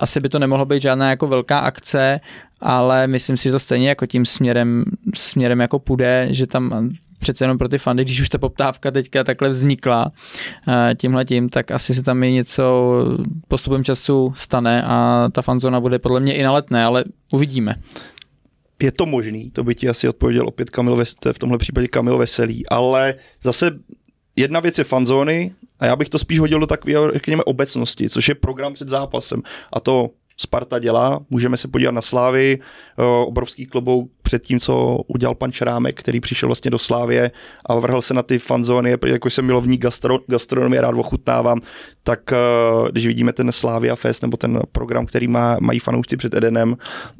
asi 0.00 0.20
by 0.20 0.28
to 0.28 0.38
nemohlo 0.38 0.66
být 0.66 0.82
žádná 0.82 1.10
jako 1.10 1.26
velká 1.26 1.58
akce, 1.58 2.20
ale 2.60 3.06
myslím 3.06 3.36
si, 3.36 3.42
že 3.44 3.52
to 3.52 3.58
stejně 3.58 3.88
jako 3.88 4.06
tím 4.06 4.26
směrem, 4.26 4.84
směrem 5.14 5.60
jako 5.60 5.78
půjde, 5.78 6.28
že 6.30 6.46
tam 6.46 6.90
přece 7.18 7.44
jenom 7.44 7.58
pro 7.58 7.68
ty 7.68 7.78
fandy, 7.78 8.04
když 8.04 8.20
už 8.20 8.28
ta 8.28 8.38
poptávka 8.38 8.90
teďka 8.90 9.24
takhle 9.24 9.48
vznikla 9.48 10.12
eh, 10.68 10.94
tímhle 10.94 11.24
tím, 11.24 11.48
tak 11.48 11.70
asi 11.70 11.94
se 11.94 12.02
tam 12.02 12.22
i 12.22 12.32
něco 12.32 12.94
postupem 13.48 13.84
času 13.84 14.32
stane 14.36 14.82
a 14.86 15.28
ta 15.32 15.42
fanzona 15.42 15.80
bude 15.80 15.98
podle 15.98 16.20
mě 16.20 16.34
i 16.34 16.42
na 16.42 16.52
letné, 16.52 16.84
ale 16.84 17.04
uvidíme. 17.32 17.74
Je 18.82 18.92
to 18.92 19.06
možný, 19.06 19.50
to 19.50 19.64
by 19.64 19.74
ti 19.74 19.88
asi 19.88 20.08
odpověděl 20.08 20.48
opět 20.48 20.70
Kamil 20.70 20.96
Veste, 20.96 21.32
v 21.32 21.38
tomhle 21.38 21.58
případě 21.58 21.88
Kamil 21.88 22.18
Veselý, 22.18 22.68
ale 22.68 23.14
zase 23.42 23.78
jedna 24.36 24.60
věc 24.60 24.78
je 24.78 24.84
fanzóny 24.84 25.54
a 25.80 25.86
já 25.86 25.96
bych 25.96 26.08
to 26.08 26.18
spíš 26.18 26.38
hodil 26.38 26.60
do 26.60 26.66
takové, 26.66 26.92
řekněme, 27.12 27.44
obecnosti, 27.44 28.10
což 28.10 28.28
je 28.28 28.34
program 28.34 28.74
před 28.74 28.88
zápasem. 28.88 29.42
A 29.72 29.80
to 29.80 30.10
Sparta 30.36 30.78
dělá. 30.78 31.20
Můžeme 31.30 31.56
se 31.56 31.68
podívat 31.68 31.90
na 31.90 32.02
Slávy, 32.02 32.58
eh, 32.98 33.02
obrovský 33.02 33.66
klobouk 33.66 34.10
před 34.22 34.42
tím, 34.42 34.60
co 34.60 35.00
udělal 35.06 35.34
pan 35.34 35.52
Čerámek, 35.52 36.00
který 36.00 36.20
přišel 36.20 36.48
vlastně 36.48 36.70
do 36.70 36.78
Slávě 36.78 37.30
a 37.66 37.74
vrhl 37.74 38.02
se 38.02 38.14
na 38.14 38.22
ty 38.22 38.38
fanzóny, 38.38 38.96
jako 39.06 39.30
jsem 39.30 39.46
milovník 39.46 39.80
gastro, 39.80 40.18
gastronomie, 40.26 40.80
rád 40.80 40.94
ochutnávám, 40.94 41.60
tak 42.02 42.32
eh, 42.32 42.36
když 42.90 43.06
vidíme 43.06 43.32
ten 43.32 43.52
Slávia 43.52 43.96
Fest 43.96 44.22
nebo 44.22 44.36
ten 44.36 44.60
program, 44.72 45.06
který 45.06 45.28
má, 45.28 45.56
mají 45.60 45.78
fanoušci 45.78 46.16
před 46.16 46.34
Edenem, 46.34 46.76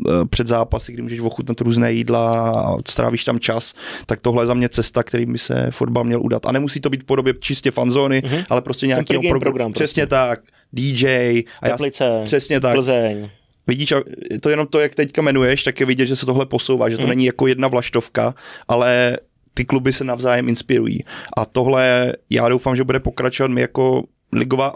eh, 0.09 0.10
před 0.30 0.47
zápasy, 0.47 0.93
kdy 0.93 1.02
můžeš 1.02 1.20
ochutnat 1.20 1.60
různé 1.60 1.93
jídla 1.93 2.51
a 2.51 2.76
strávíš 2.88 3.24
tam 3.24 3.40
čas, 3.40 3.74
tak 4.06 4.20
tohle 4.20 4.43
je 4.43 4.47
za 4.47 4.55
mě 4.55 4.68
cesta, 4.68 5.02
který 5.02 5.26
by 5.26 5.38
se 5.38 5.66
fotbal 5.70 6.05
měl 6.05 6.22
udat. 6.22 6.47
A 6.47 6.52
nemusí 6.52 6.80
to 6.80 6.90
být 6.90 7.02
v 7.02 7.06
podobě 7.06 7.34
čistě 7.40 7.70
fanzóny, 7.70 8.20
mm-hmm. 8.20 8.44
ale 8.51 8.62
prostě 8.62 8.86
nějaký 8.86 9.14
program. 9.14 9.40
program 9.40 9.72
prostě. 9.72 9.84
Přesně 9.84 10.06
tak 10.06 10.40
DJ. 10.77 11.43
A 11.62 11.69
Teplice, 11.69 12.05
já, 12.05 12.24
přesně 12.24 12.61
tak. 12.61 12.74
Plzeň. 12.74 13.28
Vidíš, 13.66 13.93
to 14.40 14.48
jenom 14.48 14.66
to, 14.66 14.81
jak 14.81 14.94
teďka 14.94 15.23
jmenuješ, 15.23 15.65
tak 15.65 15.81
je 15.81 15.86
vidět, 15.86 16.07
že 16.07 16.16
se 16.16 16.27
tohle 16.27 16.47
posouvá, 16.47 16.90
že 16.90 16.97
to 16.97 17.03
mm. 17.03 17.09
není 17.09 17.24
jako 17.24 17.47
jedna 17.47 17.69
vlaštovka, 17.69 18.35
ale 18.69 19.19
ty 19.55 19.65
kluby 19.65 19.93
se 19.93 20.05
navzájem 20.05 20.48
inspirují. 20.48 21.05
A 21.36 21.44
tohle 21.44 22.12
já 22.31 22.48
doufám, 22.48 22.77
že 22.77 22.85
bude 22.85 23.01
pokračovat. 23.01 23.51
My 23.51 23.61
jako 23.61 24.05
ligová, 24.32 24.66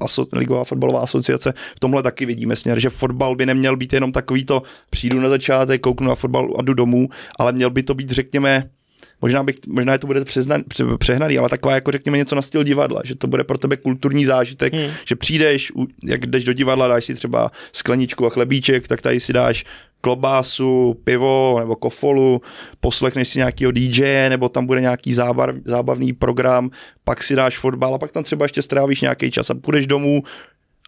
aso, 0.00 0.26
ligová 0.32 0.64
fotbalová 0.64 1.00
asociace 1.00 1.52
v 1.76 1.80
tomhle 1.80 2.02
taky 2.02 2.26
vidíme 2.26 2.56
směr, 2.56 2.80
že 2.80 2.90
fotbal 2.90 3.36
by 3.36 3.46
neměl 3.46 3.76
být 3.76 3.92
jenom 3.92 4.12
takový 4.12 4.44
to 4.44 4.62
přijdu 4.90 5.20
na 5.20 5.28
začátek, 5.28 5.80
kouknu 5.80 6.08
na 6.08 6.14
fotbal 6.14 6.54
a 6.58 6.62
jdu 6.62 6.74
domů, 6.74 7.08
ale 7.38 7.52
měl 7.52 7.70
by 7.70 7.82
to 7.82 7.94
být, 7.94 8.10
řekněme, 8.10 8.70
možná, 9.22 9.42
bych, 9.42 9.56
možná 9.66 9.92
je 9.92 9.98
to 9.98 10.06
bude 10.06 10.24
přeznan, 10.24 10.62
přehnaný, 10.98 11.38
ale 11.38 11.48
taková 11.48 11.74
jako 11.74 11.90
řekněme 11.90 12.18
něco 12.18 12.34
na 12.34 12.42
styl 12.42 12.64
divadla, 12.64 13.00
že 13.04 13.14
to 13.14 13.26
bude 13.26 13.44
pro 13.44 13.58
tebe 13.58 13.76
kulturní 13.76 14.24
zážitek, 14.24 14.74
hmm. 14.74 14.90
že 15.08 15.16
přijdeš, 15.16 15.72
jak 16.04 16.26
jdeš 16.26 16.44
do 16.44 16.52
divadla, 16.52 16.88
dáš 16.88 17.04
si 17.04 17.14
třeba 17.14 17.50
skleničku 17.72 18.26
a 18.26 18.30
chlebíček, 18.30 18.88
tak 18.88 19.00
tady 19.00 19.20
si 19.20 19.32
dáš 19.32 19.64
klobásu, 20.00 21.00
pivo 21.04 21.56
nebo 21.60 21.76
kofolu, 21.76 22.42
poslechneš 22.80 23.28
si 23.28 23.38
nějakýho 23.38 23.70
DJ, 23.70 24.28
nebo 24.28 24.48
tam 24.48 24.66
bude 24.66 24.80
nějaký 24.80 25.12
zábav, 25.12 25.50
zábavný 25.64 26.12
program, 26.12 26.70
pak 27.04 27.22
si 27.22 27.36
dáš 27.36 27.58
fotbal 27.58 27.94
a 27.94 27.98
pak 27.98 28.12
tam 28.12 28.24
třeba 28.24 28.44
ještě 28.44 28.62
strávíš 28.62 29.00
nějaký 29.00 29.30
čas 29.30 29.50
a 29.50 29.54
půjdeš 29.54 29.86
domů, 29.86 30.22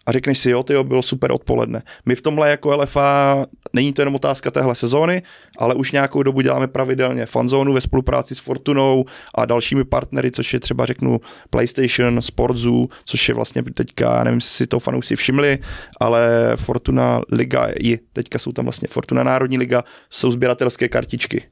a 0.05 0.11
řekneš 0.11 0.39
si, 0.39 0.49
jo, 0.49 0.63
to 0.63 0.83
bylo 0.83 1.01
super 1.01 1.31
odpoledne. 1.31 1.81
My 2.05 2.15
v 2.15 2.21
tomhle 2.21 2.49
jako 2.49 2.75
LFA, 2.75 3.45
není 3.73 3.93
to 3.93 4.01
jenom 4.01 4.15
otázka 4.15 4.51
téhle 4.51 4.75
sezóny, 4.75 5.21
ale 5.57 5.75
už 5.75 5.91
nějakou 5.91 6.23
dobu 6.23 6.41
děláme 6.41 6.67
pravidelně 6.67 7.25
fanzónu 7.25 7.73
ve 7.73 7.81
spolupráci 7.81 8.35
s 8.35 8.39
Fortunou 8.39 9.05
a 9.35 9.45
dalšími 9.45 9.83
partnery, 9.83 10.31
což 10.31 10.53
je 10.53 10.59
třeba 10.59 10.85
řeknu 10.85 11.21
PlayStation, 11.49 12.21
Sportzoo, 12.21 12.87
což 13.05 13.29
je 13.29 13.35
vlastně 13.35 13.63
teďka, 13.63 14.17
já 14.17 14.23
nevím, 14.23 14.37
jestli 14.37 14.49
si 14.49 14.67
to 14.67 14.79
fanoušci 14.79 15.15
všimli, 15.15 15.59
ale 15.99 16.51
Fortuna 16.55 17.21
Liga 17.31 17.67
i 17.79 17.97
teďka 18.13 18.39
jsou 18.39 18.51
tam 18.51 18.65
vlastně 18.65 18.87
Fortuna 18.91 19.23
Národní 19.23 19.57
liga, 19.57 19.83
jsou 20.09 20.31
sběratelské 20.31 20.87
kartičky 20.87 21.43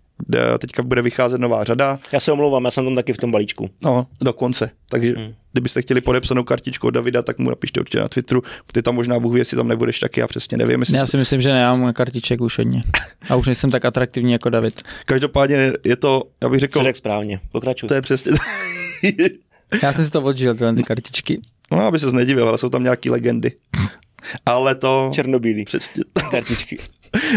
teďka 0.59 0.83
bude 0.83 1.01
vycházet 1.01 1.41
nová 1.41 1.63
řada. 1.63 1.99
Já 2.13 2.19
se 2.19 2.31
omlouvám, 2.31 2.65
já 2.65 2.71
jsem 2.71 2.85
tam 2.85 2.95
taky 2.95 3.13
v 3.13 3.17
tom 3.17 3.31
balíčku. 3.31 3.69
No, 3.83 4.07
dokonce. 4.21 4.69
Takže 4.89 5.13
hmm. 5.17 5.33
kdybyste 5.51 5.81
chtěli 5.81 6.01
podepsanou 6.01 6.43
kartičku 6.43 6.87
od 6.87 6.91
Davida, 6.91 7.21
tak 7.21 7.37
mu 7.37 7.49
napište 7.49 7.79
určitě 7.79 7.99
na 7.99 8.07
Twitteru. 8.07 8.43
Ty 8.71 8.81
tam 8.81 8.95
možná 8.95 9.19
Bůh 9.19 9.33
ví, 9.33 9.39
jestli 9.39 9.57
tam 9.57 9.67
nebudeš 9.67 9.99
taky, 9.99 10.19
já 10.19 10.27
přesně 10.27 10.57
nevím. 10.57 10.79
Jestli 10.79 10.97
já 10.97 11.07
si 11.07 11.17
myslím, 11.17 11.41
že 11.41 11.53
nemám 11.53 11.93
kartiček 11.93 12.41
už 12.41 12.57
hodně. 12.57 12.83
A 13.29 13.35
už 13.35 13.45
nejsem 13.45 13.71
tak 13.71 13.85
atraktivní 13.85 14.31
jako 14.31 14.49
David. 14.49 14.81
Každopádně 15.05 15.73
je 15.83 15.95
to, 15.95 16.23
já 16.43 16.49
bych 16.49 16.59
řekl... 16.59 16.83
Řekl 16.83 16.97
správně, 16.97 17.39
pokračuj. 17.51 17.87
To 17.87 17.93
je 17.93 18.01
přesně. 18.01 18.31
já 19.83 19.93
jsem 19.93 20.05
si 20.05 20.11
to 20.11 20.21
odžil, 20.21 20.55
tyhle 20.55 20.73
ty 20.73 20.83
kartičky. 20.83 21.41
No, 21.71 21.81
aby 21.81 21.99
se 21.99 22.11
nedivil, 22.11 22.47
ale 22.47 22.57
jsou 22.57 22.69
tam 22.69 22.83
nějaké 22.83 23.11
legendy. 23.11 23.51
Ale 24.45 24.75
to... 24.75 25.11
Černobílý. 25.13 25.65
Přesně. 25.65 26.03
Kartičky. 26.31 26.77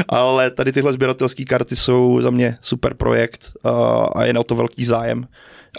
Ale 0.08 0.50
tady 0.50 0.72
tyhle 0.72 0.92
sběratelské 0.92 1.44
karty 1.44 1.76
jsou 1.76 2.20
za 2.20 2.30
mě 2.30 2.56
super 2.60 2.94
projekt 2.94 3.52
a, 4.14 4.24
je 4.24 4.32
na 4.32 4.42
to 4.42 4.54
velký 4.54 4.84
zájem. 4.84 5.26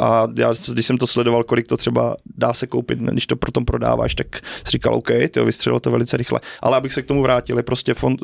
A 0.02 0.28
já, 0.38 0.54
když 0.74 0.86
jsem 0.86 0.98
to 0.98 1.08
sledoval, 1.08 1.44
kolik 1.44 1.68
to 1.68 1.78
třeba 1.78 2.16
dá 2.38 2.54
se 2.54 2.68
koupit, 2.68 3.00
když 3.00 3.28
to 3.28 3.36
potom 3.36 3.66
prodáváš, 3.66 4.16
tak 4.16 4.28
si 4.36 4.72
říkal, 4.72 4.96
OK, 4.96 5.08
ty 5.32 5.42
vystřelilo 5.46 5.80
to 5.80 5.92
velice 5.92 6.18
rychle. 6.18 6.40
Ale 6.62 6.78
abych 6.78 6.94
se 6.94 7.02
k 7.02 7.06
tomu 7.06 7.22
vrátil, 7.22 7.58
je 7.58 7.64
prostě 7.64 7.94
fond, 7.94 8.20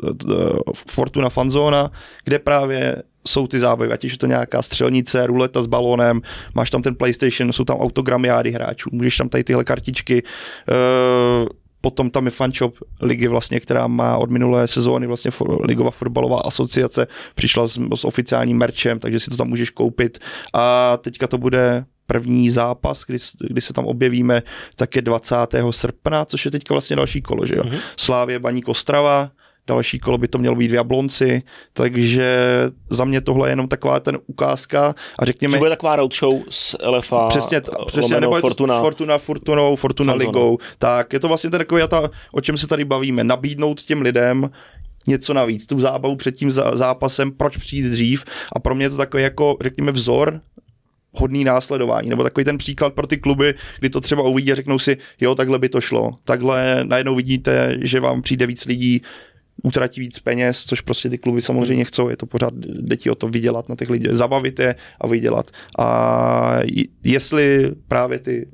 Fortuna 0.90 1.28
Fanzona, 1.28 1.90
kde 2.24 2.38
právě 2.38 3.02
jsou 3.26 3.46
ty 3.46 3.60
zábavy, 3.60 3.92
ať 3.92 4.04
je 4.04 4.18
to 4.18 4.26
nějaká 4.26 4.62
střelnice, 4.62 5.26
ruleta 5.26 5.62
s 5.62 5.66
balónem, 5.66 6.20
máš 6.54 6.70
tam 6.70 6.82
ten 6.82 6.94
PlayStation, 6.94 7.52
jsou 7.52 7.64
tam 7.64 7.76
autogramiády 7.76 8.50
hráčů, 8.50 8.90
můžeš 8.92 9.16
tam 9.16 9.28
tady 9.28 9.44
tyhle 9.44 9.64
kartičky, 9.64 10.22
uh, 10.22 11.46
Potom 11.80 12.10
tam 12.10 12.24
je 12.24 12.30
fanshop 12.30 12.74
ligy 13.00 13.28
vlastně, 13.28 13.60
která 13.60 13.86
má 13.86 14.16
od 14.16 14.30
minulé 14.30 14.68
sezóny 14.68 15.06
vlastně 15.06 15.30
for, 15.30 15.66
ligová 15.66 15.90
fotbalová 15.90 16.40
asociace, 16.40 17.06
přišla 17.34 17.66
s, 17.66 17.78
s 17.94 18.04
oficiálním 18.04 18.58
merčem, 18.58 18.98
takže 18.98 19.20
si 19.20 19.30
to 19.30 19.36
tam 19.36 19.48
můžeš 19.48 19.70
koupit 19.70 20.18
a 20.54 20.96
teďka 20.96 21.26
to 21.26 21.38
bude 21.38 21.84
první 22.06 22.50
zápas, 22.50 23.04
kdy, 23.06 23.18
kdy 23.48 23.60
se 23.60 23.72
tam 23.72 23.86
objevíme, 23.86 24.42
tak 24.76 24.96
je 24.96 25.02
20. 25.02 25.36
srpna, 25.70 26.24
což 26.24 26.44
je 26.44 26.50
teďka 26.50 26.74
vlastně 26.74 26.96
další 26.96 27.22
kolo, 27.22 27.46
že 27.46 27.56
jo. 27.56 27.62
Mm-hmm. 27.62 27.78
Slávě 27.96 28.38
Baník 28.38 28.68
Ostrava, 28.68 29.30
další 29.66 29.98
kolo 29.98 30.18
by 30.18 30.28
to 30.28 30.38
mělo 30.38 30.56
být 30.56 30.70
v 30.70 30.74
Jablonci, 30.74 31.42
takže 31.72 32.46
za 32.90 33.04
mě 33.04 33.20
tohle 33.20 33.48
je 33.48 33.52
jenom 33.52 33.68
taková 33.68 34.00
ten 34.00 34.18
ukázka 34.26 34.94
a 35.18 35.24
řekněme... 35.24 35.52
Že 35.52 35.58
bude 35.58 35.70
taková 35.70 35.96
roadshow 35.96 36.42
s 36.50 36.76
LFA, 36.86 37.26
přesně, 37.28 37.60
přesně 37.86 38.20
nebo 38.20 38.40
Fortuna. 38.40 38.80
Fortuna, 38.80 39.18
Fortunou, 39.18 39.76
Fortuna 39.76 40.12
Fanzona. 40.12 40.30
Ligou, 40.30 40.58
tak 40.78 41.12
je 41.12 41.20
to 41.20 41.28
vlastně 41.28 41.50
ten 41.50 41.58
takový, 41.58 41.82
ta, 41.88 42.10
o 42.32 42.40
čem 42.40 42.56
se 42.56 42.66
tady 42.66 42.84
bavíme, 42.84 43.24
nabídnout 43.24 43.82
těm 43.82 44.00
lidem 44.02 44.50
něco 45.06 45.34
navíc, 45.34 45.66
tu 45.66 45.80
zábavu 45.80 46.16
před 46.16 46.36
tím 46.36 46.50
zápasem, 46.72 47.30
proč 47.32 47.56
přijít 47.56 47.82
dřív 47.82 48.24
a 48.52 48.58
pro 48.60 48.74
mě 48.74 48.84
je 48.84 48.90
to 48.90 48.96
takový 48.96 49.22
jako, 49.22 49.56
řekněme, 49.62 49.92
vzor 49.92 50.40
hodný 51.12 51.44
následování, 51.44 52.10
nebo 52.10 52.22
takový 52.22 52.44
ten 52.44 52.58
příklad 52.58 52.94
pro 52.94 53.06
ty 53.06 53.16
kluby, 53.16 53.54
kdy 53.78 53.90
to 53.90 54.00
třeba 54.00 54.22
uvidí 54.22 54.52
a 54.52 54.54
řeknou 54.54 54.78
si, 54.78 54.96
jo, 55.20 55.34
takhle 55.34 55.58
by 55.58 55.68
to 55.68 55.80
šlo. 55.80 56.10
Takhle 56.24 56.80
najednou 56.84 57.14
vidíte, 57.14 57.76
že 57.80 58.00
vám 58.00 58.22
přijde 58.22 58.46
víc 58.46 58.64
lidí, 58.64 59.00
utratí 59.62 60.00
víc 60.00 60.18
peněz, 60.18 60.64
což 60.64 60.80
prostě 60.80 61.10
ty 61.10 61.18
kluby 61.18 61.42
samozřejmě 61.42 61.84
chcou, 61.84 62.08
je 62.08 62.16
to 62.16 62.26
pořád, 62.26 62.54
jde 62.56 62.96
ti 62.96 63.10
o 63.10 63.14
to 63.14 63.28
vydělat 63.28 63.68
na 63.68 63.76
těch 63.76 63.90
lidí, 63.90 64.06
zabavit 64.10 64.58
je 64.58 64.74
a 65.00 65.06
vydělat. 65.06 65.50
A 65.78 66.60
jestli 67.04 67.72
právě 67.88 68.18
ty 68.18 68.46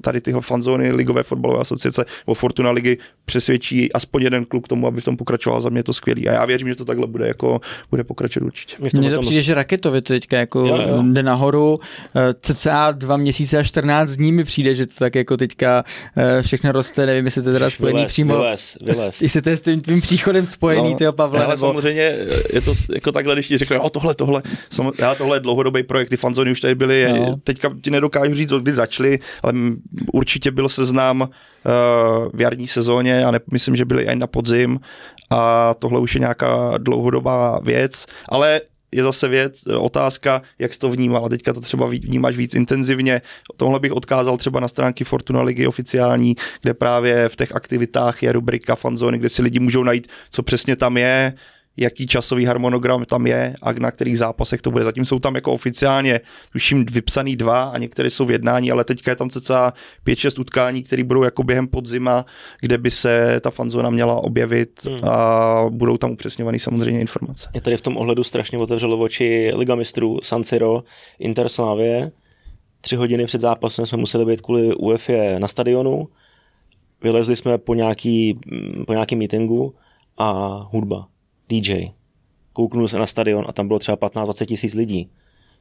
tady 0.00 0.20
tyhle 0.20 0.40
fanzóny 0.40 0.92
Ligové 0.92 1.22
fotbalové 1.22 1.60
asociace 1.60 2.04
o 2.26 2.34
Fortuna 2.34 2.70
ligy 2.70 2.98
přesvědčí 3.24 3.92
aspoň 3.92 4.22
jeden 4.22 4.44
klub 4.44 4.64
k 4.64 4.68
tomu, 4.68 4.86
aby 4.86 5.00
v 5.00 5.04
tom 5.04 5.16
pokračoval. 5.16 5.60
Za 5.60 5.68
mě 5.68 5.78
je 5.78 5.84
to 5.84 5.92
skvělý. 5.92 6.28
A 6.28 6.32
já 6.32 6.44
věřím, 6.44 6.68
že 6.68 6.74
to 6.74 6.84
takhle 6.84 7.06
bude, 7.06 7.26
jako, 7.26 7.60
bude 7.90 8.04
pokračovat 8.04 8.46
určitě. 8.46 8.76
Mně 8.92 9.10
to 9.10 9.20
přijde, 9.20 9.42
že 9.42 9.54
raketově 9.54 10.02
to 10.02 10.12
teďka 10.12 10.36
jako 10.36 10.60
jo, 10.60 10.76
jo. 10.88 11.02
jde 11.02 11.22
nahoru. 11.22 11.80
Eh, 12.16 12.34
cca 12.40 12.92
dva 12.92 13.16
měsíce 13.16 13.58
a 13.58 13.62
14 13.62 14.16
dní 14.16 14.32
mi 14.32 14.44
přijde, 14.44 14.74
že 14.74 14.86
to 14.86 14.94
tak 14.98 15.14
jako 15.14 15.36
teďka 15.36 15.84
eh, 16.16 16.42
všechno 16.42 16.72
roste. 16.72 17.06
Nevím, 17.06 17.24
jestli 17.24 17.42
to 17.42 17.52
teda 17.52 17.70
spojený 17.70 17.96
vylez, 17.96 18.12
přímo. 18.12 18.34
Vylez, 18.34 18.76
vylez. 18.84 19.22
Jestli 19.22 19.42
to 19.42 19.48
je 19.48 19.56
s 19.56 19.60
tím 19.60 19.80
tvým 19.80 20.00
příchodem 20.00 20.46
spojený, 20.46 20.90
no, 20.92 20.98
tyjo, 20.98 21.12
Pavle. 21.12 21.38
Ale 21.44 21.54
nebo... 21.54 21.66
samozřejmě 21.66 22.18
je 22.52 22.60
to 22.60 22.74
jako 22.94 23.12
takhle, 23.12 23.34
když 23.34 23.48
ti 23.48 23.58
řekne, 23.58 23.78
o 23.78 23.90
tohle, 23.90 24.14
tohle, 24.14 24.42
já 24.98 25.14
tohle 25.14 25.36
je 25.36 25.40
dlouhodobý 25.40 25.82
projekt, 25.82 26.08
ty 26.08 26.16
fanzony 26.16 26.50
už 26.50 26.60
tady 26.60 26.74
byly, 26.74 27.06
no. 27.12 27.36
teďka 27.44 27.70
ti 27.82 27.90
nedokážu 27.90 28.34
říct, 28.34 28.52
kdy 28.52 28.72
začaly, 28.72 29.18
ale 29.42 29.52
určitě 30.12 30.50
byl 30.50 30.68
seznam 30.68 31.20
uh, 31.20 31.28
v 32.32 32.40
jarní 32.40 32.68
sezóně 32.68 33.24
a 33.24 33.30
ne, 33.30 33.40
myslím, 33.52 33.76
že 33.76 33.84
byli 33.84 34.04
i 34.04 34.16
na 34.16 34.26
podzim 34.26 34.80
a 35.30 35.74
tohle 35.74 36.00
už 36.00 36.14
je 36.14 36.20
nějaká 36.20 36.78
dlouhodobá 36.78 37.60
věc, 37.62 38.06
ale 38.28 38.60
je 38.92 39.02
zase 39.02 39.28
věc, 39.28 39.62
otázka, 39.78 40.42
jak 40.58 40.74
jsi 40.74 40.80
to 40.80 40.90
vnímal. 40.90 41.26
A 41.26 41.28
teďka 41.28 41.52
to 41.52 41.60
třeba 41.60 41.86
vnímáš 41.86 42.36
víc 42.36 42.54
intenzivně. 42.54 43.22
Tohle 43.56 43.80
bych 43.80 43.92
odkázal 43.92 44.36
třeba 44.36 44.60
na 44.60 44.68
stránky 44.68 45.04
Fortuna 45.04 45.42
Ligy 45.42 45.66
oficiální, 45.66 46.36
kde 46.62 46.74
právě 46.74 47.28
v 47.28 47.36
těch 47.36 47.56
aktivitách 47.56 48.22
je 48.22 48.32
rubrika 48.32 48.74
fanzóny, 48.74 49.18
kde 49.18 49.28
si 49.28 49.42
lidi 49.42 49.58
můžou 49.60 49.82
najít, 49.82 50.08
co 50.30 50.42
přesně 50.42 50.76
tam 50.76 50.96
je, 50.96 51.32
jaký 51.76 52.06
časový 52.06 52.44
harmonogram 52.44 53.04
tam 53.04 53.26
je 53.26 53.54
a 53.62 53.72
na 53.72 53.90
kterých 53.90 54.18
zápasech 54.18 54.62
to 54.62 54.70
bude. 54.70 54.84
Zatím 54.84 55.04
jsou 55.04 55.18
tam 55.18 55.34
jako 55.34 55.52
oficiálně, 55.52 56.20
tuším, 56.52 56.84
vypsaný 56.84 57.36
dva 57.36 57.62
a 57.62 57.78
některé 57.78 58.10
jsou 58.10 58.24
v 58.24 58.30
jednání, 58.30 58.72
ale 58.72 58.84
teďka 58.84 59.10
je 59.10 59.16
tam 59.16 59.30
cca 59.30 59.72
5-6 60.06 60.40
utkání, 60.40 60.82
které 60.82 61.04
budou 61.04 61.22
jako 61.22 61.42
během 61.42 61.68
podzima, 61.68 62.24
kde 62.60 62.78
by 62.78 62.90
se 62.90 63.40
ta 63.40 63.50
fanzona 63.50 63.90
měla 63.90 64.14
objevit 64.14 64.84
hmm. 64.84 65.00
a 65.04 65.64
budou 65.70 65.96
tam 65.96 66.10
upřesňované 66.10 66.58
samozřejmě 66.58 67.00
informace. 67.00 67.50
Je 67.54 67.60
tady 67.60 67.76
v 67.76 67.80
tom 67.80 67.96
ohledu 67.96 68.24
strašně 68.24 68.58
otevřelo 68.58 68.98
oči 68.98 69.52
Liga 69.54 69.74
mistrů, 69.74 70.18
San 70.22 70.44
Siro, 70.44 70.82
Inter 71.18 71.48
Slavie. 71.48 72.12
Tři 72.80 72.96
hodiny 72.96 73.26
před 73.26 73.40
zápasem 73.40 73.86
jsme 73.86 73.98
museli 73.98 74.24
být 74.24 74.40
kvůli 74.40 74.74
UEFA 74.74 75.38
na 75.38 75.48
stadionu. 75.48 76.08
Vylezli 77.02 77.36
jsme 77.36 77.58
po 77.58 77.74
nějaký, 77.74 78.38
po 78.86 78.92
nějaký 78.92 79.16
meetingu 79.16 79.74
a 80.18 80.32
hudba 80.72 81.06
DJ. 81.48 81.86
Kouknul 82.52 82.88
se 82.88 82.98
na 82.98 83.06
stadion 83.06 83.44
a 83.48 83.52
tam 83.52 83.66
bylo 83.66 83.78
třeba 83.78 83.96
15-20 83.96 84.46
tisíc 84.46 84.74
lidí. 84.74 85.10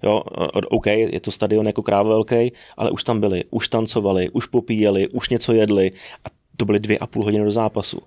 Jo, 0.04 0.24
OK, 0.70 0.86
je 0.86 1.20
to 1.20 1.32
stadion 1.32 1.68
jako 1.68 1.82
kráva 1.82 2.10
velký, 2.10 2.52
ale 2.78 2.92
už 2.92 3.04
tam 3.04 3.20
byli, 3.20 3.44
už 3.50 3.68
tancovali, 3.68 4.30
už 4.30 4.46
popíjeli, 4.46 5.10
už 5.10 5.30
něco 5.30 5.54
jedli 5.54 5.92
a 6.26 6.28
to 6.58 6.66
byly 6.66 6.80
dvě 6.80 6.98
a 6.98 7.08
půl 7.08 7.24
hodiny 7.24 7.46
do 7.46 7.52
zápasu. 7.52 8.02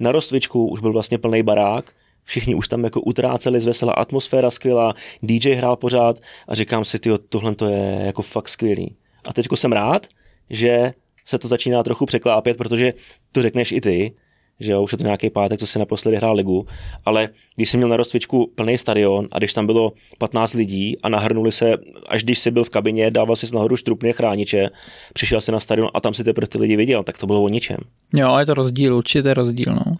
Na 0.00 0.12
Rostvičku 0.12 0.68
už 0.68 0.80
byl 0.80 0.92
vlastně 0.92 1.18
plný 1.18 1.42
barák, 1.42 1.92
všichni 2.24 2.54
už 2.54 2.68
tam 2.68 2.84
jako 2.84 3.00
utráceli 3.00 3.60
z 3.60 3.66
vesela, 3.66 3.92
atmosféra 3.92 4.50
skvělá, 4.50 4.94
DJ 5.22 5.50
hrál 5.52 5.76
pořád 5.76 6.20
a 6.48 6.54
říkám 6.54 6.84
si, 6.84 6.98
tyjo, 6.98 7.18
tohle 7.18 7.54
to 7.54 7.66
je 7.66 8.02
jako 8.04 8.22
fakt 8.22 8.48
skvělý. 8.48 8.96
A 9.24 9.32
teďko 9.32 9.56
jsem 9.56 9.72
rád, 9.72 10.06
že 10.50 10.94
se 11.24 11.38
to 11.38 11.48
začíná 11.48 11.82
trochu 11.82 12.06
překlápět, 12.06 12.56
protože 12.56 12.92
to 13.32 13.42
řekneš 13.42 13.72
i 13.72 13.80
ty, 13.80 14.14
že 14.60 14.72
jo, 14.72 14.82
už 14.82 14.92
je 14.92 14.98
to 14.98 15.04
nějaký 15.04 15.30
pátek, 15.30 15.60
co 15.60 15.66
si 15.66 15.78
naposledy 15.78 16.16
hrál 16.16 16.36
ligu, 16.36 16.66
ale 17.04 17.28
když 17.56 17.70
jsi 17.70 17.76
měl 17.76 17.88
na 17.88 17.96
rozcvičku 17.96 18.52
plný 18.54 18.78
stadion 18.78 19.28
a 19.32 19.38
když 19.38 19.54
tam 19.54 19.66
bylo 19.66 19.92
15 20.18 20.54
lidí 20.54 20.96
a 21.02 21.08
nahrnuli 21.08 21.52
se, 21.52 21.76
až 22.08 22.24
když 22.24 22.38
jsi 22.38 22.50
byl 22.50 22.64
v 22.64 22.70
kabině, 22.70 23.10
dával 23.10 23.36
si 23.36 23.54
nahoru 23.54 23.76
štrupně 23.76 24.12
chrániče, 24.12 24.70
přišel 25.12 25.40
si 25.40 25.52
na 25.52 25.60
stadion 25.60 25.88
a 25.94 26.00
tam 26.00 26.14
si 26.14 26.24
teprve 26.24 26.46
ty 26.46 26.58
lidi 26.58 26.76
viděl, 26.76 27.02
tak 27.02 27.18
to 27.18 27.26
bylo 27.26 27.42
o 27.42 27.48
ničem. 27.48 27.78
Jo, 28.14 28.38
je 28.38 28.46
to 28.46 28.54
rozdíl, 28.54 28.96
určitě 28.96 29.34
rozdíl, 29.34 29.74
no. 29.74 29.92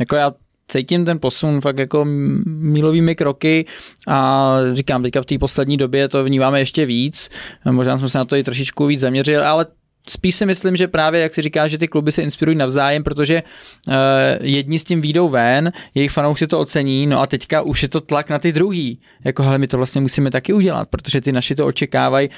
Jako 0.00 0.16
já 0.16 0.32
cítím 0.68 1.04
ten 1.04 1.20
posun 1.20 1.60
fakt 1.60 1.78
jako 1.78 2.04
mílovými 2.46 3.14
kroky 3.14 3.66
a 4.08 4.56
říkám, 4.72 5.02
teďka 5.02 5.22
v 5.22 5.26
té 5.26 5.38
poslední 5.38 5.76
době 5.76 6.08
to 6.08 6.24
vnímáme 6.24 6.60
ještě 6.60 6.86
víc, 6.86 7.30
možná 7.70 7.98
jsme 7.98 8.08
se 8.08 8.18
na 8.18 8.24
to 8.24 8.36
i 8.36 8.44
trošičku 8.44 8.86
víc 8.86 9.00
zaměřili, 9.00 9.36
ale 9.36 9.66
spíš 10.08 10.34
si 10.34 10.46
myslím, 10.46 10.76
že 10.76 10.88
právě, 10.88 11.20
jak 11.20 11.34
si 11.34 11.42
říká, 11.42 11.68
že 11.68 11.78
ty 11.78 11.88
kluby 11.88 12.12
se 12.12 12.22
inspirují 12.22 12.56
navzájem, 12.56 13.04
protože 13.04 13.42
uh, 13.88 13.94
jedni 14.40 14.78
s 14.78 14.84
tím 14.84 15.00
výjdou 15.00 15.28
ven, 15.28 15.72
jejich 15.94 16.10
fanoušci 16.10 16.46
to 16.46 16.60
ocení, 16.60 17.06
no 17.06 17.20
a 17.20 17.26
teďka 17.26 17.62
už 17.62 17.82
je 17.82 17.88
to 17.88 18.00
tlak 18.00 18.30
na 18.30 18.38
ty 18.38 18.52
druhý. 18.52 18.98
Jako, 19.24 19.42
hele, 19.42 19.58
my 19.58 19.66
to 19.66 19.76
vlastně 19.76 20.00
musíme 20.00 20.30
taky 20.30 20.52
udělat, 20.52 20.88
protože 20.88 21.20
ty 21.20 21.32
naši 21.32 21.54
to 21.54 21.66
očekávají. 21.66 22.30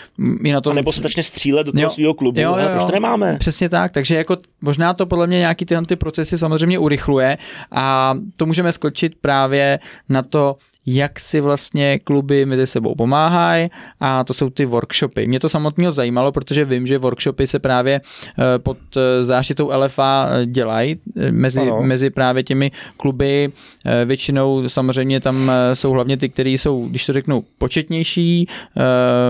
I 0.45 0.53
na 0.53 0.61
to... 0.61 0.71
A 0.71 0.75
nebo 0.75 0.93
se 0.93 1.01
začne 1.01 1.23
střílet 1.23 1.67
do 1.67 1.73
toho 1.73 1.91
svého 1.91 2.15
klubu, 2.15 2.41
jo, 2.41 2.57
jo, 2.59 2.65
jo. 2.65 2.69
proč 2.71 2.85
to 2.85 2.93
nemáme? 2.93 3.37
Přesně 3.39 3.69
tak, 3.69 3.93
takže 3.93 4.17
jako 4.17 4.37
možná 4.61 4.95
to 4.95 5.07
podle 5.07 5.27
mě 5.27 5.39
nějaký 5.39 5.65
tyhle 5.65 5.87
ty 5.87 5.97
procesy 5.97 6.39
samozřejmě 6.39 6.79
urychluje 6.79 7.39
a 7.73 8.15
to 8.37 8.47
můžeme 8.47 8.73
skočit 8.73 9.15
právě 9.21 9.79
na 10.09 10.23
to, 10.23 10.57
jak 10.87 11.21
si 11.21 11.41
vlastně 11.41 11.99
kluby 11.99 12.47
mezi 12.47 12.67
sebou 12.67 12.95
pomáhají 12.95 13.69
a 14.01 14.25
to 14.25 14.35
jsou 14.35 14.51
ty 14.51 14.65
workshopy. 14.65 15.27
Mě 15.27 15.41
to 15.41 15.49
samotného 15.49 15.93
zajímalo, 15.93 16.33
protože 16.33 16.65
vím, 16.65 16.87
že 16.87 16.99
workshopy 16.99 17.47
se 17.47 17.59
právě 17.59 18.01
eh, 18.01 18.59
pod 18.59 18.79
eh, 18.97 19.25
záštitou 19.25 19.71
LFA 19.79 20.29
eh, 20.31 20.47
dělají 20.47 20.97
mezi, 21.31 21.71
mezi 21.83 22.11
právě 22.11 22.43
těmi 22.43 22.71
kluby. 22.97 23.53
Většinou 24.05 24.69
samozřejmě 24.69 25.21
tam 25.21 25.53
jsou 25.75 25.91
hlavně 25.91 26.17
ty, 26.17 26.29
které 26.29 26.51
jsou, 26.51 26.89
když 26.89 27.07
to 27.07 27.13
řeknu, 27.13 27.45
početnější, 27.59 28.49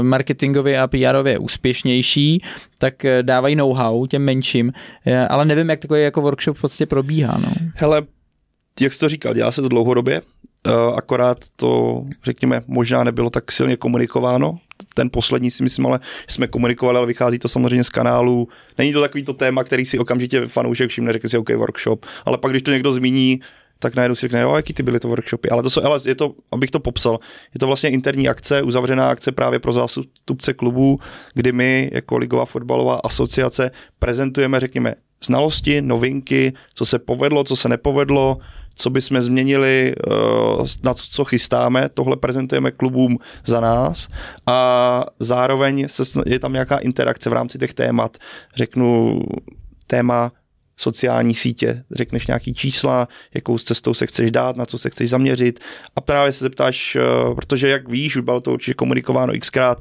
marketingově 0.02 0.80
a 0.80 0.86
PRově 0.86 1.38
úspěšnější, 1.38 2.42
tak 2.78 3.06
dávají 3.22 3.56
know-how 3.56 4.06
těm 4.06 4.24
menším, 4.24 4.72
ale 5.28 5.44
nevím, 5.44 5.70
jak 5.70 5.80
takový 5.80 6.02
jako 6.02 6.20
workshop 6.20 6.56
v 6.56 6.60
podstatě 6.60 6.86
probíhá. 6.86 7.38
No. 7.42 7.48
Hele, 7.76 8.02
jak 8.80 8.92
jsi 8.92 8.98
to 8.98 9.08
říkal, 9.08 9.34
dělá 9.34 9.52
se 9.52 9.62
to 9.62 9.68
dlouhodobě, 9.68 10.22
akorát 10.96 11.38
to, 11.56 12.02
řekněme, 12.24 12.62
možná 12.66 13.04
nebylo 13.04 13.30
tak 13.30 13.52
silně 13.52 13.76
komunikováno. 13.76 14.58
Ten 14.94 15.10
poslední 15.10 15.50
si 15.50 15.62
myslím, 15.62 15.86
ale 15.86 16.00
jsme 16.28 16.46
komunikovali, 16.46 16.98
ale 16.98 17.06
vychází 17.06 17.38
to 17.38 17.48
samozřejmě 17.48 17.84
z 17.84 17.88
kanálu. 17.88 18.48
Není 18.78 18.92
to 18.92 19.00
takový 19.00 19.24
to 19.24 19.32
téma, 19.32 19.64
který 19.64 19.86
si 19.86 19.98
okamžitě 19.98 20.46
fanoušek 20.46 20.90
všimne, 20.90 21.12
řekne 21.12 21.30
si 21.30 21.38
OK 21.38 21.50
workshop, 21.50 22.06
ale 22.24 22.38
pak 22.38 22.50
když 22.50 22.62
to 22.62 22.70
někdo 22.70 22.92
zmíní, 22.92 23.40
tak 23.78 23.94
najednou 23.94 24.14
si 24.14 24.20
řekne, 24.20 24.40
jo, 24.40 24.56
jaký 24.56 24.72
ty 24.72 24.82
byly 24.82 25.00
to 25.00 25.08
workshopy. 25.08 25.50
Ale 25.50 25.62
to 25.62 25.70
jsou, 25.70 25.82
ale 25.82 26.00
je 26.06 26.14
to, 26.14 26.34
abych 26.52 26.70
to 26.70 26.80
popsal, 26.80 27.18
je 27.54 27.60
to 27.60 27.66
vlastně 27.66 27.90
interní 27.90 28.28
akce, 28.28 28.62
uzavřená 28.62 29.08
akce 29.08 29.32
právě 29.32 29.58
pro 29.58 29.72
zástupce 29.72 30.52
klubů, 30.54 30.98
kdy 31.34 31.52
my 31.52 31.90
jako 31.92 32.16
Ligová 32.16 32.44
fotbalová 32.44 33.00
asociace 33.04 33.70
prezentujeme, 33.98 34.60
řekněme, 34.60 34.94
znalosti, 35.24 35.82
novinky, 35.82 36.52
co 36.74 36.84
se 36.84 36.98
povedlo, 36.98 37.44
co 37.44 37.56
se 37.56 37.68
nepovedlo, 37.68 38.38
co 38.76 38.90
bychom 38.90 39.22
změnili, 39.22 39.94
eh, 39.96 40.10
na 40.82 40.94
co 40.94 41.24
chystáme, 41.24 41.88
tohle 41.88 42.16
prezentujeme 42.16 42.70
klubům 42.70 43.18
za 43.46 43.60
nás. 43.60 44.08
A 44.46 45.04
zároveň 45.18 45.88
se, 45.88 46.20
je 46.26 46.38
tam 46.38 46.52
nějaká 46.52 46.78
interakce 46.78 47.30
v 47.30 47.32
rámci 47.32 47.58
těch 47.58 47.74
témat. 47.74 48.16
Řeknu 48.56 49.20
téma 49.86 50.32
sociální 50.76 51.34
sítě, 51.34 51.84
řekneš 51.90 52.26
nějaký 52.26 52.54
čísla, 52.54 53.08
jakou 53.34 53.58
cestou 53.58 53.94
se 53.94 54.06
chceš 54.06 54.30
dát, 54.30 54.56
na 54.56 54.66
co 54.66 54.78
se 54.78 54.90
chceš 54.90 55.10
zaměřit. 55.10 55.60
A 55.96 56.00
právě 56.00 56.32
se 56.32 56.44
zeptáš, 56.44 56.96
eh, 56.96 57.34
protože 57.34 57.68
jak 57.68 57.88
víš, 57.88 58.16
už 58.16 58.22
bylo 58.22 58.40
to 58.40 58.52
určitě 58.52 58.74
komunikováno 58.74 59.32
xkrát, 59.40 59.80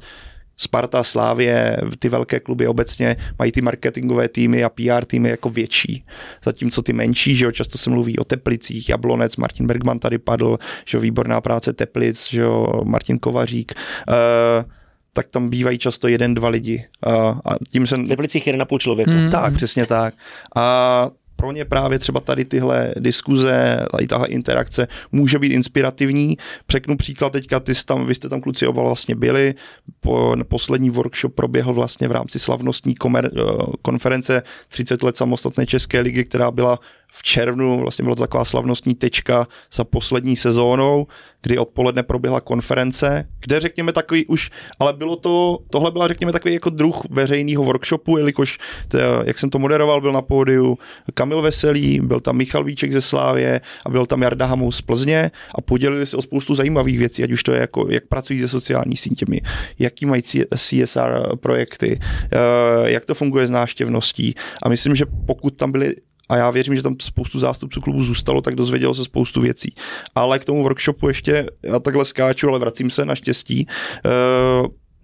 Sparta, 0.56 1.04
Slávě, 1.04 1.76
ty 1.98 2.08
velké 2.08 2.40
kluby 2.40 2.66
obecně 2.66 3.16
mají 3.38 3.52
ty 3.52 3.60
marketingové 3.60 4.28
týmy 4.28 4.64
a 4.64 4.68
PR 4.68 5.04
týmy 5.06 5.28
jako 5.28 5.50
větší. 5.50 6.04
Zatímco 6.44 6.82
ty 6.82 6.92
menší, 6.92 7.36
že 7.36 7.44
jo, 7.44 7.52
často 7.52 7.78
se 7.78 7.90
mluví 7.90 8.18
o 8.18 8.24
Teplicích, 8.24 8.88
Jablonec, 8.88 9.36
Martin 9.36 9.66
Bergman 9.66 9.98
tady 9.98 10.18
padl, 10.18 10.58
že 10.84 10.96
jo, 10.96 11.02
výborná 11.02 11.40
práce 11.40 11.72
Teplic, 11.72 12.28
že 12.30 12.40
jo, 12.40 12.82
Martin 12.84 13.18
Kovařík. 13.18 13.72
Uh, 14.08 14.70
tak 15.12 15.28
tam 15.28 15.48
bývají 15.48 15.78
často 15.78 16.08
jeden, 16.08 16.34
dva 16.34 16.48
lidi. 16.48 16.84
Uh, 17.06 17.12
a 17.44 17.54
tím 17.70 17.86
jsem... 17.86 18.04
V 18.04 18.08
Teplicích 18.08 18.46
jeden 18.46 18.58
na 18.58 18.64
půl 18.64 18.78
člověka. 18.78 19.10
Hmm. 19.10 19.30
Tak, 19.30 19.54
přesně 19.54 19.86
tak. 19.86 20.14
A 20.56 21.10
pro 21.36 21.52
ně 21.52 21.64
právě 21.64 21.98
třeba 21.98 22.20
tady 22.20 22.44
tyhle 22.44 22.94
diskuze, 22.98 23.86
tady 23.90 24.06
tahle 24.06 24.28
interakce 24.28 24.88
může 25.12 25.38
být 25.38 25.52
inspirativní. 25.52 26.36
Překnu 26.66 26.96
příklad 26.96 27.32
teďka, 27.32 27.60
ty 27.60 27.72
tam, 27.86 28.06
vy 28.06 28.14
jste 28.14 28.28
tam 28.28 28.40
kluci 28.40 28.66
oba 28.66 28.82
vlastně 28.82 29.14
byli, 29.14 29.54
po, 30.00 30.36
poslední 30.48 30.90
workshop 30.90 31.34
proběhl 31.34 31.74
vlastně 31.74 32.08
v 32.08 32.12
rámci 32.12 32.38
slavnostní 32.38 32.94
komer, 32.94 33.30
eh, 33.36 33.40
konference 33.82 34.42
30 34.68 35.02
let 35.02 35.16
samostatné 35.16 35.66
České 35.66 36.00
ligy, 36.00 36.24
která 36.24 36.50
byla 36.50 36.80
v 37.12 37.22
červnu, 37.22 37.80
vlastně 37.80 38.02
byla 38.02 38.14
to 38.14 38.22
taková 38.22 38.44
slavnostní 38.44 38.94
tečka 38.94 39.46
za 39.72 39.84
poslední 39.84 40.36
sezónou, 40.36 41.06
kdy 41.46 41.58
odpoledne 41.58 42.02
proběhla 42.02 42.40
konference, 42.40 43.28
kde 43.40 43.60
řekněme 43.60 43.92
takový 43.92 44.26
už, 44.26 44.50
ale 44.78 44.92
bylo 44.92 45.16
to, 45.16 45.58
tohle 45.70 45.90
byla 45.90 46.08
řekněme 46.08 46.32
takový 46.32 46.54
jako 46.54 46.70
druh 46.70 47.02
veřejného 47.10 47.64
workshopu, 47.64 48.18
jelikož, 48.18 48.58
to, 48.88 48.98
jak 48.98 49.38
jsem 49.38 49.50
to 49.50 49.58
moderoval, 49.58 50.00
byl 50.00 50.12
na 50.12 50.22
pódiu 50.22 50.78
Kamil 51.14 51.42
Veselý, 51.42 52.00
byl 52.00 52.20
tam 52.20 52.36
Michal 52.36 52.64
Víček 52.64 52.92
ze 52.92 53.00
Slávě 53.00 53.60
a 53.86 53.90
byl 53.90 54.06
tam 54.06 54.22
Jarda 54.22 54.46
Hamus 54.46 54.76
z 54.76 54.82
Plzně 54.82 55.30
a 55.54 55.60
podělili 55.60 56.06
se 56.06 56.16
o 56.16 56.22
spoustu 56.22 56.54
zajímavých 56.54 56.98
věcí, 56.98 57.24
ať 57.24 57.30
už 57.30 57.42
to 57.42 57.52
je 57.52 57.60
jako, 57.60 57.86
jak 57.90 58.06
pracují 58.06 58.40
se 58.40 58.48
sociální 58.48 58.96
sítěmi, 58.96 59.40
jaký 59.78 60.06
mají 60.06 60.22
CSR 60.56 61.36
projekty, 61.36 61.98
eh, 62.00 62.90
jak 62.90 63.04
to 63.04 63.14
funguje 63.14 63.46
s 63.46 63.50
náštěvností. 63.50 64.34
A 64.62 64.68
myslím, 64.68 64.94
že 64.94 65.04
pokud 65.26 65.50
tam 65.56 65.72
byly 65.72 65.94
a 66.28 66.36
já 66.36 66.50
věřím, 66.50 66.76
že 66.76 66.82
tam 66.82 66.96
spoustu 67.00 67.38
zástupců 67.38 67.80
klubu 67.80 68.04
zůstalo, 68.04 68.40
tak 68.40 68.54
dozvědělo 68.54 68.94
se 68.94 69.04
spoustu 69.04 69.40
věcí. 69.40 69.74
Ale 70.14 70.38
k 70.38 70.44
tomu 70.44 70.62
workshopu 70.62 71.08
ještě, 71.08 71.46
já 71.62 71.78
takhle 71.78 72.04
skáču, 72.04 72.48
ale 72.48 72.58
vracím 72.58 72.90
se 72.90 73.04
naštěstí, 73.04 73.66
eh, 74.06 74.10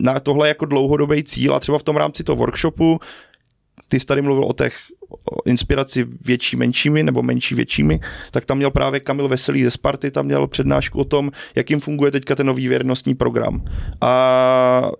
na 0.00 0.20
tohle 0.20 0.48
jako 0.48 0.64
dlouhodobý 0.64 1.24
cíl 1.24 1.54
a 1.54 1.60
třeba 1.60 1.78
v 1.78 1.82
tom 1.82 1.96
rámci 1.96 2.24
toho 2.24 2.36
workshopu, 2.36 3.00
ty 3.88 4.00
jsi 4.00 4.06
tady 4.06 4.22
mluvil 4.22 4.44
o 4.44 4.52
těch 4.52 4.74
o 5.30 5.48
inspiraci 5.48 6.06
větší 6.20 6.56
menšími 6.56 7.02
nebo 7.02 7.22
menší 7.22 7.54
většími, 7.54 8.00
tak 8.30 8.44
tam 8.44 8.56
měl 8.56 8.70
právě 8.70 9.00
Kamil 9.00 9.28
Veselý 9.28 9.64
ze 9.64 9.70
Sparty, 9.70 10.10
tam 10.10 10.26
měl 10.26 10.46
přednášku 10.46 10.98
o 10.98 11.04
tom, 11.04 11.30
jakým 11.54 11.80
funguje 11.80 12.10
teďka 12.10 12.34
ten 12.34 12.46
nový 12.46 12.68
věrnostní 12.68 13.14
program. 13.14 13.64
A 14.00 14.90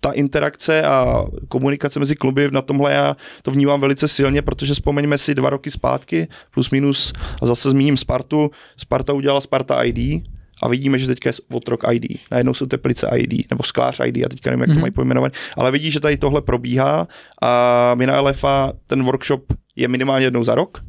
ta 0.00 0.12
interakce 0.12 0.82
a 0.82 1.24
komunikace 1.48 1.98
mezi 1.98 2.16
kluby 2.16 2.48
na 2.50 2.62
tomhle 2.62 2.92
já 2.92 3.16
to 3.42 3.50
vnímám 3.50 3.80
velice 3.80 4.08
silně, 4.08 4.42
protože 4.42 4.74
vzpomeňme 4.74 5.18
si 5.18 5.34
dva 5.34 5.50
roky 5.50 5.70
zpátky, 5.70 6.28
plus 6.54 6.70
minus, 6.70 7.12
a 7.42 7.46
zase 7.46 7.70
zmíním 7.70 7.96
Spartu, 7.96 8.50
Sparta 8.76 9.12
udělala 9.12 9.40
Sparta 9.40 9.82
ID, 9.82 10.22
a 10.62 10.68
vidíme, 10.68 10.98
že 10.98 11.06
teďka 11.06 11.28
je 11.28 11.34
Votrok 11.50 11.84
ID. 11.92 12.20
Najednou 12.30 12.54
jsou 12.54 12.66
Teplice 12.66 13.08
ID, 13.16 13.50
nebo 13.50 13.62
Sklář 13.62 14.00
ID, 14.04 14.24
a 14.24 14.28
teďka 14.28 14.50
nevím, 14.50 14.60
jak 14.60 14.68
mm-hmm. 14.68 14.72
to 14.72 14.78
mhm. 14.78 14.80
mají 14.80 14.90
pojmenovat. 14.90 15.32
Ale 15.56 15.70
vidí, 15.70 15.90
že 15.90 16.00
tady 16.00 16.16
tohle 16.16 16.40
probíhá 16.40 17.08
a 17.42 17.94
my 17.94 18.06
na 18.06 18.20
LFA 18.20 18.72
ten 18.86 19.02
workshop 19.02 19.52
je 19.76 19.88
minimálně 19.88 20.26
jednou 20.26 20.44
za 20.44 20.54
rok 20.54 20.84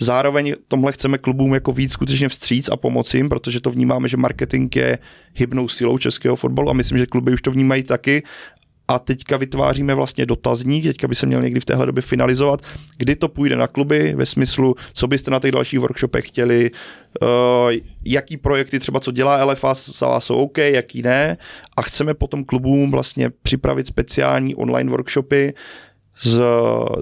Zároveň 0.00 0.54
tomhle 0.68 0.92
chceme 0.92 1.18
klubům 1.18 1.54
jako 1.54 1.72
víc 1.72 1.92
skutečně 1.92 2.28
vstříc 2.28 2.68
a 2.68 2.76
pomoci 2.76 3.16
jim, 3.16 3.28
protože 3.28 3.60
to 3.60 3.70
vnímáme, 3.70 4.08
že 4.08 4.16
marketing 4.16 4.76
je 4.76 4.98
hybnou 5.34 5.68
silou 5.68 5.98
českého 5.98 6.36
fotbalu 6.36 6.70
a 6.70 6.72
myslím, 6.72 6.98
že 6.98 7.06
kluby 7.06 7.32
už 7.32 7.42
to 7.42 7.50
vnímají 7.50 7.82
taky. 7.82 8.22
A 8.88 8.98
teďka 8.98 9.36
vytváříme 9.36 9.94
vlastně 9.94 10.26
dotazník, 10.26 10.84
teďka 10.84 11.08
by 11.08 11.14
se 11.14 11.26
měl 11.26 11.42
někdy 11.42 11.60
v 11.60 11.64
téhle 11.64 11.86
době 11.86 12.02
finalizovat, 12.02 12.60
kdy 12.98 13.16
to 13.16 13.28
půjde 13.28 13.56
na 13.56 13.66
kluby 13.66 14.14
ve 14.16 14.26
smyslu, 14.26 14.74
co 14.92 15.06
byste 15.06 15.30
na 15.30 15.40
těch 15.40 15.52
dalších 15.52 15.80
workshopech 15.80 16.28
chtěli, 16.28 16.70
uh, 17.22 17.28
jaký 18.04 18.36
projekty 18.36 18.78
třeba, 18.78 19.00
co 19.00 19.12
dělá 19.12 19.44
LFA, 19.44 19.74
jsou 20.18 20.36
OK, 20.36 20.58
jaký 20.58 21.02
ne? 21.02 21.36
A 21.76 21.82
chceme 21.82 22.14
potom 22.14 22.44
klubům 22.44 22.90
vlastně 22.90 23.30
připravit 23.42 23.86
speciální 23.86 24.54
online 24.54 24.90
workshopy, 24.90 25.54
s, 26.16 26.40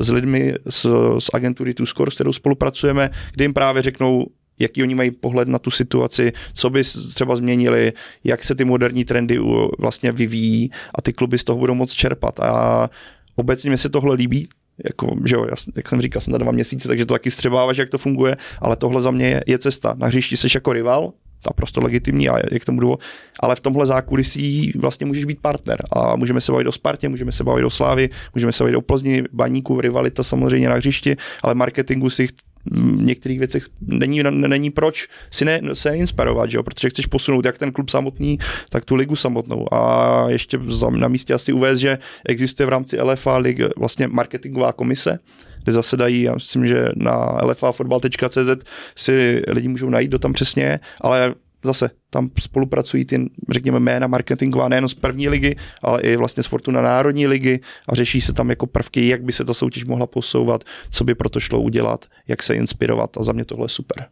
s 0.00 0.10
lidmi 0.10 0.54
z, 0.68 0.86
z 1.18 1.30
agentury 1.34 1.74
Score, 1.84 2.10
s 2.10 2.14
kterou 2.14 2.32
spolupracujeme, 2.32 3.10
kde 3.32 3.44
jim 3.44 3.54
právě 3.54 3.82
řeknou, 3.82 4.26
jaký 4.58 4.82
oni 4.82 4.94
mají 4.94 5.10
pohled 5.10 5.48
na 5.48 5.58
tu 5.58 5.70
situaci, 5.70 6.32
co 6.52 6.70
by 6.70 6.82
třeba 7.14 7.36
změnili, 7.36 7.92
jak 8.24 8.44
se 8.44 8.54
ty 8.54 8.64
moderní 8.64 9.04
trendy 9.04 9.38
vlastně 9.78 10.12
vyvíjí 10.12 10.70
a 10.94 11.02
ty 11.02 11.12
kluby 11.12 11.38
z 11.38 11.44
toho 11.44 11.58
budou 11.58 11.74
moc 11.74 11.92
čerpat. 11.92 12.40
A 12.40 12.90
obecně 13.36 13.70
mi 13.70 13.78
se 13.78 13.88
tohle 13.88 14.14
líbí, 14.14 14.48
jako, 14.84 15.16
že 15.24 15.34
jo, 15.34 15.46
jak 15.76 15.88
jsem 15.88 16.00
říkal, 16.00 16.22
jsem 16.22 16.32
na 16.32 16.38
dva 16.38 16.52
měsíce, 16.52 16.88
takže 16.88 17.06
to 17.06 17.14
taky 17.14 17.30
střebáváš, 17.30 17.76
jak 17.76 17.88
to 17.88 17.98
funguje, 17.98 18.36
ale 18.58 18.76
tohle 18.76 19.02
za 19.02 19.10
mě 19.10 19.26
je, 19.26 19.44
je 19.46 19.58
cesta. 19.58 19.94
Na 19.98 20.06
hřišti 20.06 20.36
jsi 20.36 20.46
jako 20.54 20.72
rival, 20.72 21.12
naprosto 21.46 21.80
legitimní 21.80 22.28
a 22.28 22.38
je 22.52 22.58
k 22.58 22.64
tomu 22.64 22.80
důvod, 22.80 23.00
ale 23.40 23.56
v 23.56 23.60
tomhle 23.60 23.86
zákulisí 23.86 24.72
vlastně 24.76 25.06
můžeš 25.06 25.24
být 25.24 25.40
partner 25.40 25.78
a 25.92 26.16
můžeme 26.16 26.40
se 26.40 26.52
bavit 26.52 26.66
o 26.66 26.72
Spartě, 26.72 27.08
můžeme 27.08 27.32
se 27.32 27.44
bavit 27.44 27.64
o 27.64 27.70
Slávy, 27.70 28.08
můžeme 28.34 28.52
se 28.52 28.64
bavit 28.64 28.76
o 28.76 28.82
Plzni, 28.82 29.22
Baníku, 29.32 29.80
rivalita 29.80 30.22
samozřejmě 30.22 30.68
na 30.68 30.74
hřišti, 30.74 31.16
ale 31.42 31.54
marketingu 31.54 32.10
si 32.10 32.28
v 32.66 33.02
některých 33.02 33.38
věcech 33.38 33.66
není, 33.80 34.22
není 34.22 34.70
proč 34.70 35.08
si 35.30 35.44
ne, 35.44 35.60
se 35.72 35.96
inspirovat, 35.96 36.50
že 36.50 36.56
jo? 36.56 36.62
protože 36.62 36.90
chceš 36.90 37.06
posunout 37.06 37.44
jak 37.44 37.58
ten 37.58 37.72
klub 37.72 37.90
samotný, 37.90 38.38
tak 38.70 38.84
tu 38.84 38.94
ligu 38.94 39.16
samotnou. 39.16 39.74
A 39.74 40.24
ještě 40.28 40.58
na 40.90 41.08
místě 41.08 41.34
asi 41.34 41.52
uvést, 41.52 41.78
že 41.78 41.98
existuje 42.28 42.66
v 42.66 42.68
rámci 42.68 43.00
LFA 43.00 43.36
lig 43.36 43.60
vlastně 43.76 44.08
marketingová 44.08 44.72
komise, 44.72 45.18
kde 45.64 45.72
zasedají, 45.72 46.22
já 46.22 46.34
myslím, 46.34 46.66
že 46.66 46.88
na 46.96 47.38
lfafotbal.cz 47.42 48.64
si 48.96 49.42
lidi 49.48 49.68
můžou 49.68 49.90
najít, 49.90 50.10
do 50.10 50.18
tam 50.18 50.32
přesně 50.32 50.80
ale 51.00 51.34
zase 51.64 51.90
tam 52.10 52.30
spolupracují 52.38 53.04
ty, 53.04 53.26
řekněme, 53.50 53.80
jména 53.80 54.06
marketingová 54.06 54.68
nejen 54.68 54.88
z 54.88 54.94
první 54.94 55.28
ligy, 55.28 55.56
ale 55.82 56.00
i 56.02 56.16
vlastně 56.16 56.42
z 56.42 56.46
Fortuna 56.46 56.80
Národní 56.82 57.26
ligy 57.26 57.60
a 57.88 57.94
řeší 57.94 58.20
se 58.20 58.32
tam 58.32 58.50
jako 58.50 58.66
prvky, 58.66 59.08
jak 59.08 59.22
by 59.22 59.32
se 59.32 59.44
ta 59.44 59.54
soutěž 59.54 59.84
mohla 59.84 60.06
posouvat, 60.06 60.64
co 60.90 61.04
by 61.04 61.14
proto 61.14 61.40
šlo 61.40 61.60
udělat, 61.60 62.04
jak 62.28 62.42
se 62.42 62.54
inspirovat 62.54 63.16
a 63.16 63.24
za 63.24 63.32
mě 63.32 63.44
tohle 63.44 63.64
je 63.64 63.68
super. 63.68 64.06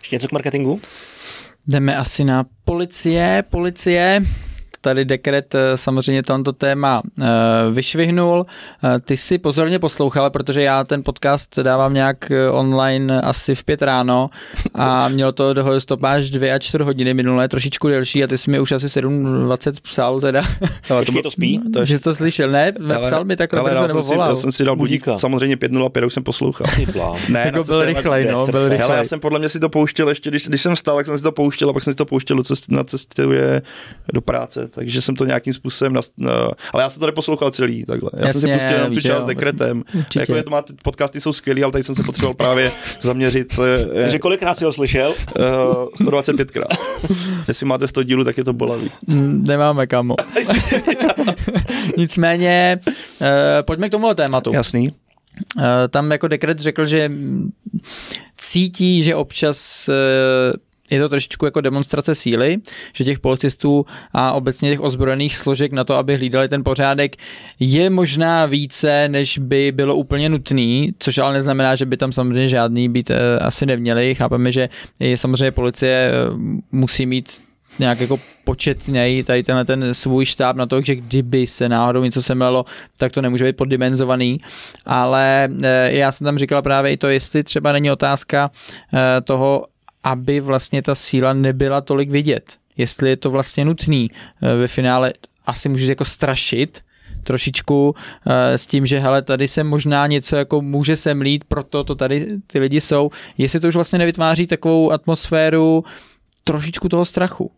Ještě 0.00 0.16
něco 0.16 0.28
k 0.28 0.32
marketingu? 0.32 0.80
Jdeme 1.66 1.96
asi 1.96 2.24
na 2.24 2.46
policie. 2.64 3.44
Policie 3.50 4.22
tady 4.80 5.04
dekret 5.04 5.54
eh, 5.54 5.76
samozřejmě 5.76 6.22
tohoto 6.22 6.52
téma 6.52 7.02
eh, 7.20 7.24
vyšvihnul. 7.70 8.46
Eh, 8.84 9.00
ty 9.00 9.16
si 9.16 9.38
pozorně 9.38 9.78
poslouchala, 9.78 10.30
protože 10.30 10.62
já 10.62 10.84
ten 10.84 11.04
podcast 11.04 11.58
dávám 11.58 11.94
nějak 11.94 12.32
online 12.50 13.20
asi 13.20 13.54
v 13.54 13.64
pět 13.64 13.82
ráno 13.82 14.30
a 14.74 15.08
mělo 15.08 15.32
to 15.32 15.54
do 15.54 15.80
stopáž 15.80 16.30
dvě 16.30 16.52
a 16.52 16.58
čtvrt 16.58 16.84
hodiny 16.84 17.14
minulé, 17.14 17.48
trošičku 17.48 17.88
delší 17.88 18.24
a 18.24 18.26
ty 18.26 18.38
jsi 18.38 18.50
mi 18.50 18.60
už 18.60 18.72
asi 18.72 18.86
7.20 18.86 19.72
psal 19.82 20.20
teda. 20.20 20.42
Ale 20.90 21.04
to, 21.04 21.22
to 21.22 21.30
spí? 21.30 21.60
To 21.72 21.84
že 21.84 21.98
jsi 21.98 22.04
to 22.04 22.14
slyšel, 22.14 22.50
ne? 22.50 22.72
Psal 23.02 23.24
mi 23.24 23.36
takhle 23.36 23.62
brzo 23.62 23.86
nebo 23.86 24.02
volal. 24.02 24.28
Já 24.28 24.34
jsem 24.34 24.52
si 24.52 24.64
dal 24.64 24.76
budík, 24.76 25.04
samozřejmě 25.16 25.56
5.05, 25.56 26.06
už 26.06 26.14
jsem 26.14 26.22
poslouchal. 26.22 26.66
ne, 27.28 27.42
jako 27.44 27.64
byl 27.64 27.84
rychlej, 27.84 28.24
no, 28.32 28.46
byl 28.46 28.68
rychlej. 28.68 28.78
Hele, 28.78 28.96
já 28.96 29.04
jsem 29.04 29.20
podle 29.20 29.38
mě 29.38 29.48
si 29.48 29.60
to 29.60 29.68
pouštěl 29.68 30.08
ještě, 30.08 30.30
když, 30.30 30.48
když 30.48 30.62
jsem 30.62 30.74
vstal, 30.74 30.96
tak 30.96 31.06
jsem 31.06 31.18
si 31.18 31.24
to 31.24 31.32
pouštěl 31.32 31.70
a 31.70 31.72
pak 31.72 31.84
jsem 31.84 31.92
si 31.92 31.96
to 31.96 32.06
pouštěl 32.06 32.42
na 32.70 32.84
cestě 32.84 33.22
do 34.12 34.20
práce 34.20 34.69
takže 34.70 35.02
jsem 35.02 35.14
to 35.14 35.24
nějakým 35.24 35.52
způsobem, 35.52 35.92
na, 35.92 36.00
na, 36.16 36.32
ale 36.72 36.82
já 36.82 36.90
jsem 36.90 37.00
to 37.00 37.06
neposlouchal 37.06 37.50
celý, 37.50 37.84
takhle. 37.84 38.10
Já 38.16 38.26
Jasně, 38.26 38.40
jsem 38.40 38.50
si 38.50 38.54
pustil 38.54 38.76
jenom 38.76 38.94
tu 38.94 39.00
část 39.00 39.22
s 39.22 39.26
dekretem. 39.26 39.82
Jako 40.16 40.34
je 40.34 40.42
to 40.42 40.50
má, 40.50 40.62
podcasty 40.82 41.20
jsou 41.20 41.32
skvělý, 41.32 41.62
ale 41.62 41.72
tady 41.72 41.84
jsem 41.84 41.94
se 41.94 42.02
potřeboval 42.02 42.34
právě 42.34 42.72
zaměřit. 43.00 43.58
Je, 43.64 44.02
Takže 44.02 44.18
kolikrát 44.18 44.58
jsi 44.58 44.64
ho 44.64 44.72
slyšel? 44.72 45.14
Uh, 46.00 46.06
125krát. 46.06 46.76
Jestli 47.48 47.66
máte 47.66 47.88
100 47.88 48.02
dílů, 48.02 48.24
tak 48.24 48.38
je 48.38 48.44
to 48.44 48.52
bolavý. 48.52 48.90
Mm, 49.06 49.44
nemáme 49.46 49.86
kamo. 49.86 50.14
Nicméně, 51.96 52.80
uh, 52.86 53.26
pojďme 53.62 53.88
k 53.88 53.92
tomu 53.92 54.14
tématu. 54.14 54.52
Jasný. 54.52 54.92
Uh, 55.56 55.64
tam 55.90 56.12
jako 56.12 56.28
dekret 56.28 56.58
řekl, 56.58 56.86
že 56.86 57.12
cítí, 58.36 59.02
že 59.02 59.14
občas 59.14 59.88
uh, 59.88 59.94
je 60.90 61.00
to 61.00 61.08
trošičku 61.08 61.44
jako 61.44 61.60
demonstrace 61.60 62.14
síly, 62.14 62.58
že 62.92 63.04
těch 63.04 63.18
policistů 63.18 63.86
a 64.12 64.32
obecně 64.32 64.70
těch 64.70 64.80
ozbrojených 64.80 65.36
složek 65.36 65.72
na 65.72 65.84
to, 65.84 65.94
aby 65.94 66.16
hlídali 66.16 66.48
ten 66.48 66.64
pořádek, 66.64 67.16
je 67.60 67.90
možná 67.90 68.46
více, 68.46 69.08
než 69.08 69.38
by 69.38 69.72
bylo 69.72 69.94
úplně 69.94 70.28
nutný, 70.28 70.92
což 70.98 71.18
ale 71.18 71.34
neznamená, 71.34 71.76
že 71.76 71.86
by 71.86 71.96
tam 71.96 72.12
samozřejmě 72.12 72.48
žádný 72.48 72.88
být 72.88 73.10
e, 73.10 73.38
asi 73.38 73.66
neměli. 73.66 74.14
Chápeme, 74.14 74.52
že 74.52 74.68
je 75.00 75.16
samozřejmě 75.16 75.50
policie 75.50 76.10
e, 76.10 76.12
musí 76.72 77.06
mít 77.06 77.42
nějak 77.78 78.00
jako 78.00 78.20
početněji 78.44 79.24
tady 79.24 79.42
tenhle 79.42 79.64
ten 79.64 79.94
svůj 79.94 80.24
štáb 80.24 80.56
na 80.56 80.66
to, 80.66 80.82
že 80.82 80.94
kdyby 80.94 81.46
se 81.46 81.68
náhodou 81.68 82.04
něco 82.04 82.22
semlelo, 82.22 82.64
tak 82.98 83.12
to 83.12 83.22
nemůže 83.22 83.44
být 83.44 83.56
poddimenzovaný, 83.56 84.40
ale 84.86 85.48
e, 85.62 85.92
já 85.92 86.12
jsem 86.12 86.24
tam 86.24 86.38
říkal 86.38 86.62
právě 86.62 86.92
i 86.92 86.96
to, 86.96 87.08
jestli 87.08 87.44
třeba 87.44 87.72
není 87.72 87.90
otázka 87.90 88.50
toho, 89.24 89.64
aby 90.04 90.40
vlastně 90.40 90.82
ta 90.82 90.94
síla 90.94 91.32
nebyla 91.32 91.80
tolik 91.80 92.10
vidět. 92.10 92.56
Jestli 92.76 93.08
je 93.08 93.16
to 93.16 93.30
vlastně 93.30 93.64
nutný 93.64 94.10
eh, 94.10 94.54
ve 94.56 94.68
finále, 94.68 95.12
asi 95.46 95.68
můžeš 95.68 95.88
jako 95.88 96.04
strašit, 96.04 96.80
trošičku 97.22 97.90
uh, 97.90 98.32
s 98.56 98.66
tím, 98.66 98.86
že 98.86 98.98
hele, 98.98 99.22
tady 99.22 99.48
se 99.48 99.64
možná 99.64 100.06
něco 100.06 100.36
jako 100.36 100.62
může 100.62 100.96
semlít, 100.96 101.44
proto 101.44 101.84
to 101.84 101.94
tady 101.94 102.26
ty 102.46 102.58
lidi 102.58 102.80
jsou. 102.80 103.10
Jestli 103.38 103.60
to 103.60 103.68
už 103.68 103.74
vlastně 103.74 103.98
nevytváří 103.98 104.46
takovou 104.46 104.92
atmosféru 104.92 105.84
trošičku 106.44 106.88
toho 106.88 107.04
strachu. 107.04 107.50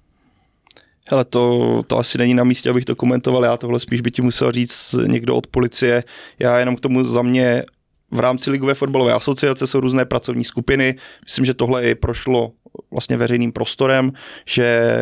Hele, 1.09 1.24
to, 1.24 1.82
to 1.86 1.98
asi 1.98 2.19
není 2.19 2.35
na 2.35 2.44
místě, 2.44 2.70
abych 2.70 2.85
to 2.85 2.97
komentoval, 2.97 3.44
já 3.44 3.56
tohle 3.56 3.81
spíš 3.81 4.01
by 4.01 4.10
ti 4.10 4.23
musel 4.23 4.52
říct 4.52 4.94
někdo 5.06 5.36
od 5.36 5.47
policie. 5.47 6.05
Já 6.39 6.59
jenom 6.59 6.77
k 6.77 6.81
tomu 6.81 7.05
za 7.05 7.23
mě 7.23 7.64
v 8.13 8.21
rámci 8.21 8.51
Ligové 8.51 8.75
fotbalové 8.75 9.13
asociace 9.13 9.67
jsou 9.67 9.81
různé 9.81 10.05
pracovní 10.05 10.45
skupiny. 10.45 10.95
Myslím, 11.25 11.45
že 11.45 11.55
tohle 11.55 11.85
i 11.85 11.95
prošlo 11.95 12.53
vlastně 12.91 13.17
veřejným 13.17 13.53
prostorem, 13.53 14.13
že 14.47 14.93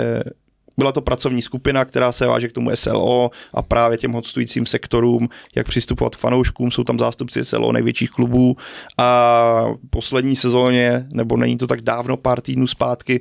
byla 0.78 0.92
to 0.92 1.00
pracovní 1.00 1.42
skupina, 1.42 1.84
která 1.84 2.12
se 2.12 2.26
váže 2.26 2.48
k 2.48 2.52
tomu 2.52 2.70
SLO 2.74 3.30
a 3.54 3.62
právě 3.62 3.98
těm 3.98 4.12
hostujícím 4.12 4.66
sektorům, 4.66 5.28
jak 5.56 5.66
přistupovat 5.66 6.16
k 6.16 6.18
fanouškům, 6.18 6.70
jsou 6.70 6.84
tam 6.84 6.98
zástupci 6.98 7.44
SLO 7.44 7.72
největších 7.72 8.10
klubů 8.10 8.56
a 8.98 9.66
poslední 9.90 10.36
sezóně, 10.36 11.06
nebo 11.12 11.36
není 11.36 11.56
to 11.58 11.66
tak 11.66 11.80
dávno, 11.80 12.16
pár 12.16 12.40
týdnů 12.40 12.66
zpátky, 12.66 13.20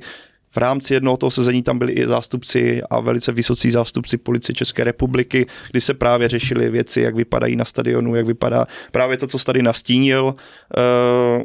v 0.52 0.56
rámci 0.56 0.94
jednoho 0.94 1.16
toho 1.16 1.30
sezení 1.30 1.62
tam 1.62 1.78
byli 1.78 1.92
i 1.92 2.08
zástupci 2.08 2.82
a 2.90 3.00
velice 3.00 3.32
vysocí 3.32 3.70
zástupci 3.70 4.16
policie 4.16 4.54
České 4.54 4.84
republiky, 4.84 5.46
kdy 5.70 5.80
se 5.80 5.94
právě 5.94 6.28
řešily 6.28 6.70
věci, 6.70 7.00
jak 7.00 7.14
vypadají 7.14 7.56
na 7.56 7.64
stadionu, 7.64 8.14
jak 8.14 8.26
vypadá 8.26 8.66
právě 8.92 9.16
to, 9.16 9.26
co 9.26 9.38
tady 9.38 9.62
nastínil. 9.62 10.24
Uh, 10.24 11.42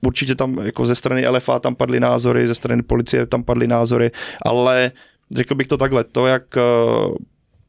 určitě 0.00 0.34
tam 0.34 0.58
jako 0.58 0.86
ze 0.86 0.94
strany 0.94 1.28
LFA 1.28 1.58
tam 1.58 1.74
padly 1.74 2.00
názory, 2.00 2.46
ze 2.46 2.54
strany 2.54 2.82
policie 2.82 3.26
tam 3.26 3.44
padly 3.44 3.66
názory, 3.66 4.10
ale 4.42 4.92
řekl 5.30 5.54
bych 5.54 5.66
to 5.66 5.76
takhle, 5.76 6.04
to, 6.04 6.26
jak 6.26 6.42
uh, 6.56 7.14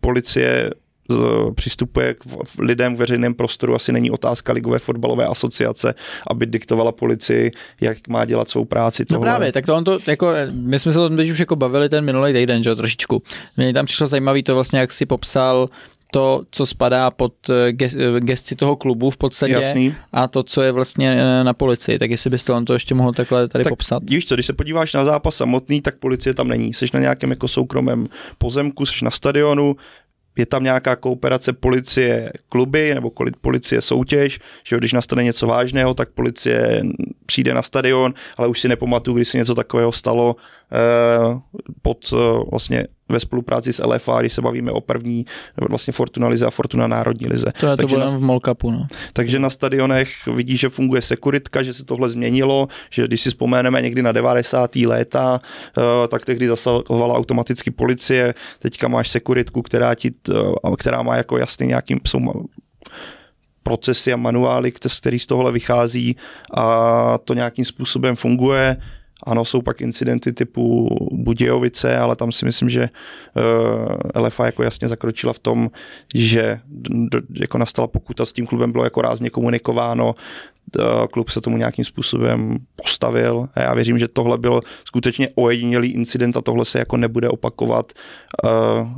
policie 0.01 0.71
přistupuje 1.55 2.13
k 2.13 2.19
lidem 2.59 2.95
v 2.95 2.99
veřejném 2.99 3.33
prostoru, 3.33 3.75
asi 3.75 3.91
není 3.91 4.11
otázka 4.11 4.53
Ligové 4.53 4.79
fotbalové 4.79 5.25
asociace, 5.25 5.93
aby 6.27 6.45
diktovala 6.45 6.91
policii, 6.91 7.51
jak 7.81 8.07
má 8.07 8.25
dělat 8.25 8.49
svou 8.49 8.65
práci. 8.65 9.03
No 9.03 9.15
tohle. 9.15 9.29
No 9.29 9.31
právě, 9.31 9.51
tak 9.51 9.65
to 9.65 9.75
on 9.75 9.83
to, 9.83 9.99
jako, 10.07 10.33
my 10.51 10.79
jsme 10.79 10.93
se 10.93 10.99
o 10.99 11.07
tom 11.07 11.17
teď 11.17 11.29
už 11.29 11.39
jako 11.39 11.55
bavili 11.55 11.89
ten 11.89 12.05
minulý 12.05 12.33
týden, 12.33 12.63
že 12.63 12.75
trošičku. 12.75 13.23
Mně 13.57 13.73
tam 13.73 13.85
přišlo 13.85 14.07
zajímavý 14.07 14.43
to 14.43 14.55
vlastně, 14.55 14.79
jak 14.79 14.91
si 14.91 15.05
popsal 15.05 15.69
to, 16.11 16.43
co 16.51 16.65
spadá 16.65 17.11
pod 17.11 17.33
eh, 17.49 17.73
eh, 17.83 18.19
gesci 18.19 18.55
toho 18.55 18.75
klubu 18.75 19.09
v 19.09 19.17
podstatě 19.17 19.53
Jasný. 19.53 19.95
a 20.13 20.27
to, 20.27 20.43
co 20.43 20.61
je 20.61 20.71
vlastně 20.71 21.11
eh, 21.11 21.43
na 21.43 21.53
policii. 21.53 21.99
Tak 21.99 22.11
jestli 22.11 22.29
byste 22.29 22.53
on 22.53 22.65
to 22.65 22.73
ještě 22.73 22.95
mohl 22.95 23.11
takhle 23.11 23.47
tady 23.47 23.63
tak, 23.63 23.71
popsat. 23.71 24.03
Víš 24.09 24.25
co, 24.25 24.35
když 24.35 24.45
se 24.45 24.53
podíváš 24.53 24.93
na 24.93 25.05
zápas 25.05 25.35
samotný, 25.35 25.81
tak 25.81 25.95
policie 25.95 26.33
tam 26.33 26.47
není. 26.47 26.73
Jsi 26.73 26.85
na 26.93 26.99
nějakém 26.99 27.29
jako 27.29 27.47
soukromém 27.47 28.07
pozemku, 28.37 28.85
jsi 28.85 29.05
na 29.05 29.11
stadionu, 29.11 29.75
je 30.37 30.45
tam 30.45 30.63
nějaká 30.63 30.95
kooperace 30.95 31.53
policie 31.53 32.31
kluby 32.49 32.95
nebo 32.95 33.11
policie 33.41 33.81
soutěž, 33.81 34.39
že 34.63 34.77
když 34.77 34.93
nastane 34.93 35.23
něco 35.23 35.47
vážného, 35.47 35.93
tak 35.93 36.09
policie 36.09 36.83
přijde 37.25 37.53
na 37.53 37.61
stadion, 37.61 38.13
ale 38.37 38.47
už 38.47 38.59
si 38.59 38.67
nepamatuju, 38.67 39.17
když 39.17 39.27
se 39.27 39.37
něco 39.37 39.55
takového 39.55 39.91
stalo 39.91 40.35
eh, 40.71 41.39
pod 41.81 42.13
eh, 42.13 42.45
vlastně 42.51 42.87
ve 43.11 43.19
spolupráci 43.19 43.73
s 43.73 43.83
LFA, 43.83 44.21
když 44.21 44.33
se 44.33 44.41
bavíme 44.41 44.71
o 44.71 44.81
první, 44.81 45.25
vlastně 45.69 45.93
Fortuna 45.93 46.27
Lize 46.27 46.45
a 46.45 46.51
Fortuna 46.51 46.87
Národní 46.87 47.27
Lize. 47.27 47.53
To 47.59 47.67
je 47.67 47.77
to 47.77 47.87
bylo 47.87 47.99
na, 47.99 48.07
v 48.07 48.21
Molkapu, 48.21 48.71
no. 48.71 48.87
Takže 49.13 49.39
na 49.39 49.49
stadionech 49.49 50.27
vidíš, 50.27 50.59
že 50.59 50.69
funguje 50.69 51.01
sekuritka, 51.01 51.63
že 51.63 51.73
se 51.73 51.85
tohle 51.85 52.09
změnilo, 52.09 52.67
že 52.89 53.07
když 53.07 53.21
si 53.21 53.29
vzpomeneme 53.29 53.81
někdy 53.81 54.01
na 54.01 54.11
90. 54.11 54.75
léta, 54.75 55.41
uh, 55.77 55.83
tak 56.07 56.25
tehdy 56.25 56.47
zasahovala 56.47 57.15
automaticky 57.15 57.71
policie, 57.71 58.33
teďka 58.59 58.87
máš 58.87 59.09
sekuritku, 59.09 59.61
která, 59.61 59.95
ti, 59.95 60.11
uh, 60.29 60.75
která 60.75 61.01
má 61.01 61.15
jako 61.15 61.37
jasný 61.37 61.67
nějakým, 61.67 61.99
jsou 62.07 62.19
procesy 63.63 64.13
a 64.13 64.17
manuály, 64.17 64.71
který 64.71 65.19
z 65.19 65.25
tohle 65.25 65.51
vychází 65.51 66.15
a 66.53 67.17
to 67.25 67.33
nějakým 67.33 67.65
způsobem 67.65 68.15
funguje. 68.15 68.77
Ano, 69.23 69.45
jsou 69.45 69.61
pak 69.61 69.81
incidenty 69.81 70.33
typu 70.33 70.89
Budějovice, 71.11 71.97
ale 71.97 72.15
tam 72.15 72.31
si 72.31 72.45
myslím, 72.45 72.69
že 72.69 72.89
uh, 73.35 74.21
LFA 74.23 74.45
jako 74.45 74.63
jasně 74.63 74.87
zakročila 74.87 75.33
v 75.33 75.39
tom, 75.39 75.71
že 76.15 76.59
jako 77.39 77.57
nastala 77.57 77.87
pokuta 77.87 78.25
s 78.25 78.33
tím 78.33 78.47
klubem, 78.47 78.71
bylo 78.71 78.83
jako 78.83 79.01
rázně 79.01 79.29
komunikováno, 79.29 80.15
Eh, 80.15 80.50
klub 81.11 81.29
se 81.29 81.41
tomu 81.41 81.57
nějakým 81.57 81.85
způsobem 81.85 82.57
postavil 82.75 83.47
a 83.53 83.61
já 83.61 83.73
věřím, 83.73 83.99
že 83.99 84.07
tohle 84.07 84.37
byl 84.37 84.61
skutečně 84.85 85.29
ojedinělý 85.35 85.89
incident 85.89 86.37
a 86.37 86.41
tohle 86.41 86.65
se 86.65 86.79
jako 86.79 86.97
nebude 86.97 87.29
opakovat, 87.29 87.93
eh, 88.45 88.49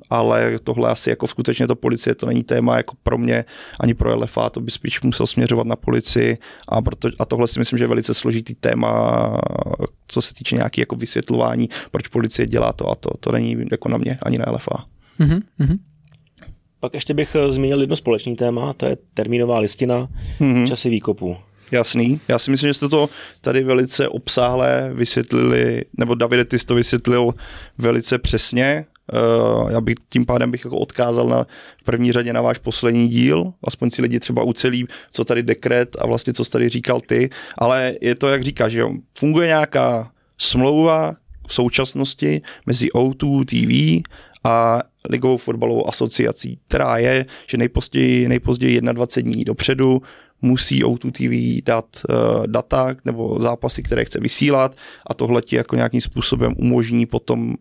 ale 0.10 0.60
tohle 0.64 0.90
asi 0.90 1.10
jako 1.10 1.28
skutečně 1.28 1.68
to 1.68 1.76
policie, 1.76 2.16
to 2.16 2.26
není 2.26 2.44
téma 2.44 2.78
jako 2.78 2.96
pro 3.04 3.18
mě 3.18 3.46
ani 3.80 3.94
pro 3.94 4.16
LFA, 4.16 4.50
to 4.50 4.60
by 4.60 4.72
spíš 4.72 5.02
musel 5.02 5.28
směřovat 5.28 5.68
na 5.68 5.76
policii 5.76 6.38
a, 6.70 6.82
proto, 6.82 7.10
a 7.20 7.26
tohle 7.26 7.48
si 7.48 7.60
myslím, 7.60 7.78
že 7.78 7.84
je 7.84 7.88
velice 7.88 8.14
složitý 8.14 8.56
téma, 8.56 9.38
co 10.08 10.22
se 10.22 10.34
týče 10.34 10.56
nějaký 10.56 10.82
jako 10.82 10.96
vysvětlování, 10.96 11.70
proč 11.92 12.08
policie 12.08 12.46
dělá 12.48 12.74
to 12.74 12.92
a 12.92 12.96
to, 12.96 13.10
to 13.20 13.32
není 13.32 13.58
jako 13.72 13.90
na 13.90 13.98
mě 13.98 14.18
ani 14.24 14.38
na 14.38 14.46
LFA. 14.52 14.86
Mm-hmm. 15.20 15.78
Pak 16.80 16.94
ještě 16.94 17.14
bych 17.14 17.36
eh, 17.36 17.52
zmínil 17.52 17.82
jedno 17.82 17.96
společný 17.96 18.36
téma, 18.36 18.74
to 18.74 18.86
je 18.86 18.98
termínová 19.14 19.60
listina 19.60 20.08
mm-hmm. 20.40 20.68
časy 20.68 20.90
výkopů. 20.90 21.38
Jasný. 21.74 22.20
Já 22.28 22.40
si 22.40 22.52
myslím, 22.52 22.70
že 22.70 22.74
jste 22.74 22.90
to 22.90 23.10
tady 23.42 23.64
velice 23.64 24.08
obsáhle 24.08 24.92
vysvětlili, 24.94 25.86
nebo 25.98 26.16
Davide, 26.16 26.46
ty 26.46 26.60
jsi 26.60 26.66
to 26.66 26.76
vysvětlil 26.76 27.34
velice 27.78 28.20
přesně. 28.20 28.86
Uh, 29.14 29.72
já 29.72 29.82
bych 29.82 29.96
tím 30.10 30.26
pádem 30.26 30.52
bych 30.52 30.66
jako 30.66 30.78
odkázal 30.78 31.28
na 31.28 31.44
v 31.78 31.84
první 31.84 32.12
řadě 32.12 32.34
na 32.34 32.42
váš 32.42 32.58
poslední 32.58 33.08
díl, 33.08 33.54
aspoň 33.64 33.92
si 33.92 34.02
lidi 34.02 34.20
třeba 34.20 34.44
ucelí, 34.44 34.88
co 35.12 35.26
tady 35.26 35.44
dekret 35.44 35.96
a 36.00 36.08
vlastně 36.08 36.34
co 36.34 36.46
jsi 36.46 36.52
tady 36.52 36.70
říkal 36.70 37.02
ty, 37.02 37.30
ale 37.58 37.96
je 38.02 38.16
to, 38.16 38.28
jak 38.28 38.44
říkáš, 38.44 38.72
že 38.72 38.80
jo, 38.80 38.92
funguje 39.18 39.48
nějaká 39.48 40.12
smlouva 40.38 41.14
v 41.48 41.54
současnosti 41.54 42.42
mezi 42.66 42.88
O2 42.88 43.46
TV 43.46 44.04
a 44.44 44.82
Ligovou 45.10 45.38
fotbalovou 45.38 45.90
asociací, 45.90 46.60
která 46.68 46.98
je, 46.98 47.26
že 47.48 47.58
nejpozději, 47.58 48.30
nejpozději 48.30 48.82
21 48.82 49.34
dní 49.34 49.44
dopředu 49.44 50.02
musí 50.44 50.84
O2 50.84 51.12
TV 51.12 51.64
dát 51.66 51.86
uh, 52.10 52.48
data 52.48 52.96
nebo 53.06 53.38
zápasy, 53.42 53.84
které 53.84 54.06
chce 54.06 54.20
vysílat 54.20 54.76
a 55.08 55.14
tohle 55.14 55.42
ti 55.42 55.56
jako 55.56 55.76
nějakým 55.76 56.02
způsobem 56.02 56.54
umožní 56.58 57.06
potom 57.06 57.56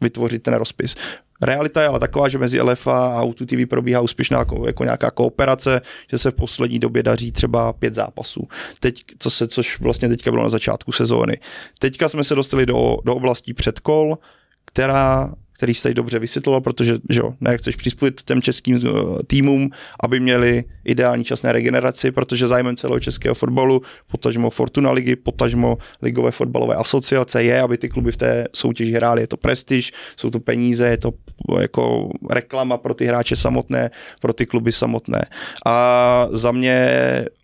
vytvořit 0.00 0.42
ten 0.42 0.54
rozpis. 0.54 0.94
Realita 1.42 1.82
je 1.82 1.88
ale 1.88 2.00
taková, 2.00 2.28
že 2.28 2.38
mezi 2.38 2.60
LFA 2.60 3.06
a 3.06 3.22
Auto 3.22 3.46
TV 3.46 3.68
probíhá 3.68 4.00
úspěšná 4.00 4.38
jako, 4.38 4.66
jako 4.66 4.84
nějaká 4.84 5.10
kooperace, 5.10 5.80
že 6.10 6.18
se 6.18 6.30
v 6.30 6.34
poslední 6.34 6.78
době 6.78 7.02
daří 7.02 7.32
třeba 7.32 7.72
pět 7.72 7.94
zápasů. 7.94 8.48
Teď, 8.80 9.04
co 9.18 9.30
se, 9.30 9.48
což 9.48 9.80
vlastně 9.80 10.08
teďka 10.08 10.30
bylo 10.30 10.42
na 10.42 10.48
začátku 10.48 10.92
sezóny. 10.92 11.38
Teďka 11.78 12.08
jsme 12.08 12.24
se 12.24 12.34
dostali 12.34 12.66
do, 12.66 12.96
do 13.04 13.14
oblastí 13.14 13.54
předkol, 13.54 14.18
která 14.64 15.34
který 15.60 15.74
jste 15.74 15.94
dobře 15.94 16.18
vysvětloval, 16.18 16.60
protože 16.60 16.94
že 17.10 17.20
jo, 17.20 17.34
nechceš 17.40 17.76
přispět 17.76 18.22
těm 18.22 18.42
českým 18.42 18.76
uh, 18.76 19.18
týmům, 19.26 19.70
aby 20.00 20.20
měli 20.20 20.64
ideální 20.84 21.24
čas 21.24 21.42
na 21.42 21.52
regeneraci, 21.52 22.12
protože 22.12 22.48
zájmem 22.48 22.76
celého 22.76 23.00
českého 23.00 23.34
fotbalu, 23.34 23.82
potažmo 24.06 24.50
Fortuna 24.50 24.90
ligy, 24.90 25.16
potažmo 25.16 25.78
ligové 26.02 26.30
fotbalové 26.30 26.74
asociace 26.74 27.44
je, 27.44 27.60
aby 27.60 27.78
ty 27.78 27.88
kluby 27.88 28.12
v 28.12 28.16
té 28.16 28.46
soutěži 28.54 28.92
hrály. 28.92 29.20
Je 29.20 29.26
to 29.26 29.36
prestiž, 29.36 29.92
jsou 30.16 30.30
to 30.30 30.40
peníze, 30.40 30.88
je 30.88 30.96
to 30.96 31.12
jako 31.60 32.08
reklama 32.30 32.76
pro 32.76 32.94
ty 32.94 33.04
hráče 33.06 33.36
samotné, 33.36 33.90
pro 34.20 34.32
ty 34.32 34.46
kluby 34.46 34.72
samotné. 34.72 35.24
A 35.66 36.28
za 36.32 36.52
mě 36.52 36.88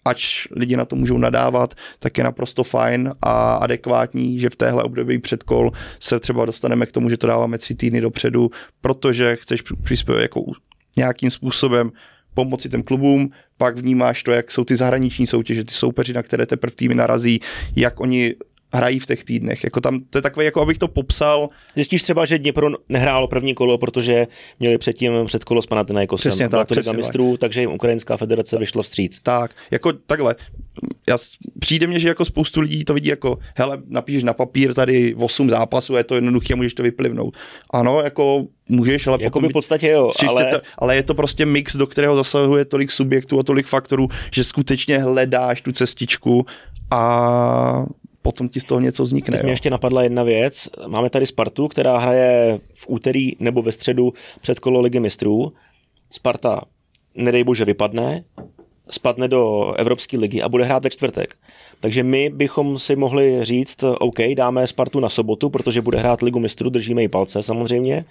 ač 0.06 0.46
lidi 0.50 0.76
na 0.76 0.84
to 0.84 0.96
můžou 0.96 1.18
nadávat, 1.18 1.74
tak 1.98 2.18
je 2.18 2.24
naprosto 2.24 2.64
fajn 2.64 3.12
a 3.22 3.54
adekvátní, 3.54 4.38
že 4.38 4.50
v 4.50 4.56
téhle 4.56 4.82
období 4.82 5.18
předkol 5.18 5.72
se 6.00 6.20
třeba 6.20 6.44
dostaneme 6.44 6.86
k 6.86 6.92
tomu, 6.92 7.10
že 7.10 7.16
to 7.16 7.26
dáváme 7.26 7.58
tři 7.58 7.74
týdny 7.74 8.00
dopředu, 8.00 8.50
protože 8.80 9.36
chceš 9.36 9.62
přispět 9.82 10.20
jako 10.20 10.44
nějakým 10.96 11.30
způsobem 11.30 11.92
pomoci 12.34 12.68
těm 12.68 12.82
klubům, 12.82 13.30
pak 13.58 13.78
vnímáš 13.78 14.22
to, 14.22 14.30
jak 14.30 14.50
jsou 14.50 14.64
ty 14.64 14.76
zahraniční 14.76 15.26
soutěže, 15.26 15.64
ty 15.64 15.74
soupeři, 15.74 16.12
na 16.12 16.22
které 16.22 16.46
teprve 16.46 16.74
týmy 16.76 16.94
narazí, 16.94 17.40
jak 17.76 18.00
oni 18.00 18.34
hrají 18.76 18.98
v 18.98 19.06
těch 19.06 19.24
týdnech. 19.24 19.64
Jako 19.64 19.80
tam, 19.80 20.00
to 20.10 20.18
je 20.18 20.22
takové, 20.22 20.44
jako 20.44 20.62
abych 20.62 20.78
to 20.78 20.88
popsal. 20.88 21.48
Zjistíš 21.74 22.02
třeba, 22.02 22.24
že 22.24 22.38
Dněpro 22.38 22.68
nehrálo 22.88 23.28
první 23.28 23.54
kolo, 23.54 23.78
protože 23.78 24.26
měli 24.60 24.78
předtím 24.78 25.12
před 25.26 25.44
kolo 25.44 25.62
s 25.62 25.66
Panathinaikosem. 25.66 26.30
Přesně 26.30 26.48
tak, 26.48 26.68
přesně 26.68 26.92
mistrů, 26.92 27.32
tak. 27.32 27.40
takže 27.40 27.60
jim 27.60 27.72
Ukrajinská 27.72 28.16
federace 28.16 28.58
vyšlo 28.58 28.82
vstříc. 28.82 29.20
Tak, 29.22 29.50
jako 29.70 29.92
takhle. 29.92 30.34
Já, 31.08 31.18
přijde 31.58 31.86
mně, 31.86 31.98
že 31.98 32.08
jako 32.08 32.24
spoustu 32.24 32.60
lidí 32.60 32.84
to 32.84 32.94
vidí 32.94 33.08
jako, 33.08 33.38
hele, 33.54 33.78
napíšeš 33.88 34.22
na 34.22 34.32
papír 34.32 34.74
tady 34.74 35.14
8 35.14 35.50
zápasů, 35.50 35.96
je 35.96 36.04
to 36.04 36.14
jednoduché 36.14 36.54
můžeš 36.54 36.74
to 36.74 36.82
vyplivnout. 36.82 37.36
Ano, 37.70 38.00
jako 38.04 38.46
můžeš, 38.68 39.06
ale 39.06 39.18
jako 39.20 39.40
pokud... 39.40 39.50
v 39.50 39.52
podstatě 39.52 39.88
jo, 39.88 40.12
ale... 40.28 40.50
To, 40.50 40.60
ale 40.78 40.96
je 40.96 41.02
to 41.02 41.14
prostě 41.14 41.46
mix, 41.46 41.76
do 41.76 41.86
kterého 41.86 42.16
zasahuje 42.16 42.64
tolik 42.64 42.90
subjektů 42.90 43.38
a 43.38 43.42
tolik 43.42 43.66
faktorů, 43.66 44.08
že 44.32 44.44
skutečně 44.44 44.98
hledáš 44.98 45.60
tu 45.60 45.72
cestičku 45.72 46.46
a 46.90 47.86
potom 48.26 48.48
ti 48.48 48.60
z 48.60 48.64
toho 48.64 48.80
něco 48.80 49.04
vznikne. 49.04 49.38
Teď 49.38 49.42
mě 49.42 49.52
ještě 49.52 49.70
napadla 49.70 50.02
jedna 50.02 50.22
věc. 50.22 50.68
Máme 50.86 51.10
tady 51.10 51.26
Spartu, 51.26 51.68
která 51.68 51.98
hraje 51.98 52.60
v 52.74 52.84
úterý 52.88 53.32
nebo 53.38 53.62
ve 53.62 53.72
středu 53.72 54.12
před 54.40 54.58
kolo 54.58 54.80
ligy 54.80 55.00
mistrů. 55.00 55.52
Sparta, 56.10 56.60
nedej 57.14 57.44
bože, 57.44 57.64
vypadne, 57.64 58.24
spadne 58.90 59.28
do 59.28 59.72
Evropské 59.78 60.18
ligy 60.18 60.42
a 60.42 60.48
bude 60.48 60.64
hrát 60.64 60.84
ve 60.84 60.90
čtvrtek. 60.90 61.36
Takže 61.80 62.02
my 62.02 62.30
bychom 62.30 62.78
si 62.78 62.96
mohli 62.96 63.44
říct, 63.44 63.84
OK, 63.98 64.18
dáme 64.34 64.66
Spartu 64.66 65.00
na 65.00 65.08
sobotu, 65.08 65.50
protože 65.50 65.82
bude 65.82 65.98
hrát 65.98 66.22
ligu 66.22 66.38
mistrů, 66.38 66.70
držíme 66.70 67.02
i 67.02 67.08
palce 67.08 67.42
samozřejmě, 67.42 68.04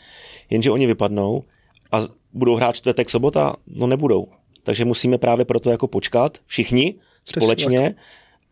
jenže 0.49 0.71
oni 0.71 0.87
vypadnou 0.87 1.43
a 1.91 2.01
budou 2.33 2.55
hrát 2.55 2.75
čtvrtek, 2.75 3.09
sobota? 3.09 3.55
No 3.67 3.87
nebudou. 3.87 4.27
Takže 4.63 4.85
musíme 4.85 5.17
právě 5.17 5.45
proto 5.45 5.71
jako 5.71 5.87
počkat, 5.87 6.37
všichni 6.45 6.95
společně, 7.25 7.95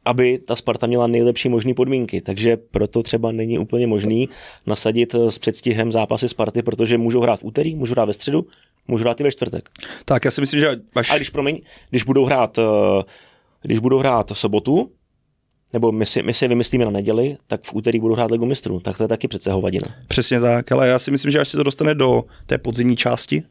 aby 0.06 0.38
ta 0.38 0.56
Sparta 0.56 0.88
měla 0.88 1.08
nejlepší 1.08 1.50
možné 1.50 1.74
podmínky. 1.74 2.22
Takže 2.22 2.58
proto 2.58 3.04
třeba 3.04 3.32
není 3.32 3.60
úplně 3.60 3.88
možný 3.88 4.30
nasadit 4.66 5.16
s 5.16 5.40
předstihem 5.40 5.92
zápasy 5.92 6.30
Sparty, 6.30 6.62
protože 6.62 6.98
můžou 6.98 7.22
hrát 7.22 7.40
v 7.40 7.44
úterý, 7.44 7.76
můžou 7.76 7.94
hrát 7.94 8.06
ve 8.06 8.14
středu, 8.14 8.46
můžou 8.88 9.04
hrát 9.04 9.20
i 9.20 9.24
ve 9.24 9.32
čtvrtek. 9.32 9.70
Tak 10.06 10.26
já 10.26 10.32
si 10.32 10.42
myslím, 10.42 10.60
že 10.60 10.82
až... 10.96 11.12
A 11.12 11.16
když, 11.16 11.30
promiň, 11.30 11.62
když 11.90 12.04
budou 12.04 12.26
hrát, 12.26 12.58
eh, 12.58 13.04
když 13.62 13.80
budou 13.80 13.98
hrát 13.98 14.32
v 14.32 14.40
sobotu, 14.40 14.92
nebo 15.74 15.92
my 15.92 16.06
si, 16.06 16.24
my 16.24 16.34
si 16.34 16.48
vymyslíme 16.48 16.86
na 16.86 16.92
neděli, 16.92 17.38
tak 17.48 17.64
v 17.64 17.76
úterý 17.76 18.00
budou 18.00 18.14
hrát 18.14 18.32
Ligu 18.32 18.46
mistrů. 18.46 18.80
Tak 18.80 18.98
to 18.98 19.04
je 19.04 19.08
taky 19.08 19.28
přece 19.28 19.52
hovadina. 19.52 19.88
Přesně 20.08 20.40
tak, 20.40 20.72
ale 20.72 20.88
já 20.88 21.00
si 21.00 21.12
myslím, 21.12 21.32
že 21.32 21.40
až 21.40 21.50
se 21.50 21.58
to 21.58 21.64
dostane 21.64 21.96
do 21.96 22.24
té 22.46 22.58
podzimní 22.58 22.96
části, 22.96 23.44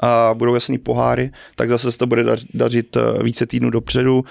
a 0.00 0.34
budou 0.34 0.54
jasný 0.54 0.78
poháry, 0.78 1.30
tak 1.56 1.68
zase 1.68 1.92
se 1.92 1.98
to 1.98 2.06
bude 2.06 2.24
dařit 2.54 2.96
eh, 2.96 3.22
více 3.22 3.46
týdnů 3.46 3.70
dopředu 3.70 4.24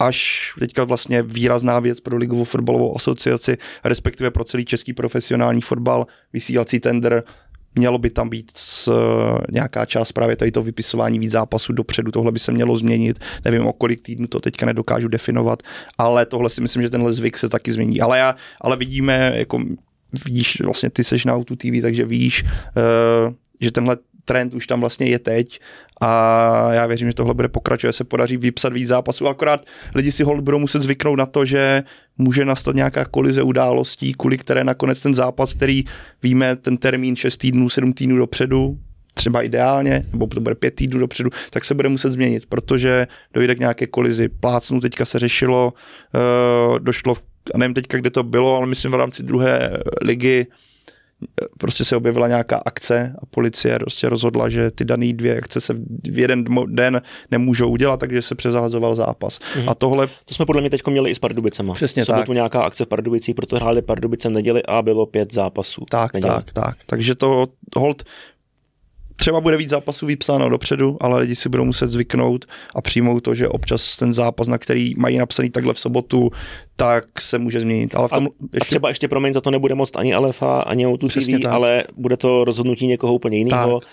až 0.00 0.52
teďka 0.58 0.84
vlastně 0.84 1.22
výrazná 1.22 1.80
věc 1.80 2.00
pro 2.00 2.16
Ligovou 2.16 2.44
fotbalovou 2.44 2.96
asociaci, 2.96 3.58
respektive 3.84 4.30
pro 4.30 4.44
celý 4.44 4.64
český 4.64 4.92
profesionální 4.92 5.60
fotbal, 5.60 6.06
vysílací 6.32 6.80
tender, 6.80 7.24
mělo 7.74 7.98
by 7.98 8.10
tam 8.10 8.28
být 8.28 8.50
s, 8.54 8.92
nějaká 9.52 9.86
část 9.86 10.12
právě 10.12 10.36
tady 10.36 10.50
to 10.50 10.62
vypisování 10.62 11.18
víc 11.18 11.30
zápasů 11.30 11.72
dopředu, 11.72 12.10
tohle 12.10 12.32
by 12.32 12.38
se 12.38 12.52
mělo 12.52 12.76
změnit, 12.76 13.18
nevím 13.44 13.66
o 13.66 13.72
kolik 13.72 14.00
týdnů 14.00 14.26
to 14.26 14.40
teďka 14.40 14.66
nedokážu 14.66 15.08
definovat, 15.08 15.62
ale 15.98 16.26
tohle 16.26 16.50
si 16.50 16.60
myslím, 16.60 16.82
že 16.82 16.90
tenhle 16.90 17.12
zvyk 17.12 17.38
se 17.38 17.48
taky 17.48 17.72
změní. 17.72 18.00
Ale 18.00 18.18
já, 18.18 18.36
ale 18.60 18.76
vidíme, 18.76 19.32
jako 19.34 19.60
vidíš, 20.24 20.60
vlastně 20.60 20.90
ty 20.90 21.04
seš 21.04 21.24
na 21.24 21.34
Auto 21.34 21.56
TV, 21.56 21.82
takže 21.82 22.04
víš, 22.04 22.44
uh, 22.44 23.34
že 23.60 23.70
tenhle 23.70 23.96
trend 24.24 24.54
už 24.54 24.66
tam 24.66 24.80
vlastně 24.80 25.06
je 25.06 25.18
teď 25.18 25.60
a 26.00 26.72
já 26.72 26.86
věřím, 26.86 27.08
že 27.08 27.14
tohle 27.14 27.34
bude 27.34 27.48
pokračovat, 27.48 27.92
se 27.92 28.04
podaří 28.04 28.36
vypsat 28.36 28.72
víc 28.72 28.88
zápasů, 28.88 29.28
akorát 29.28 29.64
lidi 29.94 30.12
si 30.12 30.22
hold 30.22 30.40
budou 30.40 30.58
muset 30.58 30.82
zvyknout 30.82 31.18
na 31.18 31.26
to, 31.26 31.44
že 31.44 31.82
může 32.18 32.44
nastat 32.44 32.76
nějaká 32.76 33.04
kolize 33.04 33.42
událostí, 33.42 34.14
kvůli 34.14 34.38
které 34.38 34.64
nakonec 34.64 35.00
ten 35.00 35.14
zápas, 35.14 35.54
který 35.54 35.84
víme, 36.22 36.56
ten 36.56 36.76
termín 36.76 37.16
6 37.16 37.36
týdnů, 37.36 37.68
7 37.68 37.92
týdnů 37.92 38.16
dopředu, 38.16 38.78
třeba 39.14 39.42
ideálně, 39.42 40.04
nebo 40.12 40.26
to 40.26 40.40
bude 40.40 40.54
pět 40.54 40.74
týdnů 40.74 41.00
dopředu, 41.00 41.30
tak 41.50 41.64
se 41.64 41.74
bude 41.74 41.88
muset 41.88 42.12
změnit, 42.12 42.46
protože 42.46 43.06
dojde 43.34 43.54
k 43.54 43.58
nějaké 43.58 43.86
kolizi. 43.86 44.28
Plácnu 44.28 44.80
teďka 44.80 45.04
se 45.04 45.18
řešilo, 45.18 45.72
uh, 45.72 46.78
došlo, 46.78 47.16
a 47.54 47.58
nevím 47.58 47.74
teďka, 47.74 47.98
kde 47.98 48.10
to 48.10 48.22
bylo, 48.22 48.56
ale 48.56 48.66
myslím 48.66 48.92
v 48.92 48.94
rámci 48.94 49.22
druhé 49.22 49.78
ligy, 50.02 50.46
prostě 51.58 51.84
se 51.84 51.96
objevila 51.96 52.28
nějaká 52.28 52.62
akce 52.66 53.14
a 53.22 53.26
policie 53.26 53.78
prostě 53.78 54.08
rozhodla, 54.08 54.48
že 54.48 54.70
ty 54.70 54.84
dané 54.84 55.12
dvě 55.12 55.38
akce 55.38 55.60
se 55.60 55.74
v 56.10 56.18
jeden 56.18 56.44
den 56.66 57.02
nemůžou 57.30 57.70
udělat, 57.70 58.00
takže 58.00 58.22
se 58.22 58.34
přezahazoval 58.34 58.94
zápas. 58.94 59.38
Mm-hmm. 59.38 59.70
A 59.70 59.74
tohle... 59.74 60.06
To 60.06 60.34
jsme 60.34 60.46
podle 60.46 60.60
mě 60.60 60.70
teď 60.70 60.86
měli 60.86 61.10
i 61.10 61.14
s 61.14 61.18
Pardubicema. 61.18 61.74
Přesně 61.74 62.06
tak. 62.06 62.26
tu 62.26 62.32
nějaká 62.32 62.62
akce 62.62 62.84
v 62.84 62.88
Pardubicích, 62.88 63.34
proto 63.34 63.56
hráli 63.56 63.82
Pardubice 63.82 64.30
neděli 64.30 64.62
a 64.62 64.82
bylo 64.82 65.06
pět 65.06 65.32
zápasů. 65.32 65.84
Tak, 65.90 66.12
tak, 66.22 66.52
tak. 66.52 66.76
Takže 66.86 67.14
to 67.14 67.46
hold 67.76 68.02
třeba 69.16 69.40
bude 69.40 69.56
víc 69.56 69.70
zápasů 69.70 70.06
vypsáno 70.06 70.48
dopředu, 70.48 70.96
ale 71.00 71.20
lidi 71.20 71.36
si 71.36 71.48
budou 71.48 71.64
muset 71.64 71.88
zvyknout 71.88 72.44
a 72.74 72.82
přijmout 72.82 73.20
to, 73.20 73.34
že 73.34 73.48
občas 73.48 73.96
ten 73.96 74.12
zápas, 74.12 74.48
na 74.48 74.58
který 74.58 74.94
mají 74.96 75.18
napsaný 75.18 75.50
takhle 75.50 75.74
v 75.74 75.80
sobotu, 75.80 76.30
tak 76.76 77.20
se 77.20 77.38
může 77.38 77.60
změnit. 77.60 77.94
Ale 77.94 78.08
v 78.08 78.10
tom 78.10 78.26
a, 78.26 78.30
ještě... 78.42 78.58
a 78.60 78.64
třeba 78.64 78.88
ještě, 78.88 79.08
promiň, 79.08 79.32
za 79.32 79.40
to 79.40 79.50
nebude 79.50 79.74
moc 79.74 79.90
ani 79.96 80.14
Alefa, 80.14 80.60
ani 80.60 80.86
o 80.86 80.96
tu 80.96 81.08
TV, 81.08 81.46
ale 81.50 81.84
bude 81.96 82.16
to 82.16 82.44
rozhodnutí 82.44 82.86
někoho 82.86 83.14
úplně 83.14 83.38
jiného. 83.38 83.80
Tak 83.80 83.88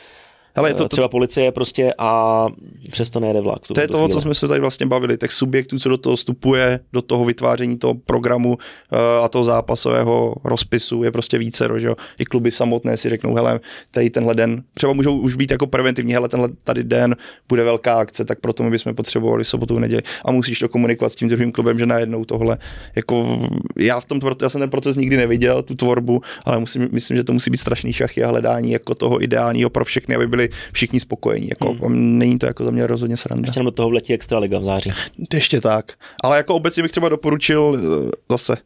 Hele, 0.55 0.73
to, 0.73 0.83
to, 0.83 0.89
třeba 0.89 1.07
policie 1.07 1.51
prostě 1.51 1.93
a 1.97 2.47
přesto 2.91 3.19
nejde 3.19 3.41
vlak. 3.41 3.59
To 3.67 3.81
je 3.81 3.87
to, 3.87 4.07
co 4.07 4.21
jsme 4.21 4.35
se 4.35 4.47
tady 4.47 4.59
vlastně 4.59 4.85
bavili, 4.85 5.17
těch 5.17 5.31
subjektů, 5.31 5.79
co 5.79 5.89
do 5.89 5.97
toho 5.97 6.15
vstupuje, 6.15 6.79
do 6.93 7.01
toho 7.01 7.25
vytváření 7.25 7.77
toho 7.77 7.93
programu 7.93 8.49
uh, 8.49 9.25
a 9.25 9.27
toho 9.27 9.43
zápasového 9.43 10.35
rozpisu 10.43 11.03
je 11.03 11.11
prostě 11.11 11.37
více, 11.37 11.69
že 11.77 11.87
jo. 11.87 11.95
I 12.19 12.25
kluby 12.25 12.51
samotné 12.51 12.97
si 12.97 13.09
řeknou, 13.09 13.35
hele, 13.35 13.59
tady 13.91 14.09
tenhle 14.09 14.33
den, 14.33 14.63
třeba 14.73 14.93
můžou 14.93 15.17
už 15.17 15.35
být 15.35 15.51
jako 15.51 15.67
preventivní, 15.67 16.13
hele, 16.13 16.29
tenhle 16.29 16.49
tady 16.63 16.83
den 16.83 17.15
bude 17.49 17.63
velká 17.63 17.93
akce, 17.93 18.25
tak 18.25 18.39
proto 18.39 18.63
my 18.63 18.69
bychom 18.69 18.95
potřebovali 18.95 19.45
sobotu, 19.45 19.79
neděli 19.79 20.01
a 20.25 20.31
musíš 20.31 20.59
to 20.59 20.69
komunikovat 20.69 21.13
s 21.13 21.15
tím 21.15 21.27
druhým 21.27 21.51
klubem, 21.51 21.79
že 21.79 21.85
najednou 21.85 22.25
tohle, 22.25 22.57
jako 22.95 23.39
já 23.77 23.99
v 23.99 24.05
tom, 24.05 24.19
já 24.41 24.49
jsem 24.49 24.61
ten 24.61 24.69
proces 24.69 24.95
nikdy 24.97 25.17
neviděl, 25.17 25.63
tu 25.63 25.75
tvorbu, 25.75 26.21
ale 26.45 26.59
musím, 26.59 26.89
myslím, 26.91 27.17
že 27.17 27.23
to 27.23 27.33
musí 27.33 27.49
být 27.49 27.57
strašný 27.57 27.93
šachy 27.93 28.23
a 28.23 28.27
hledání 28.27 28.71
jako 28.71 28.95
toho 28.95 29.23
ideálního 29.23 29.69
pro 29.69 29.85
všechny, 29.85 30.15
aby 30.15 30.27
byli 30.27 30.40
byli 30.41 30.49
všichni 30.73 30.99
spokojení. 30.99 31.47
Jako, 31.49 31.73
hmm. 31.73 32.17
Není 32.17 32.37
to 32.37 32.45
jako 32.45 32.65
za 32.65 32.71
mě 32.71 32.87
rozhodně 32.87 33.17
sranda. 33.17 33.47
Ještě 33.47 33.63
do 33.63 33.71
toho 33.71 33.89
vletí 33.89 34.13
extra 34.13 34.39
liga 34.39 34.59
v 34.59 34.63
září. 34.63 34.91
Ještě 35.33 35.61
tak. 35.61 35.93
Ale 36.23 36.37
jako 36.37 36.55
obecně 36.55 36.83
bych 36.83 36.91
třeba 36.91 37.09
doporučil 37.09 37.79
eh, 37.79 38.11
zase 38.31 38.57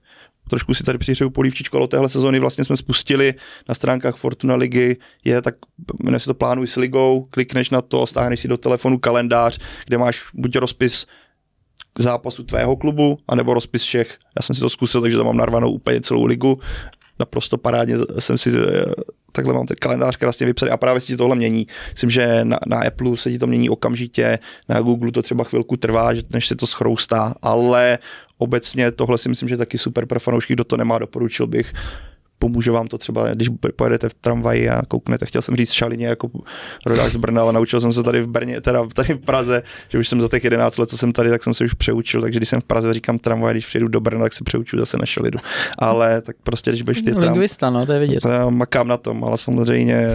trošku 0.49 0.73
si 0.73 0.83
tady 0.83 0.97
přihřeju 0.97 1.29
polívčičku, 1.29 1.77
ale 1.77 1.87
téhle 1.87 2.09
sezóny 2.09 2.39
vlastně 2.39 2.65
jsme 2.65 2.77
spustili 2.77 3.33
na 3.69 3.75
stránkách 3.75 4.15
Fortuna 4.15 4.55
ligy, 4.55 4.97
je 5.23 5.41
tak, 5.41 5.55
jmenuje 6.03 6.19
se 6.19 6.25
to 6.25 6.33
Plánuj 6.33 6.67
s 6.67 6.75
ligou, 6.75 7.27
klikneš 7.29 7.69
na 7.69 7.81
to, 7.81 8.05
stáhneš 8.05 8.39
si 8.39 8.47
do 8.47 8.57
telefonu 8.57 8.97
kalendář, 8.99 9.59
kde 9.85 9.97
máš 9.97 10.23
buď 10.33 10.55
rozpis 10.55 11.05
zápasu 11.99 12.43
tvého 12.43 12.75
klubu, 12.75 13.17
anebo 13.27 13.53
rozpis 13.53 13.83
všech. 13.83 14.17
Já 14.37 14.41
jsem 14.41 14.55
si 14.55 14.61
to 14.61 14.69
zkusil, 14.69 15.01
takže 15.01 15.17
tam 15.17 15.25
mám 15.25 15.37
narvanou 15.37 15.71
úplně 15.71 16.01
celou 16.01 16.25
ligu. 16.25 16.59
Naprosto 17.19 17.57
parádně 17.57 17.95
jsem 18.19 18.37
si 18.37 18.49
eh, 18.49 18.85
takhle 19.35 19.53
mám 19.53 19.65
ten 19.65 19.77
kalendář 19.79 20.15
krásně 20.15 20.45
vypsaný 20.45 20.71
a 20.71 20.77
právě 20.77 21.01
se 21.01 21.07
ti 21.07 21.17
tohle 21.17 21.35
mění. 21.35 21.67
Myslím, 21.91 22.09
že 22.09 22.39
na, 22.43 22.57
na 22.67 22.79
Apple 22.87 23.17
se 23.17 23.31
ti 23.31 23.39
to 23.39 23.47
mění 23.47 23.69
okamžitě, 23.69 24.39
na 24.69 24.81
Google 24.81 25.11
to 25.11 25.21
třeba 25.21 25.43
chvilku 25.43 25.77
trvá, 25.77 26.09
než 26.33 26.47
se 26.47 26.55
to 26.55 26.67
schroustá, 26.67 27.35
ale 27.41 27.99
obecně 28.37 28.91
tohle 28.91 29.17
si 29.17 29.29
myslím, 29.29 29.49
že 29.49 29.57
taky 29.57 29.77
super 29.77 30.05
pro 30.05 30.19
fanoušky, 30.19 30.53
kdo 30.53 30.63
to 30.63 30.77
nemá, 30.77 30.99
doporučil 30.99 31.47
bych 31.47 31.73
pomůže 32.39 32.71
vám 32.71 32.87
to 32.87 32.97
třeba, 32.97 33.29
když 33.29 33.49
pojedete 33.75 34.09
v 34.09 34.13
tramvaji 34.13 34.69
a 34.69 34.81
kouknete, 34.87 35.25
chtěl 35.25 35.41
jsem 35.41 35.55
říct 35.55 35.71
šalině 35.71 36.07
jako 36.07 36.29
rodák 36.85 37.11
z 37.11 37.15
Brna, 37.15 37.41
ale 37.41 37.53
naučil 37.53 37.81
jsem 37.81 37.93
se 37.93 38.03
tady 38.03 38.21
v 38.21 38.27
Brně, 38.27 38.61
teda 38.61 38.87
tady 38.93 39.13
v 39.13 39.17
Praze, 39.17 39.63
že 39.89 39.99
už 39.99 40.07
jsem 40.07 40.21
za 40.21 40.27
těch 40.27 40.43
11 40.43 40.77
let, 40.77 40.89
co 40.89 40.97
jsem 40.97 41.11
tady, 41.11 41.29
tak 41.29 41.43
jsem 41.43 41.53
se 41.53 41.63
už 41.63 41.73
přeučil, 41.73 42.21
takže 42.21 42.39
když 42.39 42.49
jsem 42.49 42.61
v 42.61 42.63
Praze 42.63 42.93
říkám 42.93 43.19
tramvaj, 43.19 43.53
když 43.53 43.65
přijedu 43.65 43.87
do 43.87 43.99
Brna, 43.99 44.23
tak 44.23 44.33
se 44.33 44.43
přeuču 44.43 44.77
zase 44.77 44.97
na 44.97 45.05
šalidu. 45.05 45.39
Ale 45.77 46.21
tak 46.21 46.35
prostě, 46.43 46.71
když 46.71 46.81
budeš 46.81 47.01
ty 47.01 47.11
tram... 47.11 47.23
Lingvista, 47.23 47.69
no, 47.69 47.85
to 47.85 47.91
je 47.91 47.99
vidět. 47.99 48.23
Makám 48.49 48.87
na 48.87 48.97
tom, 48.97 49.23
ale 49.23 49.37
samozřejmě 49.37 50.07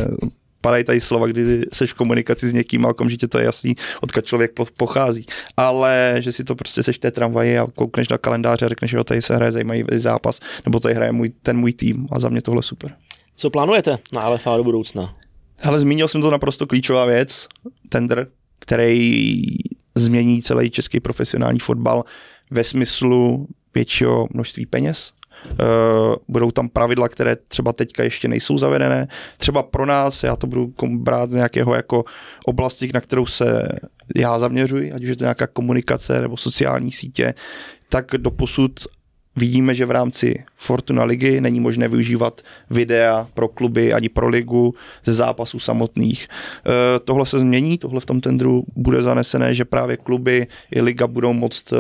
padají 0.60 0.84
tady 0.84 1.00
slova, 1.00 1.26
kdy 1.26 1.62
jsi 1.72 1.86
v 1.86 1.94
komunikaci 1.94 2.48
s 2.48 2.52
někým 2.52 2.86
a 2.86 2.88
okamžitě 2.88 3.28
to 3.28 3.38
je 3.38 3.44
jasný, 3.44 3.74
odkud 4.00 4.24
člověk 4.24 4.50
pochází. 4.76 5.26
Ale 5.56 6.16
že 6.18 6.32
si 6.32 6.44
to 6.44 6.54
prostě 6.54 6.82
seš 6.82 6.96
v 6.96 7.00
té 7.00 7.10
tramvaji 7.10 7.58
a 7.58 7.66
koukneš 7.74 8.08
na 8.08 8.18
kalendáře 8.18 8.64
a 8.66 8.68
řekneš, 8.68 8.90
že 8.90 9.04
tady 9.04 9.22
se 9.22 9.34
hraje 9.34 9.52
zajímavý 9.52 9.84
zápas, 9.96 10.40
nebo 10.64 10.80
tady 10.80 10.94
hraje 10.94 11.12
můj, 11.12 11.32
ten 11.42 11.56
můj 11.56 11.72
tým 11.72 12.08
a 12.12 12.20
za 12.20 12.28
mě 12.28 12.42
tohle 12.42 12.62
super. 12.62 12.94
Co 13.36 13.50
plánujete 13.50 13.98
na 14.12 14.28
LFA 14.28 14.56
do 14.56 14.64
budoucna? 14.64 15.14
Ale 15.62 15.80
zmínil 15.80 16.08
jsem 16.08 16.20
to 16.20 16.30
naprosto 16.30 16.66
klíčová 16.66 17.04
věc, 17.04 17.46
tender, 17.88 18.26
který 18.58 19.42
změní 19.94 20.42
celý 20.42 20.70
český 20.70 21.00
profesionální 21.00 21.58
fotbal 21.58 22.04
ve 22.50 22.64
smyslu 22.64 23.46
většího 23.74 24.28
množství 24.30 24.66
peněz, 24.66 25.12
budou 26.28 26.50
tam 26.50 26.68
pravidla, 26.68 27.08
které 27.08 27.36
třeba 27.36 27.72
teďka 27.72 28.02
ještě 28.02 28.28
nejsou 28.28 28.58
zavedené. 28.58 29.08
Třeba 29.38 29.62
pro 29.62 29.86
nás, 29.86 30.22
já 30.22 30.36
to 30.36 30.46
budu 30.46 30.72
brát 30.88 31.30
z 31.30 31.34
nějakého 31.34 31.74
jako 31.74 32.04
oblasti, 32.46 32.90
na 32.94 33.00
kterou 33.00 33.26
se 33.26 33.68
já 34.16 34.38
zaměřuji, 34.38 34.92
ať 34.92 35.02
už 35.02 35.08
je 35.08 35.16
to 35.16 35.24
nějaká 35.24 35.46
komunikace 35.46 36.20
nebo 36.20 36.36
sociální 36.36 36.92
sítě, 36.92 37.34
tak 37.88 38.06
doposud 38.16 38.80
vidíme, 39.36 39.74
že 39.74 39.86
v 39.86 39.90
rámci 39.90 40.44
Fortuna 40.56 41.04
ligy 41.04 41.40
není 41.40 41.60
možné 41.60 41.88
využívat 41.88 42.40
videa 42.70 43.28
pro 43.34 43.48
kluby 43.48 43.92
ani 43.92 44.08
pro 44.08 44.28
ligu 44.28 44.74
ze 45.04 45.12
zápasů 45.12 45.58
samotných. 45.58 46.26
E, 46.26 46.98
tohle 46.98 47.26
se 47.26 47.38
změní, 47.38 47.78
tohle 47.78 48.00
v 48.00 48.06
tom 48.06 48.20
tendru 48.20 48.64
bude 48.76 49.02
zanesené, 49.02 49.54
že 49.54 49.64
právě 49.64 49.96
kluby 49.96 50.46
i 50.70 50.80
liga 50.80 51.06
budou 51.06 51.32
moct 51.32 51.72
e, 51.72 51.76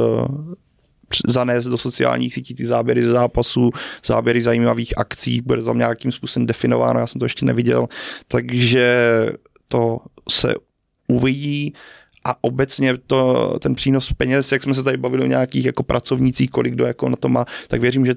zanést 1.28 1.68
do 1.68 1.78
sociálních 1.78 2.34
sítí 2.34 2.54
ty 2.54 2.66
záběry 2.66 3.04
ze 3.04 3.12
zápasů, 3.12 3.70
záběry 4.04 4.42
zajímavých 4.42 4.98
akcí, 4.98 5.40
bude 5.40 5.62
tam 5.62 5.78
nějakým 5.78 6.12
způsobem 6.12 6.46
definováno, 6.46 7.00
já 7.00 7.06
jsem 7.06 7.18
to 7.18 7.24
ještě 7.24 7.46
neviděl, 7.46 7.86
takže 8.28 9.26
to 9.68 9.98
se 10.28 10.54
uvidí 11.08 11.74
a 12.24 12.44
obecně 12.44 12.98
to, 13.06 13.54
ten 13.62 13.74
přínos 13.74 14.12
peněz, 14.12 14.52
jak 14.52 14.62
jsme 14.62 14.74
se 14.74 14.82
tady 14.82 14.96
bavili 14.96 15.22
o 15.22 15.26
nějakých 15.26 15.64
jako 15.64 15.82
pracovnících, 15.82 16.50
kolik 16.50 16.74
kdo 16.74 16.86
jako 16.86 17.08
na 17.08 17.16
to 17.16 17.28
má, 17.28 17.44
tak 17.68 17.80
věřím, 17.80 18.06
že 18.06 18.14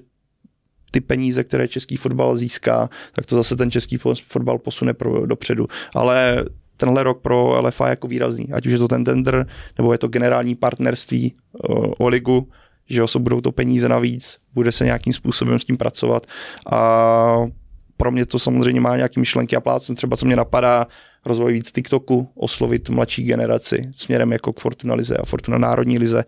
ty 0.92 1.02
peníze, 1.02 1.44
které 1.44 1.68
český 1.68 1.98
fotbal 1.98 2.38
získá, 2.38 2.90
tak 3.16 3.26
to 3.26 3.36
zase 3.36 3.56
ten 3.56 3.72
český 3.72 3.98
fotbal 4.28 4.60
posune 4.60 4.94
pro, 4.94 5.26
dopředu. 5.26 5.68
Ale 5.96 6.46
tenhle 6.78 7.04
rok 7.04 7.22
pro 7.22 7.62
LFA 7.62 7.90
jako 7.90 8.08
výrazný, 8.08 8.54
ať 8.54 8.66
už 8.66 8.72
je 8.72 8.78
to 8.78 8.88
ten 8.88 9.04
tender, 9.04 9.48
nebo 9.78 9.92
je 9.92 9.98
to 9.98 10.08
generální 10.08 10.56
partnerství 10.56 11.34
o, 11.70 12.06
o 12.06 12.08
ligu, 12.08 12.48
že 12.90 13.00
jo, 13.00 13.08
budou 13.18 13.42
to 13.42 13.52
peníze 13.52 13.90
navíc, 13.90 14.38
bude 14.54 14.72
se 14.72 14.86
nějakým 14.86 15.14
způsobem 15.14 15.60
s 15.60 15.66
tím 15.66 15.78
pracovat 15.78 16.28
a 16.72 17.46
pro 17.98 18.12
mě 18.12 18.26
to 18.26 18.40
samozřejmě 18.40 18.82
má 18.82 18.96
nějaké 18.96 19.20
myšlenky 19.20 19.56
a 19.56 19.62
plácnu, 19.62 19.96
třeba 19.96 20.18
co 20.18 20.26
mě 20.26 20.36
napadá, 20.36 20.88
rozvoj 21.26 21.54
víc 21.54 21.72
TikToku, 21.72 22.30
oslovit 22.36 22.90
mladší 22.90 23.24
generaci 23.24 23.82
směrem 23.96 24.32
jako 24.32 24.54
k 24.54 24.60
Fortuna 24.60 24.94
Lize 24.96 25.18
a 25.18 25.26
Fortuna 25.26 25.58
Národní 25.58 25.98
Lize. 25.98 26.24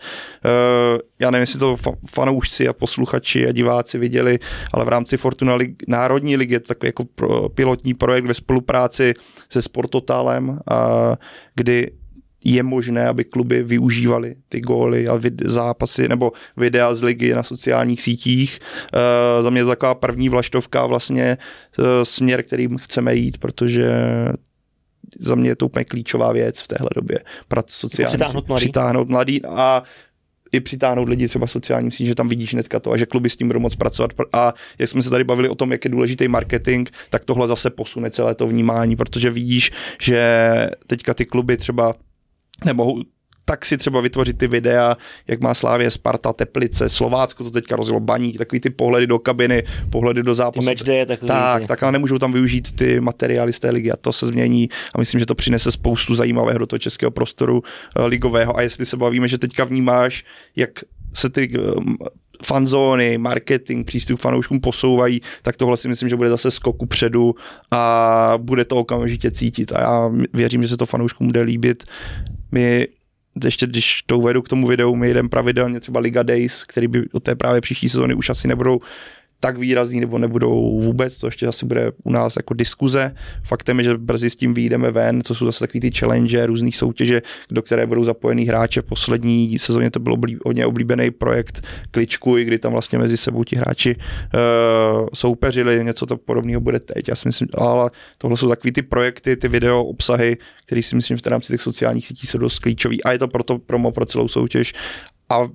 Uh, 0.45 0.99
já 1.19 1.31
nevím, 1.31 1.41
jestli 1.41 1.59
to 1.59 1.77
fanoušci 2.09 2.67
a 2.67 2.73
posluchači 2.73 3.47
a 3.47 3.51
diváci 3.51 3.97
viděli, 3.97 4.39
ale 4.73 4.85
v 4.85 4.87
rámci 4.87 5.17
Fortuna 5.17 5.57
Lig- 5.57 5.75
Národní 5.87 6.37
ligy 6.37 6.53
je 6.53 6.59
to 6.59 6.67
takový 6.67 6.87
jako 6.87 7.03
pilotní 7.49 7.93
projekt 7.93 8.25
ve 8.25 8.33
spolupráci 8.33 9.13
se 9.49 9.61
Sportotálem, 9.61 10.49
uh, 10.49 10.57
kdy 11.55 11.91
je 12.45 12.63
možné, 12.63 13.07
aby 13.07 13.23
kluby 13.23 13.63
využívali 13.63 14.35
ty 14.49 14.59
góly 14.59 15.07
a 15.07 15.17
vid- 15.17 15.49
zápasy 15.49 16.09
nebo 16.09 16.31
videa 16.57 16.95
z 16.95 17.03
ligy 17.03 17.33
na 17.33 17.43
sociálních 17.43 18.01
sítích. 18.01 18.59
E, 19.39 19.43
za 19.43 19.49
mě 19.49 19.61
je 19.61 19.65
taková 19.65 19.95
první 19.95 20.29
vlaštovka 20.29 20.85
vlastně 20.85 21.25
e, 21.25 21.37
směr, 22.05 22.43
kterým 22.43 22.77
chceme 22.77 23.15
jít, 23.15 23.37
protože 23.37 23.89
za 25.19 25.35
mě 25.35 25.49
je 25.49 25.55
to 25.55 25.65
úplně 25.65 25.85
klíčová 25.85 26.31
věc 26.31 26.59
v 26.59 26.67
téhle 26.67 26.89
době. 26.95 27.19
Prac 27.47 27.71
sociální, 27.71 28.09
přitáhnout 28.09 28.47
mladý. 28.47 28.65
Přitáhnout 28.65 29.09
mladý 29.09 29.45
a 29.45 29.83
i 30.51 30.59
přitáhnout 30.59 31.09
lidi 31.09 31.27
třeba 31.27 31.47
sociálním 31.47 31.91
sítím, 31.91 32.07
že 32.07 32.15
tam 32.15 32.29
vidíš 32.29 32.53
hnedka 32.53 32.79
to 32.79 32.91
a 32.91 32.97
že 32.97 33.05
kluby 33.05 33.29
s 33.29 33.35
tím 33.35 33.47
budou 33.47 33.59
moc 33.59 33.75
pracovat. 33.75 34.11
A 34.33 34.53
jak 34.79 34.89
jsme 34.89 35.03
se 35.03 35.09
tady 35.09 35.23
bavili 35.23 35.49
o 35.49 35.55
tom, 35.55 35.71
jak 35.71 35.85
je 35.85 35.91
důležitý 35.91 36.27
marketing, 36.27 36.89
tak 37.09 37.25
tohle 37.25 37.47
zase 37.47 37.69
posune 37.69 38.11
celé 38.11 38.35
to 38.35 38.47
vnímání, 38.47 38.95
protože 38.95 39.29
vidíš, 39.29 39.71
že 40.01 40.69
teďka 40.87 41.13
ty 41.13 41.25
kluby 41.25 41.57
třeba 41.57 41.95
nemohou 42.65 43.03
tak 43.45 43.65
si 43.65 43.77
třeba 43.77 44.01
vytvořit 44.01 44.37
ty 44.37 44.47
videa, 44.47 44.97
jak 45.27 45.41
má 45.41 45.53
Slávě 45.53 45.91
Sparta, 45.91 46.33
Teplice, 46.33 46.89
Slovácko 46.89 47.43
to 47.43 47.51
teďka 47.51 47.75
rozjelo 47.75 47.99
baník, 47.99 48.37
takový 48.37 48.59
ty 48.59 48.69
pohledy 48.69 49.07
do 49.07 49.19
kabiny, 49.19 49.63
pohledy 49.89 50.23
do 50.23 50.35
zápasu. 50.35 50.65
Match 50.65 50.83
day 50.83 51.05
takový. 51.05 51.27
Tak, 51.27 51.67
tak 51.67 51.83
ale 51.83 51.91
nemůžou 51.91 52.17
tam 52.17 52.33
využít 52.33 52.71
ty 52.71 52.99
materiály 52.99 53.53
z 53.53 53.59
té 53.59 53.69
ligy 53.69 53.91
a 53.91 53.97
to 53.97 54.13
se 54.13 54.27
změní 54.27 54.69
a 54.95 54.99
myslím, 54.99 55.19
že 55.19 55.25
to 55.25 55.35
přinese 55.35 55.71
spoustu 55.71 56.15
zajímavého 56.15 56.59
do 56.59 56.67
toho 56.67 56.79
českého 56.79 57.11
prostoru 57.11 57.57
uh, 57.57 58.05
ligového 58.05 58.57
a 58.57 58.61
jestli 58.61 58.85
se 58.85 58.97
bavíme, 58.97 59.27
že 59.27 59.37
teďka 59.37 59.63
vnímáš, 59.63 60.23
jak 60.55 60.69
se 61.13 61.29
ty 61.29 61.49
uh, 61.59 61.83
fanzóny, 62.43 63.17
marketing, 63.17 63.87
přístup 63.87 64.19
fanouškům 64.19 64.59
posouvají, 64.59 65.21
tak 65.41 65.57
tohle 65.57 65.77
si 65.77 65.87
myslím, 65.87 66.09
že 66.09 66.15
bude 66.15 66.29
zase 66.29 66.51
skoku 66.51 66.85
předu 66.85 67.35
a 67.71 68.33
bude 68.37 68.65
to 68.65 68.75
okamžitě 68.75 69.31
cítit 69.31 69.71
a 69.71 69.81
já 69.81 70.11
věřím, 70.33 70.61
že 70.61 70.69
se 70.69 70.77
to 70.77 70.85
fanouškům 70.85 71.27
bude 71.27 71.41
líbit. 71.41 71.83
My 72.55 72.87
ještě 73.43 73.67
když 73.67 74.01
to 74.05 74.17
uvedu 74.17 74.41
k 74.41 74.49
tomu 74.49 74.67
videu, 74.67 74.95
my 74.95 75.13
jdeme 75.13 75.29
pravidelně 75.29 75.79
třeba 75.79 75.99
Liga 75.99 76.23
Days, 76.23 76.63
který 76.63 76.87
by 76.87 77.09
od 77.11 77.23
té 77.23 77.35
právě 77.35 77.61
příští 77.61 77.89
sezóny 77.89 78.15
už 78.15 78.29
asi 78.29 78.47
nebudou 78.47 78.79
tak 79.39 79.57
výrazný 79.57 79.99
nebo 79.99 80.17
nebudou 80.17 80.81
vůbec, 80.81 81.17
to 81.17 81.27
ještě 81.27 81.47
asi 81.47 81.65
bude 81.65 81.91
u 82.03 82.11
nás 82.11 82.35
jako 82.35 82.53
diskuze. 82.53 83.15
Faktem 83.43 83.77
je, 83.77 83.83
že 83.83 83.97
brzy 83.97 84.29
s 84.29 84.35
tím 84.35 84.53
vyjdeme 84.53 84.91
ven, 84.91 85.21
co 85.23 85.35
jsou 85.35 85.45
zase 85.45 85.59
takový 85.59 85.79
ty 85.79 85.91
challenge, 85.91 86.45
různé 86.45 86.71
soutěže, 86.71 87.21
do 87.51 87.61
které 87.61 87.87
budou 87.87 88.03
zapojený 88.03 88.45
hráče. 88.45 88.81
Poslední 88.81 89.59
sezóně 89.59 89.91
to 89.91 89.99
byl 89.99 90.15
hodně 90.45 90.65
oblíbený 90.65 91.11
projekt 91.11 91.61
Kličku, 91.91 92.35
kdy 92.35 92.59
tam 92.59 92.71
vlastně 92.71 92.99
mezi 92.99 93.17
sebou 93.17 93.43
ti 93.43 93.55
hráči 93.55 93.95
uh, 93.95 95.07
soupeřili, 95.13 95.85
něco 95.85 96.05
to 96.05 96.17
podobného 96.17 96.61
bude 96.61 96.79
teď. 96.79 97.07
Já 97.07 97.15
si 97.15 97.27
myslím, 97.27 97.47
ale 97.57 97.91
tohle 98.17 98.37
jsou 98.37 98.49
takový 98.49 98.71
ty 98.71 98.81
projekty, 98.81 99.35
ty 99.37 99.47
video 99.47 99.83
obsahy, 99.83 100.37
které 100.65 100.83
si 100.83 100.95
myslím, 100.95 101.17
že 101.17 101.21
v 101.25 101.27
rámci 101.27 101.53
těch 101.53 101.61
sociálních 101.61 102.07
sítí 102.07 102.27
jsou 102.27 102.37
dost 102.37 102.59
klíčový 102.59 103.03
a 103.03 103.11
je 103.11 103.19
to 103.19 103.27
proto 103.27 103.59
promo 103.59 103.91
pro 103.91 104.05
celou 104.05 104.27
soutěž. 104.27 104.73
A 105.29 105.47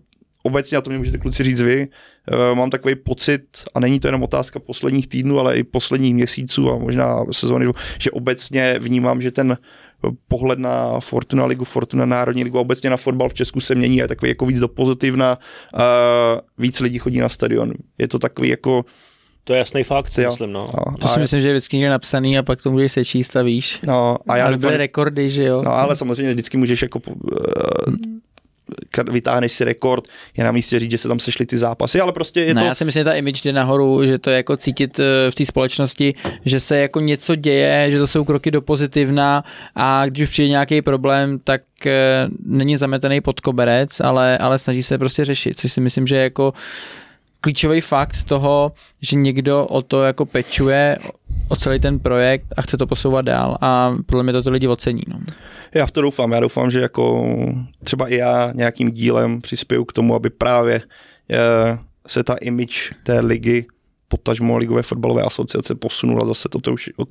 obecně, 0.43 0.79
a 0.79 0.81
to 0.81 0.91
mě 0.91 0.99
můžete 0.99 1.19
kluci 1.19 1.45
říct 1.45 1.61
vy, 1.61 1.89
eh, 2.33 2.55
mám 2.55 2.71
takový 2.71 2.95
pocit, 2.95 3.43
a 3.75 3.81
není 3.81 4.01
to 4.01 4.09
jenom 4.09 4.23
otázka 4.23 4.59
posledních 4.59 5.09
týdnů, 5.09 5.39
ale 5.39 5.57
i 5.57 5.65
posledních 5.65 6.15
měsíců 6.15 6.71
a 6.71 6.79
možná 6.79 7.25
sezóny, 7.33 7.67
že 7.99 8.11
obecně 8.11 8.77
vnímám, 8.79 9.23
že 9.23 9.31
ten 9.31 9.59
pohled 10.29 10.59
na 10.59 11.01
Fortuna 11.01 11.47
ligu, 11.47 11.65
Fortuna 11.65 12.07
národní 12.07 12.45
ligu 12.45 12.59
a 12.59 12.61
obecně 12.61 12.91
na 12.91 12.97
fotbal 12.97 13.29
v 13.29 13.35
Česku 13.35 13.61
se 13.61 13.75
mění 13.75 14.01
a 14.01 14.05
je 14.05 14.09
takový 14.09 14.29
jako 14.29 14.47
víc 14.47 14.59
do 14.59 14.69
pozitivna, 14.69 15.39
uh, 15.75 15.81
víc 16.59 16.81
lidí 16.81 16.99
chodí 16.99 17.19
na 17.19 17.29
stadion. 17.29 17.73
Je 17.99 18.09
to 18.09 18.19
takový 18.19 18.49
jako 18.49 18.85
to 19.45 19.53
je 19.53 19.59
jasný 19.59 19.85
fakt, 19.85 20.11
si 20.11 20.27
myslím, 20.27 20.53
no. 20.53 20.67
no 20.87 20.97
to 20.99 21.09
si 21.09 21.17
a 21.17 21.19
myslím, 21.19 21.41
že 21.41 21.49
je 21.49 21.55
vždycky 21.55 21.77
někde 21.77 21.91
napsaný 21.91 22.39
a 22.39 22.43
pak 22.43 22.62
to 22.62 22.71
můžeš 22.71 22.93
se 22.93 23.05
číst 23.05 23.37
a 23.37 23.43
víš. 23.43 23.81
No, 23.83 24.17
a 24.29 24.37
já 24.37 24.47
ale 24.47 24.57
byly 24.57 24.77
rekordy, 24.77 25.31
že 25.31 25.45
jo. 25.45 25.62
No, 25.65 25.73
ale 25.73 25.97
samozřejmě 25.97 26.33
vždycky 26.33 26.57
můžeš 26.57 26.83
jako 26.83 27.01
uh, 27.07 27.15
vytáhneš 29.11 29.53
si 29.53 29.65
rekord, 29.65 30.05
je 30.37 30.45
na 30.45 30.53
místě 30.53 30.79
říct, 30.79 30.91
že 30.91 30.99
se 30.99 31.09
tam 31.09 31.19
sešly 31.19 31.47
ty 31.47 31.59
zápasy, 31.59 32.01
ale 32.01 32.13
prostě 32.13 32.41
je 32.41 32.55
ne, 32.55 32.61
to... 32.61 32.67
já 32.67 32.75
si 32.75 32.85
myslím, 32.85 33.01
že 33.01 33.05
ta 33.05 33.13
image 33.13 33.43
jde 33.43 33.53
nahoru, 33.53 34.07
že 34.07 34.19
to 34.19 34.31
je 34.31 34.37
jako 34.37 34.57
cítit 34.57 35.01
eh, 35.01 35.31
v 35.31 35.35
té 35.35 35.47
společnosti, 35.47 36.15
že 36.45 36.61
se 36.61 36.79
jako 36.79 37.01
něco 37.01 37.35
děje, 37.35 37.91
že 37.91 37.99
to 37.99 38.07
jsou 38.07 38.25
kroky 38.25 38.51
do 38.51 38.63
pozitivna 38.63 39.45
a 39.75 40.07
když 40.07 40.23
už 40.23 40.31
přijde 40.31 40.49
nějaký 40.49 40.83
problém, 40.83 41.39
tak 41.45 41.63
eh, 41.87 42.29
není 42.45 42.77
zametený 42.77 43.21
pod 43.21 43.41
koberec, 43.41 44.01
ale, 44.01 44.39
ale 44.39 44.59
snaží 44.59 44.83
se 44.83 44.99
prostě 44.99 45.25
řešit, 45.25 45.59
což 45.61 45.73
si 45.73 45.81
myslím, 45.81 46.07
že 46.07 46.17
je 46.17 46.23
jako 46.23 46.53
klíčový 47.41 47.81
fakt 47.81 48.25
toho, 48.25 48.73
že 49.03 49.17
někdo 49.17 49.67
o 49.67 49.83
to 49.83 50.03
jako 50.03 50.27
pečuje, 50.27 50.99
o 51.49 51.57
celý 51.57 51.79
ten 51.79 51.99
projekt 51.99 52.47
a 52.57 52.63
chce 52.63 52.77
to 52.77 52.87
posouvat 52.87 53.25
dál 53.25 53.57
a 53.61 53.97
podle 54.07 54.23
mě 54.23 54.33
to 54.33 54.43
ty 54.43 54.51
lidi 54.51 54.69
ocení. 54.69 55.03
No. 55.09 55.19
Já 55.75 55.87
v 55.87 55.91
to 55.91 56.01
doufám, 56.01 56.33
já 56.33 56.41
doufám, 56.41 56.71
že 56.71 56.81
jako 56.81 57.27
třeba 57.85 58.09
i 58.09 58.17
já 58.17 58.53
nějakým 58.55 58.91
dílem 58.91 59.41
přispěju 59.41 59.85
k 59.85 59.93
tomu, 59.93 60.15
aby 60.15 60.31
právě 60.31 60.83
eh, 61.31 61.79
se 62.07 62.25
ta 62.25 62.35
image 62.35 62.91
té 63.03 63.21
ligy 63.21 63.67
potažmo 64.09 64.59
ligové 64.59 64.83
fotbalové 64.83 65.23
asociace 65.23 65.75
posunula. 65.75 66.27
Zase 66.27 66.49
toto 66.49 66.73
už 66.73 66.91
o, 66.97 67.05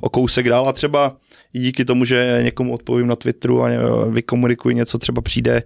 o 0.00 0.08
kousek 0.08 0.48
dál. 0.48 0.68
A 0.68 0.72
třeba 0.72 1.16
díky 1.52 1.84
tomu, 1.84 2.04
že 2.04 2.40
někomu 2.42 2.74
odpovím 2.74 3.06
na 3.06 3.16
Twitteru 3.16 3.64
a 3.64 3.68
vykomunikuji 4.10 4.74
něco, 4.74 4.98
třeba 4.98 5.22
přijde 5.22 5.62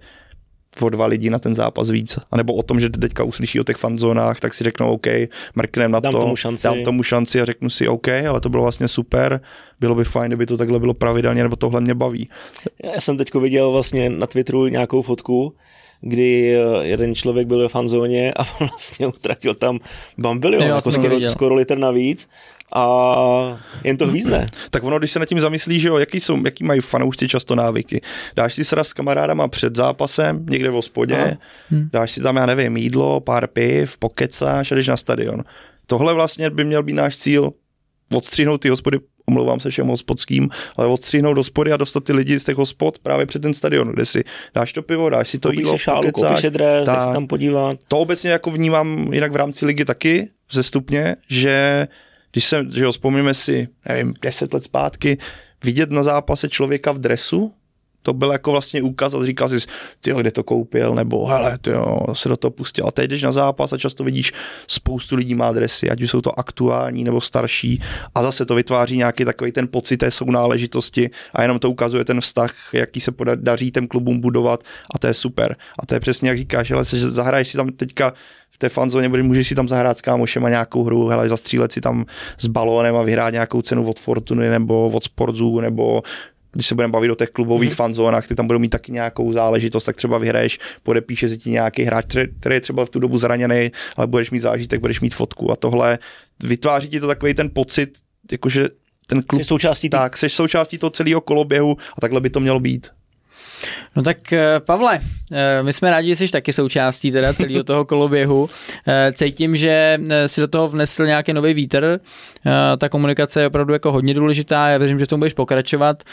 o 0.81 0.89
dva 0.89 1.05
lidi 1.05 1.29
na 1.29 1.39
ten 1.39 1.55
zápas 1.55 1.89
víc. 1.89 2.19
A 2.31 2.37
nebo 2.37 2.53
o 2.53 2.63
tom, 2.63 2.79
že 2.79 2.89
teďka 2.89 3.23
uslyší 3.23 3.59
o 3.59 3.63
těch 3.63 3.77
fanzónách, 3.77 4.39
tak 4.39 4.53
si 4.53 4.63
řeknou 4.63 4.93
OK, 4.93 5.07
mrknem 5.55 5.91
na 5.91 5.99
dám 5.99 6.11
to, 6.11 6.19
tomu 6.19 6.35
šanci. 6.35 6.67
dám 6.67 6.83
tomu 6.83 7.03
šanci 7.03 7.41
a 7.41 7.45
řeknu 7.45 7.69
si 7.69 7.87
OK, 7.87 8.07
ale 8.07 8.41
to 8.41 8.49
bylo 8.49 8.63
vlastně 8.63 8.87
super, 8.87 9.41
bylo 9.79 9.95
by 9.95 10.03
fajn, 10.03 10.29
kdyby 10.29 10.45
to 10.45 10.57
takhle 10.57 10.79
bylo 10.79 10.93
pravidelně, 10.93 11.43
nebo 11.43 11.55
tohle 11.55 11.81
mě 11.81 11.93
baví. 11.93 12.29
Já 12.83 13.01
jsem 13.01 13.17
teďko 13.17 13.39
viděl 13.39 13.71
vlastně 13.71 14.09
na 14.09 14.27
Twitteru 14.27 14.67
nějakou 14.67 15.01
fotku, 15.01 15.53
kdy 16.01 16.55
eh, 16.55 16.85
jeden 16.87 17.15
člověk 17.15 17.47
byl 17.47 17.59
ve 17.59 17.69
fanzóně 17.69 18.33
a 18.33 18.43
vlastně 18.59 19.07
utratil 19.07 19.53
tam 19.53 19.79
bambilion, 20.17 20.63
jako 20.63 20.91
skoro, 20.91 21.29
skoro 21.29 21.55
litr 21.55 21.77
navíc 21.77 22.29
a 22.75 23.59
jen 23.83 23.97
to 23.97 24.07
hvízne. 24.07 24.47
tak 24.69 24.83
ono, 24.83 24.99
když 24.99 25.11
se 25.11 25.19
nad 25.19 25.25
tím 25.25 25.39
zamyslí, 25.39 25.79
že 25.79 25.87
jo, 25.87 25.97
jaký, 25.97 26.19
jsou, 26.19 26.45
jaký 26.45 26.63
mají 26.63 26.81
fanoušci 26.81 27.27
často 27.27 27.55
návyky. 27.55 28.01
Dáš 28.35 28.53
si 28.53 28.65
sraz 28.65 28.87
s 28.87 28.93
kamarádama 28.93 29.47
před 29.47 29.75
zápasem, 29.75 30.45
někde 30.49 30.69
v 30.69 30.73
hospodě, 30.73 31.37
hmm. 31.69 31.89
dáš 31.93 32.11
si 32.11 32.21
tam, 32.21 32.35
já 32.35 32.45
nevím, 32.45 32.77
jídlo, 32.77 33.21
pár 33.21 33.47
piv, 33.47 33.97
pokecáš 33.97 34.71
a 34.71 34.75
jdeš 34.75 34.87
na 34.87 34.97
stadion. 34.97 35.43
Tohle 35.87 36.13
vlastně 36.13 36.49
by 36.49 36.63
měl 36.63 36.83
být 36.83 36.93
náš 36.93 37.17
cíl, 37.17 37.51
odstřihnout 38.13 38.61
ty 38.61 38.69
hospody, 38.69 38.99
omlouvám 39.25 39.59
se 39.59 39.69
všem 39.69 39.87
hospodským, 39.87 40.49
ale 40.77 40.87
odstřihnout 40.87 41.37
hospody 41.37 41.71
a 41.71 41.77
dostat 41.77 42.03
ty 42.03 42.13
lidi 42.13 42.39
z 42.39 42.43
těch 42.43 42.55
hospod 42.55 42.99
právě 42.99 43.25
před 43.25 43.41
ten 43.41 43.53
stadion, 43.53 43.91
kde 43.91 44.05
si 44.05 44.23
dáš 44.55 44.73
to 44.73 44.81
pivo, 44.81 45.09
dáš 45.09 45.29
si 45.29 45.39
to 45.39 45.49
koupíš 45.49 45.59
jídlo, 45.59 45.73
si 45.73 45.79
šálu, 45.79 46.01
pokecáš, 46.01 46.29
koupíš 46.29 46.41
si 46.41 46.51
dres, 46.51 46.85
ta, 46.85 47.13
tam 47.13 47.27
podívat. 47.27 47.77
To 47.87 47.99
obecně 47.99 48.31
jako 48.31 48.51
vnímám 48.51 49.13
jinak 49.13 49.31
v 49.31 49.35
rámci 49.35 49.65
ligy 49.65 49.85
taky, 49.85 50.29
ze 50.51 50.63
stupně, 50.63 51.15
že 51.29 51.87
když 52.33 52.45
se, 52.45 52.65
že 52.73 52.83
jo, 52.83 52.91
vzpomněme 52.91 53.33
si, 53.33 53.67
nevím, 53.89 54.13
deset 54.21 54.53
let 54.53 54.63
zpátky, 54.63 55.17
vidět 55.63 55.91
na 55.91 56.03
zápase 56.03 56.49
člověka 56.49 56.91
v 56.91 56.99
dresu, 56.99 57.53
to 58.03 58.13
byl 58.13 58.31
jako 58.31 58.51
vlastně 58.51 58.81
úkaz 58.81 59.13
a 59.13 59.25
říkal 59.25 59.49
si, 59.49 59.57
ty 60.01 60.11
kde 60.11 60.31
to 60.31 60.43
koupil, 60.43 60.95
nebo 60.95 61.25
hele, 61.25 61.57
ty 61.57 61.71
se 62.13 62.29
do 62.29 62.37
toho 62.37 62.51
pustil. 62.51 62.87
A 62.87 62.91
teď 62.91 63.09
jdeš 63.09 63.21
na 63.23 63.31
zápas 63.31 63.73
a 63.73 63.77
často 63.77 64.03
vidíš, 64.03 64.33
spoustu 64.67 65.15
lidí 65.15 65.35
má 65.35 65.51
dresy, 65.51 65.89
ať 65.89 66.01
už 66.01 66.09
jsou 66.09 66.21
to 66.21 66.39
aktuální 66.39 67.03
nebo 67.03 67.21
starší 67.21 67.81
a 68.15 68.23
zase 68.23 68.45
to 68.45 68.55
vytváří 68.55 68.97
nějaký 68.97 69.25
takový 69.25 69.51
ten 69.51 69.67
pocit 69.67 69.97
té 69.97 70.11
sounáležitosti 70.11 71.09
a 71.33 71.41
jenom 71.41 71.59
to 71.59 71.69
ukazuje 71.69 72.05
ten 72.05 72.21
vztah, 72.21 72.53
jaký 72.73 73.01
se 73.01 73.11
podaří 73.11 73.71
těm 73.71 73.87
klubům 73.87 74.19
budovat 74.19 74.63
a 74.95 74.99
to 74.99 75.07
je 75.07 75.13
super. 75.13 75.55
A 75.79 75.85
to 75.85 75.93
je 75.93 75.99
přesně 75.99 76.29
jak 76.29 76.37
říkáš, 76.37 76.71
ale 76.71 76.85
se, 76.85 76.99
že 76.99 77.11
zahraješ 77.11 77.47
si 77.47 77.57
tam 77.57 77.69
teďka 77.69 78.13
v 78.53 78.57
té 78.57 78.69
fanzóně, 78.69 79.09
můžeš 79.09 79.47
si 79.47 79.55
tam 79.55 79.67
zahrát 79.67 79.97
s 79.97 80.01
kámošema 80.01 80.49
nějakou 80.49 80.83
hru, 80.83 81.07
hele, 81.07 81.29
zastřílet 81.29 81.71
si 81.71 81.81
tam 81.81 82.05
s 82.37 82.47
balónem 82.47 82.95
a 82.95 83.01
vyhrát 83.01 83.33
nějakou 83.33 83.61
cenu 83.61 83.87
od 83.87 83.99
Fortuny 83.99 84.49
nebo 84.49 84.89
od 84.89 85.03
Sportzu 85.03 85.59
nebo 85.59 86.01
když 86.53 86.67
se 86.67 86.75
budeme 86.75 86.91
bavit 86.91 87.11
o 87.11 87.15
těch 87.15 87.29
klubových 87.29 87.71
mm-hmm. 87.71 87.75
fanzónách, 87.75 88.27
ty 88.27 88.35
tam 88.35 88.47
budou 88.47 88.59
mít 88.59 88.69
taky 88.69 88.91
nějakou 88.91 89.33
záležitost, 89.33 89.83
tak 89.83 89.95
třeba 89.95 90.17
vyhraješ, 90.17 90.59
podepíše 90.83 91.29
se 91.29 91.37
ti 91.37 91.49
nějaký 91.49 91.83
hráč, 91.83 92.05
který 92.39 92.55
je 92.55 92.61
třeba 92.61 92.85
v 92.85 92.89
tu 92.89 92.99
dobu 92.99 93.17
zraněný, 93.17 93.71
ale 93.97 94.07
budeš 94.07 94.31
mít 94.31 94.39
zážitek, 94.39 94.79
budeš 94.79 95.01
mít 95.01 95.15
fotku 95.15 95.51
a 95.51 95.55
tohle 95.55 95.99
vytváří 96.43 96.89
ti 96.89 96.99
to 96.99 97.07
takový 97.07 97.33
ten 97.33 97.49
pocit, 97.53 97.93
jakože 98.31 98.69
ten 99.07 99.23
klub... 99.23 99.41
Jsi 99.41 99.47
součástí 99.47 99.89
tý... 99.89 99.91
Tak, 99.91 100.17
jsi 100.17 100.29
součástí 100.29 100.77
toho 100.77 100.89
celého 100.89 101.21
koloběhu 101.21 101.77
a 101.97 102.01
takhle 102.01 102.21
by 102.21 102.29
to 102.29 102.39
mělo 102.39 102.59
být. 102.59 102.87
No 103.95 104.03
tak 104.03 104.33
eh, 104.33 104.59
Pavle, 104.59 104.99
eh, 105.31 105.63
my 105.63 105.73
jsme 105.73 105.89
rádi, 105.89 106.09
že 106.09 106.15
jsi 106.15 106.31
taky 106.31 106.53
součástí 106.53 107.11
teda 107.11 107.33
celého 107.33 107.63
toho 107.63 107.85
koloběhu. 107.85 108.49
Eh, 108.87 109.13
cítím, 109.15 109.55
že 109.55 109.99
si 110.25 110.41
do 110.41 110.47
toho 110.47 110.67
vnesl 110.67 111.05
nějaký 111.05 111.33
nový 111.33 111.53
vítr. 111.53 111.99
Ta 112.77 112.89
komunikace 112.89 113.41
je 113.41 113.47
opravdu 113.47 113.73
jako 113.73 113.91
hodně 113.91 114.13
důležitá. 114.13 114.67
Já 114.67 114.77
věřím, 114.77 114.99
že 114.99 115.05
v 115.05 115.07
tom 115.07 115.19
budeš 115.19 115.33
pokračovat, 115.33 116.03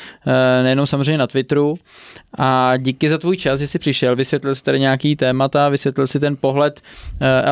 nejenom 0.62 0.86
samozřejmě 0.86 1.19
na 1.19 1.27
Twitteru. 1.27 1.74
A 2.39 2.77
díky 2.77 3.11
za 3.11 3.19
tvůj 3.19 3.36
čas, 3.36 3.61
že 3.61 3.69
jsi 3.69 3.78
přišel, 3.78 4.16
vysvětlil 4.16 4.55
jsi 4.55 4.62
tady 4.62 4.81
nějaký 4.81 5.16
témata, 5.16 5.69
vysvětlil 5.69 6.07
si 6.07 6.20
ten 6.20 6.36
pohled 6.36 6.81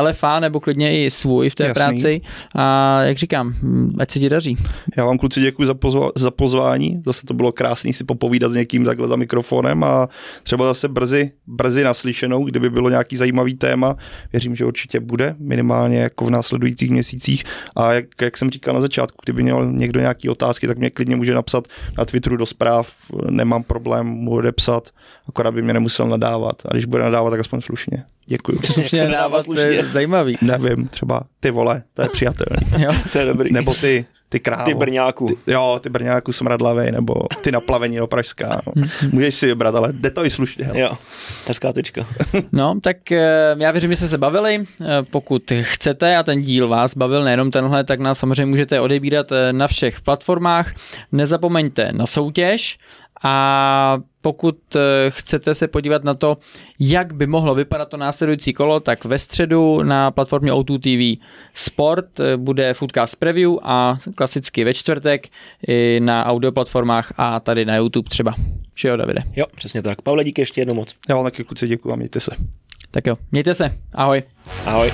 LFA 0.01 0.39
nebo 0.39 0.59
klidně 0.59 1.05
i 1.05 1.11
svůj 1.11 1.49
v 1.49 1.55
té 1.55 1.63
Jasný. 1.63 1.73
práci. 1.73 2.21
A 2.55 3.01
jak 3.03 3.17
říkám, 3.17 3.53
hm, 3.61 3.89
ať 3.99 4.11
se 4.11 4.19
ti 4.19 4.29
daří. 4.29 4.57
Já 4.97 5.05
vám 5.05 5.17
kluci 5.17 5.41
děkuji 5.41 5.65
za, 5.65 5.73
pozva- 5.73 6.11
za 6.15 6.31
pozvání. 6.31 7.01
Zase 7.05 7.25
to 7.25 7.33
bylo 7.33 7.51
krásný 7.51 7.93
si 7.93 8.03
popovídat 8.03 8.51
s 8.51 8.55
někým 8.55 8.85
takhle 8.85 9.07
za 9.07 9.15
mikrofonem 9.15 9.83
a 9.83 10.09
třeba 10.43 10.65
zase 10.65 10.87
brzy, 10.87 11.31
brzy 11.47 11.83
naslyšenou, 11.83 12.45
kdyby 12.45 12.69
bylo 12.69 12.89
nějaký 12.89 13.17
zajímavý 13.17 13.53
téma. 13.53 13.95
Věřím, 14.33 14.55
že 14.55 14.65
určitě 14.65 14.99
bude, 14.99 15.35
minimálně 15.39 15.99
jako 15.99 16.25
v 16.25 16.29
následujících 16.29 16.91
měsících. 16.91 17.43
A 17.75 17.93
jak, 17.93 18.05
jak 18.21 18.37
jsem 18.37 18.51
říkal 18.51 18.73
na 18.73 18.81
začátku, 18.81 19.17
kdyby 19.25 19.43
měl 19.43 19.71
někdo 19.71 19.99
nějaké 19.99 20.29
otázky, 20.29 20.67
tak 20.67 20.77
mě 20.77 20.89
klidně 20.89 21.15
může 21.15 21.33
napsat 21.33 21.67
na 21.97 22.05
Twitteru 22.05 22.37
do 22.37 22.45
zpráv, 22.45 22.93
nemám 23.29 23.63
problém 23.63 24.07
mu 24.07 24.31
odepsat, 24.31 24.89
akorát 25.27 25.51
by 25.51 25.61
mě 25.61 25.73
nemusel 25.73 26.07
nadávat. 26.07 26.61
A 26.65 26.73
když 26.73 26.85
bude 26.85 27.03
nadávat, 27.03 27.29
tak 27.29 27.39
aspoň 27.39 27.61
slušně. 27.61 28.03
Děkuji. 28.25 28.59
Slušně 28.63 29.03
nadávat, 29.03 29.45
to 29.45 29.59
je 29.59 29.85
zajímavý. 29.91 30.37
Nevím, 30.41 30.87
třeba 30.87 31.21
ty 31.39 31.51
vole, 31.51 31.83
to 31.93 32.01
je 32.01 32.09
přijatelný. 32.09 32.83
jo. 32.83 32.91
To 33.11 33.17
je 33.17 33.25
dobrý. 33.25 33.53
Nebo 33.53 33.73
ty, 33.73 34.05
ty 34.29 34.39
krávo. 34.39 34.65
Ty 34.65 34.73
brňáku. 34.73 35.27
Ty, 35.27 35.51
jo, 35.51 35.79
ty 35.83 35.89
brňáku 35.89 36.31
smradlavej, 36.31 36.91
nebo 36.91 37.13
ty 37.41 37.51
naplavení 37.51 37.97
do 37.97 38.07
Pražská. 38.07 38.61
No. 38.75 38.83
Můžeš 39.11 39.35
si 39.35 39.45
vybrat, 39.45 39.75
ale 39.75 39.89
jde 39.93 40.11
to 40.11 40.25
i 40.25 40.29
slušně. 40.29 40.65
Hele. 40.65 40.79
Jo, 40.79 40.97
hezká 41.47 41.73
tečka. 41.73 42.07
no, 42.51 42.79
tak 42.83 43.11
eh, 43.11 43.55
já 43.57 43.71
věřím, 43.71 43.89
že 43.89 43.95
jste 43.95 44.07
se 44.07 44.17
bavili. 44.17 44.63
Eh, 44.81 44.85
pokud 45.11 45.51
chcete 45.61 46.17
a 46.17 46.23
ten 46.23 46.41
díl 46.41 46.67
vás 46.67 46.97
bavil, 46.97 47.23
nejenom 47.23 47.51
tenhle, 47.51 47.83
tak 47.83 47.99
nás 47.99 48.19
samozřejmě 48.19 48.45
můžete 48.45 48.79
odebírat 48.79 49.31
eh, 49.31 49.53
na 49.53 49.67
všech 49.67 50.01
platformách. 50.01 50.73
Nezapomeňte 51.11 51.91
na 51.91 52.05
soutěž 52.05 52.77
a 53.23 53.97
pokud 54.21 54.75
eh, 54.75 54.79
chcete 55.09 55.55
se 55.55 55.67
podívat 55.67 56.03
na 56.03 56.13
to, 56.13 56.37
jak 56.79 57.13
by 57.13 57.27
mohlo 57.27 57.55
vypadat 57.55 57.89
to 57.89 57.97
následující 57.97 58.53
kolo, 58.53 58.79
tak 58.79 59.05
ve 59.05 59.19
středu 59.19 59.83
na 59.83 60.11
platformě 60.11 60.51
O2 60.51 60.79
TV 60.79 61.23
Sport 61.53 62.19
eh, 62.19 62.37
bude 62.37 62.73
Foodcast 62.73 63.15
Preview 63.15 63.51
a 63.63 63.97
klasicky 64.15 64.63
ve 64.63 64.73
čtvrtek 64.73 65.27
i 65.67 65.99
na 66.03 66.25
audio 66.25 66.51
platformách 66.51 67.13
a 67.17 67.39
tady 67.39 67.65
na 67.65 67.75
YouTube 67.75 68.09
třeba. 68.09 68.35
Že 68.75 68.87
jo, 68.87 68.97
Davide? 68.97 69.23
Jo, 69.35 69.45
přesně 69.55 69.81
tak. 69.81 70.01
Pavle, 70.01 70.23
díky 70.23 70.41
ještě 70.41 70.61
jednou 70.61 70.73
moc. 70.73 70.95
Já 71.09 71.15
vám 71.15 71.25
taky 71.25 71.43
kluci 71.43 71.67
děkuji 71.67 71.91
a 71.91 71.95
mějte 71.95 72.19
se. 72.19 72.31
Tak 72.91 73.07
jo, 73.07 73.17
mějte 73.31 73.55
se. 73.55 73.77
Ahoj. 73.93 74.23
Ahoj. 74.65 74.91